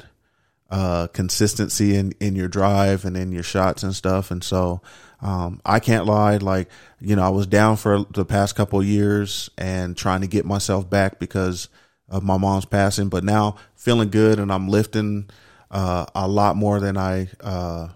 uh, 0.70 1.08
consistency 1.08 1.96
in, 1.96 2.14
in 2.22 2.38
your 2.38 2.48
drive 2.48 3.04
and 3.04 3.18
in 3.18 3.34
your 3.34 3.44
shots 3.44 3.84
and 3.84 3.94
stuff. 3.94 4.32
And 4.32 4.42
so, 4.42 4.82
um, 5.22 5.60
I 5.66 5.82
can't 5.82 6.06
lie. 6.06 6.38
Like, 6.38 6.70
you 7.02 7.18
know, 7.18 7.24
I 7.24 7.30
was 7.30 7.46
down 7.46 7.76
for 7.76 8.06
the 8.12 8.26
past 8.26 8.56
couple 8.56 8.82
years 8.82 9.50
and 9.58 9.98
trying 9.98 10.22
to 10.22 10.28
get 10.28 10.46
myself 10.46 10.90
back 10.90 11.20
because 11.20 11.68
of 12.08 12.24
my 12.24 12.38
mom's 12.38 12.66
passing, 12.66 13.10
but 13.10 13.26
now 13.26 13.58
feeling 13.76 14.10
good 14.10 14.40
and 14.40 14.50
I'm 14.50 14.70
lifting, 14.70 15.30
uh, 15.70 16.06
a 16.16 16.26
lot 16.26 16.56
more 16.56 16.80
than 16.80 16.96
I, 16.96 17.28
uh, 17.42 17.90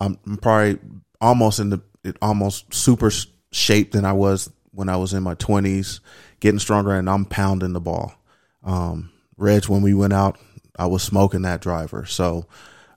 I'm 0.00 0.16
probably 0.42 0.78
almost 1.20 1.58
in 1.60 1.70
the, 1.70 1.80
almost 2.22 2.72
super 2.72 3.10
shape 3.52 3.92
than 3.92 4.04
I 4.04 4.12
was 4.12 4.50
when 4.72 4.88
I 4.88 4.96
was 4.96 5.12
in 5.14 5.22
my 5.22 5.34
twenties, 5.34 6.00
getting 6.40 6.58
stronger 6.58 6.92
and 6.94 7.08
I'm 7.08 7.24
pounding 7.24 7.72
the 7.72 7.80
ball. 7.80 8.14
Um, 8.64 9.10
Reg, 9.36 9.66
when 9.66 9.82
we 9.82 9.94
went 9.94 10.12
out, 10.12 10.38
I 10.78 10.86
was 10.86 11.02
smoking 11.02 11.42
that 11.42 11.60
driver. 11.60 12.04
So, 12.04 12.46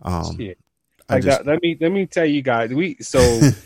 um, 0.02 0.36
Shit. 0.38 0.58
I 1.12 1.16
Like 1.16 1.24
just, 1.24 1.38
that, 1.44 1.48
let 1.52 1.62
me 1.64 1.76
let 1.82 1.92
me 1.92 2.06
tell 2.06 2.26
you 2.26 2.44
guys. 2.44 2.72
We 2.72 2.96
so 3.00 3.20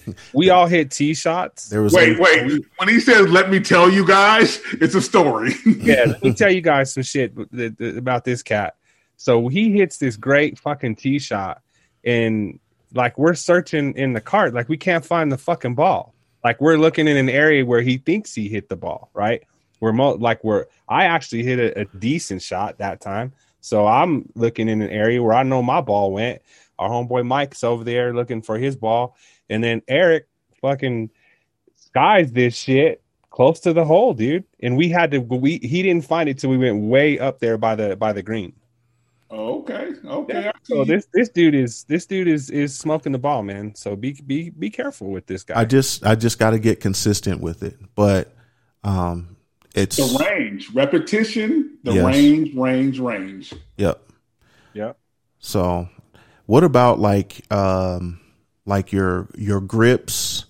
we 0.33 0.49
all 0.49 0.65
hit 0.65 0.91
tee 0.91 1.13
shots. 1.13 1.67
there 1.67 1.81
was, 1.81 1.91
Wait, 1.93 2.17
a- 2.17 2.21
wait. 2.21 2.61
When 2.77 2.87
he 2.87 3.01
says, 3.01 3.27
"Let 3.27 3.49
me 3.49 3.59
tell 3.59 3.89
you 3.91 4.07
guys," 4.07 4.61
it's 4.73 4.95
a 4.95 5.01
story. 5.01 5.53
yeah, 5.65 6.05
let 6.07 6.23
me 6.23 6.33
tell 6.35 6.49
you 6.51 6.61
guys 6.61 6.93
some 6.93 7.03
shit 7.03 7.35
th- 7.35 7.77
th- 7.77 7.95
about 7.95 8.23
this 8.23 8.43
cat. 8.43 8.75
So 9.17 9.49
he 9.49 9.73
hits 9.73 9.97
this 9.97 10.15
great 10.15 10.57
fucking 10.57 10.95
tee 10.95 11.19
shot, 11.19 11.61
and 12.05 12.59
like 12.93 13.17
we're 13.17 13.33
searching 13.33 13.93
in 13.95 14.13
the 14.13 14.21
cart, 14.21 14.53
like 14.53 14.69
we 14.69 14.77
can't 14.77 15.05
find 15.05 15.31
the 15.31 15.37
fucking 15.37 15.75
ball. 15.75 16.13
Like 16.43 16.59
we're 16.59 16.77
looking 16.77 17.07
in 17.07 17.17
an 17.17 17.29
area 17.29 17.65
where 17.65 17.81
he 17.81 17.97
thinks 17.97 18.33
he 18.33 18.49
hit 18.49 18.69
the 18.69 18.75
ball, 18.75 19.09
right? 19.13 19.43
We're 19.79 19.93
mo- 19.93 20.15
like 20.15 20.43
we're. 20.43 20.65
I 20.87 21.05
actually 21.05 21.43
hit 21.43 21.59
a, 21.59 21.81
a 21.81 21.85
decent 21.85 22.41
shot 22.41 22.77
that 22.77 23.01
time, 23.01 23.33
so 23.61 23.87
I'm 23.87 24.29
looking 24.35 24.69
in 24.69 24.81
an 24.81 24.89
area 24.89 25.21
where 25.21 25.33
I 25.33 25.43
know 25.43 25.61
my 25.61 25.81
ball 25.81 26.11
went. 26.11 26.41
Our 26.79 26.89
homeboy 26.89 27.25
Mike's 27.25 27.63
over 27.63 27.83
there 27.83 28.13
looking 28.13 28.41
for 28.41 28.57
his 28.57 28.75
ball, 28.75 29.15
and 29.49 29.63
then 29.63 29.81
Eric 29.87 30.27
fucking 30.61 31.09
skies 31.75 32.31
this 32.31 32.55
shit 32.55 33.01
close 33.29 33.59
to 33.61 33.73
the 33.73 33.83
hole, 33.83 34.13
dude. 34.13 34.45
And 34.61 34.77
we 34.77 34.89
had 34.89 35.11
to 35.11 35.19
we 35.19 35.57
he 35.57 35.83
didn't 35.83 36.05
find 36.05 36.29
it 36.29 36.37
till 36.37 36.49
we 36.49 36.57
went 36.57 36.83
way 36.83 37.19
up 37.19 37.39
there 37.39 37.57
by 37.57 37.75
the 37.75 37.95
by 37.95 38.13
the 38.13 38.23
green. 38.23 38.53
Oh, 39.35 39.61
okay, 39.61 39.93
okay. 40.05 40.47
I 40.49 40.51
So 40.61 40.85
this 40.85 41.07
this 41.11 41.29
dude 41.29 41.55
is 41.55 41.85
this 41.85 42.05
dude 42.05 42.27
is 42.27 42.51
is 42.51 42.77
smoking 42.77 43.11
the 43.13 43.17
ball, 43.17 43.41
man. 43.41 43.73
So 43.73 43.95
be 43.95 44.13
be 44.25 44.51
be 44.51 44.69
careful 44.69 45.09
with 45.09 45.25
this 45.25 45.43
guy. 45.43 45.59
I 45.59 45.65
just, 45.65 46.05
I 46.05 46.13
just 46.13 46.37
got 46.37 46.51
to 46.51 46.59
get 46.59 46.79
consistent 46.79 47.41
with 47.41 47.63
it, 47.63 47.75
but, 47.95 48.31
um, 48.83 49.35
it's, 49.73 49.95
the 49.97 50.23
range, 50.23 50.69
repetition, 50.75 51.79
the 51.83 51.93
Yes. 51.93 52.05
range, 52.05 52.55
range, 52.55 52.99
range. 52.99 53.53
yep. 53.75 54.07
Yep. 54.73 54.97
So, 55.39 55.89
what 56.45 56.63
about 56.63 56.99
like 56.99 57.51
um 57.51 58.19
like 58.67 58.91
your 58.91 59.29
your 59.35 59.61
grips 59.61 60.45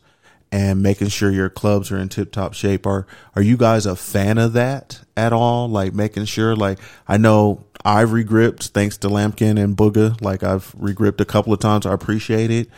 and 0.54 0.84
making 0.84 1.08
sure 1.08 1.32
your 1.32 1.50
clubs 1.50 1.92
are 1.92 1.98
in 1.98 2.10
tip 2.10 2.32
top 2.32 2.54
shape? 2.54 2.86
Are 2.86 3.08
are 3.36 3.42
you 3.42 3.58
guys 3.58 3.88
a 3.88 3.96
fan 3.96 4.38
of 4.38 4.54
that 4.54 5.02
at 5.18 5.34
all? 5.34 5.68
Like 5.68 5.96
making 5.96 6.26
sure 6.26 6.56
like 6.56 6.78
I 7.08 7.18
know 7.18 7.66
I've 7.84 8.14
regripped 8.14 8.68
thanks 8.68 8.96
to 8.98 9.10
Lampkin 9.10 9.62
and 9.62 9.76
Booga. 9.76 10.22
Like 10.22 10.44
I've 10.44 10.72
regripped 10.78 11.20
a 11.20 11.26
couple 11.26 11.54
of 11.54 11.60
times. 11.60 11.88
I 11.88 11.94
appreciate 11.94 12.52
it. 12.52 12.70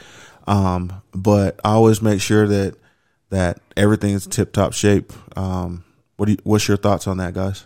Um, 0.48 1.02
but 1.14 1.60
I 1.66 1.72
always 1.72 2.02
make 2.02 2.22
sure 2.22 2.48
that 2.48 2.78
that 3.30 3.60
everything's 3.76 4.26
tip 4.26 4.54
top 4.54 4.72
shape. 4.72 5.12
Um, 5.38 5.84
what 6.16 6.28
do 6.28 6.32
you, 6.32 6.38
what's 6.46 6.70
your 6.70 6.78
thoughts 6.78 7.08
on 7.08 7.18
that, 7.18 7.34
guys? 7.34 7.66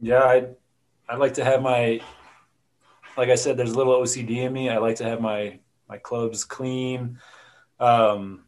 Yeah, 0.00 0.22
I 0.22 0.46
I 1.08 1.16
like 1.16 1.34
to 1.34 1.44
have 1.44 1.60
my 1.60 2.00
like 3.16 3.30
I 3.30 3.34
said, 3.34 3.56
there's 3.56 3.72
a 3.72 3.76
little 3.76 4.00
OCD 4.00 4.36
in 4.36 4.52
me. 4.52 4.70
I 4.70 4.78
like 4.78 4.94
to 4.96 5.04
have 5.04 5.20
my 5.20 5.58
my 5.88 5.98
clubs 5.98 6.44
clean. 6.44 7.18
Um, 7.80 8.44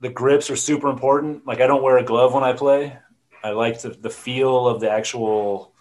the 0.00 0.08
grips 0.08 0.50
are 0.50 0.56
super 0.56 0.88
important. 0.88 1.46
Like 1.46 1.60
I 1.60 1.66
don't 1.66 1.82
wear 1.82 1.98
a 1.98 2.04
glove 2.04 2.34
when 2.34 2.44
I 2.44 2.52
play. 2.52 2.98
I 3.42 3.50
like 3.50 3.80
the, 3.80 3.90
the 3.90 4.10
feel 4.10 4.66
of 4.68 4.80
the 4.80 4.90
actual 4.90 5.72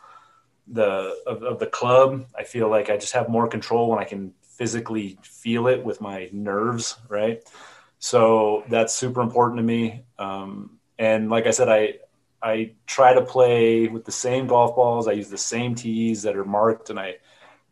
the 0.67 1.15
of, 1.25 1.43
of 1.43 1.59
the 1.59 1.67
club. 1.67 2.25
I 2.37 2.43
feel 2.43 2.69
like 2.69 2.89
I 2.89 2.97
just 2.97 3.13
have 3.13 3.29
more 3.29 3.47
control 3.47 3.89
when 3.89 3.99
I 3.99 4.03
can 4.03 4.33
physically 4.41 5.17
feel 5.23 5.67
it 5.67 5.83
with 5.83 6.01
my 6.01 6.29
nerves, 6.31 6.97
right? 7.07 7.41
So 7.99 8.63
that's 8.69 8.93
super 8.93 9.21
important 9.21 9.57
to 9.57 9.63
me. 9.63 10.03
Um, 10.19 10.79
and 10.99 11.29
like 11.29 11.47
I 11.47 11.51
said, 11.51 11.69
I 11.69 11.95
I 12.41 12.71
try 12.85 13.13
to 13.13 13.21
play 13.21 13.87
with 13.87 14.05
the 14.05 14.11
same 14.11 14.47
golf 14.47 14.75
balls. 14.75 15.07
I 15.07 15.13
use 15.13 15.29
the 15.29 15.37
same 15.37 15.75
tees 15.75 16.23
that 16.23 16.35
are 16.35 16.45
marked, 16.45 16.89
and 16.89 16.99
I 16.99 17.17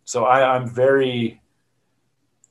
so 0.06 0.26
I, 0.26 0.56
I'm 0.56 0.68
very 0.68 1.42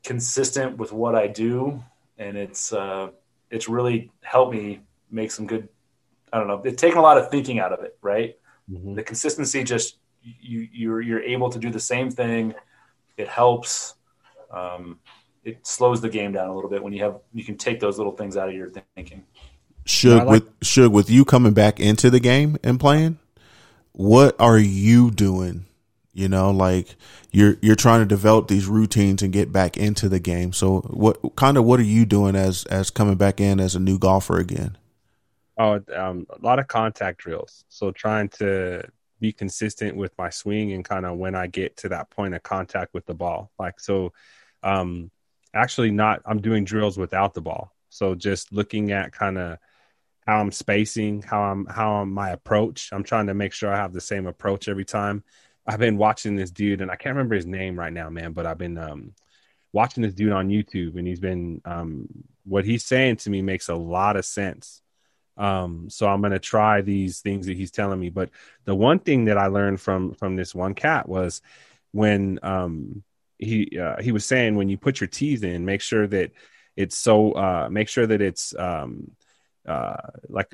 consistent 0.03 0.77
with 0.77 0.93
what 0.93 1.15
I 1.15 1.29
do, 1.29 1.83
and 2.19 2.36
it's 2.36 2.73
uh, 2.73 3.11
it's 3.51 3.69
really 3.69 4.11
helped 4.23 4.53
me 4.55 4.81
make 5.11 5.31
some 5.31 5.47
good. 5.47 5.69
I 6.32 6.39
don't 6.39 6.49
know. 6.49 6.61
It's 6.65 6.81
taken 6.81 6.99
a 6.99 7.03
lot 7.03 7.19
of 7.19 7.31
thinking 7.31 7.59
out 7.61 7.73
of 7.73 7.85
it, 7.85 7.97
right? 8.03 8.36
Mhm. 8.70 8.95
The 8.97 9.03
consistency 9.03 9.62
just 9.65 9.99
you 10.23 10.69
you're 10.73 11.01
you're 11.01 11.23
able 11.23 11.51
to 11.51 11.59
do 11.59 11.70
the 11.70 11.81
same 11.81 12.11
thing. 12.11 12.55
It 13.16 13.28
helps. 13.28 13.95
Um, 14.51 14.99
it 15.45 15.66
slows 15.66 16.01
the 16.01 16.09
game 16.09 16.32
down 16.32 16.49
a 16.49 16.55
little 16.55 16.70
bit 16.70 16.82
when 16.82 16.93
you 16.93 17.03
have 17.05 17.19
you 17.35 17.45
can 17.45 17.57
take 17.57 17.78
those 17.81 17.99
little 17.99 18.12
things 18.16 18.36
out 18.36 18.49
of 18.49 18.55
your 18.55 18.70
thinking. 18.97 19.24
Should 19.85 20.16
like- 20.16 20.28
with 20.28 20.51
should 20.62 20.93
with 20.93 21.11
you 21.11 21.24
coming 21.24 21.53
back 21.53 21.78
into 21.78 22.09
the 22.11 22.20
game 22.20 22.57
and 22.65 22.81
playing, 22.81 23.19
what 23.93 24.35
are 24.41 24.59
you 24.59 25.11
doing? 25.11 25.66
You 26.15 26.28
know, 26.28 26.53
like 26.53 26.95
you're 27.32 27.57
you're 27.61 27.74
trying 27.74 28.01
to 28.01 28.07
develop 28.07 28.47
these 28.47 28.66
routines 28.66 29.20
and 29.20 29.32
get 29.32 29.53
back 29.53 29.77
into 29.77 30.09
the 30.09 30.20
game. 30.20 30.53
So 30.53 30.81
what 30.82 31.19
kind 31.36 31.59
of 31.59 31.65
what 31.65 31.81
are 31.81 31.85
you 31.85 32.07
doing 32.07 32.36
as 32.36 32.65
as 32.66 32.91
coming 32.91 33.16
back 33.16 33.41
in 33.41 33.59
as 33.59 33.74
a 33.74 33.81
new 33.81 33.99
golfer 33.99 34.39
again? 34.39 34.78
Oh, 35.59 35.81
um, 35.95 36.27
a 36.31 36.39
lot 36.41 36.61
of 36.61 36.69
contact 36.69 37.19
drills. 37.19 37.65
So 37.69 37.91
trying 37.91 38.28
to 38.31 38.85
be 39.20 39.32
consistent 39.32 39.97
with 39.97 40.12
my 40.16 40.31
swing 40.31 40.73
and 40.73 40.85
kind 40.85 41.05
of 41.05 41.16
when 41.16 41.35
I 41.35 41.49
get 41.49 41.77
to 41.78 41.89
that 41.91 42.11
point 42.11 42.35
of 42.35 42.43
contact 42.43 42.95
with 42.95 43.07
the 43.07 43.15
ball. 43.15 43.51
Like 43.59 43.81
so, 43.81 44.12
um, 44.62 45.11
actually 45.53 45.91
not. 45.91 46.23
I'm 46.27 46.41
doing 46.41 46.65
drills 46.65 46.97
without 46.97 47.35
the 47.35 47.41
ball. 47.41 47.73
So 47.89 48.15
just 48.15 48.53
looking 48.53 48.93
at 48.93 49.12
kind 49.12 49.39
of 49.39 49.59
how 50.27 50.41
I'm 50.41 50.53
spacing, 50.53 51.23
how 51.23 51.43
I'm 51.43 51.66
how 51.66 51.95
I'm 51.97 52.12
my 52.12 52.31
approach. 52.31 52.91
I'm 52.93 53.05
trying 53.05 53.27
to 53.27 53.35
make 53.35 53.53
sure 53.53 53.73
I 53.73 53.77
have 53.77 53.93
the 53.93 54.01
same 54.01 54.27
approach 54.27 54.69
every 54.69 54.85
time. 54.85 55.23
I've 55.66 55.78
been 55.78 55.97
watching 55.97 56.36
this 56.36 56.51
dude, 56.51 56.81
and 56.81 56.91
I 56.91 56.97
can't 56.97 57.15
remember 57.15 57.35
his 57.35 57.47
name 57.47 57.78
right 57.78 57.93
now, 57.93 58.11
man. 58.11 58.32
But 58.32 58.47
I've 58.47 58.59
been 58.59 58.78
um, 58.78 59.15
watching 59.73 60.03
this 60.03 60.15
dude 60.15 60.32
on 60.32 60.49
YouTube, 60.49 60.97
and 60.97 61.07
he's 61.07 61.20
been 61.20 61.61
um, 61.65 62.09
what 62.45 62.65
he's 62.65 62.85
saying 62.85 63.16
to 63.16 63.31
me 63.31 63.43
makes 63.43 63.69
a 63.69 63.74
lot 63.74 64.16
of 64.16 64.24
sense. 64.24 64.82
Um, 65.36 65.89
so 65.91 66.07
I'm 66.07 66.23
gonna 66.23 66.39
try 66.39 66.81
these 66.81 67.20
things 67.20 67.47
that 67.47 67.57
he's 67.57 67.70
telling 67.70 67.99
me. 67.99 68.11
But 68.11 68.31
the 68.65 68.74
one 68.74 68.99
thing 68.99 69.24
that 69.27 69.39
I 69.39 69.47
learned 69.47 69.81
from 69.81 70.15
from 70.15 70.36
this 70.36 70.55
one 70.55 70.74
cat 70.74 71.09
was 71.09 71.43
when 71.93 72.39
um, 72.43 73.03
he 73.39 73.78
uh, 73.78 74.01
he 74.01 74.12
was 74.12 74.24
saying 74.24 74.55
when 74.55 74.69
you 74.69 74.77
put 74.78 75.01
your 75.01 75.09
teeth 75.09 75.43
in, 75.45 75.65
make 75.65 75.81
sure 75.81 76.07
that 76.07 76.32
it's 76.77 76.97
so 76.97 77.32
uh, 77.32 77.69
make 77.70 77.89
sure 77.89 78.07
that 78.07 78.20
it's 78.20 78.55
um, 78.59 79.11
uh, 79.66 79.97
like 80.28 80.53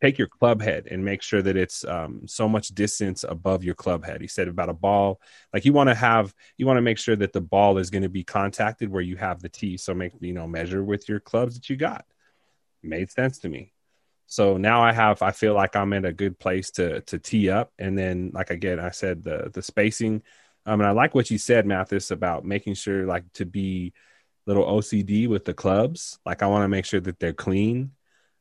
take 0.00 0.18
your 0.18 0.28
club 0.28 0.62
head 0.62 0.88
and 0.90 1.04
make 1.04 1.22
sure 1.22 1.42
that 1.42 1.56
it's 1.56 1.84
um, 1.84 2.22
so 2.26 2.48
much 2.48 2.68
distance 2.68 3.24
above 3.28 3.64
your 3.64 3.74
club 3.74 4.04
head. 4.04 4.20
He 4.20 4.28
said 4.28 4.48
about 4.48 4.68
a 4.68 4.74
ball, 4.74 5.20
like 5.52 5.64
you 5.64 5.72
want 5.72 5.88
to 5.88 5.94
have, 5.94 6.34
you 6.56 6.66
want 6.66 6.78
to 6.78 6.82
make 6.82 6.98
sure 6.98 7.16
that 7.16 7.32
the 7.32 7.40
ball 7.40 7.78
is 7.78 7.90
going 7.90 8.02
to 8.02 8.08
be 8.08 8.24
contacted 8.24 8.90
where 8.90 9.02
you 9.02 9.16
have 9.16 9.40
the 9.40 9.48
tee. 9.48 9.76
So 9.76 9.94
make, 9.94 10.12
you 10.20 10.32
know, 10.32 10.46
measure 10.46 10.82
with 10.82 11.08
your 11.08 11.20
clubs 11.20 11.54
that 11.54 11.68
you 11.68 11.76
got. 11.76 12.06
Made 12.82 13.10
sense 13.10 13.38
to 13.40 13.48
me. 13.48 13.72
So 14.26 14.56
now 14.56 14.82
I 14.82 14.92
have, 14.92 15.22
I 15.22 15.32
feel 15.32 15.54
like 15.54 15.76
I'm 15.76 15.92
in 15.92 16.04
a 16.04 16.12
good 16.12 16.38
place 16.38 16.70
to, 16.72 17.00
to 17.02 17.18
tee 17.18 17.50
up. 17.50 17.72
And 17.78 17.96
then, 17.96 18.30
like 18.32 18.50
again, 18.50 18.80
I 18.80 18.90
said 18.90 19.22
the, 19.22 19.50
the 19.52 19.62
spacing, 19.62 20.22
um, 20.64 20.80
and 20.80 20.88
I 20.88 20.90
like 20.90 21.14
what 21.14 21.30
you 21.30 21.38
said, 21.38 21.64
Mathis, 21.64 22.10
about 22.10 22.44
making 22.44 22.74
sure 22.74 23.06
like 23.06 23.30
to 23.34 23.46
be 23.46 23.92
little 24.46 24.64
OCD 24.64 25.28
with 25.28 25.44
the 25.44 25.54
clubs. 25.54 26.18
Like 26.26 26.42
I 26.42 26.46
want 26.46 26.64
to 26.64 26.68
make 26.68 26.84
sure 26.84 27.00
that 27.00 27.20
they're 27.20 27.32
clean 27.32 27.92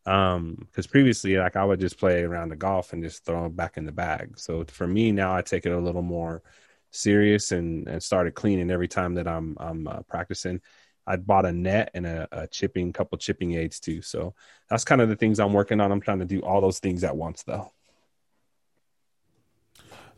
um 0.06 0.56
because 0.70 0.86
previously 0.86 1.36
like 1.38 1.56
i 1.56 1.66
would 1.66 1.80
just 1.80 1.98
play 1.98 2.22
around 2.22 2.50
the 2.50 2.56
golf 2.56 2.94
and 2.94 3.04
just 3.04 3.26
throw 3.26 3.44
them 3.44 3.54
back 3.54 3.78
in 3.78 3.86
the 3.86 3.92
bag. 3.92 4.38
So 4.38 4.64
for 4.66 4.88
me 4.88 5.12
now 5.12 5.36
i 5.36 5.42
take 5.42 5.66
it 5.66 5.72
a 5.72 5.80
little 5.80 6.04
more 6.04 6.44
serious 6.92 7.52
and 7.52 7.88
and 7.88 8.02
started 8.02 8.36
cleaning 8.36 8.72
every 8.72 8.88
time 8.88 9.16
that 9.16 9.28
i'm 9.28 9.58
i'm 9.60 9.88
uh, 9.88 10.02
practicing. 10.04 10.62
I 11.08 11.18
bought 11.18 11.46
a 11.46 11.52
net 11.52 11.92
and 11.94 12.08
a, 12.08 12.28
a 12.32 12.48
chipping 12.48 12.92
couple 12.92 13.20
chipping 13.20 13.54
aids 13.54 13.80
too. 13.80 14.02
So 14.02 14.34
that's 14.68 14.84
kind 14.84 15.02
of 15.02 15.10
the 15.10 15.16
things 15.16 15.40
i'm 15.40 15.54
working 15.54 15.80
on. 15.80 15.92
I'm 15.92 16.02
trying 16.02 16.20
to 16.20 16.26
do 16.26 16.42
all 16.42 16.62
those 16.62 16.80
things 16.80 17.04
at 17.04 17.16
once 17.16 17.44
though. 17.44 17.72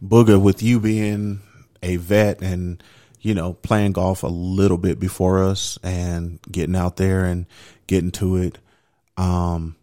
Booger, 0.04 0.42
with 0.42 0.62
you 0.62 0.80
being 0.80 1.42
a 1.82 1.96
vet 1.96 2.42
and 2.42 2.84
you 3.22 3.34
know 3.34 3.54
playing 3.54 3.94
golf 3.94 4.24
a 4.24 4.28
little 4.28 4.78
bit 4.78 5.00
before 5.00 5.44
us 5.44 5.80
and 5.82 6.40
getting 6.52 6.76
out 6.76 6.98
there 6.98 7.26
and 7.26 7.46
getting 7.88 8.12
to 8.12 8.36
it, 8.36 8.60
um, 9.18 9.76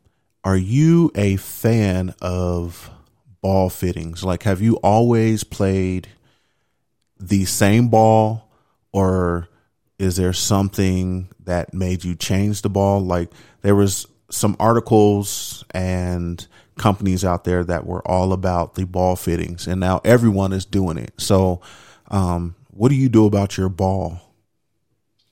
are 0.44 0.56
you 0.56 1.10
a 1.14 1.36
fan 1.36 2.14
of 2.20 2.90
ball 3.40 3.70
fittings? 3.70 4.22
Like, 4.22 4.42
have 4.42 4.60
you 4.60 4.76
always 4.76 5.42
played 5.42 6.08
the 7.18 7.46
same 7.46 7.88
ball, 7.88 8.50
or 8.92 9.48
is 9.98 10.16
there 10.16 10.34
something 10.34 11.30
that 11.40 11.72
made 11.72 12.04
you 12.04 12.14
change 12.14 12.60
the 12.60 12.68
ball? 12.68 13.00
Like, 13.00 13.30
there 13.62 13.74
was 13.74 14.06
some 14.30 14.54
articles 14.60 15.64
and 15.70 16.46
companies 16.76 17.24
out 17.24 17.44
there 17.44 17.64
that 17.64 17.86
were 17.86 18.06
all 18.06 18.32
about 18.32 18.74
the 18.74 18.84
ball 18.84 19.16
fittings, 19.16 19.66
and 19.66 19.80
now 19.80 20.02
everyone 20.04 20.52
is 20.52 20.66
doing 20.66 20.98
it. 20.98 21.14
So, 21.16 21.62
um, 22.08 22.54
what 22.68 22.90
do 22.90 22.96
you 22.96 23.08
do 23.08 23.24
about 23.24 23.56
your 23.56 23.70
ball? 23.70 24.20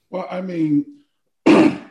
Well, 0.08 0.26
I 0.30 0.40
mean, 0.40 0.86
when 1.44 1.82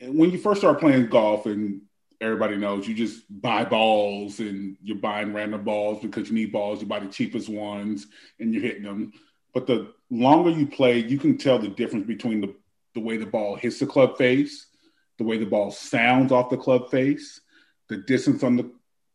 you 0.00 0.38
first 0.38 0.60
start 0.60 0.80
playing 0.80 1.08
golf, 1.08 1.46
and 1.46 1.82
everybody 2.20 2.56
knows 2.56 2.86
you 2.86 2.94
just 2.94 3.22
buy 3.40 3.64
balls 3.64 4.40
and 4.40 4.76
you're 4.82 4.98
buying 4.98 5.32
random 5.32 5.64
balls 5.64 6.02
because 6.02 6.28
you 6.28 6.34
need 6.34 6.52
balls. 6.52 6.80
You 6.80 6.86
buy 6.86 7.00
the 7.00 7.06
cheapest 7.06 7.48
ones 7.48 8.06
and 8.38 8.52
you're 8.52 8.62
hitting 8.62 8.82
them. 8.82 9.12
But 9.54 9.66
the 9.66 9.92
longer 10.10 10.50
you 10.50 10.66
play, 10.66 10.98
you 10.98 11.18
can 11.18 11.38
tell 11.38 11.58
the 11.58 11.68
difference 11.68 12.06
between 12.06 12.40
the, 12.40 12.54
the 12.94 13.00
way 13.00 13.16
the 13.16 13.26
ball 13.26 13.56
hits 13.56 13.78
the 13.78 13.86
club 13.86 14.18
face, 14.18 14.66
the 15.18 15.24
way 15.24 15.38
the 15.38 15.46
ball 15.46 15.70
sounds 15.70 16.30
off 16.30 16.50
the 16.50 16.56
club 16.56 16.90
face, 16.90 17.40
the 17.88 17.96
distance 17.96 18.42
on 18.42 18.56
the, 18.56 18.70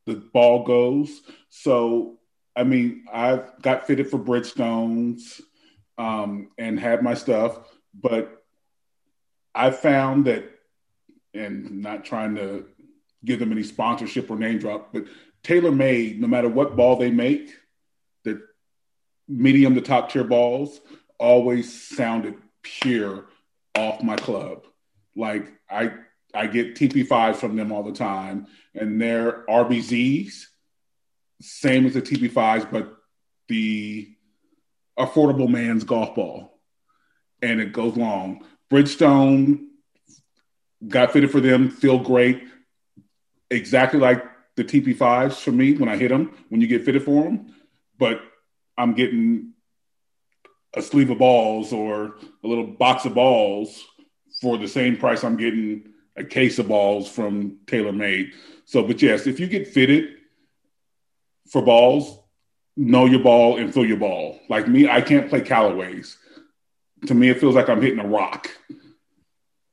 the 0.05 0.15
ball 0.15 0.63
goes. 0.63 1.21
So, 1.49 2.17
I 2.55 2.63
mean, 2.63 3.05
I've 3.11 3.61
got 3.61 3.85
fitted 3.85 4.09
for 4.09 4.17
Bridgestones 4.17 5.41
um, 5.97 6.49
and 6.57 6.79
had 6.79 7.03
my 7.03 7.13
stuff, 7.13 7.59
but 7.93 8.43
I 9.53 9.71
found 9.71 10.25
that, 10.25 10.51
and 11.33 11.81
not 11.81 12.05
trying 12.05 12.35
to 12.35 12.65
give 13.25 13.39
them 13.39 13.51
any 13.51 13.63
sponsorship 13.63 14.29
or 14.29 14.37
name 14.37 14.59
drop, 14.59 14.93
but 14.93 15.05
TaylorMade 15.43 16.19
no 16.19 16.27
matter 16.27 16.49
what 16.49 16.75
ball 16.75 16.95
they 16.95 17.11
make, 17.11 17.53
the 18.23 18.41
medium 19.27 19.75
to 19.75 19.81
top 19.81 20.11
tier 20.11 20.23
balls 20.23 20.79
always 21.19 21.87
sounded 21.95 22.35
pure 22.61 23.25
off 23.75 24.03
my 24.03 24.15
club. 24.15 24.65
Like 25.15 25.51
I 25.69 25.91
I 26.33 26.47
get 26.47 26.75
TP5s 26.75 27.37
from 27.37 27.55
them 27.55 27.71
all 27.71 27.83
the 27.83 27.93
time, 27.93 28.47
and 28.73 29.01
their 29.01 29.45
RBZs, 29.47 30.45
same 31.41 31.85
as 31.85 31.93
the 31.93 32.01
TP5s, 32.01 32.69
but 32.69 32.93
the 33.47 34.09
affordable 34.99 35.47
man's 35.47 35.85
golf 35.85 36.15
ball, 36.15 36.59
and 37.41 37.61
it 37.61 37.71
goes 37.71 37.95
long. 37.95 38.43
Bridgestone 38.71 39.67
got 40.85 41.13
fitted 41.13 41.31
for 41.31 41.39
them, 41.39 41.69
feel 41.69 41.99
great, 41.99 42.43
exactly 43.49 43.99
like 43.99 44.23
the 44.55 44.63
TP5s 44.63 45.41
for 45.41 45.51
me 45.51 45.73
when 45.75 45.89
I 45.89 45.97
hit 45.97 46.09
them. 46.09 46.33
When 46.49 46.61
you 46.61 46.67
get 46.67 46.85
fitted 46.85 47.03
for 47.03 47.23
them, 47.23 47.53
but 47.97 48.21
I'm 48.77 48.93
getting 48.93 49.53
a 50.73 50.81
sleeve 50.81 51.09
of 51.09 51.17
balls 51.17 51.71
or 51.71 52.17
a 52.43 52.47
little 52.47 52.67
box 52.67 53.05
of 53.05 53.13
balls 53.13 53.85
for 54.41 54.57
the 54.57 54.67
same 54.67 54.97
price 54.97 55.23
I'm 55.23 55.37
getting 55.37 55.93
a 56.17 56.23
case 56.23 56.59
of 56.59 56.67
balls 56.67 57.09
from 57.09 57.59
TaylorMade. 57.65 58.31
So, 58.65 58.83
but 58.83 59.01
yes, 59.01 59.27
if 59.27 59.39
you 59.39 59.47
get 59.47 59.67
fitted 59.67 60.15
for 61.49 61.61
balls, 61.61 62.19
know 62.77 63.05
your 63.05 63.21
ball 63.21 63.57
and 63.57 63.73
feel 63.73 63.85
your 63.85 63.97
ball. 63.97 64.39
Like 64.49 64.67
me, 64.67 64.89
I 64.89 65.01
can't 65.01 65.29
play 65.29 65.41
Callaways. 65.41 66.15
To 67.07 67.13
me, 67.13 67.29
it 67.29 67.39
feels 67.39 67.55
like 67.55 67.69
I'm 67.69 67.81
hitting 67.81 67.99
a 67.99 68.07
rock. 68.07 68.49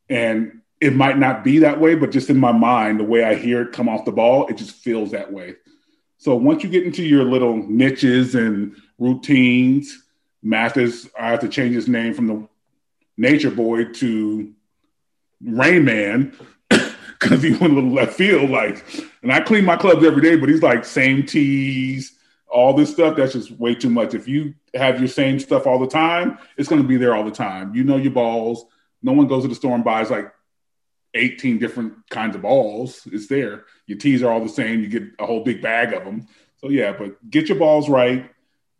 And 0.08 0.61
it 0.82 0.96
might 0.96 1.16
not 1.16 1.44
be 1.44 1.60
that 1.60 1.78
way, 1.78 1.94
but 1.94 2.10
just 2.10 2.28
in 2.28 2.36
my 2.36 2.50
mind, 2.50 2.98
the 2.98 3.04
way 3.04 3.22
I 3.22 3.36
hear 3.36 3.62
it 3.62 3.70
come 3.70 3.88
off 3.88 4.04
the 4.04 4.10
ball, 4.10 4.48
it 4.48 4.56
just 4.56 4.72
feels 4.72 5.12
that 5.12 5.32
way. 5.32 5.54
So 6.18 6.34
once 6.34 6.64
you 6.64 6.68
get 6.68 6.82
into 6.82 7.04
your 7.04 7.22
little 7.22 7.56
niches 7.56 8.34
and 8.34 8.74
routines, 8.98 10.02
Mathis, 10.42 11.08
I 11.16 11.28
have 11.30 11.38
to 11.40 11.48
change 11.48 11.76
his 11.76 11.86
name 11.86 12.14
from 12.14 12.26
the 12.26 12.48
Nature 13.16 13.52
Boy 13.52 13.84
to 13.84 14.52
Rain 15.40 15.84
Man 15.84 16.36
because 16.68 17.44
he 17.44 17.52
went 17.52 17.74
a 17.74 17.76
little 17.76 17.92
left 17.92 18.14
field. 18.14 18.50
Like, 18.50 18.84
and 19.22 19.32
I 19.32 19.40
clean 19.40 19.64
my 19.64 19.76
clubs 19.76 20.04
every 20.04 20.20
day, 20.20 20.34
but 20.34 20.48
he's 20.48 20.64
like 20.64 20.84
same 20.84 21.24
tees, 21.24 22.12
all 22.48 22.74
this 22.74 22.90
stuff. 22.90 23.16
That's 23.16 23.34
just 23.34 23.52
way 23.52 23.76
too 23.76 23.90
much. 23.90 24.14
If 24.14 24.26
you 24.26 24.54
have 24.74 24.98
your 24.98 25.06
same 25.06 25.38
stuff 25.38 25.64
all 25.68 25.78
the 25.78 25.86
time, 25.86 26.38
it's 26.56 26.68
going 26.68 26.82
to 26.82 26.88
be 26.88 26.96
there 26.96 27.14
all 27.14 27.24
the 27.24 27.30
time. 27.30 27.72
You 27.72 27.84
know 27.84 27.98
your 27.98 28.10
balls. 28.10 28.64
No 29.00 29.12
one 29.12 29.28
goes 29.28 29.42
to 29.44 29.48
the 29.48 29.54
store 29.54 29.76
and 29.76 29.84
buys 29.84 30.10
like 30.10 30.32
18 31.14 31.58
different 31.58 31.94
kinds 32.10 32.34
of 32.34 32.42
balls. 32.42 33.06
It's 33.12 33.26
there. 33.26 33.64
Your 33.86 33.98
tees 33.98 34.22
are 34.22 34.32
all 34.32 34.40
the 34.42 34.48
same. 34.48 34.80
You 34.80 34.88
get 34.88 35.02
a 35.18 35.26
whole 35.26 35.44
big 35.44 35.60
bag 35.62 35.92
of 35.92 36.04
them. 36.04 36.26
So 36.60 36.68
yeah, 36.68 36.92
but 36.92 37.28
get 37.30 37.48
your 37.48 37.58
balls 37.58 37.88
right, 37.88 38.30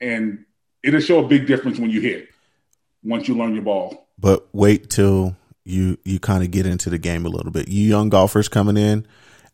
and 0.00 0.44
it'll 0.82 1.00
show 1.00 1.24
a 1.24 1.28
big 1.28 1.46
difference 1.46 1.78
when 1.78 1.90
you 1.90 2.00
hit. 2.00 2.28
Once 3.04 3.26
you 3.26 3.36
learn 3.36 3.54
your 3.54 3.64
ball. 3.64 4.06
But 4.18 4.46
wait 4.52 4.88
till 4.90 5.36
you 5.64 5.98
you 6.04 6.20
kind 6.20 6.44
of 6.44 6.50
get 6.52 6.66
into 6.66 6.88
the 6.90 6.98
game 6.98 7.26
a 7.26 7.28
little 7.28 7.50
bit. 7.50 7.68
You 7.68 7.88
young 7.88 8.08
golfers 8.08 8.48
coming 8.48 8.76
in, 8.76 9.06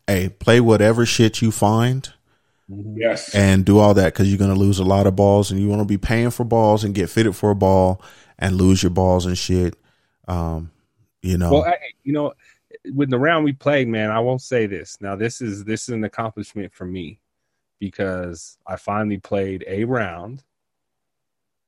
hey, 0.07 0.29
play 0.29 0.59
whatever 0.61 1.05
shit 1.05 1.41
you 1.41 1.51
find 1.51 2.13
Yes. 2.67 3.33
and 3.33 3.65
do 3.65 3.79
all 3.79 3.95
that 3.95 4.13
because 4.13 4.29
you're 4.29 4.37
going 4.37 4.53
to 4.53 4.59
lose 4.59 4.77
a 4.77 4.83
lot 4.83 5.07
of 5.07 5.15
balls 5.15 5.49
and 5.49 5.59
you 5.59 5.67
want 5.67 5.81
to 5.81 5.85
be 5.85 5.97
paying 5.97 6.29
for 6.29 6.43
balls 6.43 6.83
and 6.83 6.93
get 6.93 7.09
fitted 7.09 7.35
for 7.35 7.49
a 7.49 7.55
ball 7.55 7.99
and 8.37 8.55
lose 8.57 8.83
your 8.83 8.91
balls 8.91 9.25
and 9.25 9.35
shit. 9.37 9.75
Um, 10.27 10.69
you 11.23 11.37
know, 11.39 11.51
Well, 11.51 11.65
I, 11.65 11.77
you 12.03 12.13
know, 12.13 12.33
with 12.93 13.09
the 13.09 13.19
round 13.19 13.45
we 13.45 13.53
played, 13.53 13.87
man, 13.87 14.11
I 14.11 14.19
won't 14.19 14.41
say 14.41 14.65
this. 14.65 14.97
Now, 15.01 15.15
this 15.15 15.41
is 15.41 15.63
this 15.63 15.83
is 15.83 15.89
an 15.89 16.03
accomplishment 16.03 16.73
for 16.73 16.85
me 16.85 17.21
because 17.79 18.57
I 18.67 18.75
finally 18.75 19.17
played 19.17 19.63
a 19.67 19.83
round 19.85 20.43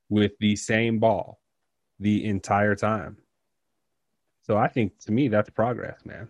with 0.08 0.32
the 0.38 0.56
same 0.56 0.98
ball 0.98 1.40
the 1.98 2.24
entire 2.24 2.74
time. 2.74 3.16
So 4.42 4.56
I 4.56 4.68
think 4.68 4.98
to 5.00 5.12
me 5.12 5.28
that's 5.28 5.50
progress, 5.50 6.04
man. 6.04 6.28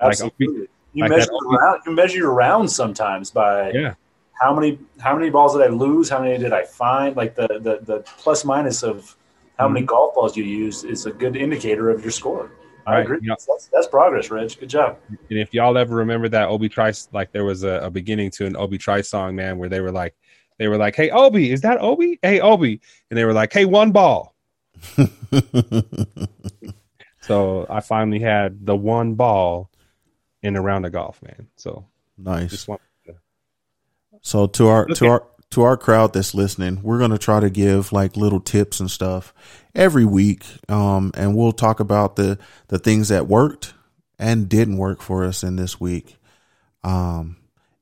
Like, 0.00 0.18
Absolutely. 0.18 0.68
you 0.92 1.02
like 1.02 1.10
measure 1.10 1.30
your 1.30 1.58
round, 1.58 1.82
you 1.86 1.92
measure 1.92 2.18
your 2.18 2.32
rounds 2.32 2.74
sometimes 2.74 3.30
by 3.30 3.72
Yeah. 3.72 3.94
how 4.40 4.54
many 4.54 4.78
how 4.98 5.14
many 5.16 5.30
balls 5.30 5.52
did 5.54 5.62
I 5.62 5.68
lose? 5.68 6.08
How 6.08 6.20
many 6.20 6.36
did 6.38 6.52
I 6.52 6.64
find? 6.64 7.16
Like 7.16 7.34
the 7.34 7.46
the, 7.48 7.78
the 7.82 8.04
plus 8.18 8.44
minus 8.44 8.82
of 8.82 9.16
how 9.58 9.66
Mm-hmm. 9.66 9.74
many 9.74 9.86
golf 9.86 10.14
balls 10.14 10.36
you 10.36 10.44
use 10.44 10.82
is 10.84 11.06
a 11.06 11.12
good 11.12 11.36
indicator 11.36 11.90
of 11.90 12.02
your 12.02 12.10
score. 12.10 12.50
I 12.86 12.92
Right, 12.92 13.04
agree. 13.04 13.18
yeah. 13.22 13.34
That's, 13.48 13.68
that's 13.72 13.86
progress, 13.86 14.30
Reg. 14.30 14.58
Good 14.58 14.68
job. 14.68 14.98
And 15.08 15.38
if 15.38 15.54
y'all 15.54 15.76
ever 15.78 15.94
remember 15.96 16.28
that 16.28 16.48
Obi 16.48 16.68
Trice, 16.68 17.08
like 17.12 17.32
there 17.32 17.44
was 17.44 17.62
a, 17.64 17.80
a 17.84 17.90
beginning 17.90 18.30
to 18.32 18.46
an 18.46 18.56
Obi 18.56 18.78
Trice 18.78 19.08
song, 19.08 19.34
man, 19.36 19.58
where 19.58 19.68
they 19.68 19.80
were 19.80 19.92
like, 19.92 20.14
they 20.58 20.68
were 20.68 20.76
like, 20.76 20.94
"Hey 20.94 21.10
Obi, 21.10 21.50
is 21.50 21.62
that 21.62 21.80
Obi? 21.80 22.18
Hey 22.22 22.40
Obi," 22.40 22.80
and 23.10 23.18
they 23.18 23.24
were 23.24 23.32
like, 23.32 23.52
"Hey, 23.52 23.64
one 23.64 23.90
ball." 23.90 24.34
So 27.20 27.66
I 27.70 27.80
finally 27.80 28.18
had 28.18 28.66
the 28.66 28.76
one 28.76 29.14
ball 29.14 29.70
in 30.42 30.56
a 30.56 30.60
round 30.60 30.84
of 30.84 30.92
golf, 30.92 31.22
man. 31.22 31.48
So 31.56 31.86
nice. 32.18 32.66
to, 32.66 32.78
So 34.20 34.46
to 34.46 34.68
our 34.68 34.84
to 34.84 35.06
our 35.06 35.26
to 35.54 35.62
our 35.62 35.76
crowd 35.76 36.12
that's 36.12 36.34
listening, 36.34 36.82
we're 36.82 36.98
gonna 36.98 37.16
try 37.16 37.38
to 37.38 37.48
give 37.48 37.92
like 37.92 38.16
little 38.16 38.40
tips 38.40 38.80
and 38.80 38.90
stuff 38.90 39.32
every 39.72 40.04
week, 40.04 40.44
um, 40.68 41.12
and 41.14 41.36
we'll 41.36 41.52
talk 41.52 41.78
about 41.78 42.16
the 42.16 42.36
the 42.68 42.78
things 42.78 43.08
that 43.08 43.28
worked 43.28 43.72
and 44.18 44.48
didn't 44.48 44.78
work 44.78 45.00
for 45.00 45.24
us 45.24 45.44
in 45.44 45.54
this 45.54 45.80
week, 45.80 46.16
um, 46.82 47.36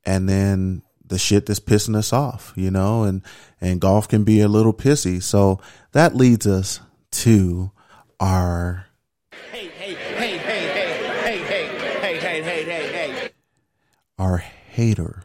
and 0.05 0.29
then 0.29 0.83
the 1.07 1.17
shit 1.17 1.47
that's 1.47 1.61
pissing 1.61 1.97
us 1.97 2.13
off, 2.13 2.53
you 2.57 2.71
know, 2.71 3.05
and 3.05 3.23
and 3.59 3.81
golf 3.81 4.07
can 4.07 4.23
be 4.23 4.43
a 4.43 4.49
little 4.49 4.75
pissy. 4.75 5.23
So 5.23 5.59
that 5.93 6.15
leads 6.15 6.47
us 6.47 6.79
to 7.13 7.71
our 8.21 8.85
Hey, 9.51 9.69
hey, 9.69 9.95
hey, 9.95 10.37
hey, 10.37 10.69
hey, 10.69 11.39
hey, 11.39 11.39
hey, 11.39 12.19
hey, 12.19 12.19
hey, 12.19 12.43
hey, 12.43 12.65
hey, 12.65 12.93
hey. 12.93 13.31
our 14.19 14.37
hater 14.37 15.25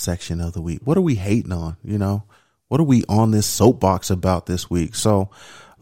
section 0.00 0.40
of 0.40 0.52
the 0.52 0.62
week. 0.62 0.80
What 0.84 0.96
are 0.96 1.02
we 1.02 1.16
hating 1.16 1.52
on? 1.52 1.76
You 1.84 1.98
know, 1.98 2.24
what 2.68 2.80
are 2.80 2.84
we 2.84 3.04
on 3.08 3.30
this 3.30 3.46
soapbox 3.46 4.10
about 4.10 4.46
this 4.46 4.68
week? 4.68 4.94
So, 4.94 5.30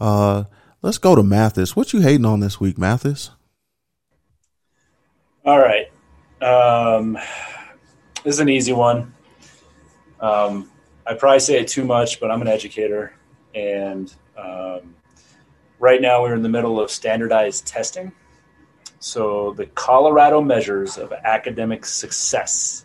uh, 0.01 0.45
let's 0.83 0.99
go 0.99 1.15
to 1.15 1.23
Mathis. 1.23 1.75
What 1.75 1.93
you 1.93 2.01
hating 2.01 2.27
on 2.27 2.41
this 2.41 2.61
week, 2.61 2.79
Mathis? 2.79 3.31
All 5.45 5.59
right. 5.59 5.87
Um, 6.43 7.15
this 8.25 8.35
is 8.35 8.41
an 8.41 8.49
easy 8.49 8.73
one. 8.73 9.15
Um, 10.21 10.71
I 11.07 11.15
probably 11.15 11.41
say 11.41 11.61
it 11.61 11.69
too 11.69 11.85
much, 11.85 12.21
but 12.21 12.31
I'm 12.31 12.43
an 12.43 12.49
educator, 12.49 13.15
and 13.55 14.13
um, 14.37 14.95
right 15.79 16.01
now 16.01 16.23
we're 16.23 16.35
in 16.35 16.43
the 16.43 16.49
middle 16.49 16.81
of 16.81 16.91
standardized 16.91 17.67
testing. 17.67 18.13
So 19.01 19.55
the 19.57 19.67
Colorado 19.67 20.41
measures 20.41 20.99
of 20.99 21.13
academic 21.13 21.87
success, 21.87 22.85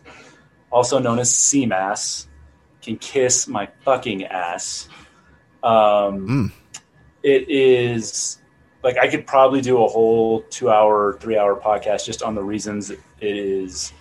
also 0.74 0.98
known 0.98 1.18
as 1.20 1.32
CMAS, 1.32 2.26
can 2.82 2.96
kiss 2.98 3.48
my 3.48 3.66
fucking 3.84 4.24
ass. 4.24 4.88
Um, 5.62 6.52
It 7.22 7.48
is 7.48 8.38
like 8.82 8.98
I 8.98 9.08
could 9.08 9.26
probably 9.26 9.62
do 9.62 9.82
a 9.82 9.88
whole 9.88 10.42
two 10.50 10.68
hour, 10.68 11.16
three 11.20 11.38
hour 11.38 11.58
podcast 11.58 12.04
just 12.04 12.22
on 12.22 12.34
the 12.34 12.42
reasons 12.42 12.90
it 12.90 13.00
is 13.20 13.94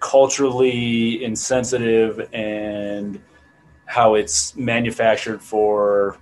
culturally 0.00 1.24
insensitive 1.24 2.28
and 2.34 3.18
how 3.86 4.16
it's 4.16 4.54
manufactured 4.54 5.40
for 5.42 6.18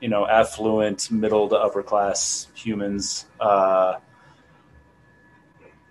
you 0.00 0.08
know 0.08 0.26
affluent 0.26 1.10
middle 1.10 1.48
to 1.48 1.56
upper 1.56 1.82
class 1.82 2.46
humans 2.54 3.26
uh, 3.40 3.96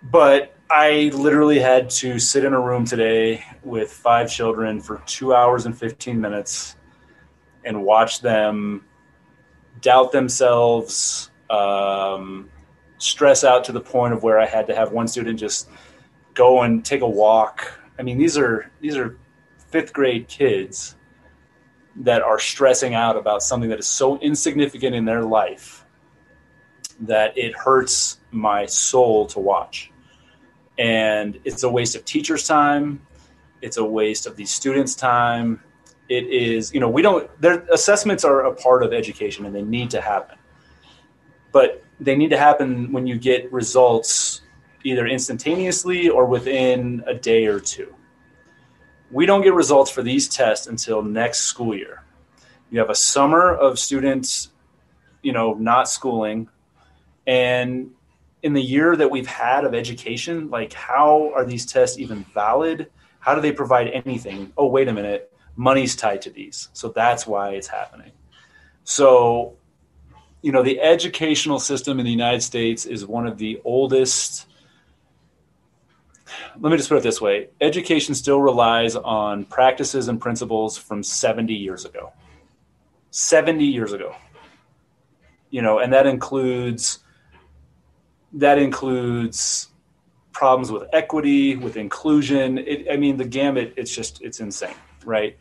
but 0.03 0.55
i 0.71 1.11
literally 1.13 1.59
had 1.59 1.89
to 1.89 2.17
sit 2.17 2.45
in 2.45 2.53
a 2.53 2.59
room 2.59 2.85
today 2.85 3.43
with 3.63 3.91
five 3.91 4.31
children 4.31 4.79
for 4.79 5.01
two 5.05 5.33
hours 5.33 5.65
and 5.65 5.77
15 5.77 6.19
minutes 6.19 6.75
and 7.65 7.83
watch 7.83 8.21
them 8.21 8.85
doubt 9.81 10.11
themselves 10.11 11.29
um, 11.49 12.49
stress 12.97 13.43
out 13.43 13.65
to 13.65 13.71
the 13.71 13.81
point 13.81 14.13
of 14.13 14.23
where 14.23 14.39
i 14.39 14.45
had 14.45 14.67
to 14.67 14.75
have 14.75 14.91
one 14.91 15.07
student 15.07 15.37
just 15.37 15.69
go 16.33 16.61
and 16.61 16.85
take 16.85 17.01
a 17.01 17.09
walk 17.09 17.79
i 17.99 18.01
mean 18.01 18.17
these 18.17 18.37
are 18.37 18.71
these 18.79 18.95
are 18.95 19.17
fifth 19.69 19.91
grade 19.93 20.27
kids 20.27 20.95
that 21.95 22.21
are 22.21 22.39
stressing 22.39 22.93
out 22.93 23.17
about 23.17 23.43
something 23.43 23.69
that 23.69 23.79
is 23.79 23.87
so 23.87 24.17
insignificant 24.19 24.95
in 24.95 25.05
their 25.05 25.23
life 25.23 25.85
that 27.01 27.37
it 27.37 27.53
hurts 27.55 28.19
my 28.31 28.65
soul 28.65 29.25
to 29.25 29.39
watch. 29.39 29.90
And 30.81 31.39
it's 31.45 31.63
a 31.63 31.69
waste 31.69 31.95
of 31.95 32.05
teachers' 32.05 32.47
time. 32.47 33.05
It's 33.61 33.77
a 33.77 33.85
waste 33.85 34.25
of 34.25 34.35
these 34.35 34.49
students' 34.49 34.95
time. 34.95 35.61
It 36.09 36.25
is, 36.25 36.73
you 36.73 36.79
know, 36.79 36.89
we 36.89 37.01
don't, 37.01 37.29
their 37.39 37.59
assessments 37.71 38.25
are 38.25 38.41
a 38.45 38.55
part 38.55 38.83
of 38.83 38.91
education 38.91 39.45
and 39.45 39.55
they 39.55 39.61
need 39.61 39.91
to 39.91 40.01
happen. 40.01 40.37
But 41.51 41.83
they 41.99 42.15
need 42.15 42.31
to 42.31 42.37
happen 42.37 42.91
when 42.91 43.05
you 43.05 43.17
get 43.17 43.51
results 43.53 44.41
either 44.83 45.05
instantaneously 45.05 46.09
or 46.09 46.25
within 46.25 47.03
a 47.05 47.13
day 47.13 47.45
or 47.45 47.59
two 47.59 47.93
we 49.11 49.25
don't 49.25 49.41
get 49.41 49.53
results 49.53 49.91
for 49.91 50.01
these 50.01 50.27
tests 50.27 50.67
until 50.67 51.01
next 51.01 51.41
school 51.41 51.75
year. 51.75 52.03
You 52.69 52.79
have 52.79 52.89
a 52.89 52.95
summer 52.95 53.53
of 53.53 53.77
students, 53.77 54.49
you 55.21 55.33
know, 55.33 55.53
not 55.53 55.89
schooling. 55.89 56.49
And 57.27 57.91
in 58.43 58.53
the 58.53 58.61
year 58.61 58.95
that 58.95 59.09
we've 59.09 59.27
had 59.27 59.65
of 59.65 59.73
education, 59.73 60.49
like 60.49 60.73
how 60.73 61.31
are 61.35 61.45
these 61.45 61.65
tests 61.65 61.99
even 61.99 62.23
valid? 62.33 62.89
How 63.19 63.35
do 63.35 63.41
they 63.41 63.51
provide 63.51 63.87
anything? 63.89 64.51
Oh, 64.57 64.67
wait 64.67 64.87
a 64.87 64.93
minute, 64.93 65.31
money's 65.55 65.95
tied 65.95 66.21
to 66.23 66.29
these. 66.29 66.69
So 66.73 66.89
that's 66.89 67.27
why 67.27 67.51
it's 67.51 67.67
happening. 67.67 68.11
So, 68.83 69.57
you 70.41 70.51
know, 70.51 70.63
the 70.63 70.81
educational 70.81 71.59
system 71.59 71.99
in 71.99 72.05
the 72.05 72.11
United 72.11 72.41
States 72.41 72.85
is 72.85 73.05
one 73.05 73.27
of 73.27 73.37
the 73.37 73.61
oldest 73.63 74.47
let 76.59 76.71
me 76.71 76.77
just 76.77 76.89
put 76.89 76.97
it 76.97 77.03
this 77.03 77.19
way 77.19 77.49
education 77.59 78.15
still 78.15 78.41
relies 78.41 78.95
on 78.95 79.45
practices 79.45 80.07
and 80.07 80.19
principles 80.19 80.77
from 80.77 81.03
70 81.03 81.53
years 81.53 81.85
ago 81.85 82.13
70 83.11 83.65
years 83.65 83.93
ago 83.93 84.15
you 85.49 85.61
know 85.61 85.79
and 85.79 85.91
that 85.93 86.07
includes 86.07 86.99
that 88.33 88.57
includes 88.57 89.69
problems 90.31 90.71
with 90.71 90.83
equity 90.93 91.55
with 91.55 91.77
inclusion 91.77 92.57
it, 92.57 92.87
i 92.91 92.95
mean 92.95 93.17
the 93.17 93.25
gamut 93.25 93.73
it's 93.77 93.93
just 93.93 94.21
it's 94.21 94.39
insane 94.39 94.75
right 95.05 95.37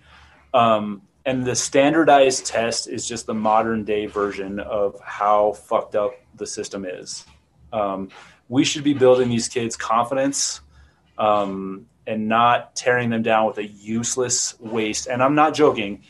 um, 0.52 1.02
and 1.26 1.44
the 1.44 1.54
standardized 1.54 2.44
test 2.44 2.88
is 2.88 3.06
just 3.06 3.26
the 3.26 3.34
modern 3.34 3.84
day 3.84 4.06
version 4.06 4.58
of 4.58 4.98
how 5.00 5.52
fucked 5.52 5.94
up 5.94 6.12
the 6.36 6.46
system 6.46 6.84
is 6.84 7.24
um, 7.72 8.08
we 8.48 8.64
should 8.64 8.84
be 8.84 8.94
building 8.94 9.28
these 9.28 9.48
kids 9.48 9.76
confidence 9.76 10.60
um, 11.18 11.86
and 12.06 12.28
not 12.28 12.74
tearing 12.74 13.10
them 13.10 13.22
down 13.22 13.46
with 13.46 13.58
a 13.58 13.66
useless 13.66 14.58
waste. 14.58 15.06
And 15.06 15.22
I'm 15.22 15.36
not 15.36 15.54
joking. 15.54 16.02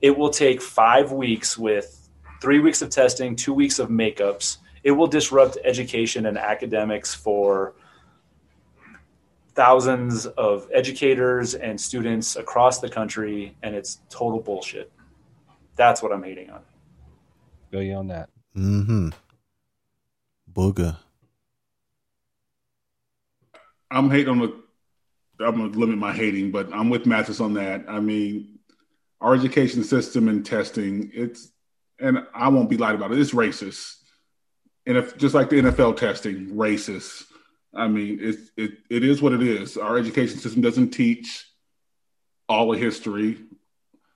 It 0.00 0.16
will 0.16 0.30
take 0.30 0.62
five 0.62 1.12
weeks 1.12 1.58
with 1.58 2.08
three 2.40 2.60
weeks 2.60 2.80
of 2.80 2.90
testing, 2.90 3.36
two 3.36 3.52
weeks 3.52 3.78
of 3.78 3.90
makeups. 3.90 4.58
It 4.84 4.92
will 4.92 5.06
disrupt 5.06 5.58
education 5.64 6.26
and 6.26 6.38
academics 6.38 7.14
for 7.14 7.74
thousands 9.54 10.26
of 10.26 10.68
educators 10.72 11.54
and 11.54 11.80
students 11.80 12.36
across 12.36 12.80
the 12.80 12.88
country, 12.88 13.56
and 13.62 13.74
it's 13.74 14.00
total 14.10 14.40
bullshit. 14.40 14.92
That's 15.76 16.02
what 16.02 16.12
I'm 16.12 16.22
hating 16.22 16.50
on. 16.50 16.60
feel 17.70 17.82
you 17.82 17.94
on 17.94 18.08
that. 18.08 18.28
Mm-hmm. 18.56 19.08
Booga. 20.52 20.98
I'm 23.90 24.10
hating 24.10 24.28
on 24.28 24.38
the. 24.38 24.64
I'm 25.44 25.56
gonna 25.56 25.78
limit 25.78 25.98
my 25.98 26.12
hating, 26.12 26.52
but 26.52 26.72
I'm 26.72 26.90
with 26.90 27.06
Mathis 27.06 27.40
on 27.40 27.54
that. 27.54 27.84
I 27.88 28.00
mean, 28.00 28.58
our 29.20 29.34
education 29.34 29.82
system 29.82 30.28
and 30.28 30.46
testing, 30.46 31.10
it's, 31.12 31.50
and 31.98 32.24
I 32.34 32.48
won't 32.48 32.70
be 32.70 32.76
lied 32.76 32.94
about 32.94 33.10
it. 33.10 33.18
It's 33.18 33.32
racist, 33.32 33.96
and 34.86 34.96
if 34.96 35.16
just 35.16 35.34
like 35.34 35.50
the 35.50 35.62
NFL 35.62 35.96
testing, 35.96 36.50
racist. 36.50 37.24
I 37.74 37.88
mean, 37.88 38.18
it 38.20 38.36
it 38.56 38.78
it 38.90 39.04
is 39.04 39.20
what 39.20 39.32
it 39.32 39.42
is. 39.42 39.76
Our 39.76 39.98
education 39.98 40.38
system 40.38 40.62
doesn't 40.62 40.90
teach 40.90 41.46
all 42.48 42.70
the 42.72 42.78
history. 42.78 43.38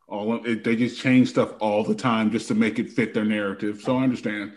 All 0.07 0.33
of 0.33 0.47
it, 0.47 0.65
they 0.65 0.77
just 0.77 1.01
change 1.01 1.29
stuff 1.29 1.53
all 1.61 1.85
the 1.85 1.95
time 1.95 2.31
just 2.31 2.49
to 2.49 2.55
make 2.55 2.79
it 2.79 2.93
fit 2.93 3.13
their 3.13 3.25
narrative. 3.25 3.83
So 3.83 3.97
I 3.97 4.05
understand, 4.05 4.55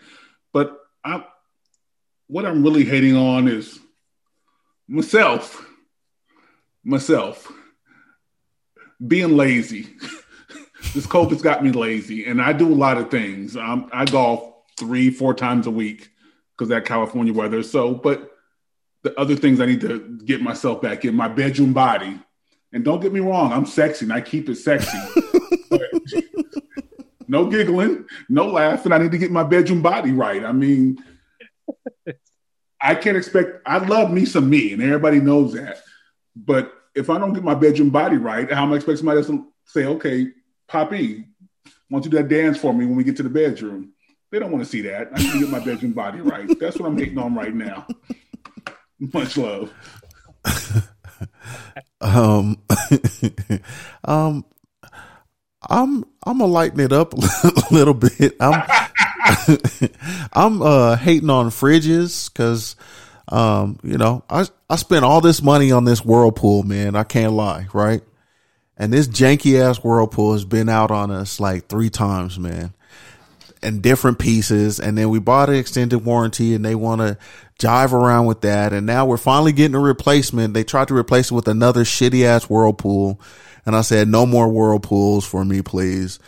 but 0.52 0.78
I, 1.04 1.24
what 2.26 2.46
I'm 2.46 2.62
really 2.62 2.84
hating 2.84 3.16
on 3.16 3.48
is 3.48 3.78
myself 4.88 5.66
myself 6.84 7.50
being 9.06 9.36
lazy 9.36 9.88
this 10.94 11.06
covid's 11.06 11.42
got 11.42 11.62
me 11.62 11.70
lazy 11.70 12.26
and 12.26 12.42
i 12.42 12.52
do 12.52 12.70
a 12.70 12.74
lot 12.74 12.98
of 12.98 13.10
things 13.10 13.56
um, 13.56 13.88
i 13.92 14.04
golf 14.04 14.51
three 14.84 15.10
four 15.10 15.34
times 15.34 15.66
a 15.66 15.70
week 15.70 16.10
because 16.56 16.68
that 16.68 16.84
california 16.84 17.32
weather 17.32 17.62
so 17.62 17.94
but 17.94 18.30
the 19.02 19.18
other 19.18 19.36
things 19.36 19.60
i 19.60 19.66
need 19.66 19.80
to 19.80 20.18
get 20.24 20.42
myself 20.42 20.82
back 20.82 21.04
in 21.04 21.14
my 21.14 21.28
bedroom 21.28 21.72
body 21.72 22.20
and 22.72 22.84
don't 22.84 23.00
get 23.00 23.12
me 23.12 23.20
wrong 23.20 23.52
i'm 23.52 23.66
sexy 23.66 24.04
and 24.04 24.12
i 24.12 24.20
keep 24.20 24.48
it 24.48 24.56
sexy 24.56 24.98
no 27.28 27.46
giggling 27.46 28.04
no 28.28 28.46
laughing 28.46 28.92
i 28.92 28.98
need 28.98 29.12
to 29.12 29.18
get 29.18 29.30
my 29.30 29.44
bedroom 29.44 29.82
body 29.82 30.12
right 30.12 30.44
i 30.44 30.52
mean 30.52 30.98
I 32.82 32.96
can't 32.96 33.16
expect. 33.16 33.62
I 33.64 33.78
love 33.78 34.10
me 34.10 34.24
some 34.24 34.50
me, 34.50 34.72
and 34.72 34.82
everybody 34.82 35.20
knows 35.20 35.52
that. 35.52 35.82
But 36.34 36.72
if 36.94 37.10
I 37.10 37.18
don't 37.18 37.32
get 37.32 37.44
my 37.44 37.54
bedroom 37.54 37.90
body 37.90 38.16
right, 38.16 38.50
how 38.50 38.64
am 38.64 38.72
I 38.72 38.76
expect 38.76 38.98
somebody 38.98 39.22
to 39.22 39.46
say, 39.64 39.86
"Okay, 39.86 40.28
Poppy, 40.66 41.28
want 41.88 42.04
you 42.04 42.10
to 42.10 42.16
do 42.16 42.22
that 42.22 42.28
dance 42.28 42.58
for 42.58 42.74
me 42.74 42.84
when 42.84 42.96
we 42.96 43.04
get 43.04 43.16
to 43.18 43.22
the 43.22 43.30
bedroom?" 43.30 43.91
They 44.32 44.38
don't 44.38 44.50
want 44.50 44.64
to 44.64 44.70
see 44.70 44.80
that. 44.80 45.10
I 45.14 45.22
need 45.22 45.32
to 45.32 45.40
get 45.40 45.50
my 45.50 45.60
bedroom 45.60 45.92
body 45.92 46.20
right. 46.22 46.58
That's 46.58 46.78
what 46.78 46.86
I'm 46.86 46.96
hating 46.96 47.18
on 47.18 47.34
right 47.34 47.54
now. 47.54 47.86
Much 48.98 49.36
love. 49.36 49.72
Um, 52.00 52.60
um, 54.04 54.44
I'm 55.62 56.04
I'm 56.26 56.38
gonna 56.38 56.46
lighten 56.46 56.80
it 56.80 56.92
up 56.92 57.14
a 57.44 57.64
little 57.70 57.94
bit. 57.94 58.34
I'm 58.40 58.64
I'm 60.32 60.62
uh 60.62 60.96
hating 60.96 61.30
on 61.30 61.50
fridges 61.50 62.28
because 62.28 62.74
um 63.28 63.78
you 63.84 63.98
know 63.98 64.24
I 64.28 64.46
I 64.68 64.74
spent 64.76 65.04
all 65.04 65.20
this 65.20 65.40
money 65.40 65.70
on 65.70 65.84
this 65.84 66.04
whirlpool, 66.04 66.64
man. 66.64 66.96
I 66.96 67.04
can't 67.04 67.34
lie, 67.34 67.68
right? 67.72 68.02
And 68.76 68.92
this 68.92 69.06
janky 69.06 69.60
ass 69.60 69.78
whirlpool 69.78 70.32
has 70.32 70.44
been 70.44 70.68
out 70.68 70.90
on 70.90 71.12
us 71.12 71.38
like 71.38 71.68
three 71.68 71.90
times, 71.90 72.36
man. 72.36 72.74
And 73.62 73.80
different 73.80 74.18
pieces, 74.18 74.80
and 74.80 74.98
then 74.98 75.08
we 75.08 75.20
bought 75.20 75.48
an 75.48 75.54
extended 75.54 76.00
warranty, 76.00 76.54
and 76.54 76.64
they 76.64 76.74
want 76.74 77.00
to 77.00 77.16
jive 77.60 77.92
around 77.92 78.26
with 78.26 78.40
that. 78.40 78.72
And 78.72 78.86
now 78.86 79.06
we're 79.06 79.16
finally 79.16 79.52
getting 79.52 79.76
a 79.76 79.80
replacement. 79.80 80.52
They 80.52 80.64
tried 80.64 80.88
to 80.88 80.96
replace 80.96 81.30
it 81.30 81.34
with 81.34 81.46
another 81.46 81.84
shitty 81.84 82.24
ass 82.24 82.50
whirlpool, 82.50 83.20
and 83.64 83.76
I 83.76 83.82
said, 83.82 84.08
"No 84.08 84.26
more 84.26 84.48
whirlpools 84.48 85.24
for 85.24 85.44
me, 85.44 85.62
please." 85.62 86.18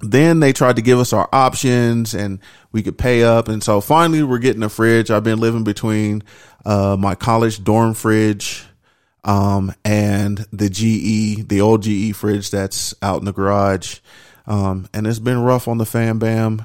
then 0.00 0.40
they 0.40 0.52
tried 0.52 0.76
to 0.76 0.82
give 0.82 0.98
us 0.98 1.12
our 1.12 1.28
options 1.32 2.14
and 2.14 2.38
we 2.70 2.82
could 2.82 2.96
pay 2.96 3.24
up. 3.24 3.48
And 3.48 3.62
so 3.62 3.80
finally 3.80 4.22
we're 4.22 4.38
getting 4.38 4.62
a 4.62 4.68
fridge. 4.68 5.10
I've 5.10 5.24
been 5.24 5.40
living 5.40 5.64
between, 5.64 6.22
uh, 6.64 6.96
my 6.98 7.14
college 7.14 7.64
dorm 7.64 7.94
fridge, 7.94 8.64
um, 9.24 9.74
and 9.84 10.46
the 10.52 10.70
GE, 10.70 11.48
the 11.48 11.60
old 11.60 11.82
GE 11.82 12.14
fridge 12.14 12.50
that's 12.50 12.94
out 13.02 13.18
in 13.18 13.24
the 13.24 13.32
garage. 13.32 13.98
Um, 14.48 14.88
and 14.92 15.06
it's 15.06 15.20
been 15.20 15.40
rough 15.40 15.68
on 15.68 15.78
the 15.78 15.86
fan 15.86 16.18
bam. 16.18 16.64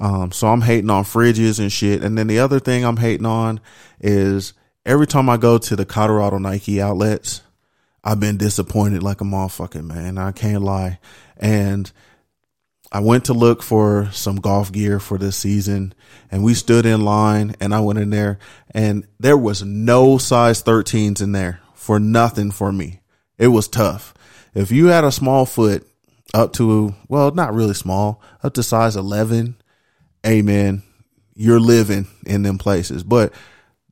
Um, 0.00 0.32
so 0.32 0.48
I'm 0.48 0.62
hating 0.62 0.90
on 0.90 1.04
fridges 1.04 1.60
and 1.60 1.70
shit. 1.70 2.02
And 2.02 2.18
then 2.18 2.26
the 2.26 2.40
other 2.40 2.58
thing 2.58 2.84
I'm 2.84 2.96
hating 2.96 3.26
on 3.26 3.60
is 4.00 4.54
every 4.84 5.06
time 5.06 5.28
I 5.28 5.36
go 5.36 5.58
to 5.58 5.76
the 5.76 5.84
Colorado 5.84 6.38
Nike 6.38 6.80
outlets, 6.80 7.42
I've 8.02 8.18
been 8.18 8.36
disappointed 8.36 9.02
like 9.02 9.20
a 9.20 9.24
motherfucker, 9.24 9.84
man. 9.84 10.18
I 10.18 10.32
can't 10.32 10.62
lie. 10.62 10.98
And, 11.36 11.92
I 12.90 13.00
went 13.00 13.26
to 13.26 13.34
look 13.34 13.62
for 13.62 14.08
some 14.12 14.36
golf 14.36 14.72
gear 14.72 14.98
for 14.98 15.18
this 15.18 15.36
season 15.36 15.92
and 16.30 16.42
we 16.42 16.54
stood 16.54 16.86
in 16.86 17.04
line 17.04 17.54
and 17.60 17.74
I 17.74 17.80
went 17.80 17.98
in 17.98 18.10
there 18.10 18.38
and 18.70 19.06
there 19.20 19.36
was 19.36 19.62
no 19.62 20.16
size 20.16 20.62
13s 20.62 21.20
in 21.20 21.32
there 21.32 21.60
for 21.74 22.00
nothing 22.00 22.50
for 22.50 22.72
me. 22.72 23.00
It 23.36 23.48
was 23.48 23.68
tough. 23.68 24.14
If 24.54 24.70
you 24.72 24.86
had 24.86 25.04
a 25.04 25.12
small 25.12 25.44
foot 25.44 25.86
up 26.34 26.52
to, 26.54 26.94
well, 27.08 27.30
not 27.30 27.54
really 27.54 27.74
small, 27.74 28.22
up 28.42 28.54
to 28.54 28.62
size 28.62 28.96
11, 28.96 29.56
amen, 30.26 30.82
you're 31.34 31.60
living 31.60 32.06
in 32.26 32.42
them 32.42 32.58
places. 32.58 33.02
But 33.02 33.32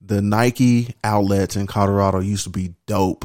the 0.00 0.22
Nike 0.22 0.94
outlets 1.02 1.56
in 1.56 1.66
Colorado 1.66 2.20
used 2.20 2.44
to 2.44 2.50
be 2.50 2.74
dope, 2.86 3.24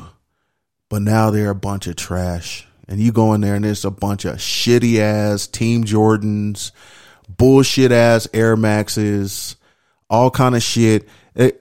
but 0.89 1.01
now 1.01 1.29
they're 1.29 1.49
a 1.49 1.55
bunch 1.55 1.87
of 1.87 1.95
trash 1.95 2.67
and 2.91 2.99
you 2.99 3.13
go 3.13 3.33
in 3.33 3.39
there 3.39 3.55
and 3.55 3.63
there's 3.63 3.85
a 3.85 3.89
bunch 3.89 4.25
of 4.25 4.35
shitty 4.35 4.99
ass 4.99 5.47
Team 5.47 5.85
Jordans, 5.85 6.71
bullshit 7.29 7.93
ass 7.93 8.27
Air 8.33 8.57
Maxes, 8.57 9.55
all 10.09 10.29
kind 10.29 10.55
of 10.55 10.61
shit. 10.61 11.07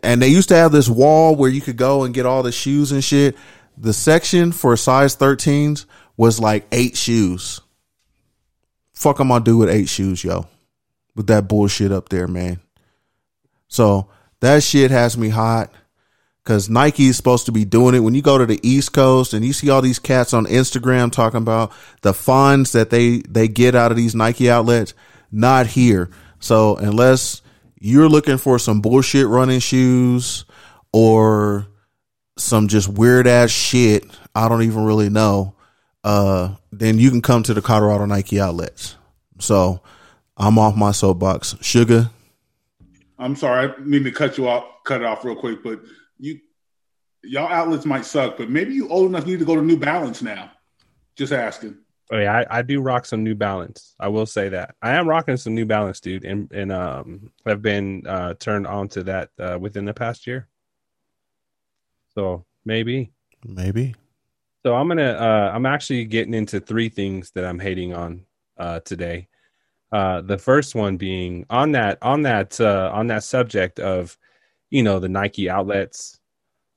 And 0.02 0.20
they 0.20 0.26
used 0.26 0.48
to 0.48 0.56
have 0.56 0.72
this 0.72 0.88
wall 0.88 1.36
where 1.36 1.48
you 1.48 1.60
could 1.60 1.76
go 1.76 2.02
and 2.02 2.12
get 2.12 2.26
all 2.26 2.42
the 2.42 2.50
shoes 2.50 2.90
and 2.90 3.04
shit. 3.04 3.36
The 3.78 3.92
section 3.92 4.50
for 4.50 4.76
size 4.76 5.14
13s 5.14 5.86
was 6.20 6.38
like 6.38 6.66
eight 6.70 6.98
shoes. 6.98 7.62
Fuck 8.92 9.20
am 9.20 9.32
I 9.32 9.38
do 9.38 9.56
with 9.56 9.70
eight 9.70 9.88
shoes, 9.88 10.22
yo? 10.22 10.46
With 11.16 11.28
that 11.28 11.48
bullshit 11.48 11.92
up 11.92 12.10
there, 12.10 12.28
man. 12.28 12.60
So 13.68 14.10
that 14.40 14.62
shit 14.62 14.90
has 14.90 15.16
me 15.16 15.30
hot 15.30 15.72
because 16.44 16.68
Nike 16.68 17.06
is 17.06 17.16
supposed 17.16 17.46
to 17.46 17.52
be 17.52 17.64
doing 17.64 17.94
it. 17.94 18.00
When 18.00 18.14
you 18.14 18.20
go 18.20 18.36
to 18.36 18.44
the 18.44 18.60
East 18.62 18.92
Coast 18.92 19.32
and 19.32 19.42
you 19.42 19.54
see 19.54 19.70
all 19.70 19.80
these 19.80 19.98
cats 19.98 20.34
on 20.34 20.44
Instagram 20.44 21.10
talking 21.10 21.38
about 21.38 21.72
the 22.02 22.12
funds 22.12 22.72
that 22.72 22.90
they 22.90 23.20
they 23.20 23.48
get 23.48 23.74
out 23.74 23.90
of 23.90 23.96
these 23.96 24.14
Nike 24.14 24.50
outlets, 24.50 24.92
not 25.32 25.68
here. 25.68 26.10
So 26.38 26.76
unless 26.76 27.40
you're 27.78 28.10
looking 28.10 28.36
for 28.36 28.58
some 28.58 28.82
bullshit 28.82 29.26
running 29.26 29.60
shoes 29.60 30.44
or 30.92 31.66
some 32.36 32.68
just 32.68 32.88
weird 32.88 33.26
ass 33.26 33.48
shit, 33.48 34.04
I 34.34 34.50
don't 34.50 34.64
even 34.64 34.84
really 34.84 35.08
know. 35.08 35.54
Uh, 36.02 36.54
then 36.72 36.98
you 36.98 37.10
can 37.10 37.20
come 37.20 37.42
to 37.42 37.54
the 37.54 37.62
Colorado 37.62 38.06
Nike 38.06 38.40
outlets. 38.40 38.96
So 39.38 39.80
I'm 40.36 40.58
off 40.58 40.76
my 40.76 40.92
soapbox. 40.92 41.56
Sugar. 41.60 42.10
I'm 43.18 43.36
sorry, 43.36 43.68
I 43.68 43.74
need 43.84 44.04
to 44.04 44.10
cut 44.10 44.38
you 44.38 44.48
off, 44.48 44.64
cut 44.84 45.02
it 45.02 45.06
off 45.06 45.24
real 45.24 45.36
quick, 45.36 45.62
but 45.62 45.80
you 46.18 46.40
y'all 47.22 47.52
outlets 47.52 47.84
might 47.84 48.06
suck, 48.06 48.38
but 48.38 48.48
maybe 48.48 48.72
you 48.72 48.88
old 48.88 49.10
enough 49.10 49.26
you 49.26 49.34
need 49.34 49.40
to 49.40 49.44
go 49.44 49.56
to 49.56 49.62
New 49.62 49.76
Balance 49.76 50.22
now. 50.22 50.50
Just 51.16 51.32
asking. 51.32 51.76
Oh 52.10 52.18
yeah, 52.18 52.44
I, 52.50 52.58
I 52.58 52.62
do 52.62 52.80
rock 52.80 53.04
some 53.04 53.22
New 53.22 53.34
Balance. 53.34 53.94
I 54.00 54.08
will 54.08 54.26
say 54.26 54.48
that 54.48 54.74
I 54.80 54.92
am 54.92 55.08
rocking 55.08 55.36
some 55.36 55.54
New 55.54 55.66
Balance, 55.66 56.00
dude, 56.00 56.24
and 56.24 56.50
and 56.50 56.72
um 56.72 57.30
have 57.44 57.60
been 57.60 58.06
uh 58.06 58.34
turned 58.34 58.66
on 58.66 58.88
to 58.88 59.02
that 59.04 59.30
uh, 59.38 59.58
within 59.60 59.84
the 59.84 59.94
past 59.94 60.26
year. 60.26 60.48
So 62.14 62.46
maybe, 62.64 63.12
maybe. 63.44 63.94
So 64.64 64.74
I'm 64.74 64.88
gonna 64.88 65.12
uh 65.12 65.52
I'm 65.54 65.66
actually 65.66 66.04
getting 66.04 66.34
into 66.34 66.60
three 66.60 66.88
things 66.88 67.30
that 67.32 67.44
I'm 67.44 67.58
hating 67.58 67.94
on 67.94 68.24
uh 68.58 68.80
today. 68.80 69.28
Uh 69.92 70.20
the 70.20 70.38
first 70.38 70.74
one 70.74 70.96
being 70.96 71.46
on 71.50 71.72
that 71.72 71.98
on 72.02 72.22
that 72.22 72.60
uh 72.60 72.90
on 72.92 73.06
that 73.08 73.24
subject 73.24 73.80
of 73.80 74.16
you 74.70 74.82
know 74.82 74.98
the 74.98 75.08
Nike 75.08 75.48
outlets. 75.48 76.20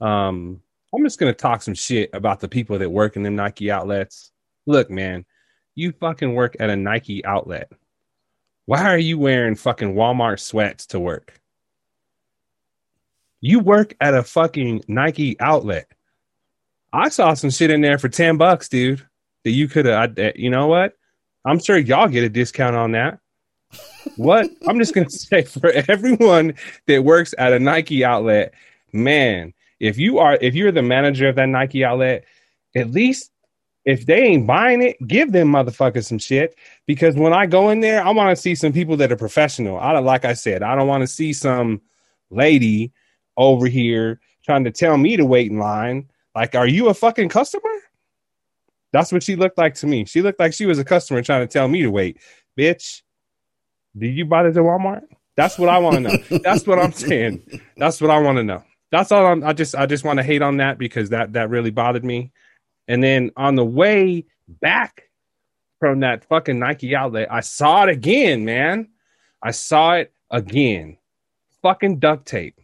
Um 0.01 0.61
I'm 0.95 1.03
just 1.03 1.19
gonna 1.19 1.33
talk 1.33 1.61
some 1.61 1.73
shit 1.73 2.09
about 2.13 2.39
the 2.39 2.47
people 2.47 2.77
that 2.79 2.89
work 2.89 3.15
in 3.15 3.23
them 3.23 3.35
Nike 3.35 3.71
outlets 3.71 4.31
look, 4.65 4.89
man, 4.89 5.25
you 5.75 5.91
fucking 5.91 6.33
work 6.33 6.55
at 6.59 6.69
a 6.69 6.75
Nike 6.75 7.25
outlet. 7.25 7.71
Why 8.65 8.85
are 8.85 8.97
you 8.97 9.17
wearing 9.17 9.55
fucking 9.55 9.93
Walmart 9.93 10.39
sweats 10.39 10.85
to 10.87 10.99
work? 10.99 11.39
You 13.41 13.59
work 13.59 13.93
at 13.99 14.13
a 14.13 14.23
fucking 14.23 14.83
Nike 14.87 15.37
outlet. 15.39 15.91
I 16.93 17.09
saw 17.09 17.33
some 17.33 17.49
shit 17.49 17.71
in 17.71 17.81
there 17.81 17.97
for 17.97 18.07
10 18.07 18.37
bucks, 18.37 18.69
dude, 18.69 19.05
that 19.43 19.51
you 19.51 19.67
could 19.67 19.85
have, 19.85 20.17
you 20.35 20.49
know 20.49 20.67
what? 20.67 20.93
I'm 21.43 21.59
sure 21.59 21.77
y'all 21.77 22.07
get 22.07 22.23
a 22.23 22.29
discount 22.29 22.75
on 22.75 22.91
that. 22.91 23.19
What? 24.15 24.49
I'm 24.67 24.77
just 24.77 24.93
going 24.93 25.07
to 25.07 25.17
say 25.17 25.41
for 25.41 25.71
everyone 25.89 26.53
that 26.87 27.03
works 27.03 27.33
at 27.37 27.51
a 27.51 27.59
Nike 27.59 28.05
outlet, 28.05 28.53
man, 28.93 29.53
if 29.79 29.97
you 29.97 30.19
are, 30.19 30.37
if 30.39 30.53
you're 30.53 30.71
the 30.71 30.83
manager 30.83 31.27
of 31.27 31.35
that 31.35 31.49
Nike 31.49 31.83
outlet, 31.83 32.25
at 32.75 32.91
least 32.91 33.31
if 33.85 34.05
they 34.05 34.21
ain't 34.21 34.47
buying 34.47 34.81
it, 34.81 34.95
give 35.07 35.31
them 35.31 35.51
motherfuckers 35.51 36.05
some 36.05 36.19
shit. 36.19 36.55
Because 36.85 37.15
when 37.15 37.33
I 37.33 37.47
go 37.47 37.69
in 37.69 37.81
there, 37.81 38.05
I 38.05 38.11
want 38.11 38.35
to 38.35 38.41
see 38.41 38.55
some 38.55 38.71
people 38.71 38.95
that 38.97 39.11
are 39.11 39.17
professional. 39.17 39.77
I 39.79 39.97
like 39.99 40.25
I 40.25 40.33
said, 40.33 40.63
I 40.63 40.75
don't 40.75 40.87
want 40.87 41.01
to 41.01 41.07
see 41.07 41.33
some 41.33 41.81
lady 42.29 42.93
over 43.35 43.67
here 43.67 44.21
trying 44.45 44.63
to 44.63 44.71
tell 44.71 44.97
me 44.97 45.17
to 45.17 45.25
wait 45.25 45.51
in 45.51 45.57
line. 45.57 46.09
Like, 46.35 46.55
are 46.55 46.67
you 46.67 46.89
a 46.89 46.93
fucking 46.93 47.29
customer? 47.29 47.69
That's 48.91 49.11
what 49.11 49.23
she 49.23 49.35
looked 49.35 49.57
like 49.57 49.75
to 49.75 49.87
me. 49.87 50.05
She 50.05 50.21
looked 50.21 50.39
like 50.39 50.53
she 50.53 50.65
was 50.65 50.79
a 50.79 50.83
customer 50.83 51.21
trying 51.21 51.47
to 51.47 51.51
tell 51.51 51.67
me 51.67 51.81
to 51.81 51.89
wait. 51.89 52.19
Bitch, 52.57 53.01
did 53.97 54.15
you 54.15 54.25
buy 54.25 54.43
this 54.43 54.57
at 54.57 54.63
Walmart? 54.63 55.01
That's 55.35 55.57
what 55.57 55.69
I 55.69 55.79
want 55.79 55.95
to 55.95 56.01
know. 56.01 56.39
That's 56.43 56.67
what 56.67 56.79
I'm 56.79 56.91
saying. 56.91 57.61
That's 57.77 57.99
what 57.99 58.11
I 58.11 58.19
want 58.19 58.37
to 58.37 58.43
know. 58.43 58.63
That's 58.91 59.11
all 59.11 59.25
I'm, 59.25 59.43
I 59.43 59.53
just 59.53 59.73
I 59.73 59.87
just 59.87 60.03
want 60.03 60.17
to 60.17 60.23
hate 60.23 60.43
on 60.43 60.57
that 60.57 60.77
because 60.77 61.09
that 61.09 61.33
that 61.33 61.49
really 61.49 61.71
bothered 61.71 62.05
me. 62.05 62.31
And 62.87 63.03
then 63.03 63.31
on 63.35 63.55
the 63.55 63.65
way 63.65 64.25
back 64.47 65.09
from 65.79 66.01
that 66.01 66.25
fucking 66.25 66.59
Nike 66.59 66.95
outlet, 66.95 67.31
I 67.31 67.39
saw 67.39 67.83
it 67.83 67.89
again, 67.89 68.45
man. 68.45 68.89
I 69.41 69.51
saw 69.51 69.93
it 69.93 70.13
again. 70.29 70.97
Fucking 71.63 71.97
duct 71.97 72.27
tape. 72.27 72.59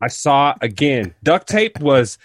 I 0.00 0.08
saw 0.08 0.54
again. 0.60 1.14
Duct 1.22 1.48
tape 1.48 1.78
was 1.80 2.18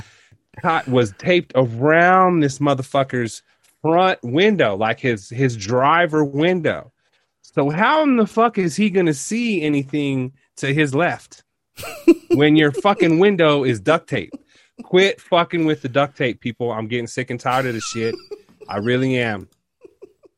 was 0.88 1.14
taped 1.18 1.52
around 1.56 2.40
this 2.40 2.60
motherfucker's 2.60 3.42
front 3.82 4.20
window, 4.24 4.76
like 4.76 5.00
his 5.00 5.30
his 5.30 5.58
driver 5.58 6.24
window. 6.24 6.92
So 7.42 7.70
how 7.70 8.04
in 8.04 8.18
the 8.18 8.28
fuck 8.28 8.58
is 8.58 8.76
he 8.76 8.90
gonna 8.90 9.14
see 9.14 9.62
anything 9.62 10.34
to 10.58 10.74
his 10.74 10.96
left 10.96 11.44
when 12.32 12.56
your 12.56 12.72
fucking 12.72 13.20
window 13.20 13.64
is 13.64 13.80
duct 13.80 14.10
tape? 14.10 14.32
Quit 14.84 15.22
fucking 15.22 15.66
with 15.66 15.82
the 15.82 15.90
duct 15.90 16.18
tape, 16.18 16.40
people. 16.40 16.72
I'm 16.72 16.88
getting 16.88 17.08
sick 17.08 17.30
and 17.30 17.40
tired 17.40 17.68
of 17.68 17.74
this 17.74 17.84
shit. 17.84 18.16
I 18.68 18.78
really 18.78 19.20
am. 19.20 19.48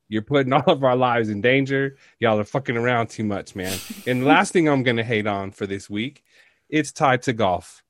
You're 0.10 0.22
putting 0.22 0.54
all 0.54 0.64
of 0.68 0.84
our 0.84 0.96
lives 0.96 1.30
in 1.30 1.42
danger. 1.42 1.98
Y'all 2.20 2.40
are 2.40 2.44
fucking 2.44 2.78
around 2.78 3.10
too 3.10 3.24
much, 3.24 3.56
man. 3.56 3.78
And 4.06 4.22
the 4.22 4.26
last 4.26 4.52
thing 4.52 4.68
I'm 4.68 4.84
gonna 4.84 5.04
hate 5.04 5.28
on 5.28 5.52
for 5.52 5.66
this 5.66 5.90
week, 5.90 6.24
it's 6.70 6.92
tied 6.92 7.22
to 7.24 7.34
golf. 7.34 7.84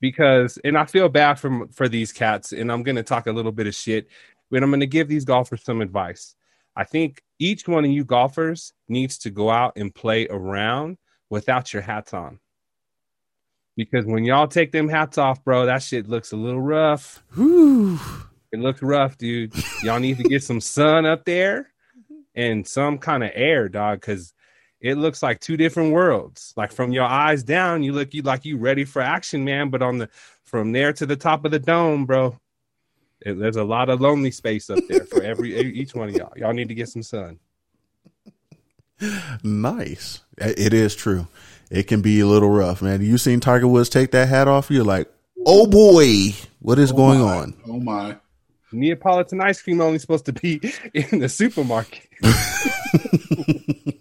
Because 0.00 0.58
and 0.64 0.78
I 0.78 0.84
feel 0.84 1.08
bad 1.08 1.34
for 1.40 1.66
for 1.72 1.88
these 1.88 2.12
cats, 2.12 2.52
and 2.52 2.70
I'm 2.70 2.82
gonna 2.82 3.02
talk 3.02 3.26
a 3.26 3.32
little 3.32 3.52
bit 3.52 3.66
of 3.66 3.74
shit, 3.74 4.08
but 4.50 4.62
I'm 4.62 4.70
gonna 4.70 4.86
give 4.86 5.08
these 5.08 5.24
golfers 5.24 5.64
some 5.64 5.80
advice. 5.80 6.36
I 6.76 6.84
think 6.84 7.22
each 7.40 7.66
one 7.66 7.84
of 7.84 7.90
you 7.90 8.04
golfers 8.04 8.72
needs 8.88 9.18
to 9.18 9.30
go 9.30 9.50
out 9.50 9.72
and 9.76 9.92
play 9.92 10.28
around 10.28 10.98
without 11.28 11.72
your 11.72 11.82
hats 11.82 12.14
on. 12.14 12.38
Because 13.76 14.04
when 14.04 14.24
y'all 14.24 14.48
take 14.48 14.72
them 14.72 14.88
hats 14.88 15.18
off, 15.18 15.42
bro, 15.44 15.66
that 15.66 15.82
shit 15.82 16.08
looks 16.08 16.32
a 16.32 16.36
little 16.36 16.60
rough. 16.60 17.22
Whew. 17.34 17.98
It 18.52 18.60
looks 18.60 18.82
rough, 18.82 19.18
dude. 19.18 19.52
Y'all 19.82 20.00
need 20.00 20.16
to 20.18 20.22
get 20.24 20.42
some 20.42 20.60
sun 20.60 21.04
up 21.04 21.24
there 21.24 21.70
and 22.34 22.66
some 22.66 22.98
kind 22.98 23.22
of 23.22 23.30
air, 23.34 23.68
dog, 23.68 24.00
because 24.00 24.32
it 24.80 24.96
looks 24.96 25.22
like 25.22 25.40
two 25.40 25.56
different 25.56 25.92
worlds. 25.92 26.54
Like 26.56 26.72
from 26.72 26.92
your 26.92 27.04
eyes 27.04 27.42
down, 27.42 27.82
you 27.82 27.92
look 27.92 28.14
you 28.14 28.22
like 28.22 28.44
you 28.44 28.56
ready 28.56 28.84
for 28.84 29.02
action, 29.02 29.44
man. 29.44 29.70
But 29.70 29.82
on 29.82 29.98
the 29.98 30.08
from 30.44 30.72
there 30.72 30.92
to 30.94 31.06
the 31.06 31.16
top 31.16 31.44
of 31.44 31.50
the 31.50 31.58
dome, 31.58 32.06
bro, 32.06 32.38
it, 33.20 33.38
there's 33.38 33.56
a 33.56 33.64
lot 33.64 33.88
of 33.88 34.00
lonely 34.00 34.30
space 34.30 34.70
up 34.70 34.78
there 34.88 35.04
for 35.04 35.22
every 35.22 35.58
each 35.58 35.94
one 35.94 36.08
of 36.08 36.14
y'all. 36.14 36.32
Y'all 36.36 36.52
need 36.52 36.68
to 36.68 36.74
get 36.74 36.88
some 36.88 37.02
sun. 37.02 37.38
Nice. 39.42 40.22
It 40.38 40.74
is 40.74 40.94
true. 40.94 41.28
It 41.70 41.84
can 41.84 42.00
be 42.00 42.20
a 42.20 42.26
little 42.26 42.50
rough, 42.50 42.82
man. 42.82 43.00
You 43.02 43.18
seen 43.18 43.40
Tiger 43.40 43.68
Woods 43.68 43.88
take 43.88 44.10
that 44.12 44.28
hat 44.28 44.48
off? 44.48 44.70
You're 44.70 44.84
like, 44.84 45.08
oh 45.46 45.66
boy, 45.66 46.34
what 46.60 46.78
is 46.78 46.92
oh 46.92 46.96
going 46.96 47.20
my. 47.20 47.36
on? 47.36 47.54
Oh 47.66 47.78
my. 47.78 48.16
Neapolitan 48.72 49.40
ice 49.40 49.62
cream 49.62 49.80
only 49.80 49.98
supposed 49.98 50.26
to 50.26 50.32
be 50.32 50.60
in 50.94 51.20
the 51.20 51.28
supermarket. 51.28 52.06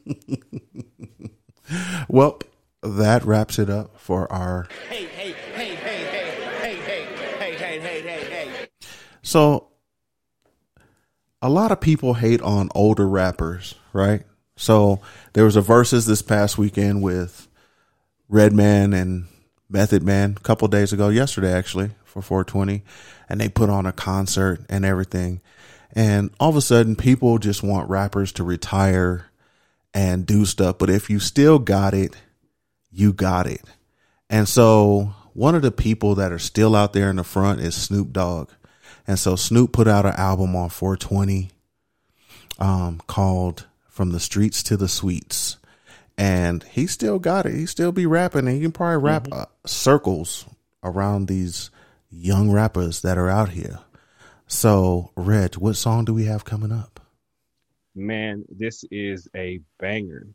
Well, 2.07 2.39
that 2.81 3.25
wraps 3.25 3.59
it 3.59 3.69
up 3.69 3.99
for 3.99 4.31
our. 4.31 4.67
Hey, 4.89 5.05
hey, 5.05 5.31
hey, 5.31 5.75
hey, 5.75 6.05
hey, 6.05 6.35
hey, 6.61 6.75
hey, 6.75 7.05
hey, 7.39 7.55
hey, 7.55 7.79
hey, 7.79 8.01
hey, 8.01 8.45
hey. 8.51 8.67
So, 9.21 9.67
a 11.41 11.49
lot 11.49 11.71
of 11.71 11.81
people 11.81 12.15
hate 12.15 12.41
on 12.41 12.69
older 12.73 13.07
rappers, 13.07 13.75
right? 13.93 14.23
So, 14.55 15.01
there 15.33 15.45
was 15.45 15.55
a 15.55 15.61
verses 15.61 16.05
this 16.05 16.21
past 16.21 16.57
weekend 16.57 17.01
with 17.01 17.47
Redman 18.29 18.93
and 18.93 19.25
Method 19.69 20.03
Man 20.03 20.35
a 20.37 20.41
couple 20.41 20.67
days 20.67 20.93
ago, 20.93 21.09
yesterday 21.09 21.51
actually, 21.51 21.91
for 22.03 22.21
420, 22.21 22.83
and 23.29 23.39
they 23.39 23.49
put 23.49 23.69
on 23.69 23.85
a 23.85 23.91
concert 23.91 24.61
and 24.69 24.85
everything. 24.85 25.41
And 25.93 26.31
all 26.39 26.49
of 26.49 26.55
a 26.55 26.61
sudden, 26.61 26.95
people 26.95 27.37
just 27.37 27.63
want 27.63 27.89
rappers 27.89 28.31
to 28.33 28.43
retire 28.43 29.26
and 29.97 30.27
do 30.27 30.45
stuff. 30.45 30.77
But 30.77 30.91
if 30.91 31.09
you 31.09 31.19
still 31.19 31.57
got 31.57 31.95
it, 31.95 32.15
you 32.91 33.13
got 33.13 33.47
it. 33.47 33.63
And 34.29 34.47
so 34.47 35.15
one 35.33 35.55
of 35.55 35.63
the 35.63 35.71
people 35.71 36.13
that 36.15 36.31
are 36.31 36.37
still 36.37 36.75
out 36.75 36.93
there 36.93 37.09
in 37.09 37.15
the 37.15 37.23
front 37.23 37.61
is 37.61 37.73
Snoop 37.73 38.13
Dogg. 38.13 38.51
And 39.07 39.17
so 39.17 39.35
Snoop 39.35 39.71
put 39.71 39.87
out 39.87 40.05
an 40.05 40.13
album 40.13 40.55
on 40.55 40.69
420 40.69 41.49
um, 42.59 43.01
called 43.07 43.65
From 43.89 44.11
the 44.11 44.19
Streets 44.19 44.61
to 44.63 44.77
the 44.77 44.87
Suites. 44.87 45.57
And 46.15 46.61
he 46.65 46.85
still 46.85 47.17
got 47.17 47.47
it. 47.47 47.55
He 47.55 47.65
still 47.65 47.91
be 47.91 48.05
rapping 48.05 48.41
and 48.41 48.55
he 48.55 48.61
can 48.61 48.71
probably 48.71 49.03
rap 49.03 49.27
uh, 49.31 49.45
circles 49.65 50.45
around 50.83 51.27
these 51.27 51.71
young 52.11 52.51
rappers 52.51 53.01
that 53.01 53.17
are 53.17 53.29
out 53.29 53.49
here. 53.49 53.79
So, 54.45 55.09
Reg, 55.15 55.55
what 55.55 55.75
song 55.75 56.05
do 56.05 56.13
we 56.13 56.25
have 56.25 56.45
coming 56.45 56.71
up? 56.71 56.96
Man, 57.97 58.45
this 58.49 58.83
is 58.91 59.27
a 59.35 59.59
banger. 59.79 60.27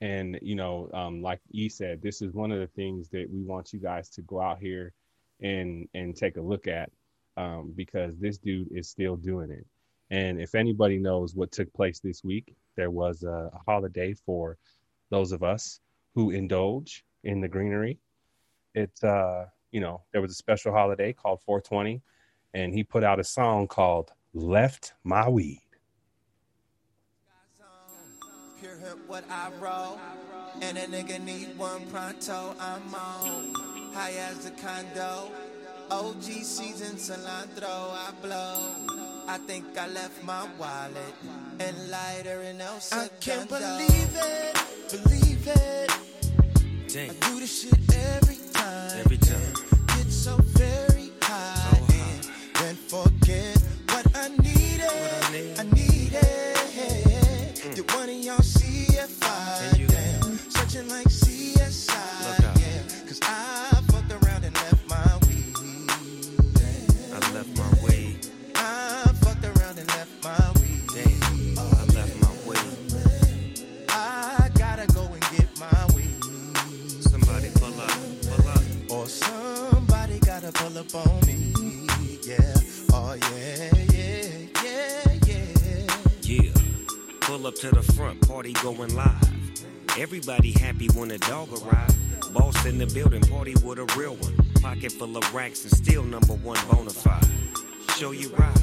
And 0.00 0.38
you 0.42 0.54
know, 0.54 0.90
um, 0.92 1.22
like 1.22 1.40
E 1.52 1.68
said, 1.68 2.02
this 2.02 2.20
is 2.20 2.34
one 2.34 2.52
of 2.52 2.60
the 2.60 2.66
things 2.66 3.08
that 3.10 3.30
we 3.30 3.42
want 3.42 3.72
you 3.72 3.78
guys 3.78 4.10
to 4.10 4.22
go 4.22 4.40
out 4.40 4.58
here 4.58 4.92
and 5.40 5.88
and 5.94 6.14
take 6.14 6.36
a 6.36 6.42
look 6.42 6.66
at 6.66 6.90
um, 7.36 7.72
because 7.74 8.18
this 8.18 8.38
dude 8.38 8.68
is 8.72 8.88
still 8.88 9.16
doing 9.16 9.50
it. 9.50 9.66
And 10.10 10.40
if 10.40 10.54
anybody 10.54 10.98
knows 10.98 11.34
what 11.34 11.50
took 11.50 11.72
place 11.72 11.98
this 11.98 12.22
week, 12.22 12.54
there 12.76 12.90
was 12.90 13.24
a, 13.24 13.50
holiday 13.66 14.14
for 14.14 14.56
those 15.10 15.32
of 15.32 15.42
us 15.42 15.80
who 16.14 16.30
indulge 16.30 17.04
in 17.24 17.40
the 17.40 17.48
greenery. 17.48 17.98
It's 18.74 19.02
uh, 19.02 19.46
you 19.72 19.80
know, 19.80 20.02
there 20.12 20.20
was 20.20 20.30
a 20.30 20.34
special 20.34 20.72
holiday 20.72 21.12
called 21.12 21.40
420, 21.42 22.02
and 22.54 22.72
he 22.72 22.84
put 22.84 23.02
out 23.02 23.18
a 23.18 23.24
song 23.24 23.66
called 23.66 24.12
"Left 24.34 24.92
My 25.04 25.28
Weed." 25.28 25.65
Pure 28.86 28.94
hemp, 28.94 29.08
what 29.08 29.24
I 29.30 29.50
roll. 29.60 29.98
And 30.62 30.78
a 30.78 30.86
nigga 30.86 31.22
need 31.22 31.58
one 31.58 31.86
pronto, 31.86 32.54
I'm 32.60 32.94
on. 32.94 33.54
High 33.92 34.14
as 34.30 34.46
a 34.46 34.50
condo. 34.50 35.30
OG 35.90 36.22
season 36.22 36.96
cilantro, 36.96 37.66
I 37.66 38.12
blow. 38.22 38.74
I 39.28 39.38
think 39.38 39.76
I 39.78 39.88
left 39.88 40.22
my 40.24 40.46
wallet 40.58 41.14
and 41.58 41.90
lighter 41.90 42.40
and 42.42 42.60
El 42.60 42.78
I 42.92 43.08
can't 43.20 43.48
believe 43.48 44.14
it, 44.14 44.54
believe 44.90 45.46
it. 45.46 45.90
I 46.96 47.28
do 47.28 47.40
this 47.40 47.62
shit 47.62 47.94
every 47.94 48.38
time. 48.52 49.00
Every 49.00 49.18
time. 49.18 49.25
Party 88.46 88.62
going 88.62 88.94
live. 88.94 89.98
Everybody 89.98 90.52
happy 90.52 90.88
when 90.94 91.10
a 91.10 91.18
dog 91.18 91.48
arrive. 91.52 91.94
Boss 92.32 92.64
in 92.66 92.78
the 92.78 92.86
building, 92.86 93.22
party 93.22 93.54
with 93.64 93.78
a 93.78 93.86
real 93.98 94.14
one. 94.14 94.36
Pocket 94.62 94.92
full 94.92 95.16
of 95.16 95.34
racks 95.34 95.64
and 95.64 95.72
still 95.72 96.04
number 96.04 96.34
one 96.34 96.58
bona 96.70 96.90
fide. 96.90 97.26
Show 97.96 98.12
you 98.12 98.28
ride. 98.36 98.60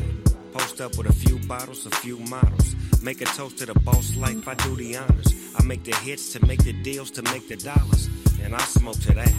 Post 0.53 0.79
up 0.79 0.97
with 0.97 1.07
a 1.07 1.13
few 1.13 1.39
bottles, 1.47 1.85
a 1.85 1.89
few 1.89 2.17
models. 2.19 2.75
Make 3.01 3.21
a 3.21 3.25
toast 3.25 3.57
to 3.57 3.65
the 3.65 3.73
boss 3.79 4.15
life, 4.15 4.47
I 4.47 4.53
do 4.53 4.75
the 4.75 4.95
honors. 4.97 5.33
I 5.57 5.63
make 5.63 5.83
the 5.83 5.95
hits 5.95 6.31
to 6.33 6.45
make 6.45 6.63
the 6.63 6.73
deals 6.83 7.11
to 7.11 7.21
make 7.23 7.49
the 7.49 7.57
dollars. 7.57 8.09
And 8.41 8.55
I 8.55 8.59
smoke 8.59 8.99
to 9.01 9.13
that. 9.13 9.33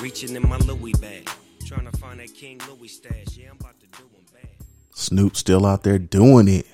Reaching 0.00 0.34
in 0.36 0.48
my 0.48 0.58
Louis 0.58 0.92
bag. 0.94 1.28
Trying 1.66 1.90
to 1.90 1.96
find 1.98 2.20
that 2.20 2.32
King 2.34 2.60
Louis 2.68 2.88
stash. 2.88 3.36
Yeah, 3.36 3.50
I'm 3.50 3.56
about 3.60 3.78
to 3.80 3.86
do 3.86 4.04
'em 4.04 4.24
bad. 4.32 4.66
Snoop 4.94 5.36
still 5.36 5.66
out 5.66 5.82
there 5.82 5.98
doing 5.98 6.48
it. 6.48 6.66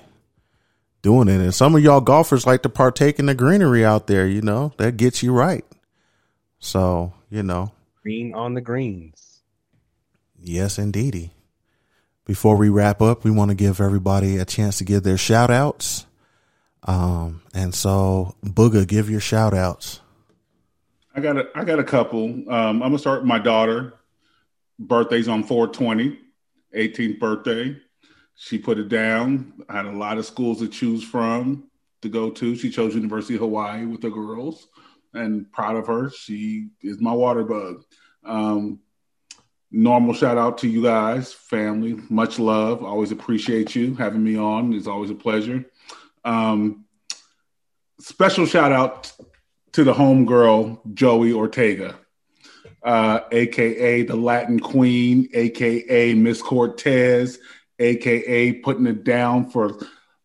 Doing 1.01 1.27
it. 1.27 1.41
And 1.41 1.53
some 1.53 1.75
of 1.75 1.83
y'all 1.83 2.01
golfers 2.01 2.45
like 2.45 2.61
to 2.63 2.69
partake 2.69 3.17
in 3.17 3.25
the 3.25 3.33
greenery 3.33 3.83
out 3.83 4.07
there, 4.07 4.27
you 4.27 4.41
know, 4.41 4.73
that 4.77 4.97
gets 4.97 5.23
you 5.23 5.33
right. 5.33 5.65
So, 6.59 7.13
you 7.29 7.41
know. 7.41 7.71
Green 8.03 8.33
on 8.35 8.53
the 8.53 8.61
greens. 8.61 9.41
Yes, 10.39 10.77
indeedy. 10.77 11.31
Before 12.25 12.55
we 12.55 12.69
wrap 12.69 13.01
up, 13.01 13.23
we 13.23 13.31
want 13.31 13.49
to 13.49 13.55
give 13.55 13.81
everybody 13.81 14.37
a 14.37 14.45
chance 14.45 14.77
to 14.77 14.83
give 14.83 15.03
their 15.03 15.17
shout 15.17 15.49
outs. 15.49 16.05
Um, 16.83 17.41
and 17.53 17.73
so 17.75 18.35
Booga, 18.43 18.87
give 18.87 19.09
your 19.09 19.19
shout 19.19 19.53
outs. 19.53 20.01
I 21.13 21.19
got 21.19 21.37
a 21.37 21.49
I 21.53 21.63
got 21.63 21.79
a 21.79 21.83
couple. 21.83 22.25
Um, 22.25 22.47
I'm 22.49 22.79
gonna 22.79 22.99
start 22.99 23.21
with 23.21 23.27
my 23.27 23.39
daughter. 23.39 23.93
Birthday's 24.79 25.27
on 25.27 25.43
420, 25.43 26.17
18th 26.75 27.19
birthday. 27.19 27.77
She 28.35 28.57
put 28.57 28.79
it 28.79 28.89
down. 28.89 29.53
I 29.69 29.77
had 29.77 29.85
a 29.85 29.91
lot 29.91 30.17
of 30.17 30.25
schools 30.25 30.59
to 30.59 30.67
choose 30.67 31.03
from 31.03 31.69
to 32.01 32.09
go 32.09 32.29
to. 32.31 32.55
She 32.55 32.69
chose 32.69 32.95
University 32.95 33.35
of 33.35 33.41
Hawaii 33.41 33.85
with 33.85 34.01
the 34.01 34.09
girls, 34.09 34.67
and 35.13 35.51
proud 35.51 35.75
of 35.75 35.87
her. 35.87 36.09
She 36.09 36.69
is 36.81 36.99
my 36.99 37.13
water 37.13 37.43
bug. 37.43 37.83
Um, 38.23 38.79
normal 39.71 40.13
shout 40.13 40.37
out 40.37 40.59
to 40.59 40.67
you 40.67 40.83
guys, 40.83 41.33
family. 41.33 41.99
Much 42.09 42.39
love. 42.39 42.83
Always 42.83 43.11
appreciate 43.11 43.75
you 43.75 43.95
having 43.95 44.23
me 44.23 44.37
on. 44.37 44.73
It's 44.73 44.87
always 44.87 45.09
a 45.09 45.15
pleasure. 45.15 45.65
Um, 46.23 46.85
special 47.99 48.45
shout 48.45 48.71
out 48.71 49.11
to 49.73 49.83
the 49.83 49.93
homegirl 49.93 50.93
Joey 50.93 51.31
Ortega, 51.33 51.95
uh, 52.83 53.21
aka 53.31 54.03
the 54.03 54.15
Latin 54.15 54.59
Queen, 54.59 55.29
aka 55.33 56.13
Miss 56.13 56.41
Cortez, 56.41 57.39
aka 57.81 58.53
putting 58.53 58.85
it 58.87 59.03
down 59.03 59.49
for 59.49 59.77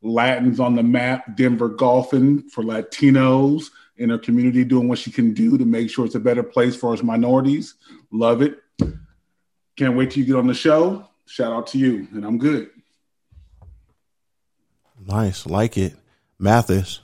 Latins 0.03 0.61
on 0.61 0.77
the 0.77 0.83
map, 0.83 1.37
Denver 1.37 1.69
golfing 1.69 2.49
for 2.51 2.63
Latinos 2.63 3.71
in 3.97 4.11
her 4.11 4.19
community, 4.19 4.65
doing 4.65 4.89
what 4.89 4.99
she 4.99 5.11
can 5.11 5.33
do 5.33 5.57
to 5.57 5.65
make 5.65 5.91
sure 5.91 6.05
it's 6.05 6.15
a 6.15 6.21
better 6.21 6.43
place 6.43 6.77
for 6.77 6.93
us 6.93 7.03
minorities. 7.03 7.75
Love 8.13 8.43
it. 8.43 8.59
Can't 9.77 9.97
wait 9.97 10.11
till 10.11 10.21
you 10.21 10.27
get 10.27 10.37
on 10.37 10.47
the 10.47 10.55
show. 10.55 11.09
Shout 11.27 11.53
out 11.53 11.67
to 11.69 11.79
you, 11.79 12.07
and 12.13 12.25
I'm 12.25 12.39
good. 12.39 12.71
Nice, 15.05 15.47
like 15.47 15.77
it, 15.77 15.95
Mathis. 16.39 17.01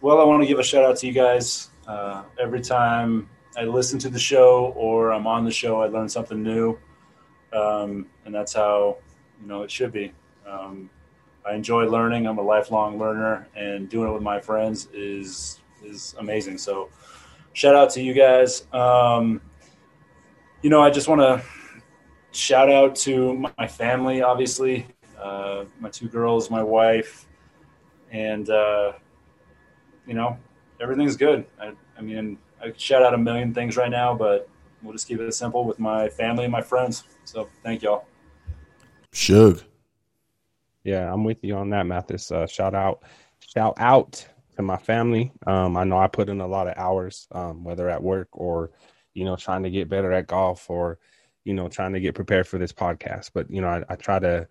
Well, 0.00 0.20
I 0.20 0.24
want 0.24 0.42
to 0.42 0.46
give 0.46 0.58
a 0.58 0.64
shout 0.64 0.84
out 0.84 0.96
to 0.98 1.06
you 1.06 1.12
guys. 1.12 1.70
Uh, 1.86 2.22
every 2.38 2.60
time 2.60 3.28
I 3.56 3.64
listen 3.64 3.98
to 4.00 4.08
the 4.08 4.18
show 4.18 4.72
or 4.76 5.12
I'm 5.12 5.26
on 5.26 5.44
the 5.44 5.50
show, 5.50 5.80
I 5.80 5.86
learn 5.86 6.08
something 6.08 6.42
new, 6.42 6.78
um, 7.52 8.06
and 8.24 8.34
that's 8.34 8.52
how 8.52 8.98
you 9.40 9.46
know 9.46 9.62
it 9.62 9.70
should 9.70 9.92
be. 9.92 10.12
Um, 10.46 10.90
I 11.44 11.54
enjoy 11.54 11.84
learning. 11.86 12.26
I'm 12.26 12.38
a 12.38 12.42
lifelong 12.42 12.98
learner, 12.98 13.48
and 13.56 13.88
doing 13.88 14.08
it 14.08 14.12
with 14.12 14.22
my 14.22 14.40
friends 14.40 14.88
is 14.92 15.60
is 15.84 16.14
amazing. 16.18 16.58
So, 16.58 16.88
shout 17.52 17.74
out 17.74 17.90
to 17.90 18.02
you 18.02 18.14
guys. 18.14 18.66
Um, 18.72 19.40
you 20.62 20.70
know, 20.70 20.80
I 20.80 20.90
just 20.90 21.08
want 21.08 21.20
to 21.20 21.42
shout 22.30 22.70
out 22.70 22.94
to 22.96 23.34
my 23.58 23.66
family, 23.66 24.22
obviously, 24.22 24.86
uh, 25.20 25.64
my 25.80 25.90
two 25.90 26.08
girls, 26.08 26.50
my 26.50 26.62
wife, 26.62 27.26
and 28.10 28.48
uh, 28.48 28.92
you 30.06 30.14
know, 30.14 30.38
everything's 30.80 31.16
good. 31.16 31.44
I, 31.60 31.72
I 31.96 32.00
mean, 32.00 32.38
I 32.62 32.72
shout 32.76 33.02
out 33.02 33.14
a 33.14 33.18
million 33.18 33.52
things 33.52 33.76
right 33.76 33.90
now, 33.90 34.14
but 34.14 34.48
we'll 34.82 34.92
just 34.92 35.08
keep 35.08 35.20
it 35.20 35.34
simple 35.34 35.64
with 35.64 35.78
my 35.78 36.08
family 36.08 36.44
and 36.44 36.52
my 36.52 36.62
friends. 36.62 37.04
So 37.24 37.48
thank 37.62 37.82
y'all. 37.82 38.06
Shug. 39.12 39.62
Yeah, 40.84 41.12
I'm 41.12 41.24
with 41.24 41.44
you 41.44 41.56
on 41.56 41.70
that, 41.70 41.86
Mathis. 41.86 42.30
Uh, 42.32 42.46
shout 42.46 42.74
out, 42.74 43.02
shout 43.40 43.74
out 43.78 44.26
to 44.56 44.62
my 44.62 44.76
family. 44.76 45.32
Um, 45.46 45.76
I 45.76 45.84
know 45.84 45.98
I 45.98 46.08
put 46.08 46.28
in 46.28 46.40
a 46.40 46.46
lot 46.46 46.66
of 46.66 46.74
hours, 46.76 47.28
um, 47.32 47.62
whether 47.62 47.88
at 47.88 48.02
work 48.02 48.28
or, 48.32 48.70
you 49.14 49.24
know, 49.24 49.36
trying 49.36 49.62
to 49.62 49.70
get 49.70 49.88
better 49.88 50.12
at 50.12 50.26
golf 50.26 50.68
or, 50.68 50.98
you 51.44 51.54
know, 51.54 51.68
trying 51.68 51.92
to 51.92 52.00
get 52.00 52.14
prepared 52.14 52.46
for 52.46 52.58
this 52.58 52.72
podcast. 52.72 53.30
But 53.32 53.50
you 53.50 53.60
know, 53.60 53.68
I, 53.68 53.84
I 53.88 53.96
try 53.96 54.18
to 54.18 54.48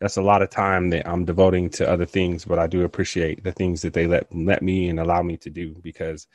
that's 0.00 0.16
a 0.16 0.22
lot 0.22 0.42
of 0.42 0.50
time 0.50 0.90
that 0.90 1.08
I'm 1.08 1.24
devoting 1.24 1.70
to 1.70 1.88
other 1.88 2.06
things, 2.06 2.44
but 2.44 2.58
I 2.58 2.66
do 2.66 2.84
appreciate 2.84 3.42
the 3.42 3.52
things 3.52 3.82
that 3.82 3.92
they 3.92 4.06
let 4.06 4.32
let 4.34 4.62
me 4.62 4.88
and 4.88 5.00
allow 5.00 5.22
me 5.22 5.36
to 5.38 5.50
do 5.50 5.74
because, 5.82 6.26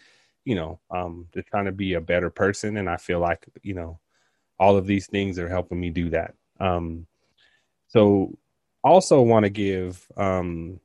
you 0.45 0.55
know, 0.55 0.79
um, 0.91 1.27
they're 1.33 1.43
trying 1.43 1.65
to 1.65 1.71
be 1.71 1.93
a 1.93 2.01
better 2.01 2.29
person, 2.29 2.77
and 2.77 2.89
I 2.89 2.97
feel 2.97 3.19
like 3.19 3.45
you 3.61 3.73
know, 3.73 3.99
all 4.59 4.77
of 4.77 4.85
these 4.85 5.07
things 5.07 5.39
are 5.39 5.49
helping 5.49 5.79
me 5.79 5.89
do 5.89 6.09
that. 6.09 6.35
Um, 6.59 7.07
so, 7.87 8.37
also 8.83 9.21
want 9.21 9.43
to 9.43 9.49
give 9.49 10.05
um, 10.17 10.79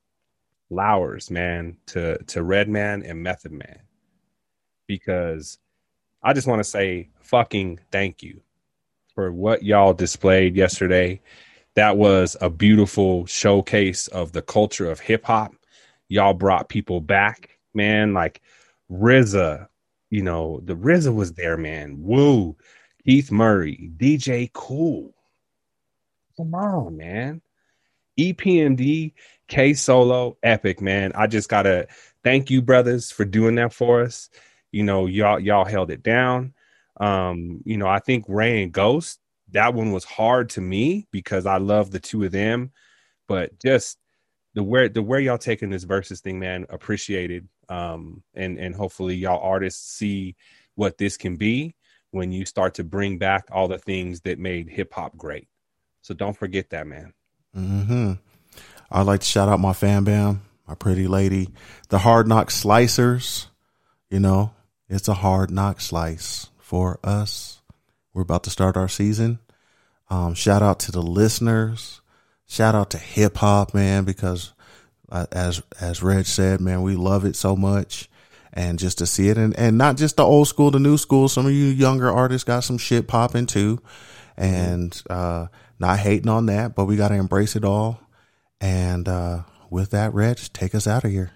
flowers, 0.69 1.31
man, 1.31 1.77
to 1.87 2.19
to 2.25 2.43
Redman 2.43 3.03
and 3.05 3.23
Method 3.23 3.53
Man 3.53 3.81
because 4.87 5.59
I 6.23 6.33
just 6.33 6.47
want 6.47 6.61
to 6.61 6.69
say 6.69 7.11
fucking 7.21 7.81
thank 7.91 8.23
you 8.23 8.41
for 9.15 9.33
what 9.33 9.63
y'all 9.63 9.93
displayed 9.93 10.57
yesterday 10.57 11.21
that 11.79 11.97
was 11.97 12.37
a 12.41 12.51
beautiful 12.51 13.25
showcase 13.27 14.09
of 14.09 14.33
the 14.33 14.43
culture 14.43 14.91
of 14.91 14.99
hip 14.99 15.25
hop. 15.25 15.55
Y'all 16.09 16.35
brought 16.35 16.69
people 16.69 17.01
back, 17.01 17.51
man. 17.73 18.13
Like 18.13 18.43
RZA, 18.91 19.69
you 20.11 20.23
know, 20.23 20.61
the 20.65 20.75
RZA 20.75 21.15
was 21.15 21.33
there, 21.33 21.57
man. 21.57 21.97
Woo, 22.01 22.57
Keith 23.05 23.31
Murray, 23.31 23.91
DJ 23.97 24.51
Cool. 24.53 25.15
Come 26.37 26.55
on, 26.55 26.97
man. 26.97 27.43
EPMD, 28.19 29.13
K 29.49 29.75
Solo, 29.75 30.37
epic, 30.43 30.81
man. 30.81 31.13
I 31.15 31.27
just 31.27 31.49
gotta 31.49 31.89
thank 32.25 32.51
you, 32.51 32.63
brothers, 32.63 33.11
for 33.11 33.25
doing 33.25 33.55
that 33.57 33.73
for 33.73 34.03
us. 34.03 34.29
You 34.73 34.85
know, 34.85 35.07
y'all 35.07 35.39
y'all 35.39 35.65
held 35.65 35.91
it 35.91 36.03
down. 36.03 36.55
Um, 37.01 37.61
you 37.65 37.77
know, 37.77 37.87
I 37.87 38.01
think 38.01 38.25
Ray 38.29 38.63
and 38.63 38.73
Ghost 38.73 39.21
that 39.53 39.75
one 39.75 39.93
was 39.93 40.05
hard 40.05 40.51
to 40.51 40.61
me 40.61 41.07
because 41.11 41.47
I 41.47 41.59
love 41.59 41.91
the 41.91 42.01
two 42.01 42.25
of 42.25 42.33
them, 42.33 42.73
but 43.27 43.59
just 43.59 43.99
the 44.55 44.63
where 44.63 44.89
the 44.89 45.03
where 45.03 45.21
y'all 45.21 45.39
taking 45.39 45.71
this 45.71 45.85
versus 45.85 46.21
thing, 46.21 46.39
man, 46.39 46.67
appreciated. 46.71 47.49
Um, 47.69 48.23
and 48.35 48.59
and 48.59 48.75
hopefully 48.75 49.17
y'all 49.17 49.43
artists 49.43 49.97
see 49.97 50.37
what 50.75 50.99
this 50.99 51.17
can 51.17 51.37
be 51.37 51.75
when 52.11 52.33
you 52.33 52.47
start 52.47 52.75
to 52.75 52.85
bring 52.85 53.19
back 53.19 53.49
all 53.51 53.69
the 53.69 53.79
things 53.79 54.23
that 54.23 54.39
made 54.39 54.69
hip 54.69 54.93
hop 54.95 55.17
great. 55.17 55.49
So 56.03 56.15
don't 56.15 56.37
forget 56.37 56.71
that, 56.71 56.87
man. 56.87 57.13
Hmm. 57.55 58.13
I'd 58.91 59.03
like 59.03 59.21
to 59.21 59.27
shout 59.27 59.49
out 59.49 59.61
my 59.61 59.75
fan 59.75 60.05
bam, 60.05 60.43
my 60.67 60.75
pretty 60.75 61.07
lady, 61.07 61.51
the 61.91 61.99
Hard 61.99 62.27
Knock 62.27 62.49
Slicers. 62.49 63.47
You 64.09 64.21
know, 64.21 64.53
it's 64.89 65.09
a 65.09 65.15
hard 65.15 65.51
knock 65.51 65.81
slice 65.81 66.49
for 66.59 66.99
us. 67.05 67.61
We're 68.15 68.23
about 68.23 68.45
to 68.45 68.51
start 68.51 68.77
our 68.77 68.89
season. 68.89 69.39
Um, 70.09 70.33
shout 70.33 70.63
out 70.63 70.81
to 70.81 70.93
the 70.93 71.03
listeners. 71.03 72.01
Shout 72.49 72.75
out 72.75 72.91
to 72.91 72.99
hip 72.99 73.37
hop, 73.37 73.75
man, 73.75 74.05
because 74.05 74.53
uh, 75.11 75.27
as 75.31 75.63
as 75.81 76.03
Reg 76.03 76.27
said, 76.27 76.61
man, 76.61 76.83
we 76.83 76.97
love 76.97 77.25
it 77.25 77.37
so 77.37 77.55
much. 77.55 78.09
And 78.53 78.79
just 78.79 78.99
to 78.99 79.07
see 79.07 79.29
it, 79.29 79.37
and, 79.37 79.57
and 79.57 79.79
not 79.79 79.97
just 79.97 80.17
the 80.17 80.25
old 80.25 80.49
school, 80.49 80.71
the 80.71 80.81
new 80.81 80.97
school. 80.97 81.29
Some 81.29 81.47
of 81.47 81.53
you 81.53 81.67
younger 81.67 82.11
artists 82.11 82.45
got 82.45 82.61
some 82.61 82.79
shit 82.79 83.07
popping 83.07 83.47
too, 83.47 83.81
and 84.37 85.01
uh, 85.09 85.47
not 85.79 85.99
hating 85.99 86.29
on 86.29 86.47
that, 86.47 86.75
but 86.75 86.87
we 86.87 86.97
got 86.97 87.09
to 87.09 87.15
embrace 87.15 87.55
it 87.55 87.65
all. 87.65 88.01
And 88.61 89.07
uh, 89.07 89.43
with 89.71 89.91
that, 89.91 90.15
Reg, 90.15 90.39
take 90.53 90.75
us 90.75 90.87
out 90.87 91.05
of 91.05 91.11
here. 91.11 91.31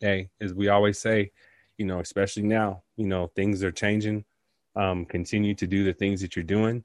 Hey, 0.00 0.28
as 0.40 0.52
we 0.52 0.68
always 0.68 0.98
say, 0.98 1.30
you 1.78 1.86
know, 1.86 2.00
especially 2.00 2.42
now, 2.42 2.82
you 2.96 3.06
know, 3.06 3.30
things 3.34 3.62
are 3.62 3.72
changing 3.72 4.24
um, 4.76 5.06
continue 5.06 5.54
to 5.54 5.66
do 5.66 5.84
the 5.84 5.94
things 5.94 6.20
that 6.20 6.36
you're 6.36 6.44
doing 6.44 6.84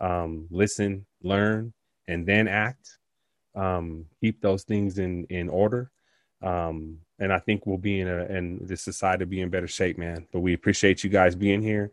um, 0.00 0.46
listen 0.50 1.06
learn 1.22 1.72
and 2.08 2.26
then 2.26 2.48
act 2.48 2.98
um, 3.54 4.06
keep 4.20 4.40
those 4.40 4.64
things 4.64 4.98
in 4.98 5.24
in 5.26 5.48
order. 5.48 5.90
Um, 6.42 7.00
and 7.20 7.32
i 7.32 7.40
think 7.40 7.66
we'll 7.66 7.78
be 7.78 8.00
in 8.00 8.06
a 8.06 8.18
and 8.26 8.68
the 8.68 8.76
society 8.76 9.24
be 9.24 9.40
in 9.40 9.50
better 9.50 9.68
shape 9.68 9.98
man. 9.98 10.26
But 10.32 10.40
we 10.40 10.54
appreciate 10.54 11.04
you 11.04 11.10
guys 11.10 11.34
being 11.34 11.62
here 11.62 11.90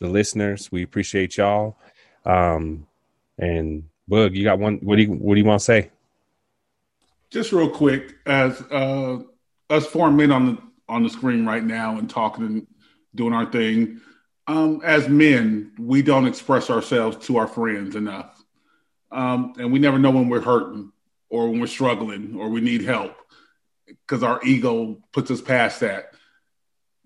the 0.00 0.08
listeners. 0.08 0.72
We 0.72 0.82
appreciate 0.82 1.36
y'all. 1.36 1.76
Um, 2.24 2.86
and 3.38 3.84
Boog, 4.10 4.34
you 4.34 4.44
got 4.44 4.58
one 4.58 4.78
what 4.82 4.96
do 4.96 5.02
you 5.02 5.12
what 5.12 5.34
do 5.34 5.40
you 5.40 5.46
want 5.46 5.60
to 5.60 5.64
say? 5.64 5.90
Just 7.30 7.52
real 7.52 7.70
quick 7.70 8.16
as 8.26 8.60
uh 8.70 9.20
us 9.70 9.86
four 9.86 10.10
men 10.10 10.32
on 10.32 10.46
the 10.46 10.58
on 10.88 11.02
the 11.02 11.10
screen 11.10 11.46
right 11.46 11.64
now 11.64 11.98
and 11.98 12.08
talking 12.08 12.44
and 12.44 12.66
doing 13.14 13.32
our 13.32 13.46
thing 13.46 14.00
um, 14.46 14.80
as 14.84 15.08
men, 15.08 15.72
we 15.78 16.02
don't 16.02 16.26
express 16.26 16.68
ourselves 16.68 17.16
to 17.26 17.36
our 17.36 17.46
friends 17.46 17.94
enough. 17.94 18.41
Um, 19.12 19.52
and 19.58 19.72
we 19.72 19.78
never 19.78 19.98
know 19.98 20.10
when 20.10 20.28
we're 20.28 20.40
hurting 20.40 20.90
or 21.28 21.50
when 21.50 21.60
we're 21.60 21.66
struggling 21.66 22.36
or 22.38 22.48
we 22.48 22.60
need 22.60 22.82
help 22.82 23.14
because 23.86 24.22
our 24.22 24.40
ego 24.44 24.98
puts 25.12 25.30
us 25.30 25.40
past 25.40 25.80
that. 25.80 26.12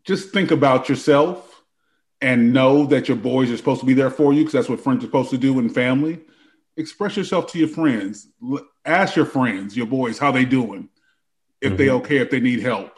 Just 0.04 0.30
think 0.30 0.50
about 0.52 0.88
yourself 0.88 1.62
and 2.20 2.52
know 2.52 2.86
that 2.86 3.08
your 3.08 3.16
boys 3.16 3.50
are 3.50 3.56
supposed 3.56 3.80
to 3.80 3.86
be 3.86 3.94
there 3.94 4.10
for 4.10 4.32
you 4.32 4.40
because 4.40 4.52
that's 4.52 4.68
what 4.68 4.80
friends 4.80 5.02
are 5.02 5.08
supposed 5.08 5.30
to 5.30 5.38
do 5.38 5.58
in 5.58 5.68
family. 5.68 6.20
express 6.76 7.16
yourself 7.16 7.50
to 7.52 7.58
your 7.58 7.68
friends. 7.68 8.28
L- 8.42 8.66
Ask 8.84 9.16
your 9.16 9.26
friends, 9.26 9.76
your 9.76 9.86
boys, 9.86 10.16
how 10.18 10.30
they 10.30 10.44
doing. 10.44 10.88
If 11.60 11.76
they 11.76 11.90
okay, 11.90 12.18
if 12.18 12.30
they 12.30 12.38
need 12.38 12.60
help, 12.60 12.92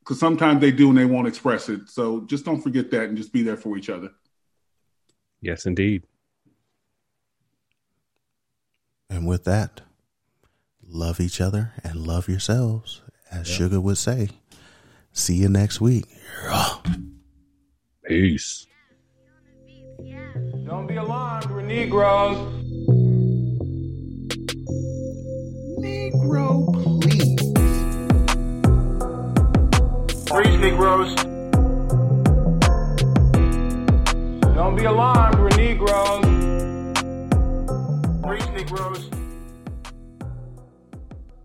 because 0.00 0.18
sometimes 0.20 0.60
they 0.60 0.70
do 0.72 0.90
and 0.90 0.98
they 0.98 1.06
won't 1.06 1.28
express 1.28 1.70
it. 1.70 1.88
So 1.88 2.22
just 2.22 2.44
don't 2.44 2.60
forget 2.60 2.90
that 2.90 3.04
and 3.04 3.16
just 3.16 3.32
be 3.32 3.42
there 3.42 3.56
for 3.56 3.78
each 3.78 3.88
other. 3.88 4.10
Yes, 5.40 5.64
indeed. 5.64 6.04
And 9.12 9.26
with 9.26 9.44
that, 9.44 9.82
love 10.82 11.20
each 11.20 11.38
other 11.38 11.74
and 11.84 12.06
love 12.06 12.30
yourselves, 12.30 13.02
as 13.30 13.46
Sugar 13.46 13.78
would 13.78 13.98
say. 13.98 14.30
See 15.12 15.34
you 15.34 15.50
next 15.50 15.82
week. 15.82 16.06
Peace. 18.06 18.66
Don't 20.64 20.86
be 20.86 20.96
alarmed, 20.96 21.44
we're 21.50 21.60
Negroes. 21.60 22.38
Negro, 25.78 26.72
please. 27.02 27.36
Preach, 30.24 30.58
Negroes. 30.58 31.14
Don't 34.54 34.74
be 34.74 34.84
alarmed, 34.84 35.38
we're 35.38 35.50
Negroes. 35.50 36.41
Preach, 38.32 38.50
Negroes. 38.54 39.21